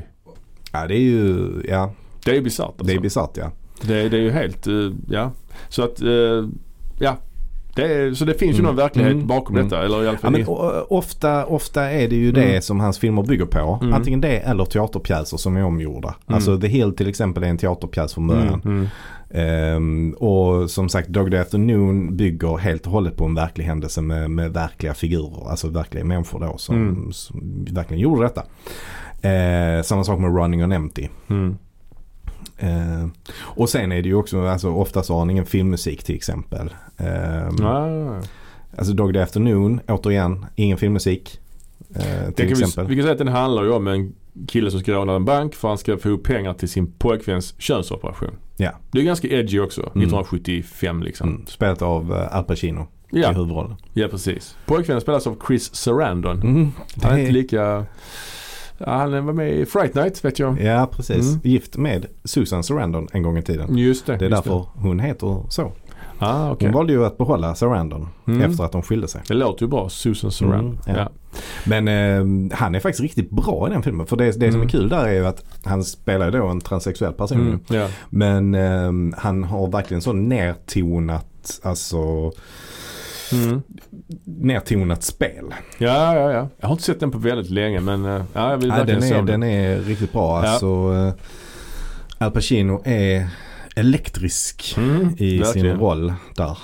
Ja, 0.72 0.86
det 0.86 0.94
är 0.94 1.00
ju, 1.00 1.48
ja, 1.68 1.92
Det 2.24 2.30
är 2.30 2.34
ju 2.34 2.40
bisarrt 2.40 2.66
alltså. 2.68 2.84
det 2.84 2.92
är 2.92 3.00
bisarrt 3.00 3.36
ja. 3.36 3.52
Det, 3.82 4.08
det 4.08 4.16
är 4.16 4.20
ju 4.20 4.30
helt, 4.30 4.66
eh, 4.66 4.90
ja. 5.08 5.32
Så 5.68 5.82
att, 5.82 6.00
eh, 6.02 6.48
ja. 6.98 7.16
Det 7.82 7.94
är, 7.94 8.14
så 8.14 8.24
det 8.24 8.34
finns 8.34 8.56
ju 8.56 8.60
Mm. 8.60 8.64
någon 8.66 8.76
verklighet 8.76 9.12
Mm. 9.12 9.26
bakom 9.26 9.56
Mm. 9.56 9.68
detta. 9.68 9.84
Eller 9.84 9.96
i 9.96 10.00
alla 10.08 10.12
ja 10.12 10.18
fall 10.18 10.32
men, 10.32 10.40
i- 10.40 10.44
o- 10.44 10.86
ofta, 10.88 11.46
ofta 11.46 11.90
är 11.90 12.08
det 12.08 12.16
ju 12.16 12.32
det 12.32 12.44
Mm. 12.50 12.62
som 12.62 12.80
hans 12.80 12.98
filmer 12.98 13.22
bygger 13.22 13.46
på. 13.46 13.78
Mm. 13.82 13.94
Antingen 13.94 14.20
det 14.20 14.38
eller 14.38 14.64
teaterpjäser 14.64 15.36
som 15.36 15.56
är 15.56 15.64
omgjorda. 15.64 16.08
Mm. 16.08 16.34
Alltså 16.34 16.60
The 16.60 16.66
Hill 16.68 16.92
till 16.96 17.08
exempel 17.08 17.42
är 17.42 17.48
en 17.48 17.58
teaterpjäs 17.58 18.14
från 18.14 18.26
början. 18.26 18.60
Mm, 18.64 18.76
mm. 18.76 18.88
Ehm, 19.30 20.12
och 20.12 20.70
som 20.70 20.88
sagt 20.88 21.08
Dog 21.08 21.30
Day 21.30 21.40
Afternoon 21.40 22.16
bygger 22.16 22.56
helt 22.56 22.86
och 22.86 22.92
hållet 22.92 23.16
på 23.16 23.24
en 23.24 23.34
verklig 23.34 23.64
händelse 23.64 24.00
med, 24.02 24.30
med 24.30 24.52
verkliga 24.52 24.94
figurer. 24.94 25.50
Alltså 25.50 25.68
verkliga 25.68 26.04
människor 26.04 26.40
då 26.40 26.58
som, 26.58 26.76
Mm. 26.76 27.12
som 27.12 27.64
verkligen 27.70 28.00
gjorde 28.02 28.22
detta. 28.22 28.42
Eh, 29.28 29.82
samma 29.82 30.04
sak 30.04 30.20
med 30.20 30.34
Running 30.36 30.64
on 30.64 30.72
Empty. 30.72 31.08
Mm. 32.58 33.00
Eh, 33.02 33.08
och 33.40 33.68
sen 33.68 33.92
är 33.92 34.02
det 34.02 34.08
ju 34.08 34.14
också, 34.14 34.46
alltså 34.46 34.70
ofta 34.70 35.02
så 35.02 35.12
har 35.12 35.18
han 35.20 35.30
ingen 35.30 35.46
filmmusik 35.46 36.04
till 36.04 36.14
exempel. 36.16 36.74
Eh, 36.96 37.48
ja. 37.58 37.88
Alltså 38.78 38.92
Dog 38.92 39.12
Day 39.14 39.22
Afternoon, 39.22 39.80
återigen, 39.88 40.46
ingen 40.54 40.78
filmmusik. 40.78 41.40
Eh, 41.94 42.02
till 42.26 42.34
kan 42.34 42.46
vi, 42.46 42.52
exempel. 42.52 42.86
vi 42.86 42.94
kan 42.94 43.02
säga 43.02 43.12
att 43.12 43.18
den 43.18 43.28
handlar 43.28 43.62
ju 43.62 43.70
om 43.70 43.86
en 43.88 44.14
kille 44.48 44.70
som 44.70 44.80
ska 44.80 44.92
råna 44.92 45.12
en 45.14 45.24
bank 45.24 45.54
för 45.54 45.68
han 45.68 45.78
ska 45.78 45.98
få 45.98 46.08
ihop 46.08 46.22
pengar 46.24 46.54
till 46.54 46.68
sin 46.68 46.92
pojkväns 46.92 47.54
könsoperation. 47.58 48.30
Ja. 48.56 48.70
Det 48.90 48.98
är 49.00 49.02
ganska 49.04 49.28
edgy 49.28 49.60
också. 49.60 49.80
1975 49.80 51.02
liksom. 51.02 51.28
Mm, 51.28 51.46
spelat 51.46 51.82
av 51.82 52.12
eh, 52.16 52.36
Al 52.36 52.44
Pacino 52.44 52.80
i 53.12 53.20
Ja, 53.20 53.32
huvudrollen. 53.32 53.76
ja, 53.92 54.08
precis. 54.08 54.56
Pojkvännen 54.66 55.00
spelas 55.00 55.26
av 55.26 55.36
Chris 55.46 55.74
Sarandon. 55.74 56.42
Mm, 56.42 56.72
Han 57.02 57.12
är 57.12 57.18
inte 57.18 57.32
lika 57.32 57.84
Ja, 58.78 58.90
han 58.92 59.26
var 59.26 59.32
med 59.32 59.52
i 59.52 59.66
Fright 59.66 59.94
Night 59.94 60.24
vet 60.24 60.38
jag. 60.38 60.60
Ja, 60.62 60.88
precis. 60.92 61.28
Mm. 61.28 61.40
Gift 61.44 61.76
med 61.76 62.06
Susan 62.24 62.62
Sarandon 62.62 63.08
en 63.12 63.22
gång 63.22 63.38
i 63.38 63.42
tiden. 63.42 63.76
Just 63.78 64.06
det. 64.06 64.16
Det 64.16 64.26
är 64.26 64.30
därför 64.30 64.64
hon 64.74 65.00
heter 65.00 65.42
så. 65.48 65.72
Ah, 66.20 66.50
okej. 66.50 66.68
Hon 66.68 66.74
valde 66.74 66.92
ju 66.92 67.04
att 67.04 67.18
behålla 67.18 67.54
Sarandon 67.54 68.08
Mm. 68.26 68.50
efter 68.50 68.64
att 68.64 68.72
de 68.72 68.82
skilde 68.82 69.08
sig. 69.08 69.20
Det 69.28 69.34
låter 69.34 69.62
ju 69.64 69.68
bra. 69.68 69.88
Susan 69.88 70.30
Sarandon. 70.30 70.60
Mm, 70.66 70.78
ja. 70.86 70.96
ja. 70.96 71.08
Men 71.66 71.88
eh, 71.88 72.56
han 72.58 72.74
är 72.74 72.80
faktiskt 72.80 73.00
riktigt 73.02 73.30
bra 73.30 73.68
i 73.68 73.72
den 73.72 73.82
filmen. 73.82 74.06
För 74.06 74.16
det, 74.16 74.24
det 74.24 74.32
som 74.32 74.44
Mm. 74.60 74.62
är 74.62 74.68
kul 74.68 74.88
där 74.88 75.04
är 75.04 75.12
ju 75.12 75.26
att 75.26 75.44
han 75.64 75.84
spelar 75.84 76.30
då 76.30 76.46
en 76.46 76.60
transsexuell 76.60 77.12
person. 77.12 77.40
Mm, 77.40 77.60
ja. 77.68 77.88
Men 78.10 78.54
eh, 78.54 79.18
han 79.18 79.44
har 79.44 79.66
verkligen 79.70 80.00
så 80.02 80.12
nertonat, 80.12 81.60
alltså 81.62 82.32
Mm. 83.32 83.62
nertonat 84.24 85.02
spel. 85.02 85.54
ja, 85.78 86.14
ja, 86.14 86.32
ja. 86.32 86.48
Jag 86.58 86.68
har 86.68 86.72
inte 86.72 86.84
sett 86.84 87.00
den 87.00 87.10
på 87.10 87.18
väldigt 87.18 87.50
länge 87.50 87.80
men 87.80 88.04
eh, 88.04 88.22
ja, 88.32 88.50
jag 88.50 88.56
vill 88.58 88.68
Ja, 88.68 88.84
den, 88.84 89.02
är, 89.02 89.14
den. 89.14 89.26
den 89.26 89.42
är 89.42 89.78
riktigt 89.80 90.12
bra. 90.12 90.44
Ja. 90.44 90.50
Alltså, 90.50 90.66
eh, 90.94 92.24
Al 92.26 92.30
Pacino 92.30 92.82
är 92.84 93.28
elektrisk 93.76 94.74
Mm, 94.76 95.14
i 95.18 95.38
verkligen. 95.38 95.52
sin 95.70 95.80
roll 95.80 96.12
där. 96.36 96.58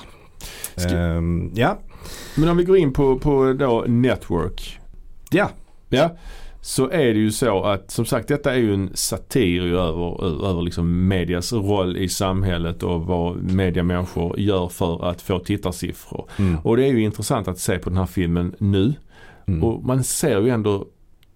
Ehm, 0.94 1.50
ja, 1.54 1.78
Men 2.36 2.48
om 2.48 2.56
vi 2.56 2.64
går 2.64 2.76
in 2.76 2.92
på, 2.92 3.18
på 3.18 3.52
då 3.52 3.84
Network. 3.88 4.78
ja. 5.30 5.50
Ja, 5.88 6.16
så 6.64 6.90
är 6.90 7.14
det 7.14 7.20
ju 7.20 7.32
så 7.32 7.62
att 7.62 7.90
som 7.90 8.04
sagt 8.04 8.28
detta 8.28 8.54
är 8.54 8.58
ju 8.58 8.74
en 8.74 8.90
satir 8.94 9.62
över, 9.62 10.24
över 10.48 10.62
liksom 10.62 11.08
medias 11.08 11.52
roll 11.52 11.96
i 11.96 12.08
samhället 12.08 12.82
och 12.82 13.06
vad 13.06 13.52
mediamänniskor 13.52 14.38
gör 14.40 14.68
för 14.68 15.10
att 15.10 15.22
få 15.22 15.38
tittarsiffror. 15.38 16.28
Mm. 16.38 16.58
Och 16.58 16.76
det 16.76 16.84
är 16.84 16.92
ju 16.92 17.02
intressant 17.02 17.48
att 17.48 17.58
se 17.58 17.78
på 17.78 17.90
den 17.90 17.98
här 17.98 18.06
filmen 18.06 18.54
nu. 18.58 18.94
Mm. 19.46 19.64
Och 19.64 19.84
man 19.84 20.04
ser 20.04 20.40
ju 20.40 20.48
ändå 20.48 20.86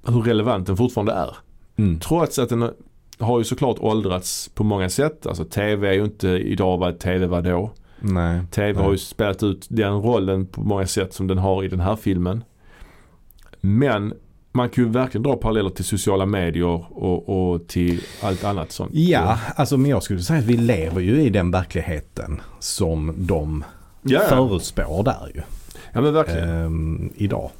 hur 0.06 0.22
relevant 0.22 0.66
den 0.66 0.76
fortfarande 0.76 1.12
är. 1.12 1.36
Mm. 1.76 2.00
Trots 2.00 2.38
att 2.38 2.48
den 2.48 2.70
har 3.18 3.38
ju 3.38 3.44
såklart 3.44 3.78
åldrats 3.78 4.48
på 4.54 4.64
många 4.64 4.88
sätt. 4.88 5.26
Alltså 5.26 5.44
TV 5.44 5.88
är 5.88 5.92
ju 5.92 6.04
inte 6.04 6.28
idag 6.28 6.78
vad 6.78 6.98
TV 6.98 7.26
var 7.26 7.42
då. 7.42 7.70
Nej. 8.00 8.40
TV 8.50 8.72
Nej. 8.72 8.84
har 8.84 8.92
ju 8.92 8.98
spelat 8.98 9.42
ut 9.42 9.66
den 9.70 10.02
rollen 10.02 10.46
på 10.46 10.60
många 10.60 10.86
sätt 10.86 11.14
som 11.14 11.26
den 11.26 11.38
har 11.38 11.64
i 11.64 11.68
den 11.68 11.80
här 11.80 11.96
filmen. 11.96 12.44
Men 13.60 14.14
man 14.58 14.68
kan 14.68 14.84
ju 14.84 14.90
verkligen 14.90 15.22
dra 15.22 15.36
paralleller 15.36 15.70
till 15.70 15.84
sociala 15.84 16.26
medier 16.26 16.84
och, 17.02 17.52
och 17.52 17.66
till 17.68 18.00
allt 18.22 18.44
annat 18.44 18.72
sånt. 18.72 18.90
Ja, 18.94 19.38
alltså 19.56 19.76
men 19.76 19.90
jag 19.90 20.02
skulle 20.02 20.20
säga 20.22 20.38
att 20.38 20.44
vi 20.44 20.56
lever 20.56 21.00
ju 21.00 21.22
i 21.22 21.30
den 21.30 21.50
verkligheten 21.50 22.40
som 22.58 23.14
de 23.16 23.64
ja, 24.02 24.20
förutspår 24.28 25.02
där 25.02 25.30
ju. 25.34 25.40
ja 25.92 26.00
men 26.00 26.14
verkligen. 26.14 26.48
Ehm, 26.48 27.12
idag. 27.16 27.50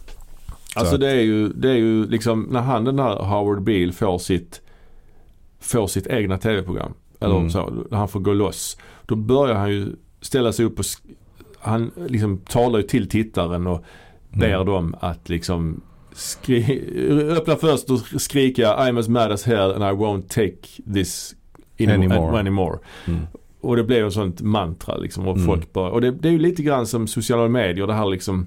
Alltså 0.77 0.97
det 0.99 1.11
är 1.11 1.21
ju, 1.21 1.49
det 1.49 1.71
är 1.71 1.75
ju 1.77 2.07
liksom 2.07 2.49
när 2.51 2.61
han 2.61 2.85
den 2.85 2.99
här 2.99 3.15
Howard 3.17 3.63
Beale 3.63 3.93
får 3.93 4.19
sitt, 4.19 4.61
får 5.61 5.87
sitt 5.87 6.07
egna 6.07 6.39
tv-program. 6.39 6.93
Eller 7.21 7.37
Mm. 7.37 7.51
så, 7.51 7.71
när 7.91 7.99
han 7.99 8.09
får 8.09 8.21
gå 8.21 8.33
loss. 8.33 8.77
Då 9.07 9.17
börjar 9.17 9.55
han 9.55 9.71
ju 9.71 9.93
ställa 10.21 10.53
sig 10.53 10.65
upp 10.65 10.79
och 10.79 10.85
han 11.59 11.91
liksom 12.09 12.39
talar 12.39 12.79
ju 12.79 12.87
till 12.87 13.09
tittaren 13.09 13.67
och 13.67 13.85
ber 14.31 14.55
Mm. 14.55 14.67
dem 14.67 14.95
att 15.01 15.29
liksom 15.29 15.81
öppna 17.37 17.57
först 17.57 17.91
och 17.91 18.21
skrika 18.21 18.75
I'm 18.77 18.99
as 19.01 19.09
mad 19.09 19.33
as 19.33 19.45
hell 19.45 19.71
and 19.73 19.83
I 19.83 20.03
won't 20.03 20.29
take 20.29 20.83
this 20.95 21.35
in- 21.77 21.91
Anymore. 21.91 22.39
anymore. 22.41 22.79
Mm. 23.07 23.21
Och 23.61 23.77
det 23.77 23.85
blev 23.85 24.05
en 24.05 24.13
sånt 24.13 24.41
mantra 24.41 24.97
liksom 24.97 25.29
och 25.29 25.37
Mm. 25.37 25.47
folk 25.47 25.73
bara, 25.73 25.91
och 25.91 26.01
det, 26.01 26.11
det 26.11 26.29
är 26.29 26.33
ju 26.33 26.39
lite 26.39 26.63
grann 26.63 26.87
som 26.87 27.07
sociala 27.07 27.49
medier 27.49 27.87
det 27.87 27.95
här 27.95 28.07
liksom 28.07 28.47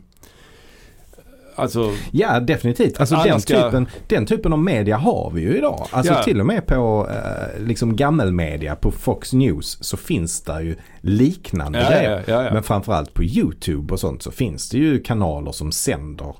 Alltså, 1.55 1.91
Ja, 2.11 2.39
definitivt. 2.39 2.99
Alltså 2.99 3.15
den, 3.15 3.41
ska- 3.41 3.63
typen, 3.63 3.87
den 4.07 4.25
typen 4.25 4.53
av 4.53 4.59
media 4.59 4.97
har 4.97 5.31
vi 5.35 5.41
ju 5.41 5.57
idag. 5.57 5.87
Alltså 5.91 6.13
Ja. 6.13 6.23
till 6.23 6.39
och 6.39 6.45
med 6.45 6.65
på 6.67 7.09
eh, 7.09 7.63
liksom 7.63 7.95
gammelmedia, 7.95 8.75
på 8.75 8.91
Fox 8.91 9.33
News 9.33 9.77
så 9.81 9.97
finns 9.97 10.41
det 10.41 10.61
ju 10.63 10.75
liknande 11.01 11.79
ja, 11.81 11.89
grejer. 11.89 12.23
ja, 12.27 12.33
ja, 12.33 12.43
ja. 12.43 12.53
Men 12.53 12.63
framförallt 12.63 13.13
på 13.13 13.23
YouTube 13.23 13.93
och 13.93 13.99
sånt 13.99 14.23
så 14.23 14.31
finns 14.31 14.69
det 14.69 14.77
ju 14.77 14.99
kanaler 14.99 15.51
som 15.51 15.71
sänder 15.71 16.35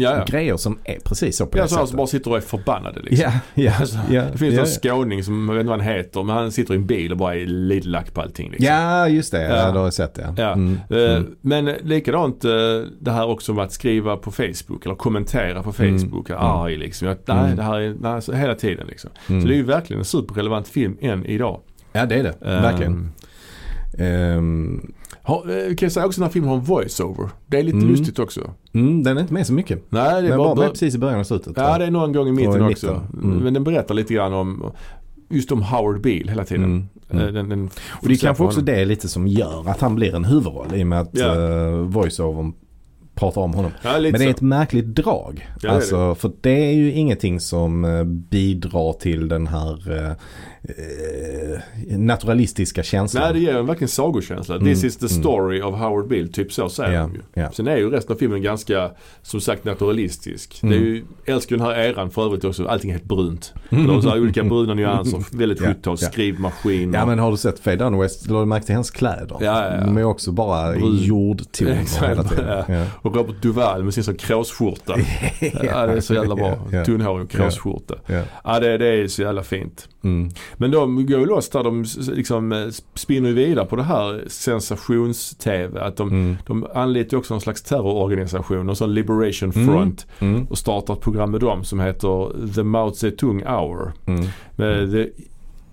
ja, 0.00 0.16
ja. 0.16 0.24
grejer 0.24 0.56
som 0.56 0.78
är 0.84 0.98
precis 1.04 1.36
så 1.36 1.46
på 1.46 1.58
Ja, 1.58 1.62
det 1.62 1.68
sättet. 1.68 1.88
som 1.88 1.96
bara 1.96 2.06
sitter 2.06 2.30
och 2.30 2.36
är 2.36 2.40
förbannade 2.40 3.00
liksom. 3.00 3.30
Ja, 3.32 3.62
ja, 3.62 3.72
Alltså, 3.80 3.98
ja, 4.10 4.22
det 4.32 4.38
finns 4.38 4.54
ja, 4.54 4.60
en 4.60 4.66
skåning 4.66 5.24
som, 5.24 5.48
jag 5.48 5.54
vet 5.54 5.60
inte 5.60 5.70
vad 5.70 5.80
han 5.80 5.88
heter, 5.96 6.22
men 6.22 6.36
han 6.36 6.52
sitter 6.52 6.74
i 6.74 6.76
en 6.76 6.86
bil 6.86 7.12
och 7.12 7.18
bara 7.18 7.34
är 7.36 7.46
lite 7.46 7.88
lack 7.88 8.14
på 8.14 8.20
allting. 8.20 8.50
Liksom. 8.50 8.66
ja, 8.66 9.08
just 9.08 9.32
det. 9.32 9.42
Ja. 9.42 9.56
Ja. 9.56 9.72
det 9.72 9.78
har 9.78 9.86
jag 9.86 9.94
sett 9.94 10.14
det. 10.14 10.34
Ja. 10.36 10.52
Mm, 10.52 10.78
Eh, 10.90 10.98
mm. 11.16 11.36
Men 11.40 11.64
likadant 11.64 12.44
eh, 12.44 12.50
det 13.00 13.10
här 13.10 13.26
också 13.28 13.52
med 13.54 13.64
att 13.64 13.72
skriva 13.72 14.16
på 14.16 14.30
Facebook 14.30 14.84
eller 14.84 14.94
kommentera 14.94 15.62
på 15.62 15.72
Mm. 15.78 15.98
Facebook. 15.98 16.30
Mm. 16.30 16.42
Arg 16.42 16.76
liksom. 16.76 17.08
Jag, 17.08 17.16
nej, 17.26 17.38
Mm. 17.38 17.56
det 17.56 17.62
här 17.62 17.80
är, 17.80 17.94
nej, 18.00 18.22
så 18.22 18.32
hela 18.32 18.54
tiden 18.54 18.86
liksom. 18.86 19.10
Mm. 19.28 19.42
Så 19.42 19.48
det 19.48 19.54
är 19.54 19.56
ju 19.56 19.62
verkligen 19.62 20.00
en 20.00 20.04
superrelevant 20.04 20.68
film 20.68 20.96
än 21.00 21.26
idag. 21.26 21.60
Ja, 21.92 22.06
det 22.06 22.14
är 22.14 22.22
det. 22.22 22.34
Verkligen. 22.40 22.92
Um, 22.92 23.10
Ehm, 23.98 24.92
har, 25.22 25.38
eh, 25.50 25.66
kan 25.74 25.86
jag 25.86 25.92
säga 25.92 26.06
också 26.06 26.20
den 26.20 26.26
här 26.26 26.32
filmen 26.32 26.50
har 26.50 26.56
en 26.56 26.64
voice-over. 26.64 27.28
Det 27.46 27.58
är 27.58 27.62
lite 27.62 27.76
Mm. 27.76 27.88
lustigt 27.88 28.18
också. 28.18 28.40
mm, 28.72 29.02
den 29.02 29.16
är 29.16 29.20
inte 29.20 29.34
med 29.34 29.46
så 29.46 29.52
mycket. 29.52 29.84
Nej, 29.88 30.10
det 30.12 30.18
är 30.18 30.22
Den 30.22 30.38
bara, 30.38 30.48
var 30.48 30.56
med 30.56 30.70
precis 30.70 30.94
i 30.94 30.98
början 30.98 31.20
och 31.20 31.26
slutet. 31.26 31.52
Ja, 31.56 31.78
det 31.78 31.84
är 31.84 31.90
någon 31.90 32.12
gång 32.12 32.28
i 32.28 32.32
mitten 32.32 32.62
också. 32.62 33.00
Mm. 33.22 33.36
Men 33.36 33.54
den 33.54 33.64
berättar 33.64 33.94
lite 33.94 34.14
grann 34.14 34.32
om 34.32 34.72
just 35.28 35.52
om 35.52 35.62
Howard 35.62 36.00
Beale 36.00 36.30
hela 36.30 36.44
tiden. 36.44 36.64
Mm, 36.64 36.86
mm. 37.10 37.26
Eh, 37.26 37.32
Den, 37.32 37.48
den 37.48 37.70
Och 38.02 38.08
det 38.08 38.14
är 38.14 38.18
kanske 38.18 38.44
också 38.44 38.60
det 38.60 38.84
lite 38.84 39.08
som 39.08 39.26
gör 39.28 39.70
att 39.70 39.80
han 39.80 39.94
blir 39.94 40.14
en 40.14 40.24
huvudroll 40.24 40.74
i 40.74 40.82
och 40.82 40.86
med 40.86 41.00
att 41.00 41.10
Ja. 41.12 41.34
uh, 41.34 41.74
voiceovern 41.80 42.52
pratar 43.20 43.40
om 43.40 43.54
honom. 43.54 43.70
Ja, 43.82 43.92
Men 44.00 44.12
det 44.12 44.24
är 44.24 44.30
ett 44.30 44.40
märkligt 44.40 44.86
drag. 44.86 45.48
Ja, 45.62 45.68
det 45.68 45.74
alltså, 45.74 46.14
För 46.14 46.32
det 46.40 46.50
är 46.70 46.72
ju 46.72 46.92
ingenting 46.92 47.40
som 47.40 47.84
eh, 47.84 48.04
bidrar 48.04 48.92
till 48.92 49.28
den 49.28 49.46
här 49.46 49.92
eh, 49.98 50.10
eh, 50.62 51.98
naturalistiska 51.98 52.82
känslan. 52.82 53.22
Nej, 53.24 53.32
det 53.32 53.38
ger 53.38 53.56
en 53.56 53.66
verkligen 53.66 53.88
sagokänsla. 53.88 54.56
Mm, 54.56 54.66
This 54.66 54.84
is 54.84 54.96
the 54.96 55.06
mm. 55.14 55.22
story 55.22 55.62
of 55.62 55.74
Howard 55.74 56.08
Beale, 56.08 56.28
typ 56.28 56.52
så 56.52 56.68
säger 56.68 56.92
Ja, 56.92 57.02
de 57.02 57.14
ju. 57.14 57.20
ja. 57.42 57.50
Sen 57.52 57.68
är 57.68 57.76
ju 57.76 57.90
resten 57.90 58.14
av 58.14 58.18
filmen 58.18 58.42
ganska, 58.42 58.90
som 59.22 59.40
sagt, 59.40 59.64
naturalistisk. 59.64 60.62
Mm. 60.62 60.72
Det 60.72 60.84
är 60.84 60.86
ju, 60.86 61.04
älskar 61.26 61.56
ju 61.56 61.58
den 61.58 61.66
här 61.66 61.78
eran 61.82 62.10
för 62.10 62.24
övrigt 62.26 62.44
också. 62.44 62.66
Allting 62.66 62.90
är 62.90 62.94
helt 62.94 63.08
brunt. 63.08 63.54
De 63.70 64.06
har 64.06 64.20
olika 64.20 64.44
bruna 64.44 64.74
nyanser. 64.74 65.24
Väldigt 65.36 65.60
Ja, 65.60 65.66
70-tal, 65.68 65.96
ja. 66.00 66.08
skrivmaskin. 66.08 66.92
Ja 66.92 67.06
men 67.06 67.18
har 67.18 67.30
du 67.30 67.36
sett 67.36 67.58
Faye 67.60 67.76
Dunwest? 67.76 68.26
Lade 68.30 68.42
du 68.42 68.46
märke 68.46 68.66
till 68.66 68.74
hennes 68.74 68.90
kläder? 68.90 69.36
Ja, 69.40 69.44
ja, 69.44 69.74
ja. 69.74 69.80
De 69.84 69.96
är 69.96 70.04
också 70.04 70.32
bara 70.32 70.72
Brun. 70.72 70.96
jordtoner 70.96 72.00
hela 72.08 72.24
tiden. 72.24 72.64
ja. 72.68 73.09
Och 73.10 73.16
Robert 73.16 73.42
Duval 73.42 73.84
med 73.84 73.94
sin 73.94 74.04
sån 74.04 74.14
kråsskjorta. 74.14 74.94
ja, 75.62 75.86
det 75.86 75.92
är 75.92 76.00
så 76.00 76.14
jävla 76.14 76.34
bra. 76.34 76.84
Tunnhårig 76.84 77.24
och 77.24 77.30
kråsskjorta. 77.30 77.94
Ja. 78.06 78.22
Ja, 78.44 78.60
det, 78.60 78.78
det 78.78 78.86
är 78.86 79.08
så 79.08 79.22
jävla 79.22 79.42
fint. 79.42 79.88
Mm. 80.04 80.28
Men 80.56 80.70
de 80.70 81.06
går 81.06 81.20
ju 81.20 81.26
loss 81.26 81.48
där. 81.50 81.64
De 81.64 81.84
liksom 82.12 82.52
eh, 82.52 82.66
spinner 82.94 83.32
vidare 83.32 83.66
på 83.66 83.76
det 83.76 83.82
här 83.82 84.24
sensations-tv. 84.28 85.80
Att 85.80 85.96
de, 85.96 86.08
Mm. 86.08 86.36
de 86.46 86.66
anlitar 86.74 87.16
också 87.16 87.34
någon 87.34 87.40
slags 87.40 87.62
terrororganisation. 87.62 88.66
Någon 88.66 88.76
sån 88.76 88.94
Liberation 88.94 89.52
Mm. 89.54 89.66
Front. 89.68 90.06
Mm. 90.18 90.46
Och 90.50 90.58
startar 90.58 90.94
ett 90.94 91.00
program 91.00 91.30
med 91.30 91.40
dem 91.40 91.64
som 91.64 91.80
heter 91.80 92.52
The 92.54 92.62
Mao 92.62 92.92
Zedong 92.92 93.42
Hour. 93.46 93.92
Mm. 94.06 94.26
Med 94.56 94.90
The 94.92 95.06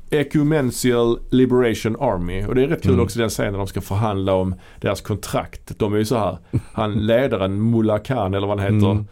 Ecumenical 0.09 1.19
Liberation 1.29 1.95
Army. 1.99 2.45
Och 2.45 2.55
det 2.55 2.63
är 2.63 2.67
rätt 2.67 2.81
kul 2.83 2.91
Mm. 2.91 3.03
också 3.03 3.19
den 3.19 3.29
scenen 3.29 3.51
när 3.51 3.57
de 3.57 3.67
ska 3.67 3.81
förhandla 3.81 4.33
om 4.33 4.55
deras 4.81 5.01
kontrakt. 5.01 5.79
De 5.79 5.93
är 5.93 5.97
ju 5.97 6.05
så 6.05 6.17
här. 6.17 6.37
Han 6.73 6.93
ledaren 7.07 7.71
Mullah 7.71 7.99
Khan 8.01 8.33
eller 8.33 8.47
vad 8.47 8.59
han 8.59 8.75
heter. 8.75 8.91
Mm. 8.91 9.05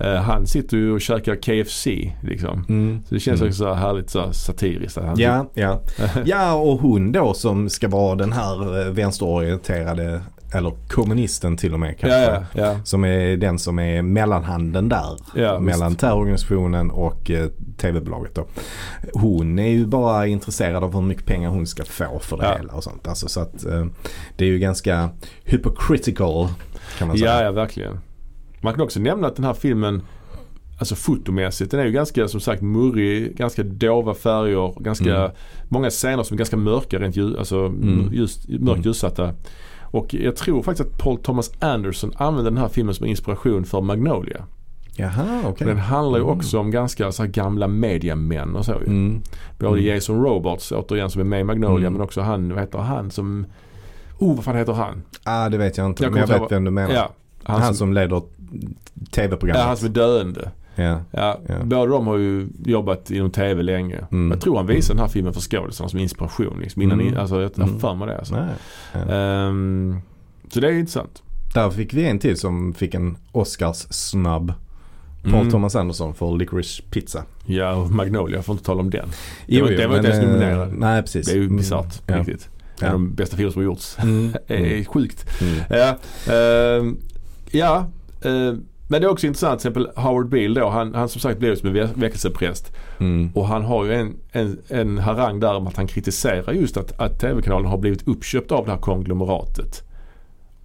eh, 0.00 0.22
han 0.22 0.46
sitter 0.46 0.76
ju 0.76 0.92
och 0.92 1.00
käkar 1.00 1.34
KFC 1.36 1.86
liksom. 2.22 2.64
Mm. 2.68 3.02
Så 3.08 3.14
det 3.14 3.20
känns 3.20 3.40
Mm. 3.40 3.48
också 3.50 3.58
så 3.58 3.68
här 3.68 3.74
härligt 3.74 4.10
så 4.10 4.32
satiriskt. 4.32 4.98
att 4.98 5.04
Han 5.04 5.18
Ja, 5.18 5.46
ja. 5.54 5.80
ja, 6.24 6.54
och 6.54 6.78
hon 6.80 7.12
då 7.12 7.34
som 7.34 7.68
ska 7.70 7.88
vara 7.88 8.14
den 8.14 8.32
här 8.32 8.80
eh, 8.86 8.92
vänsterorienterade, 8.92 10.20
eller 10.52 10.72
kommunisten 10.88 11.56
till 11.56 11.72
och 11.74 11.80
med 11.80 11.98
kanske. 11.98 12.18
ja, 12.20 12.44
ja, 12.52 12.62
ja. 12.64 12.80
Som 12.84 13.04
är 13.04 13.36
den 13.36 13.58
som 13.58 13.78
är 13.78 14.02
mellanhanden 14.02 14.88
där. 14.88 15.16
Mellan 15.60 15.88
visst. 15.88 16.00
terrororganisationen 16.00 16.90
och 16.90 17.30
eh, 17.30 17.48
tv-bolaget 17.76 18.34
då. 18.34 18.46
Hon 19.12 19.58
är 19.58 19.68
ju 19.68 19.86
bara 19.86 20.26
intresserad 20.26 20.84
av 20.84 20.94
hur 20.94 21.02
mycket 21.02 21.26
pengar 21.26 21.50
hon 21.50 21.66
ska 21.66 21.84
få 21.84 22.18
för 22.18 22.36
det 22.36 22.56
hela 22.58 22.72
och 22.72 22.84
sånt. 22.84 23.08
Alltså, 23.08 23.28
så 23.28 23.40
att 23.40 23.64
eh, 23.64 23.86
det 24.36 24.44
är 24.44 24.48
ju 24.48 24.58
ganska 24.58 25.10
hypocritical 25.44 26.48
kan 26.98 27.08
man 27.08 27.18
säga. 27.18 27.34
Ja, 27.38 27.42
ja, 27.44 27.52
verkligen. 27.52 27.98
Man 28.60 28.74
kan 28.74 28.82
också 28.82 29.00
nämna 29.00 29.26
att 29.26 29.36
den 29.36 29.44
här 29.44 29.54
filmen 29.54 30.02
Alltså 30.78 30.94
fotomässigt, 30.94 31.70
den 31.70 31.80
är 31.80 31.84
ju 31.84 31.92
ganska 31.92 32.28
som 32.28 32.40
sagt 32.40 32.62
murrig, 32.62 33.36
ganska 33.36 33.62
dova 33.62 34.14
färger, 34.14 34.74
ganska 34.82 35.16
Mm. 35.16 35.30
många 35.68 35.90
scener 35.90 36.22
som 36.22 36.34
är 36.34 36.38
ganska 36.38 36.56
mörka 36.56 36.98
rent 36.98 37.16
ljus, 37.16 37.36
alltså 37.38 37.56
Mm. 37.66 38.08
just, 38.12 38.48
mörkt 38.48 38.62
Mm. 38.62 38.82
ljussatta. 38.82 39.34
Och 39.92 40.14
jag 40.14 40.36
tror 40.36 40.62
faktiskt 40.62 40.88
att 40.90 40.98
Paul 40.98 41.18
Thomas 41.18 41.52
Anderson 41.58 42.12
använde 42.16 42.50
den 42.50 42.58
här 42.58 42.68
filmen 42.68 42.94
som 42.94 43.06
inspiration 43.06 43.64
för 43.64 43.80
Magnolia. 43.80 44.44
Jaha. 44.96 45.54
För 45.58 45.64
Den 45.64 45.78
handlar 45.78 46.18
ju 46.18 46.24
Mm. 46.24 46.36
också 46.38 46.58
om 46.58 46.70
ganska 46.70 47.12
så 47.12 47.26
gamla 47.26 47.68
mediamän 47.68 48.56
och 48.56 48.64
så 48.64 48.72
ju. 48.72 48.86
Mm. 48.86 49.22
Både 49.58 49.80
Mm. 49.80 49.94
Jason 49.94 50.22
Roberts 50.24 50.72
återigen 50.72 51.10
som 51.10 51.20
är 51.20 51.24
med 51.24 51.40
i 51.40 51.44
Magnolia 51.44 51.86
Mm. 51.86 51.92
men 51.92 52.02
också 52.02 52.20
han, 52.20 52.48
vad 52.50 52.58
heter 52.60 52.78
han 52.78 53.10
som 53.10 53.46
Oh 54.18 54.34
vad 54.36 54.44
fan 54.44 54.56
heter 54.56 54.72
han? 54.72 55.02
Ah, 55.24 55.48
det 55.48 55.58
vet 55.58 55.76
jag 55.76 55.86
inte. 55.86 56.02
Jag 56.02 56.12
men 56.12 56.20
jag 56.20 56.40
vet 56.40 56.52
vem 56.52 56.64
du 56.64 56.70
menar. 56.70 56.94
Ja, 56.94 57.10
Han, 57.42 57.74
som 57.74 57.92
leder 57.92 58.16
ja, 58.16 58.24
tv-programmet. 59.10 59.62
han 59.64 59.76
som 59.76 59.88
är 59.88 59.92
döende. 59.92 60.50
Ja. 60.74 61.00
Ja, 61.10 61.38
Ja. 61.48 61.54
Båda 61.64 61.86
de 61.92 62.06
har 62.06 62.16
ju 62.16 62.48
jobbat 62.64 63.10
inom 63.10 63.30
TV 63.30 63.62
länge. 63.62 63.98
Mm. 64.12 64.30
Jag 64.30 64.40
tror 64.40 64.56
han 64.56 64.66
visade 64.66 64.96
den 64.96 65.00
här 65.06 65.12
filmen 65.12 65.32
för 65.32 65.40
skådisarna 65.40 65.88
som 65.88 65.98
inspiration. 65.98 66.58
Liksom, 66.60 66.82
innan 66.82 67.00
Mm. 67.00 67.16
alltså, 67.18 67.40
jag 67.42 67.50
har 67.56 67.64
Mm. 67.64 67.80
för 67.80 67.94
mig 67.94 68.08
det. 68.08 68.18
Alltså. 68.18 68.34
Ehm, 69.10 69.96
så 70.52 70.60
det 70.60 70.68
är 70.68 70.72
intressant. 70.72 71.22
Där 71.54 71.70
fick 71.70 71.94
vi 71.94 72.04
en 72.08 72.18
till 72.18 72.36
som 72.36 72.74
fick 72.74 72.94
en 72.94 73.16
Oscars-snabb. 73.32 74.52
Paul 75.22 75.34
Mm. 75.34 75.50
Thomas 75.50 75.76
Anderson 75.76 76.14
för 76.14 76.36
Licorice 76.36 76.82
Pizza. 76.90 77.24
Ja, 77.46 77.74
och 77.74 77.90
Magnolia, 77.90 78.42
får 78.42 78.52
inte 78.52 78.64
tala 78.64 78.80
om 78.80 78.90
den. 78.90 79.08
Det 79.46 79.62
var- 79.62 79.68
det 79.68 79.86
var 79.86 79.96
inte 79.96 80.08
ens 80.08 80.24
eh, 80.24 80.30
nominerad. 80.30 80.72
Nej, 80.78 81.02
precis. 81.02 81.26
Det 81.26 81.32
är 81.32 81.36
ju 81.36 81.44
Mm. 81.44 81.56
bisarrt 81.56 82.00
Ja. 82.06 82.18
riktigt. 82.18 82.48
Ja. 82.80 82.86
En 82.86 82.92
av 82.92 83.00
de 83.00 83.14
bästa 83.14 83.36
filmer 83.36 83.52
som 83.52 83.60
har 83.62 83.64
gjorts. 83.66 83.96
Mm. 83.98 84.32
Det 84.46 84.78
är 84.80 84.84
sjukt. 84.84 85.26
Mm. 85.42 85.54
Ja, 85.70 85.98
ehm, 86.32 86.96
ja 87.50 87.86
ehm, 88.22 88.64
men 88.92 89.00
det 89.00 89.06
är 89.06 89.10
också 89.10 89.26
intressant 89.26 89.60
till 89.60 89.70
exempel 89.70 90.02
Howard 90.02 90.28
Beale 90.28 90.60
då. 90.60 90.68
Han, 90.68 90.94
han 90.94 91.08
som 91.08 91.20
sagt 91.20 91.38
blev 91.38 91.56
som 91.56 91.76
en 91.76 91.88
väckelsepräst. 91.94 92.72
Mm. 92.98 93.30
Och 93.34 93.46
han 93.46 93.64
har 93.64 93.84
ju 93.84 93.94
en, 93.94 94.16
en, 94.32 94.58
en 94.68 94.98
harang 94.98 95.40
där 95.40 95.54
om 95.54 95.66
att 95.66 95.76
han 95.76 95.86
kritiserar 95.86 96.52
just 96.52 96.76
att, 96.76 97.00
att 97.00 97.20
TV-kanalen 97.20 97.66
har 97.66 97.78
blivit 97.78 98.08
uppköpt 98.08 98.52
av 98.52 98.64
det 98.64 98.70
här 98.70 98.78
konglomeratet. 98.78 99.82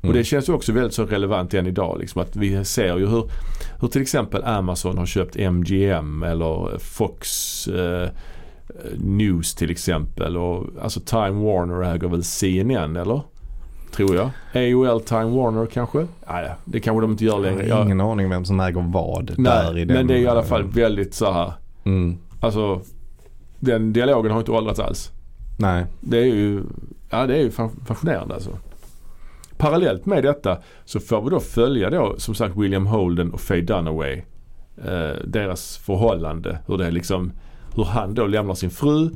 Mm. 0.02 0.10
Och 0.10 0.18
det 0.18 0.24
känns 0.24 0.50
ju 0.50 0.54
också 0.54 0.72
väldigt 0.72 0.94
så 0.94 1.06
relevant 1.06 1.54
än 1.54 1.68
idag. 1.68 2.00
Liksom, 2.00 2.22
att 2.22 2.36
vi 2.36 2.66
ser 2.66 2.98
ju 2.98 3.08
hur, 3.08 3.32
hur 3.82 3.88
till 3.88 4.02
exempel 4.02 4.44
Amazon 4.44 4.98
har 4.98 5.06
köpt 5.06 5.36
MGM 5.36 6.24
eller 6.24 6.78
Fox 6.80 7.68
eh, 7.68 8.10
News 8.98 9.56
till 9.56 9.72
exempel. 9.72 10.38
Och, 10.38 10.66
alltså 10.82 11.00
Time 11.00 11.46
Warner 11.46 11.94
äger 11.96 12.08
väl 12.08 12.24
CNN 12.24 12.96
eller? 12.96 13.22
Tror 13.98 14.16
jag. 14.16 14.30
AOL 14.54 15.02
Time 15.02 15.26
Warner 15.26 15.66
kanske? 15.66 16.08
Nej, 16.28 16.52
det 16.66 16.80
kanske 16.80 17.02
de 17.02 17.12
inte 17.12 17.26
gör 17.26 17.34
Jag 17.34 17.42
längre. 17.42 17.62
har 17.62 17.78
Jag, 17.80 17.86
ingen 17.86 18.02
aning 18.02 18.30
vem 18.30 18.46
som 18.46 18.60
äger 18.60 18.82
vad 18.94 19.26
där 19.38 19.72
i 19.72 19.76
nej, 19.76 19.86
den. 19.86 19.98
men 19.98 20.08
det 20.08 20.14
är 20.14 20.18
i 20.18 20.28
alla 20.28 20.44
fall 20.44 20.64
väldigt 20.64 21.14
så 21.14 21.32
här. 21.32 21.54
Mm. 21.84 22.18
Alltså 22.40 22.82
den 23.60 23.94
dialogen 23.94 24.32
har 24.32 24.40
inte 24.40 24.52
åldrats 24.52 24.80
alls. 24.80 25.12
Nej. 25.60 25.86
Det 26.02 26.18
är 26.18 26.26
ju, 26.26 26.64
ja 27.10 27.28
det 27.28 27.36
är 27.36 27.42
ju 27.42 27.50
fa- 27.50 27.86
fascinerande 27.86 28.34
alltså. 28.34 28.50
Parallellt 29.58 30.06
med 30.06 30.24
detta 30.24 30.58
så 30.86 31.00
får 31.00 31.22
vi 31.22 31.30
då 31.30 31.40
följa 31.40 31.90
då 31.90 32.16
som 32.18 32.36
sagt 32.36 32.56
William 32.58 32.86
Holden 32.88 33.32
och 33.34 33.42
Faye 33.42 33.62
Dunaway. 33.62 34.22
Eh, 34.86 35.16
deras 35.26 35.78
förhållande. 35.78 36.60
Hur 36.68 36.78
det 36.78 36.86
är 36.88 36.92
liksom, 36.92 37.32
hur 37.76 37.84
han 37.84 38.14
då 38.14 38.28
lämnar 38.28 38.54
sin 38.54 38.70
fru 38.70 39.10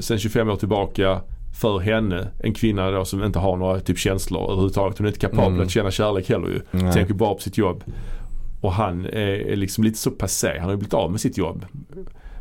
sen 0.00 0.18
25 0.18 0.50
år 0.50 0.56
tillbaka 0.56 1.20
för 1.54 1.78
henne. 1.78 2.28
En 2.42 2.54
kvinna 2.54 2.90
då 2.90 3.04
som 3.04 3.24
inte 3.24 3.38
har 3.38 3.56
några 3.56 3.80
typ 3.80 3.98
känslor 3.98 4.44
överhuvudtaget. 4.44 4.98
Hon 4.98 5.06
är 5.06 5.08
inte 5.08 5.20
kapabel 5.20 5.46
Mm. 5.52 5.60
att 5.62 5.70
känna 5.70 5.90
kärlek 5.90 6.28
heller 6.28 6.48
ju. 6.48 6.60
Nej. 6.70 6.92
Tänker 6.92 7.14
bara 7.14 7.34
på 7.34 7.40
sitt 7.40 7.58
jobb. 7.58 7.84
Och 8.60 8.72
han 8.72 9.06
är, 9.06 9.56
liksom 9.56 9.84
lite 9.84 9.98
så 9.98 10.10
passé. 10.10 10.48
Han 10.58 10.64
har 10.64 10.70
ju 10.70 10.76
blivit 10.76 10.94
av 10.94 11.10
med 11.10 11.20
sitt 11.20 11.38
jobb. 11.38 11.66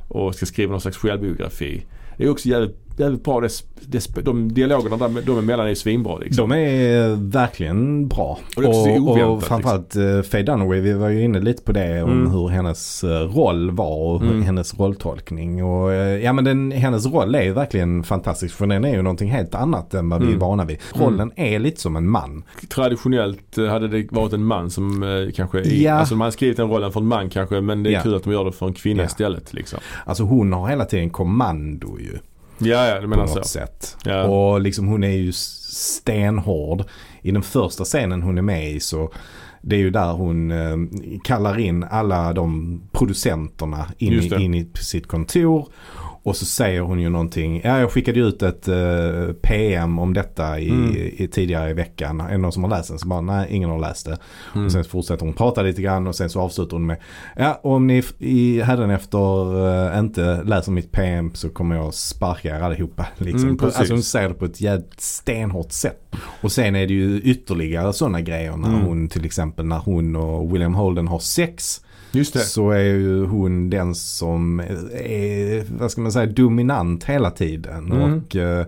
Och 0.07 0.35
ska 0.35 0.45
skriva 0.45 0.72
någon 0.72 0.81
slags 0.81 0.98
självbiografi. 0.98 1.85
Det 2.18 2.23
är 2.23 2.30
också 2.30 2.49
jävligt, 2.49 2.77
jävligt 2.98 3.24
bra. 3.24 3.41
Det, 3.41 3.49
det, 3.88 4.22
de 4.26 4.53
dialogerna 4.53 4.98
där, 4.98 5.22
de 5.26 5.38
emellan 5.40 5.68
är 5.68 5.76
svinbra 5.76 6.18
liksom. 6.18 6.49
De 6.49 6.56
är 6.57 7.15
verkligen 7.32 8.07
bra. 8.07 8.40
Och 8.57 8.64
är 8.64 8.99
oväntat, 8.99 9.30
och 9.30 9.44
framförallt 9.44 9.95
liksom. 9.95 10.24
Faye 10.32 10.44
Dunaway, 10.44 10.80
vi 10.82 10.94
var 10.94 11.10
ju 11.10 11.24
inne 11.24 11.40
lite 11.40 11.64
på 11.64 11.72
det 11.72 12.03
om 12.03 12.11
Mm. 12.11 12.32
hur 12.32 12.48
hennes 12.48 13.03
eh, 13.03 13.10
roll 13.10 13.72
var 13.72 13.95
och 14.15 14.22
Mm. 14.22 14.41
hennes 14.44 14.80
rolltolkning. 14.80 15.64
Och, 15.64 15.94
eh, 15.94 16.24
ja 16.24 16.34
men 16.34 16.44
den, 16.44 16.72
hennes 16.72 17.06
roll 17.06 17.36
är 17.36 17.44
ju 17.44 17.53
verkligen 17.53 18.03
fantastisk 18.03 18.56
för 18.56 18.68
den 18.68 18.86
är 18.86 18.95
ju 18.95 19.02
någonting 19.02 19.32
helt 19.32 19.56
annat 19.56 19.94
än 19.94 20.10
vad 20.10 20.20
vi 20.20 20.26
är 20.26 20.30
Mm. 20.30 20.40
vana 20.40 20.65
vid. 20.65 20.78
Rollen 20.95 21.32
är 21.36 21.60
lite 21.60 21.82
som 21.82 21.95
en 21.95 22.10
man. 22.10 22.44
Traditionellt 22.70 23.57
eh, 23.57 23.65
hade 23.65 23.88
det 23.88 24.11
varit 24.11 24.34
en 24.34 24.44
man 24.45 24.70
som 24.70 25.03
eh, 25.03 25.32
kanske, 25.36 25.60
i, 25.61 25.84
Ja. 25.84 25.94
alltså 25.94 26.15
man 26.15 26.26
har 26.26 26.32
skrivit 26.32 26.57
den 26.57 26.70
rollen 26.70 26.91
för 26.91 26.99
en 26.99 27.07
man 27.07 27.30
kanske 27.30 27.61
men 27.61 27.84
det 27.84 27.90
är 27.90 27.94
Ja. 27.94 28.02
kul 28.02 28.15
att 28.15 28.24
de 28.24 28.34
gör 28.34 28.45
det 28.45 28.52
för 28.52 28.65
en 28.68 28.74
kvinna 28.74 29.02
Ja. 29.03 29.07
istället 29.07 29.53
liksom. 29.53 29.80
Alltså 30.06 30.24
hon 30.24 30.53
har 30.53 30.68
hela 30.68 30.86
tiden 30.86 31.10
kommando 31.10 31.99
ju. 31.99 32.18
Ja, 32.65 32.88
ja, 32.88 32.95
det 32.95 33.02
på 33.02 33.07
menar 33.07 33.23
något 33.23 33.31
så. 33.31 33.44
sätt. 33.44 33.98
Ja. 34.03 34.23
Och 34.23 34.61
liksom 34.61 34.88
hon 34.88 35.03
är 35.03 35.18
ju 35.18 35.31
stenhård. 35.31 36.84
I 37.22 37.31
den 37.31 37.44
första 37.44 37.84
scenen 37.84 38.22
hon 38.22 38.38
är 38.38 38.41
med 38.41 38.72
i 38.72 38.80
så 38.80 39.11
det 39.65 39.76
är 39.76 39.80
ju 39.80 39.90
där 39.90 40.14
hon 40.14 40.52
eh, 40.52 40.77
kallar 41.23 41.60
in 41.60 41.84
alla 41.84 42.34
de 42.34 42.81
producenterna 42.91 43.85
in 43.98 44.14
i, 44.14 44.44
in 44.44 44.53
i 44.53 44.72
sitt 44.76 45.07
kontor. 45.07 45.68
Och 46.26 46.36
så 46.36 46.45
säger 46.45 46.82
hon 46.82 47.00
ju 47.00 47.10
någonting. 47.10 47.62
Ja, 47.64 47.80
jag 47.80 47.91
skickade 47.91 48.20
ju 48.20 48.26
ut 48.28 48.41
ett 48.41 48.68
eh, 48.68 49.34
PM 49.41 50.00
om 50.00 50.14
detta 50.14 50.60
i, 50.60 50.70
Mm. 50.70 50.95
i, 50.95 51.28
tidigare 51.32 51.70
i 51.70 51.74
veckan. 51.74 52.22
Är 52.22 52.32
det 52.32 52.38
någon 52.38 52.52
som 52.52 52.64
har 52.64 52.70
läst 52.70 52.90
den? 52.90 53.00
Så 53.00 53.08
bara, 53.08 53.22
nej, 53.22 53.48
ingen 53.50 53.70
har 53.70 53.80
läst 53.80 54.06
det. 54.06 54.18
Mm. 54.56 54.66
Och 54.66 54.72
sen 54.72 54.84
fortsätter 54.84 55.26
hon 55.26 55.34
prata 55.34 55.62
lite 55.62 55.82
grann 55.82 56.08
och 56.08 56.16
sen 56.16 56.30
så 56.30 56.40
avslutar 56.41 56.72
hon 56.78 56.86
med 56.86 56.98
Ja, 57.36 57.60
om 57.64 57.88
ni 57.88 58.04
i 58.20 58.62
hädanefter 58.62 59.56
uh, 59.94 60.00
inte 60.00 60.44
läser 60.44 60.72
mitt 60.72 60.91
PM 60.91 61.34
så 61.34 61.50
kommer 61.50 61.76
jag 61.76 61.94
sparka 61.94 62.58
er 62.58 62.62
allihopa. 62.62 63.06
Liksom. 63.18 63.50
Mm, 63.50 63.60
alltså 63.62 63.94
hon 63.94 64.04
säger 64.04 64.30
det 64.30 64.36
på 64.36 64.45
ett 64.45 64.62
jävligt 64.62 65.02
stenhårt 65.02 65.72
sätt. 65.72 66.16
Och 66.41 66.52
sen 66.52 66.76
är 66.76 66.88
det 66.88 66.94
ju 66.94 67.22
ytterligare 67.22 67.94
sådana 67.94 68.22
grejer 68.22 68.58
när 68.58 68.70
Mm. 68.70 68.82
hon 68.82 69.08
till 69.10 69.26
exempel 69.26 69.66
när 69.66 69.80
hon 69.80 70.16
och 70.16 70.54
William 70.54 70.74
Holden 70.76 71.08
har 71.08 71.20
sex. 71.20 71.82
Just 72.14 72.34
det. 72.34 72.40
Så 72.40 72.69
är 72.72 72.80
ju 72.84 73.26
hon 73.26 73.69
den 73.69 73.95
som 73.95 74.60
är, 74.60 75.80
vad 75.80 75.91
ska 75.91 76.02
man 76.02 76.11
säga, 76.11 76.26
dominant 76.26 77.03
hela 77.03 77.31
tiden. 77.31 77.91
Mm. 77.91 78.02
Och 78.27 78.35
eh, 78.35 78.65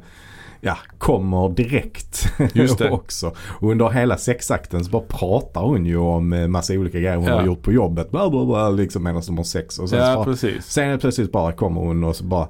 ja, 0.61 0.77
kommer 0.97 1.49
direkt 1.49 2.34
Just 2.53 2.77
det. 2.77 2.89
också. 2.91 3.31
Och 3.39 3.72
under 3.72 3.89
hela 3.89 4.17
sexakten 4.17 4.85
så 4.85 4.91
bara 4.91 5.03
pratar 5.03 5.61
hon 5.61 5.85
ju 5.85 5.97
om 5.97 6.34
eh, 6.34 6.47
massa 6.47 6.73
olika 6.73 6.99
grejer 6.99 7.15
hon 7.15 7.26
Ja. 7.26 7.35
har 7.35 7.45
gjort 7.45 7.61
på 7.61 7.72
jobbet. 7.72 8.11
Bla, 8.11 8.30
bla, 8.30 8.45
bla, 8.45 8.69
liksom 8.69 9.03
medan 9.03 9.22
de 9.26 9.38
har 9.38 9.43
sex. 9.43 9.80
Och 9.80 9.89
sen, 9.89 9.99
så 9.99 10.05
Ja, 10.05 10.15
bara, 10.15 10.26
precis. 10.26 10.65
sen 10.65 10.99
plötsligt 10.99 11.31
bara 11.31 11.51
kommer 11.51 11.81
hon 11.81 12.03
och 12.03 12.15
så 12.15 12.23
bara 12.23 12.47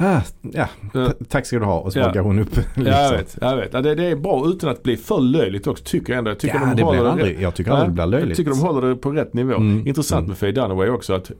Ah, 0.00 0.20
ja, 0.42 0.68
Ja. 0.92 1.12
tack 1.28 1.46
ska 1.46 1.58
du 1.58 1.64
ha. 1.64 1.78
Och 1.80 1.92
så 1.92 1.98
Ja. 1.98 2.20
hon 2.22 2.38
upp. 2.38 2.56
Liksom. 2.56 2.72
Ja, 2.86 3.02
jag 3.02 3.10
vet. 3.12 3.38
Jag 3.40 3.56
vet. 3.56 3.72
Ja, 3.72 3.80
det, 3.80 3.94
det 3.94 4.04
är 4.06 4.16
bra 4.16 4.46
utan 4.48 4.70
att 4.70 4.82
bli 4.82 4.96
för 4.96 5.20
löjligt 5.20 5.66
också 5.66 5.84
tycker 5.84 6.12
jag 6.12 6.18
ändå. 6.18 6.30
Jag 6.30 6.38
tycker 6.38 6.54
Ja, 6.54 6.60
de 6.60 6.68
det 6.68 6.74
blir 6.90 7.06
aldrig, 7.10 7.40
jag 7.42 7.54
tycker 7.54 7.70
aldrig 7.70 7.88
det 7.90 7.94
blir 7.94 8.06
löjligt. 8.06 8.28
Jag 8.28 8.36
tycker 8.36 8.50
de 8.50 8.60
håller 8.60 8.88
det 8.88 8.96
på 8.96 9.10
rätt 9.12 9.34
nivå. 9.34 9.54
Mm. 9.56 9.86
Intressant 9.86 10.18
Mm. 10.18 10.28
med 10.28 10.38
Faye 10.38 10.52
Dunaway 10.52 10.88
också 10.88 11.12
att 11.14 11.30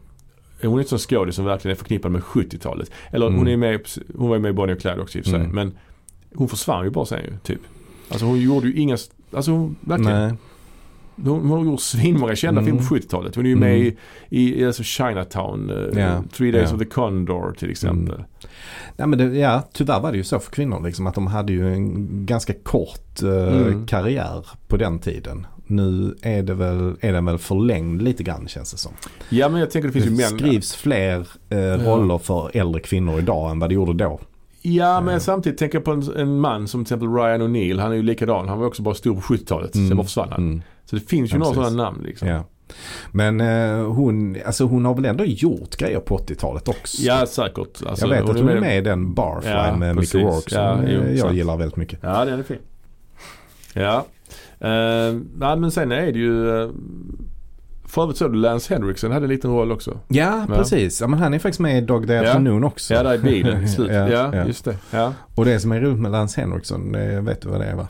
hon 0.62 0.74
är 0.74 0.78
inte 0.78 0.88
sån 0.88 0.98
skådis 0.98 1.34
som 1.34 1.44
verkligen 1.44 1.72
är 1.72 1.78
förknippad 1.78 2.12
med 2.12 2.22
70-talet. 2.22 2.90
Eller 3.10 3.26
hon, 3.26 3.34
Mm. 3.34 3.48
är 3.48 3.56
med, 3.56 3.80
hon 4.18 4.28
var 4.28 4.36
ju 4.36 4.42
med 4.42 4.48
i 4.50 4.52
Bonnie 4.52 4.72
och 4.74 4.80
Clyde 4.80 5.00
också 5.00 5.18
i 5.18 5.20
och 5.20 5.24
för 5.24 5.30
sig. 5.30 5.40
Mm. 5.40 5.54
Men 5.54 5.78
hon 6.34 6.48
försvann 6.48 6.84
ju 6.84 6.90
bara 6.90 7.06
sen 7.06 7.18
ju, 7.24 7.36
typ. 7.42 7.60
Alltså 8.08 8.26
hon 8.26 8.40
gjorde 8.40 8.66
ju 8.66 8.74
inga, 8.74 8.96
alltså 9.32 9.50
hon, 9.50 9.76
verkligen. 9.80 10.12
Nej. 10.28 10.32
Hon, 11.24 11.50
har 11.50 11.64
gjort 11.64 11.80
svinmånga 11.80 12.36
kända 12.36 12.60
Mm. 12.60 12.64
filmer 12.78 12.88
på 12.88 12.94
70-talet. 12.94 13.34
Hon 13.36 13.44
är 13.44 13.48
ju 13.50 13.56
med 13.56 13.74
Mm. 13.76 13.86
i, 13.86 13.96
i, 14.42 14.60
i 14.62 14.66
alltså 14.66 14.82
Chinatown, 14.82 15.70
eh, 15.70 16.00
Ja. 16.02 16.22
Three 16.32 16.50
Days 16.52 16.68
Ja. 16.70 16.74
of 16.74 16.78
the 16.82 16.84
Condor 16.88 17.52
till 17.58 17.70
exempel. 17.70 18.24
Ja, 18.96 19.06
men 19.06 19.18
det, 19.18 19.24
ja, 19.38 19.62
tyvärr 19.72 20.00
var 20.00 20.10
det 20.12 20.18
ju 20.18 20.24
så 20.24 20.38
för 20.38 20.50
kvinnor 20.52 20.82
liksom 20.84 21.06
att 21.06 21.14
de 21.14 21.26
hade 21.26 21.52
ju 21.52 21.74
en 21.74 22.08
ganska 22.26 22.52
kort 22.52 23.22
eh, 23.22 23.56
Mm. 23.66 23.86
karriär 23.86 24.46
på 24.68 24.76
den 24.76 24.98
tiden. 24.98 25.46
Nu 25.66 26.14
är, 26.22 26.42
det 26.42 26.54
väl, 26.54 26.94
är 27.00 27.12
den 27.12 27.24
väl 27.24 27.38
förlängd 27.38 28.02
lite 28.02 28.22
grann 28.22 28.48
känns 28.48 28.72
det 28.72 28.78
som. 28.78 28.92
Ja 29.28 29.48
men 29.48 29.60
jag 29.60 29.70
tänker 29.70 29.88
det 29.88 29.92
finns 29.92 30.04
det 30.04 30.10
ju 30.10 30.16
män. 30.30 30.38
skrivs 30.38 30.74
fler 30.74 31.26
eh, 31.48 31.56
roller 31.58 32.18
för 32.18 32.50
äldre 32.56 32.80
kvinnor 32.80 33.18
idag 33.18 33.50
än 33.50 33.58
vad 33.58 33.70
det 33.70 33.74
gjorde 33.74 34.04
då. 34.04 34.20
Ja 34.62 35.00
men 35.00 35.14
Ja. 35.14 35.20
samtidigt 35.20 35.58
tänker 35.58 35.78
jag 35.78 35.84
på 35.84 35.90
en, 35.92 36.12
en 36.16 36.40
man 36.40 36.68
som 36.68 36.84
till 36.84 36.94
exempel 36.94 37.14
Ryan 37.14 37.42
O'Neill. 37.42 37.80
Han 37.80 37.90
är 37.92 37.96
ju 37.96 38.02
likadan. 38.02 38.48
Han 38.48 38.58
var 38.58 38.66
också 38.66 38.82
bara 38.82 38.94
stor 38.94 39.14
på 39.14 39.20
70-talet. 39.20 39.72
Sen 39.72 39.96
bara 39.96 40.04
försvann 40.04 40.28
han. 40.30 40.42
Mm. 40.44 40.62
Så 40.90 40.96
det 40.96 41.02
finns 41.02 41.30
ju 41.30 41.34
Ja, 41.34 41.38
några 41.38 41.54
precis. 41.54 41.70
sådana 41.72 41.82
namn 41.90 42.02
liksom. 42.04 42.28
Ja. 42.28 42.44
Men 43.10 43.40
eh, 43.40 43.86
hon, 43.92 44.36
alltså 44.46 44.64
hon 44.64 44.84
har 44.84 44.94
väl 44.94 45.04
ändå 45.04 45.24
gjort 45.24 45.76
grejer 45.76 46.00
på 46.00 46.18
80-talet 46.18 46.68
också. 46.68 47.02
Ja 47.02 47.26
säkert. 47.26 47.82
Alltså, 47.86 48.06
jag 48.06 48.10
vet 48.20 48.30
att 48.30 48.38
hon 48.40 48.48
är 48.48 48.60
med 48.60 48.78
i 48.78 48.80
den 48.80 49.14
Barfly 49.14 49.50
Ja, 49.50 49.76
med 49.76 49.96
precis. 49.96 50.14
Mickey 50.14 50.26
Rourke 50.26 50.50
som 50.50 50.58
Ja, 50.62 50.82
eh, 50.82 50.94
jo, 50.94 51.02
jag 51.10 51.18
sant. 51.18 51.36
gillar 51.36 51.56
väldigt 51.56 51.76
mycket. 51.76 51.98
Ja 52.02 52.24
den 52.24 52.38
är 52.38 52.42
fin. 52.42 52.58
Ja. 53.72 54.04
Uh, 54.64 55.20
nej 55.36 55.56
men 55.56 55.70
sen 55.70 55.92
är 55.92 56.12
det 56.12 56.18
ju 56.18 56.32
uh, 56.46 56.70
För 57.86 58.02
övrigt 58.02 58.16
så 58.16 58.28
du 58.28 58.34
Lance 58.38 58.74
Henriksen 58.74 59.12
hade 59.12 59.24
en 59.26 59.30
liten 59.30 59.50
roll 59.50 59.72
också. 59.72 59.98
Ja, 60.08 60.46
Ja. 60.48 60.54
precis. 60.56 61.00
Ja, 61.00 61.06
men 61.06 61.18
han 61.18 61.34
är 61.34 61.38
faktiskt 61.38 61.60
med 61.60 61.78
i 61.78 61.80
Dog 61.80 62.06
Day 62.06 62.16
Ja. 62.16 62.22
Afternoon 62.22 62.64
också. 62.64 62.94
Ja 62.94 63.02
där 63.02 63.14
i 63.14 63.18
bilen 63.18 63.64
i 63.64 63.68
slutet. 63.68 63.96
Ja, 63.96 64.08
ja, 64.08 64.36
ja. 64.36 64.46
just 64.46 64.64
det. 64.64 64.76
Ja. 64.90 65.12
Och 65.34 65.44
det 65.44 65.60
som 65.60 65.72
är 65.72 65.80
roligt 65.80 65.98
med 66.00 66.12
Lance 66.12 66.40
Henriksen, 66.40 66.92
vet 67.24 67.42
du 67.42 67.48
vad 67.48 67.60
det 67.60 67.66
är 67.66 67.74
va? 67.74 67.86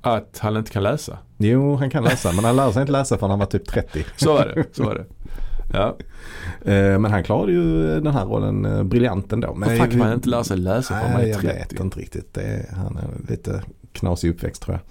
Att 0.00 0.38
han 0.38 0.56
inte 0.56 0.70
kan 0.70 0.82
läsa. 0.82 1.18
Jo, 1.38 1.76
han 1.76 1.90
kan 1.90 2.04
läsa 2.04 2.32
men 2.32 2.44
han 2.44 2.56
lär 2.56 2.70
sig 2.72 2.80
inte 2.80 2.92
läsa 2.92 3.18
förrän 3.18 3.30
han 3.30 3.38
var 3.38 3.46
typ 3.46 3.68
30. 3.68 4.04
Så 4.16 4.32
var 4.32 4.44
det. 4.54 4.64
Så 4.72 4.84
var 4.84 4.94
det. 4.94 5.04
Ja. 5.72 5.96
Eh, 6.64 6.98
Men 6.98 7.04
han 7.04 7.24
klarade 7.24 7.52
ju 7.52 7.86
den 8.00 8.12
här 8.14 8.24
rollen 8.24 8.64
eh, 8.64 8.82
briljant 8.82 9.32
ändå. 9.32 9.54
Men 9.54 9.68
Varför 9.68 9.90
kan 9.90 9.98
man 9.98 10.12
inte 10.12 10.28
lära 10.28 10.44
sig 10.44 10.56
läsa 10.56 10.94
förrän 11.00 11.12
man 11.12 11.20
är 11.22 11.26
jag 11.26 11.40
30? 11.40 11.46
vet 11.74 11.80
inte 11.80 11.98
riktigt. 12.00 12.34
Det 12.34 12.40
är, 12.42 12.74
han 12.76 12.96
är 12.96 13.30
lite 13.32 13.62
knasig 13.92 14.30
uppväxt 14.30 14.62
tror 14.62 14.74
jag. 14.76 14.82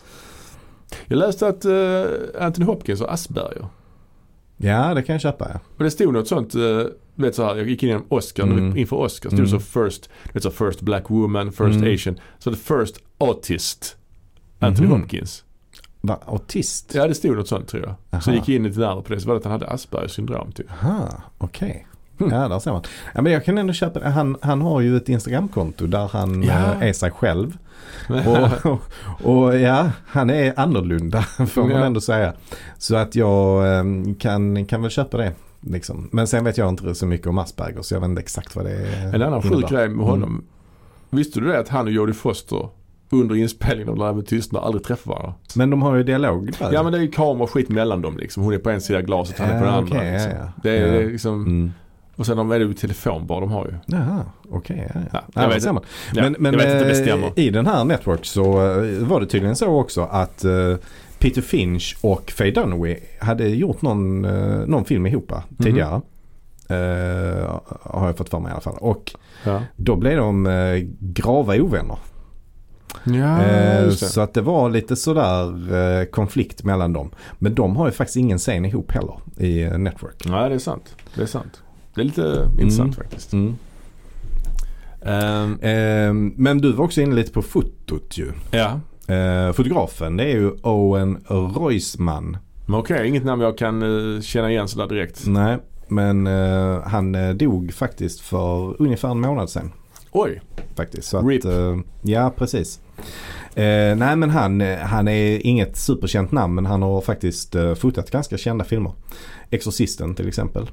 Jag 1.08 1.18
läste 1.18 1.48
att 1.48 1.66
uh, 1.66 2.04
Anthony 2.40 2.66
Hopkins 2.66 3.00
har 3.00 3.08
Asperger. 3.08 3.66
Ja, 4.58 4.94
det 4.94 5.02
kan 5.04 5.14
jag 5.14 5.22
köpa 5.22 5.50
ja. 5.54 5.60
Och 5.78 5.84
det 5.84 5.92
stod 5.92 6.14
något 6.14 6.28
sånt, 6.28 6.56
uh, 6.56 6.82
vet 7.16 7.36
så 7.36 7.44
här, 7.46 7.56
jag 7.56 7.70
gick 7.70 7.84
in 7.84 8.02
Oscar, 8.10 8.44
Mm. 8.44 8.78
inför 8.78 8.96
Oscar 8.96 9.30
stod 9.30 9.40
Mm. 9.40 9.52
så 9.52 9.60
first, 9.60 10.10
vet 10.34 10.44
så 10.44 10.52
first 10.52 10.82
black 10.82 11.10
woman, 11.10 11.52
first 11.52 11.80
Mm. 11.80 11.94
asian. 11.94 12.20
Så 12.40 12.52
the 12.52 12.58
first 12.58 13.00
autist, 13.18 13.98
Anthony 14.60 14.88
Mhm. 14.88 15.02
Hopkins. 15.02 15.44
Va, 16.02 16.20
autist? 16.26 16.92
Ja 16.96 17.08
det 17.08 17.16
stod 17.16 17.38
något 17.38 17.48
sånt 17.48 17.68
tror 17.68 17.96
jag. 18.12 18.24
Så 18.24 18.30
Aha. 18.30 18.36
gick 18.40 18.50
jag 18.50 18.56
in 18.56 18.64
lite 18.64 18.80
närmare 18.80 19.02
på 19.02 19.14
det 19.14 19.20
så 19.20 19.28
var 19.28 19.34
det 19.34 19.38
att 19.38 19.44
han 19.44 19.52
hade 19.52 19.68
Aspergers 19.68 20.12
syndrom 20.12 20.52
typ. 20.52 20.68
Aha, 20.84 21.10
okej. 21.38 21.86
Hmm. 22.20 22.30
Ja, 22.32 22.48
där 22.48 22.60
ser 22.60 22.72
man. 22.72 22.84
Ja, 23.16 23.22
men 23.22 23.32
jag 23.32 23.46
kan 23.46 23.58
ändå 23.58 23.74
köpa. 23.74 24.10
Han, 24.10 24.38
han 24.42 24.62
har 24.62 24.82
ju 24.82 24.98
ett 24.98 25.10
Instagramkonto 25.10 25.88
där 25.88 26.08
han 26.08 26.44
Ja. 26.44 26.54
eh, 26.54 26.82
är 26.90 26.94
sig 26.94 27.12
själv. 27.12 27.58
Och, 28.10 28.72
och, 28.72 28.80
och 29.46 29.60
ja, 29.60 29.92
han 30.08 30.30
är 30.30 30.60
annorlunda 30.60 31.22
får 31.48 31.62
man 31.62 31.72
Ja. 31.72 31.86
ändå 31.86 32.02
säga. 32.02 32.34
Så 32.78 32.96
att 32.96 33.16
jag 33.16 33.74
eh, 33.78 33.84
kan, 34.20 34.66
kan 34.66 34.82
väl 34.82 34.92
köpa 34.92 35.18
det. 35.18 35.32
Liksom. 35.62 36.10
Men 36.12 36.28
sen 36.28 36.44
vet 36.44 36.58
jag 36.58 36.70
inte 36.70 36.96
så 36.96 37.06
mycket 37.06 37.28
om 37.28 37.38
Asperger 37.38 37.82
så 37.82 37.94
jag 37.96 38.00
vet 38.02 38.10
inte 38.10 38.22
exakt 38.22 38.56
vad 38.56 38.66
det 38.66 38.72
är. 38.72 39.16
En 39.16 39.22
annan 39.22 39.42
sjuk 39.42 39.70
grej 39.70 39.90
med 39.90 40.06
honom. 40.06 40.30
Mm. 40.30 40.44
Visste 41.10 41.40
du 41.40 41.48
det 41.48 41.60
att 41.60 41.70
han 41.70 41.86
och 41.86 41.92
Jodie 41.92 42.14
Foster 42.14 42.70
under 43.12 43.36
inspelningen 43.36 43.90
av 43.90 43.98
När 43.98 44.14
med 44.14 44.28
tystnad 44.28 44.64
aldrig 44.64 44.84
träffar 44.84 45.12
varandra? 45.12 45.34
Men 45.56 45.70
de 45.70 45.82
har 45.82 45.96
ju 45.96 46.04
dialog 46.04 46.52
där. 46.60 46.74
Ja 46.74 46.84
men 46.84 46.92
det 46.92 46.98
är 46.98 47.02
ju 47.02 47.12
kamera 47.12 47.44
och 47.44 47.50
skit 47.52 47.70
mellan 47.70 48.02
dem 48.02 48.18
liksom. 48.18 48.44
Hon 48.44 48.54
är 48.54 48.58
på 48.58 48.70
en 48.70 48.82
sida 48.82 49.02
glaset 49.02 49.40
och 49.40 49.46
han 49.46 49.56
är 49.56 49.60
på 49.60 49.66
den 49.66 49.74
Ja, 49.74 49.80
andra. 49.80 50.06
ja, 50.06 50.12
liksom. 50.14 50.32
ja. 50.40 50.52
Det, 50.64 50.70
är, 50.78 50.86
Ja. 50.88 50.92
det 50.94 51.04
är 51.04 51.10
liksom, 51.12 51.34
Mm. 51.46 51.72
och 52.16 52.26
sen 52.26 52.40
är 52.40 52.60
det 52.60 52.66
ju 52.66 52.74
telefonbar 52.74 53.42
de 53.42 53.52
har 53.52 53.66
ju. 53.66 53.74
Jaha, 53.98 54.26
okej. 54.50 54.92
ja, 54.94 55.00
ja. 55.04 55.08
Ja, 55.14 55.22
Ja, 55.34 55.42
jag 55.42 55.50
vet 55.50 55.66
man. 55.74 55.84
Ja, 56.14 56.22
men 56.24 56.36
men 56.40 56.54
jag 56.54 56.60
vet 56.60 56.72
inte 56.74 56.84
det 56.84 57.00
eh, 57.00 57.04
stämmer. 57.04 57.32
i 57.40 57.50
den 57.50 57.68
här 57.68 57.84
Network 57.84 58.26
så 58.26 58.44
eh, 58.44 59.08
var 59.08 59.20
det 59.20 59.26
tydligen 59.28 59.56
så 59.56 59.68
också 59.80 60.02
att 60.02 60.44
eh, 60.46 60.76
Peter 61.20 61.42
Finch 61.42 61.98
och 62.02 62.32
Faye 62.32 62.52
Dunaway 62.52 62.98
hade 63.20 63.48
gjort 63.50 63.82
någon, 63.82 64.22
någon 64.68 64.86
film 64.86 65.06
ihop 65.08 65.32
Mhm. 65.32 65.42
tidigare. 65.66 66.02
Eh, 66.70 67.60
har 67.82 68.06
jag 68.08 68.18
fått 68.18 68.30
för 68.30 68.40
mig 68.40 68.50
i 68.50 68.52
alla 68.52 68.62
fall. 68.62 68.78
Och 68.80 69.12
Ja, 69.44 69.62
då 69.76 69.96
blev 69.96 70.18
de 70.18 70.88
grava 71.00 71.56
ovänner. 71.56 71.98
Ja 73.04 73.44
Eh, 73.44 73.90
så 73.90 74.22
att 74.22 74.34
det 74.34 74.42
var 74.42 74.70
lite 74.70 74.96
sådär 74.96 75.74
eh, 75.76 76.06
konflikt 76.06 76.64
mellan 76.64 76.94
dem. 76.94 77.12
Men 77.40 77.56
de 77.56 77.76
har 77.76 77.86
ju 77.86 77.92
faktiskt 77.92 78.18
ingen 78.18 78.38
scen 78.38 78.66
ihop 78.66 78.92
heller 78.92 79.16
i 79.38 79.62
eh, 79.64 79.78
Network. 79.78 80.16
Nej 80.26 80.50
det 80.50 80.56
är 80.56 80.60
sant. 80.60 80.96
Det 81.16 81.22
är 81.22 81.26
sant. 81.26 81.62
Det 81.96 82.02
är 82.02 82.06
lite 82.06 82.48
intressant 82.60 82.96
faktiskt. 82.96 83.34
Mm. 83.34 83.56
Ehm, 85.02 85.60
Eh, 85.62 86.14
men 86.36 86.58
du 86.58 86.72
var 86.72 86.86
också 86.86 87.02
inne 87.02 87.16
lite 87.16 87.32
på 87.32 87.42
fotot 87.42 88.18
ju. 88.18 88.32
ja, 88.52 88.80
Eh, 89.16 89.52
fotografen 89.54 90.18
det 90.18 90.24
är 90.24 90.36
ju 90.36 90.52
Owen 90.64 91.18
Reusman. 91.28 92.38
men 92.66 92.80
okej. 92.80 93.08
Inget 93.08 93.26
namn 93.26 93.42
jag 93.42 93.58
kan 93.58 93.82
eh, 94.16 94.22
känna 94.22 94.52
igen 94.52 94.68
sådär 94.68 94.88
direkt. 94.88 95.24
Nej, 95.28 95.58
men 95.88 96.28
eh, 96.28 96.82
han 96.86 97.38
dog 97.38 97.74
faktiskt 97.74 98.20
för 98.22 98.82
ungefär 98.82 99.10
en 99.12 99.20
månad 99.20 99.50
sedan. 99.50 99.72
Oj, 100.12 100.42
Faktiskt. 100.76 101.08
Så 101.08 101.18
att, 101.18 101.26
RIP. 101.26 101.46
eh, 101.46 101.78
ja, 102.02 102.34
precis. 102.38 102.80
Eh, 103.56 103.96
nej 103.96 104.16
men 104.16 104.30
han, 104.30 104.62
eh, 104.62 104.78
han 104.80 105.08
är 105.08 105.46
inget 105.48 105.78
superkänt 105.78 106.32
namn 106.32 106.56
men 106.56 106.66
han 106.66 106.82
har 106.82 107.02
faktiskt 107.02 107.56
eh, 107.56 107.74
fotat 107.76 108.12
ganska 108.12 108.38
kända 108.38 108.66
filmer. 108.66 108.92
Exorcisten 109.50 110.16
till 110.16 110.28
exempel. 110.28 110.70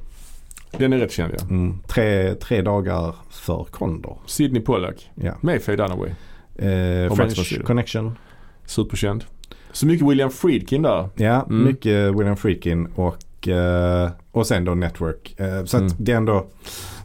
den 0.78 0.92
är 0.92 0.98
rätt 0.98 1.12
känd 1.12 1.34
ja. 1.38 1.44
Mm. 1.50 1.78
Tre, 1.86 2.34
tre 2.34 2.62
dagar 2.62 3.14
för 3.30 3.64
Condor. 3.70 4.18
Sidney 4.26 4.62
Pollack. 4.62 5.10
Ja. 5.14 5.32
Med 5.40 5.62
Faye 5.62 5.76
Dunaway. 5.76 6.10
Eh, 6.56 7.14
French. 7.14 7.64
Connection. 7.64 8.18
Superkänd. 8.66 9.24
Så 9.72 9.86
mycket 9.86 10.08
William 10.08 10.30
Friedkin 10.30 10.82
där. 10.82 11.08
Ja, 11.16 11.42
Mm. 11.50 11.64
mycket 11.64 12.14
William 12.14 12.36
Friedkin 12.36 12.86
och, 12.94 13.48
eh, 13.48 14.10
och 14.32 14.46
sen 14.46 14.64
då 14.64 14.74
Network. 14.74 15.34
Så 15.64 15.76
Mm. 15.76 15.86
att 15.86 15.94
det 15.98 16.12
är 16.12 16.16
ändå, 16.16 16.46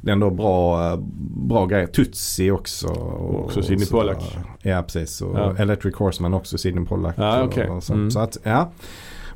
det 0.01 0.09
är 0.09 0.13
ändå 0.13 0.29
bra, 0.29 0.91
eh, 0.91 0.99
bra 1.47 1.65
grejer. 1.65 1.87
Tutsi 1.87 2.51
också. 2.51 2.87
Och, 2.87 3.45
Också 3.45 3.63
Sidney 3.63 3.85
så- 3.85 3.91
Pollack. 3.97 4.37
Ja, 4.61 4.83
precis. 4.83 5.21
Och 5.21 5.39
Ja. 5.39 5.55
Electric 5.57 5.95
Horseman 5.95 6.33
också, 6.33 6.57
Sidney 6.57 6.85
Pollack. 6.85 7.15
Ja, 7.17 7.41
och- 7.41 7.47
okej. 7.47 7.69
och 7.69 7.83
så. 7.83 7.93
Mm. 7.93 8.11
så 8.11 8.19
att, 8.19 8.37
ja. 8.43 8.71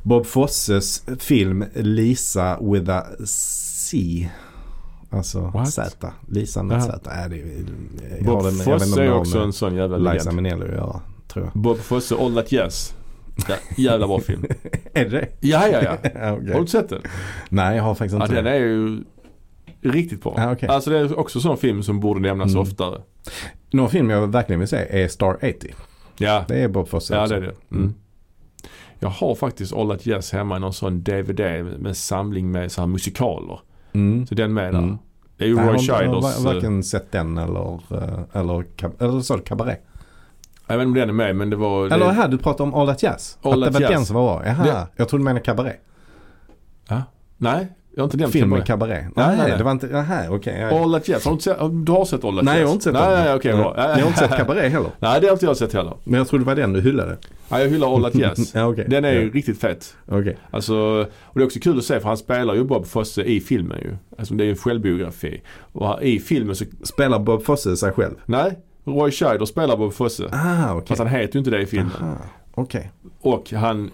Bob 0.02 0.26
Fosses 0.26 1.04
film 1.18 1.64
Lisa 1.74 2.58
with 2.60 2.90
a 2.90 3.02
C. 3.24 4.28
Alltså 5.10 5.40
What? 5.40 5.70
Z. 5.70 6.12
Lisa 6.28 6.62
med. 6.62 6.82
Z. 6.82 6.92
Äh, 7.04 7.28
det, 7.30 7.36
är- 7.36 7.64
jag 8.16 8.24
Bob 8.24 8.44
den- 8.44 8.52
Fosse 8.52 9.04
är 9.04 9.12
också 9.12 9.38
en 9.38 9.52
sån 9.52 9.74
jävla 9.76 9.96
Liza 9.96 10.12
legend. 10.12 10.36
Minnelli 10.36 10.64
att 10.64 10.70
göra, 10.70 11.00
tror 11.28 11.44
jag. 11.44 11.62
Bob 11.62 11.78
Fosse, 11.78 12.14
All 12.14 12.34
That 12.34 12.52
Jazz. 12.52 12.94
Ja, 13.48 13.54
jävla 13.76 14.06
bra 14.06 14.20
film. 14.20 14.44
är 14.94 15.04
det? 15.04 15.28
Ja, 15.40 15.68
ja, 15.68 15.82
ja. 15.82 15.96
Ja, 16.14 16.32
okej. 16.32 16.52
Har 16.52 16.60
du 16.60 16.66
sett 16.66 16.88
den? 16.88 17.02
Nej, 17.48 17.76
jag 17.76 17.82
har 17.84 17.94
faktiskt 17.94 18.18
Ja, 18.18 18.22
inte 18.24 18.34
den 18.34 18.44
det. 18.44 18.50
är 18.50 18.60
ju 18.60 19.04
riktigt 19.82 20.22
bra. 20.22 20.34
Ja, 20.36 20.52
okej. 20.52 20.68
Alltså 20.68 20.90
det 20.90 20.98
är 20.98 21.18
också 21.18 21.38
en 21.38 21.42
sån 21.42 21.56
film 21.56 21.82
som 21.82 22.00
borde 22.00 22.20
nämnas 22.20 22.50
Mm. 22.50 22.62
oftare. 22.62 23.00
Någon 23.70 23.90
film 23.90 24.10
jag 24.10 24.26
verkligen 24.26 24.58
vill 24.58 24.68
se 24.68 24.76
är 25.02 25.08
Star 25.08 25.34
80. 25.36 25.74
Ja, 26.18 26.44
Det 26.48 26.58
är 26.62 26.68
Bob 26.68 26.88
Fosse 26.88 27.14
ja 27.14 27.22
också. 27.22 27.34
det 27.34 27.40
är 27.46 27.54
det. 27.70 27.76
Mm. 27.76 27.94
Jag 28.98 29.08
har 29.08 29.34
faktiskt 29.34 29.72
All 29.72 29.88
That 29.90 30.06
Jazz 30.06 30.32
hemma 30.32 30.56
i 30.56 30.60
någon 30.60 30.72
sån 30.72 31.02
DVD 31.02 31.38
med 31.64 31.86
en 31.86 31.94
samling 31.94 32.50
med 32.52 32.72
så 32.72 32.80
här 32.80 32.86
musikaler. 32.88 33.60
Mm. 33.92 34.26
Så 34.26 34.34
den 34.34 34.54
med 34.54 34.74
där. 34.74 34.78
Mm. 34.78 34.98
Det 35.36 35.44
är 35.44 35.48
ju 35.48 35.54
Roy 35.56 35.64
har, 35.64 36.02
jag 36.02 36.08
har 36.08 36.38
eh, 36.38 36.44
varken 36.54 36.82
sett 36.82 37.12
den 37.12 37.38
eller, 37.38 37.72
eh, 37.90 38.20
eller, 38.40 38.64
eller 38.98 39.20
så 39.20 39.38
cabaret. 39.38 39.82
Jag 40.66 40.76
vet 40.78 40.86
inte 40.86 41.00
om 41.00 41.08
den 41.08 41.08
är 41.08 41.12
med 41.26 41.36
men 41.36 41.50
det 41.50 41.56
var... 41.56 41.86
Eller 41.86 42.06
det, 42.06 42.12
här, 42.12 42.28
du 42.28 42.38
pratade 42.38 42.62
om 42.62 42.74
All 42.74 42.86
That 42.86 43.02
Jazz. 43.02 43.38
All 43.42 43.52
att 43.62 43.66
That 43.66 43.72
det 43.72 43.72
var 43.72 43.80
Jazz. 43.80 43.90
den 43.98 44.06
som 44.06 44.16
var 44.16 44.22
bra. 44.38 44.46
Jaha, 44.46 44.64
Det- 44.64 44.86
jag 44.96 45.08
trodde 45.08 45.20
du 45.22 45.24
menade 45.24 45.44
cabaret. 45.44 45.80
Nej, 47.38 47.68
jag 47.96 48.02
har 48.02 48.06
inte 48.06 48.16
den 48.16 48.30
Filmen 48.30 48.62
Cabaret. 48.62 49.04
Nej, 49.16 49.26
Nej, 49.26 49.36
nej, 49.36 49.48
nej. 49.48 49.58
det 49.58 49.64
var 49.64 49.70
inte, 49.70 49.86
jaha 49.86 50.24
okej. 50.30 50.62
All 50.64 50.92
That 50.92 51.08
Jazz. 51.08 51.24
Har 51.24 51.34
du, 51.34 51.40
sett, 51.40 51.58
du 51.86 51.92
har 51.92 52.04
sett 52.04 52.24
All 52.24 52.36
That 52.36 52.44
Nej, 52.44 52.60
jag 52.60 52.66
har 52.66 52.72
inte 52.72 52.84
sett 52.84 52.92
nej, 52.92 53.02
den. 53.02 53.24
Nej, 53.24 53.34
okej 53.34 53.52
bra. 53.52 53.74
Jag 53.76 53.84
har 53.84 54.06
inte 54.06 54.18
sett 54.18 54.36
cabaret 54.36 54.72
heller. 54.72 54.90
Nej, 54.98 55.20
det 55.20 55.26
har 55.26 55.32
inte 55.32 55.46
jag 55.46 55.56
sett 55.56 55.72
heller. 55.72 55.94
Men 56.04 56.18
jag 56.18 56.28
trodde 56.28 56.44
det 56.44 56.46
var 56.46 56.54
den 56.56 56.72
du 56.72 56.80
hyllade. 56.80 57.16
Nej, 57.48 57.62
jag 57.62 57.70
hyllar 57.70 57.94
All 57.94 58.02
That 58.02 58.14
Jazz. 58.14 58.54
ja, 58.54 58.66
okej. 58.66 58.86
Den 58.88 59.04
är 59.04 59.12
ju 59.12 59.22
ja. 59.22 59.30
riktigt 59.32 59.60
fet. 59.60 59.96
Okej. 60.06 60.36
Alltså, 60.50 60.76
och 61.10 61.34
det 61.34 61.40
är 61.40 61.46
också 61.46 61.60
kul 61.60 61.78
att 61.78 61.84
se 61.84 62.00
för 62.00 62.08
han 62.08 62.16
spelar 62.16 62.54
ju 62.54 62.64
Bob 62.64 62.86
Fosse 62.86 63.22
i 63.22 63.40
filmen 63.40 63.78
ju. 63.78 63.96
Alltså 64.18 64.34
det 64.34 64.44
är 64.44 64.46
ju 64.46 64.50
en 64.50 64.56
självbiografi. 64.56 65.42
Och 65.72 66.02
i 66.02 66.18
filmen 66.18 66.56
så, 66.56 66.64
Spelar 66.82 67.18
Bob 67.18 67.44
Fosse 67.44 67.76
sig 67.76 67.92
själv? 67.92 68.14
nej, 68.26 68.58
Roy 68.84 69.10
Scheider 69.10 69.46
spelar 69.46 69.76
Bob 69.76 69.92
Fosse. 69.92 70.28
Ah, 70.32 70.74
okej. 70.74 70.86
Fast 70.88 70.98
han 70.98 71.08
heter 71.08 71.34
ju 71.34 71.38
inte 71.38 71.50
det 71.50 71.62
i 71.62 71.66
filmen. 71.66 71.92
Aha, 72.00 72.16
Okej. 72.54 72.90
Och 73.20 73.52
han, 73.52 73.90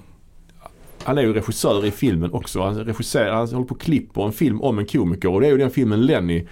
han 1.05 1.19
är 1.19 1.23
ju 1.23 1.33
regissör 1.33 1.87
i 1.87 1.91
filmen 1.91 2.33
också. 2.33 2.63
Han 2.63 2.85
regisserar, 2.85 3.33
han 3.35 3.49
håller 3.49 3.67
på 3.67 3.75
och 3.75 3.81
klipper 3.81 4.23
en 4.27 4.33
film 4.33 4.61
om 4.63 4.79
en 4.79 4.87
komiker. 4.87 5.29
Och 5.31 5.41
det 5.41 5.47
är 5.47 5.51
ju 5.51 5.59
den 5.59 5.71
filmen 5.71 6.07
Lenny 6.07 6.47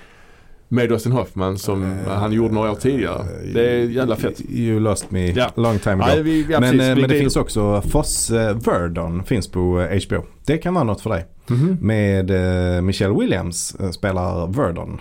med 0.69 0.89
Dustin 0.89 1.13
Hoffman 1.13 1.59
som 1.59 1.83
Eh, 1.83 2.13
han 2.13 2.33
gjorde 2.33 2.55
några 2.55 2.71
år 2.71 2.75
tidigare. 2.75 3.25
Det 3.55 3.71
är 3.71 3.85
jävla 3.85 4.17
fett. 4.17 4.41
You 4.51 4.81
lost 4.81 5.11
me 5.11 5.31
Ja. 5.31 5.51
long 5.57 5.79
time 5.79 6.05
ago. 6.05 6.13
Nej, 6.15 6.23
vi, 6.23 6.47
ja, 6.51 6.61
men, 6.61 6.71
eh, 6.81 6.87
men 6.87 6.97
det 6.97 7.03
glider- 7.03 7.19
finns 7.21 7.37
också 7.37 7.83
Fosse 7.83 8.53
Verdon 8.53 9.25
finns 9.25 9.49
på 9.49 9.81
eh, 9.81 10.01
HBO. 10.09 10.25
Det 10.47 10.59
kan 10.59 10.75
vara 10.75 10.85
något 10.85 11.01
för 11.01 11.11
dig. 11.11 11.27
Mhm. 11.47 11.77
Med 11.81 12.31
eh, 12.77 12.83
Michelle 12.83 13.15
Williams 13.21 13.75
eh, 13.81 13.91
spelar 13.91 14.47
Verdon. 14.47 15.01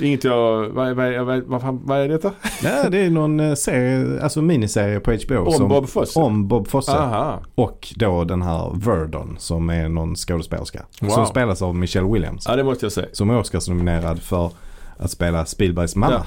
Inget 0.00 0.24
jag, 0.24 0.68
vad, 0.68 0.96
vad, 0.96 1.24
vad, 1.26 1.42
vad, 1.42 1.60
fan- 1.62 1.80
vad 1.84 1.98
är 1.98 2.08
detta? 2.08 2.32
Ja, 2.62 2.88
det 2.90 2.98
är 2.98 3.10
någon 3.10 3.40
eh, 3.40 3.54
serie, 3.54 4.22
alltså 4.22 4.42
miniserie 4.42 5.00
på 5.00 5.12
HBO. 5.26 5.36
Om 5.46 5.52
som, 5.52 5.68
Bob 5.68 5.88
Fosse? 5.88 6.18
Om 6.20 6.48
Bob 6.48 6.68
Fosse. 6.68 6.92
Aha. 6.92 7.42
Och 7.54 7.92
då 7.96 8.24
den 8.24 8.42
här 8.42 8.72
Verdon 8.74 9.36
som 9.38 9.70
är 9.70 9.88
någon 9.88 10.16
skådespelerska. 10.16 10.82
Wow. 11.00 11.10
Som 11.10 11.26
spelas 11.26 11.62
av 11.62 11.74
Michelle 11.74 12.12
Williams. 12.12 12.44
Ja, 12.48 12.56
det 12.56 12.64
måste 12.64 12.84
jag 12.84 12.92
säga. 12.92 13.06
Som 13.12 13.30
är 13.30 13.38
Oscarsnominerad 13.38 14.22
för 14.22 14.50
att 14.96 15.10
spela 15.10 15.44
Spielbergs 15.46 15.96
mamma. 15.96 16.12
Ja. 16.12 16.24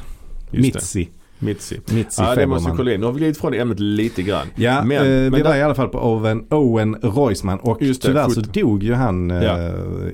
Mitzi. 0.59 1.09
Mitzi. 1.39 1.79
Mitzi 1.91 2.21
Ja, 2.23 2.35
det 2.35 2.47
måste 2.47 2.71
vi 2.71 2.77
kolla 2.77 2.91
in. 2.93 2.99
Nu 2.99 3.05
har 3.05 3.13
vi 3.13 3.19
glidit 3.19 3.37
från 3.37 3.53
ämnet 3.53 3.79
lite 3.79 4.21
grann. 4.21 4.47
Ja, 4.55 4.83
Men- 4.83 4.97
eh, 4.97 5.03
vi 5.03 5.29
men 5.29 5.31
var 5.43 5.49
där- 5.49 5.55
i 5.57 5.61
alla 5.63 5.75
fall 5.75 5.87
på 5.89 5.99
Owen, 5.99 6.45
Owen 6.49 6.95
Reusman 7.01 7.59
och 7.59 7.81
Just 7.81 8.01
det, 8.01 8.07
tyvärr 8.07 8.29
så 8.29 8.41
foto. 8.41 8.59
dog 8.61 8.83
ju 8.83 8.93
han 8.93 9.31
eh, 9.31 9.43
Ja. 9.43 9.57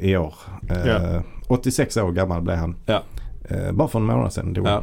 i 0.01 0.17
år. 0.17 0.34
Eh, 0.69 0.88
Ja. 0.88 1.21
86 1.47 1.97
år 1.97 2.11
gammal 2.11 2.41
blev 2.41 2.57
han. 2.57 2.75
Ja. 2.85 3.01
Eh, 3.49 3.71
bara 3.71 3.87
för 3.87 3.99
en 3.99 4.05
månad 4.05 4.33
sedan 4.33 4.53
dog. 4.53 4.67
Ja, 4.67 4.81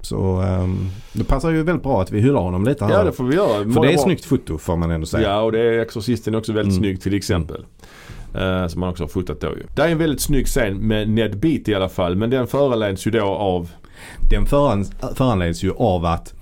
Så 0.00 0.40
ehm, 0.40 0.78
det 1.12 1.24
passar 1.24 1.50
ju 1.50 1.62
väldigt 1.62 1.82
bra 1.82 2.02
att 2.02 2.12
vi 2.12 2.20
hyllar 2.20 2.40
honom 2.40 2.64
lite 2.64 2.84
här. 2.84 2.92
ja 2.92 3.04
det 3.04 3.12
får 3.12 3.24
vi 3.24 3.34
göra. 3.36 3.48
för 3.58 3.64
Många 3.64 3.80
det 3.86 3.92
är 3.92 3.94
bra- 3.96 4.02
snyggt 4.04 4.24
foto 4.24 4.58
får 4.58 4.76
man 4.76 4.90
ändå 4.90 5.06
säga. 5.06 5.28
Ja, 5.28 5.40
och 5.40 5.52
det 5.52 5.60
är 5.60 5.78
Exorcisten 5.78 6.34
också 6.34 6.52
väldigt 6.52 6.72
Mm. 6.72 6.82
snygg 6.84 7.00
till 7.02 7.14
exempel. 7.14 7.64
Eh, 8.34 8.66
som 8.66 8.80
man 8.80 8.88
också 8.88 9.02
har 9.02 9.08
fotat 9.08 9.40
då 9.40 9.46
ju. 9.48 9.62
Det 9.76 9.82
är 9.82 9.88
en 9.88 9.98
väldigt 9.98 10.20
snygg 10.20 10.46
scen 10.46 10.76
med 10.76 11.08
Ned 11.10 11.38
Beat 11.38 11.68
i 11.68 11.74
alla 11.74 11.88
fall. 11.88 12.16
Men 12.16 12.30
den 12.30 12.46
föranleds 12.46 13.06
ju 13.06 13.10
då 13.10 13.24
av 13.26 13.70
Den 14.30 14.46
föran, 14.46 14.84
föranleds 15.14 15.62
ju 15.64 15.72
av 15.76 16.04
att 16.04 16.34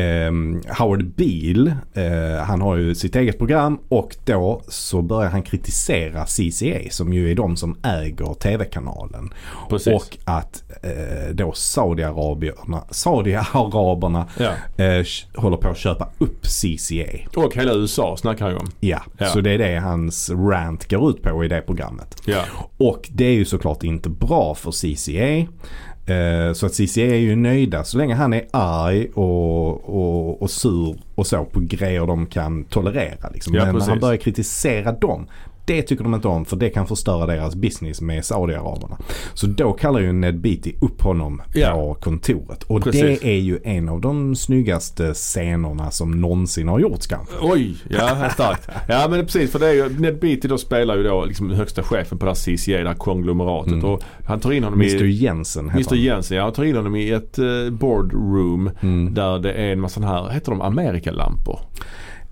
ehm, 0.00 0.60
Howard 0.78 1.14
Beale, 1.14 1.76
eh, 1.94 2.42
han 2.44 2.60
har 2.60 2.76
ju 2.76 2.94
sitt 2.94 3.16
eget 3.16 3.38
program 3.38 3.78
och 3.88 4.16
då 4.24 4.62
så 4.68 5.02
börjar 5.02 5.30
han 5.30 5.42
kritisera 5.42 6.24
CCA 6.26 6.90
som 6.90 7.12
ju 7.12 7.30
är 7.30 7.34
de 7.34 7.56
som 7.56 7.76
äger 7.82 8.34
tv-kanalen. 8.34 9.30
Precis. 9.68 9.92
Och 9.94 10.18
att 10.24 10.62
eh, 10.82 11.34
då 11.34 11.52
Saudiarabierna, 11.52 12.84
Saudiaraberna 12.90 14.26
Ja. 14.38 14.84
eh, 14.84 15.04
håller 15.34 15.56
på 15.56 15.68
att 15.68 15.78
köpa 15.78 16.08
upp 16.18 16.42
CCA. 16.46 17.40
Och 17.40 17.54
hela 17.54 17.74
USA 17.74 18.16
snackar 18.16 18.44
han 18.44 18.54
ju 18.54 18.60
om. 18.60 18.70
Ja, 18.80 19.02
Ja. 19.18 19.26
så 19.26 19.40
det 19.40 19.50
är 19.50 19.58
det 19.58 19.78
hans 19.78 20.30
rant 20.30 20.90
går 20.90 21.10
ut 21.10 21.22
på 21.22 21.44
i 21.44 21.48
det 21.48 21.60
programmet. 21.60 22.22
Ja. 22.24 22.42
Och 22.76 23.08
det 23.12 23.24
är 23.24 23.32
ju 23.32 23.44
såklart 23.44 23.82
inte 23.84 24.08
bra 24.08 24.54
för 24.54 24.70
CCA. 24.72 25.46
Eh, 26.06 26.52
Så 26.52 26.66
att 26.66 26.74
Cissi 26.74 27.02
är 27.02 27.14
ju 27.14 27.36
nöjda 27.36 27.84
så 27.84 27.98
länge 27.98 28.14
han 28.14 28.32
är 28.32 28.42
arg 28.50 29.08
och, 29.14 29.68
och, 29.88 30.42
och 30.42 30.50
sur 30.50 30.96
och 31.14 31.26
så 31.26 31.44
på 31.44 31.60
grejer 31.60 32.06
de 32.06 32.26
kan 32.26 32.64
tolerera. 32.64 33.28
Liksom. 33.34 33.54
Ja, 33.54 33.64
Men 33.64 33.74
när 33.74 33.86
han 33.88 34.00
börjar 34.00 34.16
kritisera 34.16 34.92
dem, 34.92 35.26
det 35.70 35.82
tycker 35.82 36.04
de 36.04 36.14
inte 36.14 36.28
om 36.28 36.44
för 36.44 36.56
det 36.56 36.70
kan 36.70 36.86
förstöra 36.86 37.26
deras 37.26 37.54
business 37.54 38.00
med 38.00 38.24
Saudiaraberna. 38.24 38.98
Så 39.34 39.46
då 39.46 39.72
kallar 39.72 40.00
ju 40.00 40.12
Ned 40.12 40.40
Beatty 40.40 40.72
upp 40.80 41.02
honom 41.02 41.42
Ja. 41.54 41.72
på 41.72 41.94
kontoret. 41.94 42.62
Och 42.62 42.82
Precis. 42.82 43.20
det 43.20 43.26
är 43.28 43.38
ju 43.38 43.58
en 43.64 43.88
av 43.88 44.00
de 44.00 44.36
snyggaste 44.36 45.14
scenerna 45.14 45.90
som 45.90 46.20
någonsin 46.20 46.68
har 46.68 46.78
gjorts 46.78 47.06
kanske. 47.06 47.34
Oj, 47.40 47.76
ja 47.90 48.30
starkt. 48.30 48.68
Ja 48.88 49.06
men 49.10 49.24
precis 49.24 49.52
för 49.52 49.58
det 49.58 49.68
är 49.68 49.72
ju, 49.72 49.88
Ned 49.88 50.20
Beatty 50.20 50.48
då 50.48 50.58
spelar 50.58 50.96
ju 50.96 51.02
då 51.02 51.24
liksom 51.24 51.50
högsta 51.50 51.82
chefen 51.82 52.18
på 52.18 52.24
det 52.24 52.30
här 52.30 52.56
CCA, 52.56 52.82
det 52.82 52.88
här 52.88 52.94
konglomeratet. 52.94 53.72
Mm. 53.72 53.84
Och 53.84 54.02
han 54.24 54.40
tar 54.40 54.52
in 54.52 54.64
honom 54.64 54.80
Mr 54.80 55.04
i... 55.04 55.10
Jensen 55.10 55.70
heter 55.70 55.92
Mr 55.92 56.04
Jensen, 56.04 56.36
ja. 56.36 56.42
Han 56.44 56.52
tar 56.52 56.64
in 56.64 56.76
honom 56.76 56.96
i 56.96 57.10
ett 57.10 57.38
uh, 57.38 57.70
boardroom. 57.70 58.70
Mm. 58.80 59.14
där 59.14 59.38
det 59.38 59.52
är 59.52 59.72
en 59.72 59.80
massa 59.80 60.00
här, 60.00 60.28
heter 60.28 60.50
de 60.50 60.60
Amerikalampor? 60.60 61.60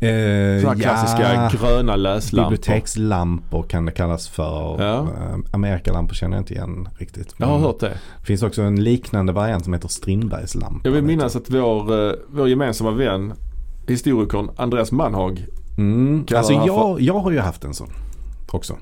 Eh, 0.00 0.60
Sådana 0.62 0.80
klassiska 0.80 1.50
gröna 1.52 1.96
läslampor. 1.96 2.50
Bibliotekslampor 2.50 3.62
kan 3.62 3.84
det 3.86 3.92
kallas 3.92 4.28
för. 4.28 4.82
Ja. 4.82 4.98
Eh, 5.02 5.36
Amerikalampor 5.52 6.14
känner 6.14 6.36
jag 6.36 6.40
inte 6.42 6.54
igen 6.54 6.88
riktigt. 6.98 7.34
Jag 7.36 7.46
har 7.46 7.58
hört 7.58 7.80
det. 7.80 7.98
Det 8.20 8.26
finns 8.26 8.42
också 8.42 8.62
en 8.62 8.84
liknande 8.84 9.32
variant 9.32 9.64
som 9.64 9.72
heter 9.72 9.88
Strindbergslampa. 9.88 10.80
Jag 10.84 10.92
vill 10.92 11.04
minnas 11.04 11.36
att 11.36 11.50
vår, 11.50 12.06
eh, 12.08 12.12
vår 12.28 12.48
gemensamma 12.48 12.90
vän, 12.90 13.32
historikern 13.88 14.50
Andreas 14.56 14.92
Manhag, 14.92 15.46
Mm. 15.78 16.26
Alltså 16.36 16.52
det 16.52 16.58
här 16.58 16.66
jag, 16.66 17.00
jag 17.00 17.14
har 17.18 17.30
ju 17.30 17.38
haft 17.38 17.64
en 17.64 17.74
sån 17.74 17.88
också 18.50 18.76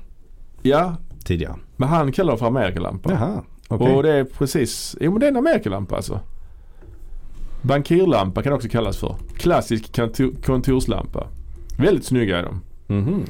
ja, 0.61 0.95
tidigare. 1.23 1.55
men 1.75 1.89
han 1.89 2.11
kallar 2.11 2.31
det 2.33 2.39
för 2.39 2.45
Amerikalampa. 2.47 3.11
Jaha, 3.11 3.43
okej. 3.67 3.95
Och 3.95 4.03
det 4.03 4.11
är 4.11 4.23
precis, 4.23 4.95
jo 5.01 5.11
men 5.11 5.19
det 5.19 5.25
är 5.25 5.31
en 5.31 5.37
Amerikalampa 5.37 5.95
alltså. 5.95 6.19
Bankirlampa 7.67 8.43
kan 8.43 8.53
också 8.53 8.67
kallas 8.69 8.97
för. 8.97 9.15
Klassisk 9.37 9.95
kontor, 9.95 10.31
kontorslampa. 10.45 11.27
Väldigt 11.79 12.05
snygga 12.05 12.37
är 12.37 12.43
de. 12.43 12.61
Mhm. 12.95 13.25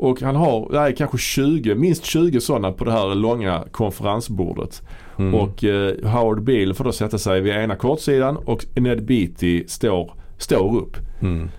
Och 0.00 0.20
han 0.20 0.36
har, 0.36 0.74
är 0.74 0.92
kanske 0.92 1.18
20, 1.18 1.74
minst 1.74 2.04
20 2.04 2.40
sådana 2.40 2.72
på 2.72 2.84
det 2.84 2.92
här 2.92 3.14
långa 3.14 3.64
konferensbordet. 3.70 4.82
Mm. 5.18 5.34
Och 5.34 5.64
eh, 5.64 6.10
Howard 6.10 6.42
Beale 6.42 6.74
får 6.74 6.84
då 6.84 6.92
sätta 6.92 7.18
sig 7.18 7.40
vid 7.40 7.52
ena 7.52 7.76
kortsidan 7.76 8.36
och 8.36 8.66
Ned 8.74 9.04
Beatty 9.04 9.64
står, 9.68 10.12
står 10.38 10.76
upp. 10.76 10.96
Mm. 11.20 11.50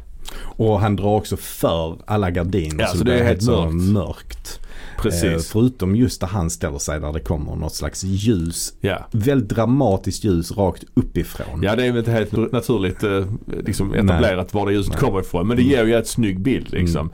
Och 0.41 0.79
han 0.79 0.95
drar 0.95 1.15
också 1.15 1.37
för 1.37 1.97
alla 2.05 2.31
gardiner 2.31 2.79
Ja, 2.83 2.87
så, 2.87 2.97
så 2.97 3.03
det 3.03 3.19
är 3.19 3.23
helt 3.23 3.47
mörkt. 3.47 3.73
mörkt. 3.73 4.59
Mörkt. 5.03 5.23
Eh, 5.23 5.29
Precis. 5.31 5.51
förutom 5.51 5.95
just 5.95 6.21
där 6.21 6.27
han 6.27 6.49
ställer 6.49 6.77
sig 6.77 6.99
där 6.99 7.13
det 7.13 7.19
kommer 7.19 7.55
något 7.55 7.75
slags 7.75 8.03
ljus. 8.03 8.73
Ja. 8.81 9.07
Väldigt 9.11 9.49
dramatiskt 9.49 10.23
ljus 10.23 10.51
rakt 10.51 10.83
uppifrån. 10.93 11.63
Ja 11.63 11.75
det 11.75 11.83
är 11.85 11.91
väl 11.91 11.99
inte 11.99 12.11
helt 12.11 12.51
naturligt 12.51 13.03
eh, 13.03 13.25
liksom 13.65 13.93
etablerat 13.93 14.53
var 14.53 14.65
det 14.65 14.73
ljuset 14.73 14.93
Nej. 14.93 15.01
kommer 15.01 15.19
ifrån. 15.19 15.47
Men 15.47 15.57
det 15.57 15.63
ger 15.63 15.85
ju 15.85 15.95
ett 15.95 16.07
snygg 16.07 16.39
bild 16.39 16.71
liksom. 16.71 17.01
Mm. 17.01 17.13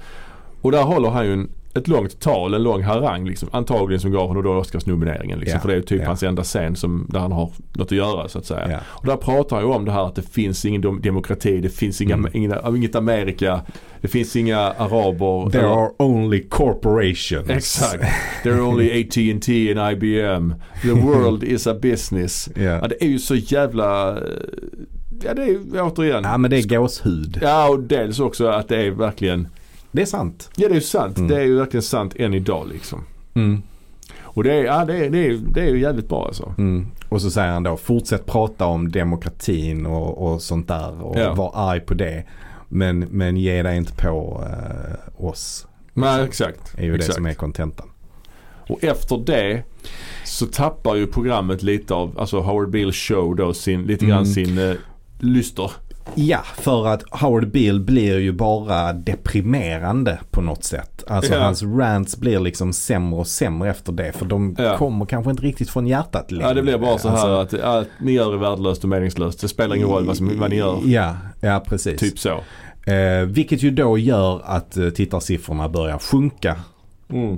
Och 0.62 0.72
där 0.72 0.84
håller 0.84 1.10
han 1.10 1.26
ju 1.26 1.34
en, 1.34 1.50
ett 1.76 1.88
långt 1.88 2.20
tal, 2.20 2.54
en 2.54 2.64
lång 2.64 2.84
harang 2.84 3.28
liksom. 3.28 3.50
Antagligen 3.52 4.00
som 4.02 4.12
gav 4.12 4.28
honom 4.28 4.44
då 4.44 4.52
Oscarsnomineringen 4.54 5.40
liksom. 5.40 5.56
Ja, 5.56 5.62
För 5.62 5.68
det 5.68 5.74
är 5.74 5.78
ju 5.78 5.82
typ 5.84 6.02
ja. 6.02 6.08
hans 6.08 6.24
enda 6.24 6.44
scen 6.44 6.76
som, 6.76 7.08
där 7.10 7.20
han 7.20 7.32
har 7.32 7.50
något 7.74 7.88
att 7.88 7.98
göra 7.98 8.28
så 8.28 8.40
att 8.40 8.46
säga. 8.46 8.72
Ja. 8.72 8.78
Och 8.86 9.06
där 9.06 9.16
pratar 9.18 9.56
han 9.56 9.66
ju 9.66 9.72
om 9.72 9.86
det 9.86 9.92
här 9.92 10.06
att 10.08 10.16
det 10.16 10.22
finns 10.32 10.66
ingen 10.66 10.82
dem- 10.82 11.02
demokrati, 11.02 11.62
det 11.62 11.70
finns 11.70 12.02
inga, 12.02 12.14
Mm. 12.14 12.32
inga, 12.34 12.62
inget 12.76 12.96
Amerika, 12.96 13.62
det 14.02 14.08
finns 14.08 14.36
inga 14.36 14.58
araber. 14.60 15.50
There 15.50 15.64
eller- 15.64 15.74
are 15.76 15.90
only 15.98 16.44
corporations. 16.50 17.50
Exakt. 17.50 18.04
There 18.44 18.56
are 18.56 18.62
only 18.62 19.02
AT&T 19.02 19.74
and 19.78 19.92
IBM. 20.04 20.54
The 20.82 20.92
world 21.02 21.44
is 21.44 21.68
a 21.68 21.76
business. 21.82 22.50
Ja. 22.56 22.88
Det 22.88 23.04
är 23.04 23.08
ju 23.08 23.20
så 23.20 23.36
jävla... 23.36 24.18
Ja 25.24 25.34
det 25.34 25.42
är 25.44 25.82
återigen. 25.82 26.24
ja 26.24 26.38
men 26.38 26.52
det 26.52 26.58
är 26.58 26.68
gåshud. 26.80 27.40
Ja 27.42 27.70
och 27.70 27.80
dels 27.80 28.20
också 28.20 28.48
att 28.48 28.68
det 28.68 28.78
är 28.86 28.92
verkligen. 28.92 29.48
Det 29.96 30.02
är 30.02 30.06
sant. 30.06 30.50
Ja 30.56 30.70
det 30.70 30.76
är 30.76 30.80
sant. 30.80 31.18
Mm. 31.18 31.30
Det 31.30 31.36
är 31.36 31.44
ju 31.46 31.56
verkligen 31.56 31.84
sant 31.84 32.16
än 32.16 32.34
idag 32.34 32.68
liksom. 32.74 33.04
Mm. 33.34 33.62
Och 34.22 34.44
det 34.44 34.54
är, 34.54 34.64
ja, 34.66 34.86
det 34.86 35.06
är, 35.06 35.10
det 35.10 35.28
är, 35.28 35.38
det 35.54 35.62
är 35.62 35.70
ju 35.70 35.80
jävligt 35.82 36.10
bra 36.10 36.26
alltså. 36.26 36.54
Mm. 36.58 36.88
Och 37.10 37.22
så 37.22 37.32
säger 37.32 37.52
han 37.52 37.64
då 37.64 37.78
fortsätt 37.78 38.26
prata 38.26 38.66
om 38.66 38.92
demokratin 38.92 39.86
och, 39.86 40.28
och 40.34 40.42
sånt 40.42 40.68
där 40.68 41.02
och 41.04 41.20
Ja. 41.20 41.34
var 41.34 41.52
arg 41.56 41.80
på 41.80 41.94
det. 41.94 42.24
Men, 42.70 43.00
men 43.00 43.38
ge 43.38 43.64
dig 43.64 43.78
inte 43.78 43.94
på 43.94 44.44
eh, 44.46 45.26
oss. 45.26 45.68
Nej 45.94 46.24
exakt. 46.24 46.76
är 46.78 46.84
ju 46.84 46.96
exakt. 46.96 47.08
det 47.10 47.14
som 47.16 47.26
är 47.26 47.34
kontentan. 47.34 47.88
Och 48.70 48.84
efter 48.84 49.18
det 49.26 49.64
så 50.26 50.46
tappar 50.46 50.96
ju 50.96 51.08
programmet 51.08 51.64
lite 51.64 51.94
av, 51.94 52.20
alltså 52.20 52.40
Howard 52.40 52.70
Beale 52.70 52.92
show 52.92 53.36
då 53.36 53.54
sin, 53.54 53.84
lite 53.84 54.06
grann 54.06 54.24
Mm. 54.24 54.34
sin 54.34 54.58
eh, 54.58 54.76
lyster. 55.20 55.72
Ja, 56.16 56.40
för 56.58 56.88
att 56.88 57.04
Howard 57.12 57.52
Beale 57.52 57.80
blir 57.80 58.20
ju 58.20 58.32
bara 58.32 58.94
deprimerande 58.94 60.20
på 60.32 60.42
något 60.42 60.64
sätt. 60.64 61.04
Alltså 61.08 61.34
Ja. 61.34 61.44
hans 61.44 61.64
rants 61.64 62.18
blir 62.18 62.40
liksom 62.40 62.74
sämre 62.74 63.20
och 63.20 63.28
sämre 63.28 63.70
efter 63.70 63.92
det. 63.92 64.12
För 64.12 64.26
de 64.26 64.56
Ja. 64.58 64.78
kommer 64.78 65.06
kanske 65.06 65.32
inte 65.32 65.44
riktigt 65.44 65.70
från 65.70 65.88
hjärtat 65.88 66.32
längre. 66.32 66.48
Ja 66.48 66.54
det 66.54 66.62
blir 66.62 66.78
bara 66.78 66.98
så 66.98 67.10
här 67.10 67.16
Alltså, 67.30 67.58
att 67.58 67.64
ja, 67.64 67.84
ni 68.02 68.12
gör 68.12 68.32
det 68.32 68.38
värdelöst 68.38 68.84
och 68.84 68.90
meningslöst. 68.90 69.42
Det 69.42 69.48
spelar 69.48 69.76
ingen 69.76 69.88
roll 69.88 70.06
vad, 70.06 70.18
som, 70.18 70.40
vad 70.40 70.50
ni 70.50 70.56
gör. 70.56 70.80
Ja, 70.86 71.16
ja 71.40 71.64
precis. 71.68 72.00
Typ 72.00 72.20
så. 72.20 72.40
Eh, 72.92 73.22
vilket 73.26 73.64
ju 73.64 73.72
då 73.72 73.98
gör 73.98 74.42
att 74.46 74.78
eh, 74.78 74.90
tittarsiffrorna 74.90 75.70
börjar 75.70 75.98
sjunka. 76.00 76.56
Mm. 77.10 77.38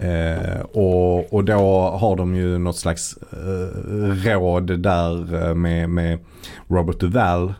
Eh, 0.00 0.60
och, 0.60 1.32
och 1.34 1.44
då 1.44 1.80
har 2.00 2.16
de 2.16 2.34
ju 2.36 2.58
något 2.58 2.76
slags 2.76 3.18
eh, 3.32 4.30
råd 4.32 4.80
där 4.80 5.44
eh, 5.48 5.54
med, 5.54 5.90
med 5.90 6.18
Robert 6.68 7.00
Duvall 7.00 7.54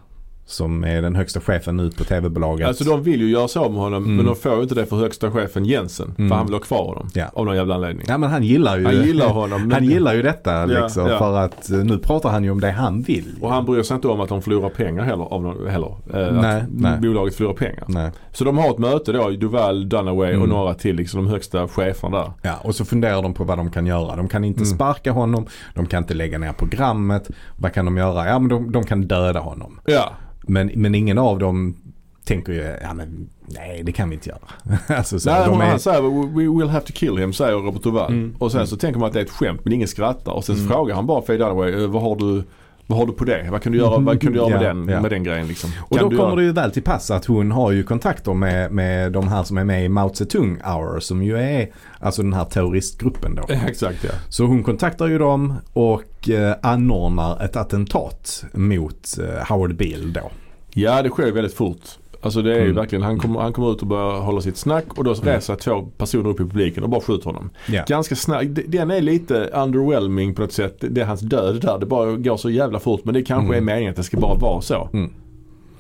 som 0.49 0.85
är 0.85 1.03
den 1.03 1.17
högsta 1.17 1.41
chefen 1.41 1.77
nu 1.77 1.91
på 1.91 2.05
tv-bolaget. 2.05 2.69
Alltså 2.69 2.85
de 2.85 3.03
vill 3.03 3.21
ju 3.21 3.29
göra 3.31 3.61
av 3.61 3.73
med 3.73 3.81
honom 3.81 4.05
Mm. 4.05 4.17
men 4.17 4.27
de 4.27 4.37
får 4.37 4.57
ju 4.57 4.63
inte 4.63 4.75
det 4.75 4.87
för 4.87 4.97
högsta 4.97 5.31
chefen 5.31 5.65
Jensen. 5.65 6.15
Mm. 6.19 6.29
För 6.29 6.37
han 6.37 6.47
vill 6.47 6.55
ha 6.55 6.61
kvar 6.61 6.85
honom. 6.85 7.09
Ja. 7.15 7.27
Av 7.35 7.47
någon 7.47 7.57
jävla 7.57 7.75
anledning. 7.75 8.07
Ja 8.09 8.19
men 8.19 8.31
han 8.31 8.43
gillar 8.43 8.79
ju 8.79 8.85
Han 8.85 8.95
gillar 9.07 9.29
honom. 9.29 9.61
Men, 9.67 9.73
Han 9.73 9.85
gillar 9.85 10.15
ju 10.15 10.23
detta 10.23 10.65
liksom 10.67 11.07
ja. 11.07 11.19
för 11.19 11.37
att 11.39 11.71
eh, 11.71 11.79
nu 11.79 11.99
pratar 11.99 12.29
han 12.31 12.45
ju 12.45 12.51
om 12.51 12.61
det 12.61 12.71
han 12.71 13.03
vill. 13.03 13.35
Och 13.41 13.51
han 13.51 13.65
bryr 13.65 13.83
sig 13.83 13.95
inte 13.95 14.09
om 14.09 14.21
att 14.21 14.29
de 14.29 14.43
förlorar 14.43 14.69
pengar 14.69 15.05
heller. 15.05 15.25
Av 15.25 15.43
någon, 15.43 15.69
heller. 15.71 15.95
Eh, 16.15 16.33
Nej, 16.43 16.57
att 16.61 16.69
nej. 16.71 16.99
bolaget 17.01 17.35
förlorar 17.35 17.55
pengar. 17.55 17.85
Nej. 17.89 18.11
Så 18.33 18.45
de 18.45 18.59
har 18.59 18.71
ett 18.71 18.79
möte 18.79 19.13
då, 19.13 19.31
Duval, 19.31 19.89
Dunaway 19.89 20.31
Mm. 20.31 20.43
och 20.43 20.49
några 20.49 20.75
till 20.75 20.97
liksom 20.97 21.25
de 21.25 21.31
högsta 21.31 21.69
cheferna 21.69 22.19
där. 22.19 22.33
Ja, 22.43 22.55
och 22.65 22.75
så 22.75 22.85
funderar 22.85 23.23
de 23.23 23.35
på 23.35 23.45
vad 23.45 23.59
de 23.59 23.71
kan 23.71 23.87
göra. 23.87 24.17
De 24.17 24.29
kan 24.29 24.45
inte 24.45 24.59
Mm. 24.63 24.75
sparka 24.77 25.13
honom, 25.13 25.47
de 25.75 25.87
kan 25.87 26.03
inte 26.03 26.15
lägga 26.15 26.39
ner 26.39 26.53
programmet. 26.53 27.31
Vad 27.57 27.73
kan 27.73 27.85
de 27.85 27.97
göra? 27.97 28.27
Ja 28.29 28.39
men 28.39 28.49
de, 28.49 28.73
de 28.73 28.85
kan 28.85 29.03
döda 29.09 29.41
honom. 29.41 29.81
Ja. 29.85 30.11
Men, 30.47 30.71
men 30.75 30.95
ingen 30.95 31.19
av 31.19 31.39
dem 31.39 31.77
tänker 32.25 32.53
ju, 32.53 32.77
ja 32.83 32.95
men 32.95 33.29
nej 33.47 33.83
det 33.85 33.93
kan 33.93 34.09
vi 34.09 34.15
inte 34.15 34.29
göra. 34.29 34.79
alltså, 34.97 35.21
så 35.21 35.31
Nej, 35.31 35.47
de 35.47 35.59
men 35.59 35.67
är, 35.67 35.71
han 35.71 35.81
säger 35.81 36.03
we 36.35 36.59
will 36.59 36.69
have 36.69 36.87
to 36.87 36.93
kill 36.93 37.17
him 37.19 37.33
säger 37.33 37.53
Robert 37.57 37.83
Duval. 37.83 38.13
Mm. 38.13 38.35
Och 38.39 38.53
sen 38.53 38.67
så 38.67 38.77
tänker 38.77 39.01
man 39.01 39.07
att 39.07 39.13
det 39.13 39.21
är 39.21 39.25
ett 39.25 39.31
skämt 39.31 39.61
men 39.65 39.73
ingen 39.73 39.89
skrattar. 39.89 40.33
Och 40.33 40.45
sen 40.45 40.55
Mm. 40.57 40.69
frågar 40.69 40.95
han 40.95 41.07
bara 41.07 41.23
Faye 41.23 41.39
Dunaway, 41.39 41.87
vad 41.87 42.03
har 42.03 42.17
du 42.17 42.43
vad 42.87 42.99
har 42.99 43.07
du 43.07 43.13
på 43.13 43.25
det? 43.25 43.47
Vad 43.51 43.63
kan 43.63 43.73
du 43.73 43.79
göra, 43.79 43.99
vad 43.99 44.21
kan 44.21 44.33
du 44.33 44.39
göra 44.39 44.49
med, 44.49 44.63
Ja, 44.63 44.69
den, 44.69 44.89
ja. 44.89 45.01
med 45.01 45.11
den 45.11 45.25
grejen 45.25 45.49
liksom? 45.49 45.71
och 45.79 45.99
kan 45.99 46.11
då 46.11 46.17
kommer 46.17 46.29
göra... 46.29 46.37
det 46.37 46.43
ju 46.43 46.53
väl 46.53 46.71
till 46.71 46.83
pass 46.83 47.11
att 47.11 47.25
hon 47.25 47.53
har 47.53 47.73
ju 47.73 47.83
kontakter 47.83 48.35
med, 48.35 48.73
med 48.73 49.13
de 49.13 49.29
här 49.29 49.43
som 49.43 49.59
är 49.59 49.65
med 49.65 49.85
i 49.85 49.89
Mao 49.89 50.15
Zedong 50.15 50.61
Hour 50.65 51.01
som 51.01 51.23
ju 51.23 51.39
är 51.39 51.69
alltså 52.01 52.23
den 52.23 52.33
här 52.33 52.45
terroristgruppen 52.45 53.35
då. 53.35 53.45
Exakt 53.69 54.05
ja. 54.05 54.11
Så 54.29 54.45
hon 54.45 54.63
kontaktar 54.63 55.07
ju 55.07 55.19
dem 55.19 55.55
och 55.73 56.31
eh, 56.31 56.55
anordnar 56.63 57.45
ett 57.45 57.57
attentat 57.57 58.45
mot 58.53 59.19
eh, 59.19 59.49
Howard 59.49 59.77
Beale 59.77 60.07
då. 60.07 60.31
Ja 60.71 61.03
det 61.03 61.09
sker 61.09 61.33
väldigt 61.33 61.55
fort. 61.55 61.81
Alltså 62.21 62.43
det 62.43 62.51
är 62.53 62.57
ju 62.59 62.63
Mm. 62.63 62.75
verkligen, 62.77 63.03
han 63.03 63.19
kommer, 63.19 63.41
han 63.41 63.53
kommer 63.53 63.73
ut 63.73 63.81
och 63.81 63.87
börjar 63.87 64.21
hålla 64.21 64.41
sitt 64.41 64.57
snack 64.57 64.85
och 64.99 65.05
då 65.05 65.15
reser 65.15 65.55
två 65.57 65.83
personer 65.99 66.29
upp 66.31 66.41
i 66.41 66.45
publiken 66.45 66.83
och 66.83 66.89
bara 66.91 67.01
skjuter 67.01 67.25
honom. 67.25 67.51
Ja. 67.69 67.85
Ganska 67.89 68.17
snabbt, 68.17 68.45
den 68.67 68.91
är 68.91 69.01
lite 69.01 69.35
underwhelming 69.45 70.35
på 70.35 70.43
något 70.43 70.53
sätt. 70.53 70.77
Det 70.81 71.01
är 71.01 71.05
hans 71.05 71.21
död 71.21 71.61
där, 71.61 71.79
det 71.79 71.87
bara 71.87 72.13
går 72.17 72.37
så 72.37 72.51
jävla 72.51 72.79
fort 72.81 73.01
men 73.05 73.15
det 73.15 73.23
kanske 73.23 73.55
Mm. 73.57 73.69
är 73.69 73.73
meningen 73.75 73.91
att 73.91 73.97
det 73.97 74.03
ska 74.05 74.17
bara 74.17 74.35
vara 74.35 74.61
så. 74.61 74.89
Mm. 74.93 75.13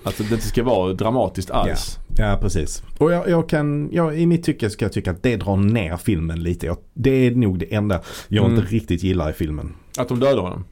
Att 0.02 0.18
det 0.18 0.24
inte 0.24 0.40
ska 0.48 0.62
vara 0.62 0.92
dramatiskt 0.92 1.50
alls. 1.50 1.98
Ja, 2.18 2.38
precis. 2.40 2.82
Och 2.98 3.12
jag, 3.12 3.28
jag 3.30 3.48
kan, 3.48 3.88
jag, 3.92 4.18
i 4.18 4.26
mitt 4.26 4.44
tycke 4.44 4.70
ska 4.70 4.84
jag 4.84 4.92
tycka 4.92 5.10
att 5.10 5.22
det 5.22 5.36
drar 5.36 5.56
ner 5.56 5.96
filmen 5.96 6.42
lite. 6.42 6.66
Jag, 6.66 6.76
det 6.94 7.10
är 7.10 7.30
nog 7.30 7.58
det 7.58 7.74
enda 7.74 8.00
jag 8.28 8.44
Mm. 8.44 8.58
inte 8.58 8.74
riktigt 8.74 9.02
gillar 9.02 9.30
i 9.30 9.32
filmen. 9.32 9.74
Att 9.98 10.08
de 10.08 10.20
dödar 10.20 10.42
honom. 10.42 10.64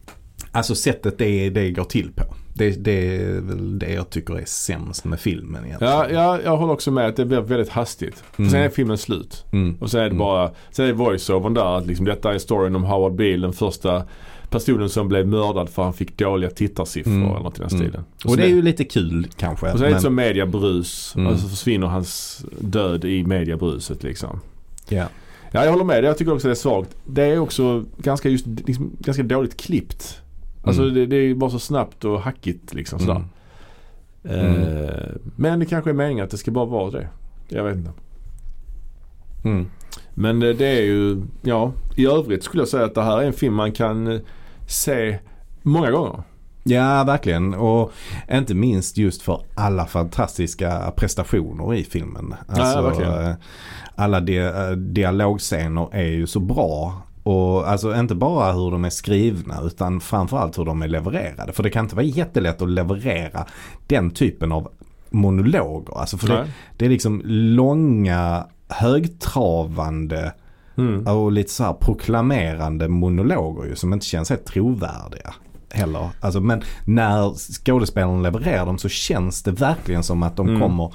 Alltså 0.52 0.74
sättet 0.74 1.18
det, 1.18 1.50
det 1.50 1.70
går 1.70 1.84
till 1.84 2.10
på. 2.16 2.24
Det, 2.56 2.70
det 2.84 3.16
är 3.16 3.40
väl 3.40 3.78
det 3.78 3.92
jag 3.92 4.10
tycker 4.10 4.34
är 4.38 4.44
sämst 4.44 5.04
med 5.04 5.20
filmen 5.20 5.64
egentligen. 5.64 5.92
Ja, 5.92 6.08
ja, 6.10 6.40
jag 6.44 6.56
håller 6.56 6.72
också 6.72 6.90
med 6.90 7.06
att 7.06 7.16
det 7.16 7.24
blir 7.24 7.40
väldigt 7.40 7.68
hastigt. 7.68 8.24
Mm. 8.36 8.50
Sen 8.50 8.60
är 8.60 8.68
filmen 8.68 8.98
slut. 8.98 9.44
Mm. 9.52 9.76
Och 9.80 9.90
sen 9.90 10.00
är 10.00 10.04
det 10.04 10.08
Mm. 10.10 10.18
bara, 10.18 10.50
sen 10.70 10.86
är 10.86 10.92
voiceovern 10.92 11.54
där 11.54 11.76
att 11.78 11.86
liksom 11.86 12.06
detta 12.06 12.34
är 12.34 12.38
storyn 12.38 12.76
om 12.76 12.84
Howard 12.84 13.14
Beale, 13.14 13.36
den 13.46 13.52
första 13.52 14.02
personen 14.50 14.88
som 14.88 15.08
blev 15.08 15.26
mördad 15.28 15.68
för 15.68 15.82
han 15.82 15.92
fick 15.92 16.18
dåliga 16.18 16.50
tittarsiffror 16.50 17.12
Mm. 17.12 17.30
eller 17.30 17.40
något 17.40 17.58
i 17.58 17.60
den 17.62 17.68
Mm. 17.70 17.80
stilen. 17.82 18.04
Och 18.24 18.36
det 18.36 18.42
är 18.42 18.48
ju 18.48 18.62
lite 18.62 18.84
kul 18.84 19.26
kanske. 19.36 19.66
Och 19.72 19.78
sen 19.78 19.82
är 19.82 19.86
det 19.86 19.92
men- 19.94 20.02
som 20.02 20.14
mediabrus 20.14 21.12
Mm. 21.16 21.32
och 21.32 21.38
så 21.38 21.48
försvinner 21.48 21.86
hans 21.86 22.44
död 22.60 23.04
i 23.04 23.24
mediabruset 23.24 24.02
liksom. 24.02 24.40
ja. 24.88 25.04
Ja, 25.52 25.64
jag 25.64 25.70
håller 25.72 25.84
med. 25.84 26.04
Jag 26.04 26.18
tycker 26.18 26.32
också 26.34 26.48
det 26.48 26.52
är 26.52 26.54
svagt. 26.54 26.90
Det 27.06 27.22
är 27.22 27.38
också 27.38 27.84
ganska, 27.96 28.28
just, 28.28 28.46
liksom, 28.46 28.90
ganska 28.98 29.22
dåligt 29.22 29.56
klippt. 29.56 30.20
Alltså 30.64 30.82
Mm. 30.82 30.94
det, 30.94 31.06
det 31.06 31.16
är 31.16 31.34
bara 31.34 31.50
så 31.50 31.58
snabbt 31.58 32.04
och 32.04 32.20
hackigt 32.20 32.74
liksom 32.74 32.98
sådär. 32.98 33.24
Mm. 34.24 34.62
Eh, 34.84 35.08
men 35.36 35.58
det 35.58 35.66
kanske 35.66 35.90
är 35.90 35.94
meningen 35.94 36.24
att 36.24 36.30
det 36.30 36.36
ska 36.38 36.50
bara 36.50 36.64
vara 36.64 36.90
det. 36.90 37.08
Jag 37.48 37.64
vet 37.64 37.76
inte. 37.76 37.90
Mm. 39.44 39.66
Men 40.14 40.40
det, 40.40 40.52
det 40.52 40.66
är 40.66 40.82
ju, 40.82 41.22
ja 41.42 41.72
i 41.96 42.06
övrigt 42.06 42.44
skulle 42.44 42.60
jag 42.60 42.68
säga 42.68 42.84
att 42.84 42.94
det 42.94 43.02
här 43.02 43.18
är 43.22 43.26
en 43.26 43.32
film 43.32 43.54
man 43.54 43.72
kan 43.72 44.06
eh, 44.12 44.20
se 44.66 45.18
många 45.62 45.90
gånger. 45.90 46.22
Ja, 46.66 47.04
verkligen. 47.04 47.54
Och 47.54 47.92
inte 48.32 48.54
minst 48.54 48.96
just 48.98 49.22
för 49.22 49.40
alla 49.54 49.86
fantastiska 49.86 50.92
prestationer 50.96 51.74
i 51.74 51.84
filmen. 51.84 52.34
Alltså, 52.48 52.82
verkligen. 52.82 53.26
eh, 53.26 53.34
alla 53.94 54.20
di- 54.20 54.36
eh, 54.38 54.70
dialogscener 54.70 55.88
är 55.92 56.06
ju 56.06 56.26
så 56.26 56.40
bra. 56.40 57.02
Och 57.24 57.68
alltså 57.70 57.94
inte 57.96 58.14
bara 58.14 58.52
hur 58.52 58.70
de 58.70 58.84
är 58.84 58.90
skrivna 58.90 59.60
utan 59.62 60.00
framförallt 60.00 60.58
hur 60.58 60.64
de 60.64 60.82
är 60.82 60.88
levererade. 60.88 61.52
För 61.52 61.62
det 61.62 61.70
kan 61.70 61.84
inte 61.84 61.96
vara 61.96 62.06
jättelätt 62.06 62.62
att 62.62 62.68
leverera 62.68 63.46
den 63.86 64.10
typen 64.10 64.52
av 64.52 64.68
monologer. 65.10 65.98
Alltså 66.00 66.18
för 66.18 66.26
det, 66.28 66.46
det 66.76 66.84
är 66.84 66.88
liksom 66.88 67.22
långa, 67.24 68.46
högtravande 69.28 70.32
Mm. 70.76 71.06
och 71.06 71.32
lite 71.32 71.50
så 71.52 71.64
här 71.64 71.72
proklamerande 71.72 72.88
monologer 72.88 73.64
ju 73.68 73.76
som 73.76 73.92
inte 73.92 74.06
känns 74.06 74.30
helt 74.30 74.44
trovärdiga 74.44 75.34
heller. 75.70 76.08
Alltså, 76.20 76.40
men 76.40 76.62
när 76.84 77.32
skådespelaren 77.64 78.22
levererar 78.22 78.66
dem 78.66 78.78
så 78.78 78.88
känns 78.88 79.42
det 79.42 79.50
verkligen 79.50 80.02
som 80.02 80.22
att 80.22 80.36
de 80.36 80.48
Mm. 80.48 80.60
kommer, 80.60 80.92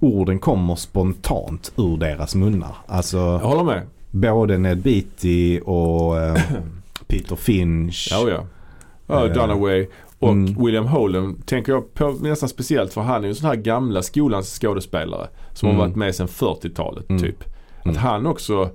orden 0.00 0.38
kommer 0.38 0.74
spontant 0.76 1.72
ur 1.76 1.96
deras 1.96 2.34
munnar. 2.34 2.76
Alltså 2.86 3.16
Jag 3.18 3.38
håller 3.38 3.64
med. 3.64 3.82
Både 4.10 4.58
Ned 4.58 4.78
Beatty 4.82 5.60
och 5.60 6.18
eh, 6.20 6.36
Peter 7.06 7.36
Finch. 7.36 8.08
Ja, 8.10 8.28
ja. 8.30 8.44
ja 9.06 9.26
Eh, 9.26 9.32
Dunaway 9.32 9.86
och 10.18 10.28
mm. 10.32 10.64
William 10.64 10.86
Holden 10.86 11.42
tänker 11.42 11.72
jag 11.72 11.94
på 11.94 12.10
nästan 12.20 12.48
speciellt 12.48 12.92
för 12.92 13.00
han 13.00 13.16
är 13.20 13.22
ju 13.22 13.28
en 13.28 13.34
sån 13.34 13.48
här 13.48 13.56
gamla 13.56 14.02
skolans 14.02 14.58
skådespelare 14.60 15.28
som 15.52 15.68
Mm. 15.68 15.80
har 15.80 15.86
varit 15.86 15.96
med 15.96 16.14
sedan 16.14 16.28
40-talet 16.28 17.10
Mm. 17.10 17.22
typ. 17.22 17.44
Att 17.78 17.84
Mm. 17.84 17.96
han 17.96 18.26
också 18.26 18.70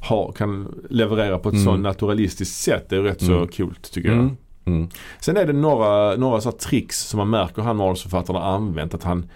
har, 0.00 0.32
kan 0.32 0.74
leverera 0.90 1.38
på 1.38 1.48
ett 1.48 1.52
Mm. 1.54 1.64
så 1.64 1.76
naturalistiskt 1.76 2.56
sätt. 2.56 2.86
Det 2.88 2.96
är 2.96 3.00
rätt 3.02 3.20
så 3.20 3.32
Mm. 3.36 3.48
coolt 3.48 3.92
tycker 3.92 4.08
jag. 4.08 4.18
Mm. 4.66 4.88
Sen 5.20 5.36
är 5.36 5.46
det 5.46 5.52
några, 5.52 6.16
några 6.16 6.40
så 6.40 6.52
tricks 6.52 7.00
som 7.00 7.18
man 7.18 7.30
märker 7.30 7.62
han 7.62 7.76
manusförfattaren 7.76 8.42
har 8.42 8.48
använt. 8.52 8.94
Att 8.94 9.04
han, 9.04 9.26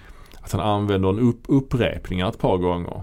att 0.40 0.52
han 0.52 0.60
använder 0.60 1.08
en 1.08 1.18
upp, 1.18 1.40
upprepningar 1.48 2.28
ett 2.28 2.38
par 2.38 2.56
gånger. 2.56 3.02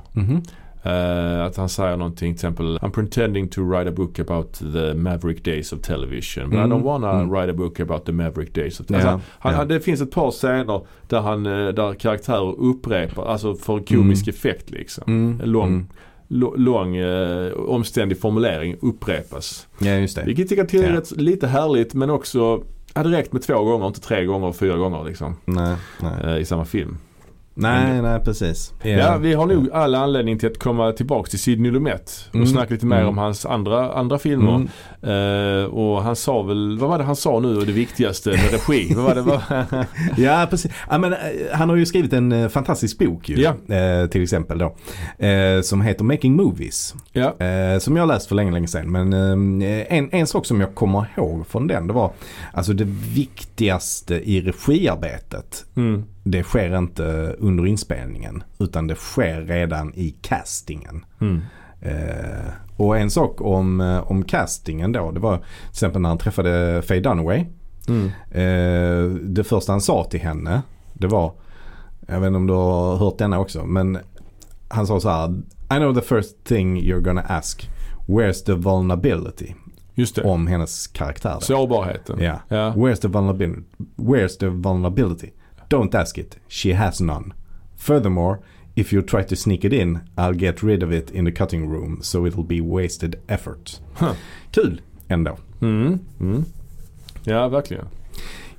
Eh, 0.86 1.44
att 1.46 1.58
han 1.58 1.70
säger 1.70 1.98
någonting 1.98 2.34
till 2.34 2.36
exempel 2.36 2.78
I'm 2.78 2.90
pretending 2.92 3.48
to 3.50 3.62
write 3.62 3.90
a 3.90 3.94
book 3.96 4.20
about 4.20 4.54
the 4.54 4.94
maverick 4.94 5.46
days 5.46 5.74
of 5.74 5.82
television. 5.82 6.50
But 6.50 6.60
Mm. 6.60 6.72
I 6.72 6.76
don't 6.76 6.84
wanna 6.84 7.12
Mm. 7.12 7.30
write 7.32 7.52
a 7.52 7.54
book 7.54 7.80
about 7.80 8.06
the 8.06 8.12
maverick 8.12 8.56
days 8.56 8.80
of 8.80 8.86
television. 8.88 9.14
Alltså, 9.14 9.30
han, 9.40 9.52
ja. 9.52 9.58
han, 9.58 9.68
det 9.68 9.80
finns 9.80 10.02
ett 10.02 10.12
par 10.12 10.32
scener 10.32 10.82
där, 11.08 11.20
han, 11.22 11.46
eh, 11.46 11.68
där 11.68 11.94
karaktärer 11.94 12.60
upprepar, 12.60 13.26
alltså 13.26 13.56
för 13.56 13.80
komisk 13.80 14.28
effekt 14.28 14.70
liksom. 14.72 15.04
Mm. 15.08 15.42
Lång, 15.52 15.68
Mm. 15.68 15.88
lång 16.64 16.96
eh, 16.96 17.52
omständig 17.54 18.20
formulering 18.20 18.76
upprepas. 18.82 19.68
Ja 19.80 19.92
just 19.92 20.16
det. 20.16 20.24
Vilket 20.26 20.52
jag 20.52 20.70
tycker 20.70 20.90
är 20.90 20.94
Ja. 20.94 21.02
lite 21.16 21.48
härligt 21.48 21.94
men 21.94 22.10
också 22.10 22.64
hade 22.94 23.10
räckt 23.10 23.34
med 23.34 23.42
två 23.42 23.64
gånger, 23.64 23.88
inte 23.88 24.02
tre 24.02 24.26
gånger 24.26 24.48
och 24.48 24.56
fyra 24.56 24.78
gånger 24.78 25.04
liksom. 25.04 25.36
Nej, 25.46 25.76
nej. 26.02 26.14
Eh, 26.36 26.38
I 26.42 26.46
samma 26.46 26.66
film. 26.66 26.98
Nej, 27.56 28.02
nej 28.02 28.20
precis. 28.20 28.74
Ja, 28.84 29.18
vi 29.18 29.34
har 29.34 29.46
nog 29.46 29.72
all 29.72 29.96
anledning 29.96 30.40
till 30.40 30.52
att 30.52 30.60
komma 30.60 30.92
tillbaks 30.92 31.30
till 31.30 31.40
Sidney 31.40 31.72
Lumet 31.72 32.26
och 32.30 32.36
Mm. 32.36 32.48
snacka 32.48 32.74
lite 32.74 32.86
mer 32.86 32.96
Mm. 32.98 33.10
om 33.10 33.18
hans 33.18 33.46
andra, 33.46 33.94
andra 33.94 34.20
filmer. 34.20 34.56
Mm. 34.56 34.68
Eh, 35.64 35.66
och 35.66 36.04
han 36.04 36.16
sa 36.16 36.42
väl, 36.42 36.78
vad 36.80 36.90
var 36.90 36.98
det 36.98 37.04
han 37.04 37.16
sa 37.16 37.40
nu 37.40 37.56
det 37.56 37.72
viktigaste 37.72 38.30
med 38.30 38.52
regi? 38.52 38.94
vad 38.96 39.04
var 39.06 39.16
det? 39.16 39.22
Vad? 39.22 39.42
Ja, 40.18 40.48
precis. 40.50 40.72
Ja, 40.90 40.98
men, 40.98 41.14
eh, 41.14 41.20
han 41.54 41.70
har 41.70 41.76
ju 41.76 41.86
skrivit 41.86 42.14
en 42.14 42.32
eh, 42.32 42.48
fantastisk 42.50 42.98
bok 43.00 43.30
ju. 43.30 43.36
Ja. 43.42 43.76
Eh, 43.76 44.08
till 44.08 44.24
exempel 44.24 44.58
då. 44.58 44.76
Eh, 45.26 45.62
som 45.62 45.82
heter 45.82 46.04
Making 46.04 46.36
Movies. 46.36 46.96
Eh, 47.14 47.80
som 47.80 47.98
jag 47.98 48.08
läst 48.08 48.28
för 48.28 48.36
länge, 48.36 48.52
länge 48.52 48.68
sedan. 48.68 48.92
Men 48.92 49.14
en, 49.90 50.10
en 50.12 50.28
sak 50.28 50.46
som 50.46 50.62
jag 50.62 50.76
kommer 50.76 51.06
ihåg 51.18 51.48
från 51.48 51.68
den 51.68 51.88
det 51.88 51.94
var 51.94 52.12
alltså 52.54 52.74
det 52.74 52.88
viktigaste 53.16 54.16
i 54.16 54.42
regiarbetet. 54.42 55.66
Mm. 55.78 56.04
Det 56.28 56.44
sker 56.44 56.78
inte 56.78 57.36
under 57.38 57.66
inspelningen 57.66 58.44
utan 58.60 58.88
det 58.88 58.96
sker 58.96 59.42
redan 59.42 59.94
i 59.94 60.16
castingen. 60.22 61.06
Mm. 61.22 61.42
Eh, 61.82 62.52
och 62.78 62.98
en 62.98 63.12
sak 63.12 63.42
om, 63.42 63.82
eh, 63.82 64.12
om 64.12 64.24
castingen 64.24 64.92
då 64.92 65.12
det 65.12 65.20
var 65.20 65.38
till 65.38 65.46
exempel 65.70 66.02
när 66.02 66.10
han 66.10 66.18
träffade 66.18 66.82
Faye 66.82 67.00
Dunaway. 67.00 67.46
Mm. 67.88 68.08
Eh, 68.32 69.16
det 69.22 69.44
första 69.44 69.72
han 69.72 69.82
sa 69.82 70.04
till 70.04 70.20
henne 70.20 70.62
det 70.94 71.08
var, 71.08 71.34
jag 72.08 72.20
vet 72.20 72.28
inte 72.28 72.38
om 72.38 72.48
du 72.48 72.54
har 72.54 72.98
hört 72.98 73.18
denna 73.18 73.40
också, 73.40 73.66
men 73.66 73.98
han 74.68 74.88
sa 74.88 75.00
så 75.00 75.10
här 75.10 75.30
I 75.76 75.78
know 75.78 75.96
the 75.96 76.02
first 76.02 76.44
thing 76.44 76.82
you're 76.82 77.02
gonna 77.02 77.24
ask, 77.28 77.70
where's 78.08 78.46
the 78.46 78.54
vulnerability? 78.54 79.54
Just 79.94 80.16
det. 80.16 80.24
Om 80.24 80.48
hennes 80.48 80.88
karaktär. 80.88 81.38
Sårbarheten. 81.42 82.24
Ja. 82.24 82.40
Ja. 82.48 82.74
Where's 82.76 82.96
the 82.96 83.08
vulnerability? 83.08 83.62
Where's 83.96 84.38
the 84.40 84.48
vulnerability? 84.48 85.32
Don't 85.70 85.96
ask 85.96 86.18
it. 86.18 86.38
She 86.48 86.74
has 86.74 87.02
none. 87.02 87.34
Furthermore, 87.78 88.38
if 88.76 88.94
you 88.94 89.02
try 89.02 89.24
to 89.24 89.36
sneak 89.36 89.64
it 89.66 89.74
in, 89.74 90.00
I'll 90.18 90.38
get 90.40 90.64
rid 90.64 90.84
of 90.84 90.92
it 90.92 91.12
in 91.12 91.26
the 91.26 91.32
cutting 91.32 91.70
room 91.70 92.00
so 92.02 92.28
it'll 92.28 92.44
be 92.48 92.62
wasted 92.62 93.16
effort. 93.28 93.82
Huh. 94.00 94.14
Kul 94.52 94.82
ändå. 95.08 95.38
Mm. 95.62 96.00
Mm. 96.20 96.44
Ja, 97.24 97.48
verkligen. 97.48 97.86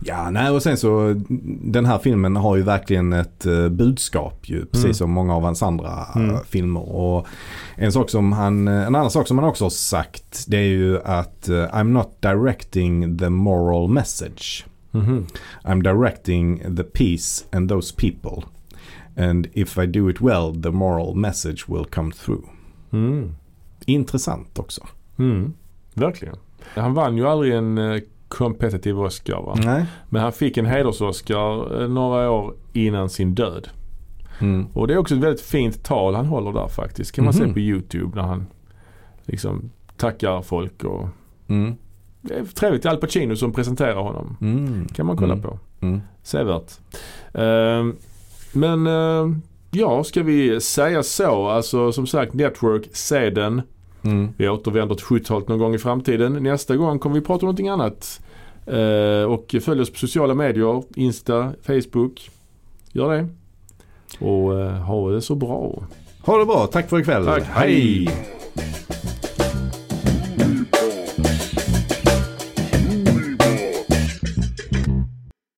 Ja, 0.00 0.30
nej 0.30 0.50
och 0.50 0.62
sen 0.62 0.76
så 0.76 1.14
den 1.62 1.84
här 1.84 1.98
filmen 1.98 2.36
har 2.36 2.56
ju 2.56 2.62
verkligen 2.62 3.12
ett 3.12 3.46
eh, 3.46 3.68
budskap 3.68 4.48
ju. 4.48 4.64
Precis 4.66 4.84
Mm. 4.84 4.94
som 4.94 5.10
många 5.10 5.34
av 5.36 5.42
hans 5.42 5.62
andra 5.62 6.04
Mm. 6.16 6.36
filmer. 6.48 6.88
Och 6.96 7.26
en, 7.76 7.92
sak 7.92 8.10
som 8.10 8.32
han, 8.32 8.68
eh, 8.68 8.86
en 8.86 8.94
annan 8.94 9.10
sak 9.10 9.28
som 9.28 9.38
han 9.38 9.48
också 9.48 9.64
har 9.64 9.70
sagt 9.70 10.44
det 10.48 10.56
är 10.56 10.62
ju 10.68 11.02
att 11.02 11.48
eh, 11.48 11.54
I'm 11.54 11.88
not 11.88 12.22
directing 12.22 13.18
the 13.18 13.28
moral 13.30 13.88
message. 13.88 14.66
Mhm. 14.96 15.26
I'm 15.64 15.82
directing 15.82 16.76
the 16.76 16.84
peace 16.84 17.44
and 17.52 17.68
those 17.70 17.94
people. 17.96 18.42
And 19.16 19.46
if 19.52 19.78
I 19.78 19.86
do 19.86 20.10
it 20.10 20.20
well 20.20 20.62
the 20.62 20.70
moral 20.70 21.14
message 21.14 21.64
will 21.68 21.84
come 21.84 22.12
through. 22.12 22.44
Mm. 22.90 23.34
Intressant 23.86 24.58
också. 24.58 24.86
Mm. 25.18 25.52
Verkligen. 25.94 26.36
Han 26.74 26.94
vann 26.94 27.16
ju 27.16 27.26
aldrig 27.28 27.54
en 27.54 27.78
eh, 27.78 28.00
competitive 28.28 28.98
Oscar 29.00 29.42
va? 29.42 29.54
Nej. 29.64 29.84
Men 30.08 30.22
han 30.22 30.32
fick 30.32 30.56
en 30.56 30.66
heders-Oscar 30.66 31.82
eh, 31.82 31.88
några 31.88 32.30
år 32.30 32.54
innan 32.72 33.08
sin 33.10 33.34
död. 33.34 33.68
Mm. 34.40 34.66
Och 34.72 34.86
det 34.88 34.94
är 34.94 34.98
också 34.98 35.14
ett 35.14 35.20
väldigt 35.20 35.40
fint 35.40 35.84
tal 35.84 36.14
han 36.14 36.26
håller 36.26 36.52
där 36.52 36.68
faktiskt. 36.68 37.12
Kan 37.12 37.24
man 37.24 37.34
Mhm. 37.34 37.46
se 37.48 37.52
på 37.52 37.58
YouTube 37.60 38.16
när 38.16 38.22
han 38.28 38.46
liksom 39.24 39.70
tackar 39.96 40.42
folk 40.42 40.84
och 40.84 41.08
Mm. 41.48 41.74
Det 42.28 42.34
är 42.34 42.44
trevligt. 42.44 42.86
Al 42.86 42.96
Pacino 42.96 43.36
som 43.36 43.52
presenterar 43.52 43.94
honom. 44.02 44.36
Mm. 44.40 44.88
Kan 44.88 45.06
man 45.06 45.16
kolla 45.16 45.32
Mm. 45.32 45.42
på. 45.44 45.58
Mm. 45.80 46.00
Sevärt. 46.22 46.72
Ehm, 47.34 47.96
men 48.52 48.86
ehm, 48.86 49.42
ja, 49.70 50.04
ska 50.04 50.22
vi 50.22 50.60
säga 50.60 51.02
så? 51.02 51.48
Alltså 51.48 51.92
som 51.92 52.06
sagt 52.06 52.34
Network, 52.34 52.88
se 52.92 53.30
den. 53.30 53.62
Mm. 54.02 54.28
Vi 54.36 54.48
återvänder 54.48 54.94
till 54.94 55.04
70-talet 55.04 55.48
någon 55.48 55.58
gång 55.58 55.74
i 55.74 55.78
framtiden. 55.78 56.32
Nästa 56.32 56.76
gång 56.76 56.98
kommer 56.98 57.14
vi 57.14 57.20
prata 57.20 57.34
om 57.40 57.46
någonting 57.46 57.68
annat. 57.68 58.20
Eh, 58.66 59.22
och 59.32 59.54
följ 59.62 59.80
oss 59.82 59.90
på 59.92 59.98
sociala 59.98 60.34
medier. 60.34 60.82
Insta, 60.96 61.52
Facebook. 61.62 62.30
Gör 62.92 63.16
det. 63.16 63.28
Och 64.24 64.60
eh, 64.60 64.70
ha 64.72 65.10
det 65.10 65.20
så 65.22 65.34
bra. 65.34 65.82
Ha 66.22 66.38
det 66.38 66.46
bra. 66.46 66.66
Tack 66.66 66.88
för 66.88 67.00
ikväll. 67.00 67.24
Tack. 67.24 67.42
Hej. 67.42 68.08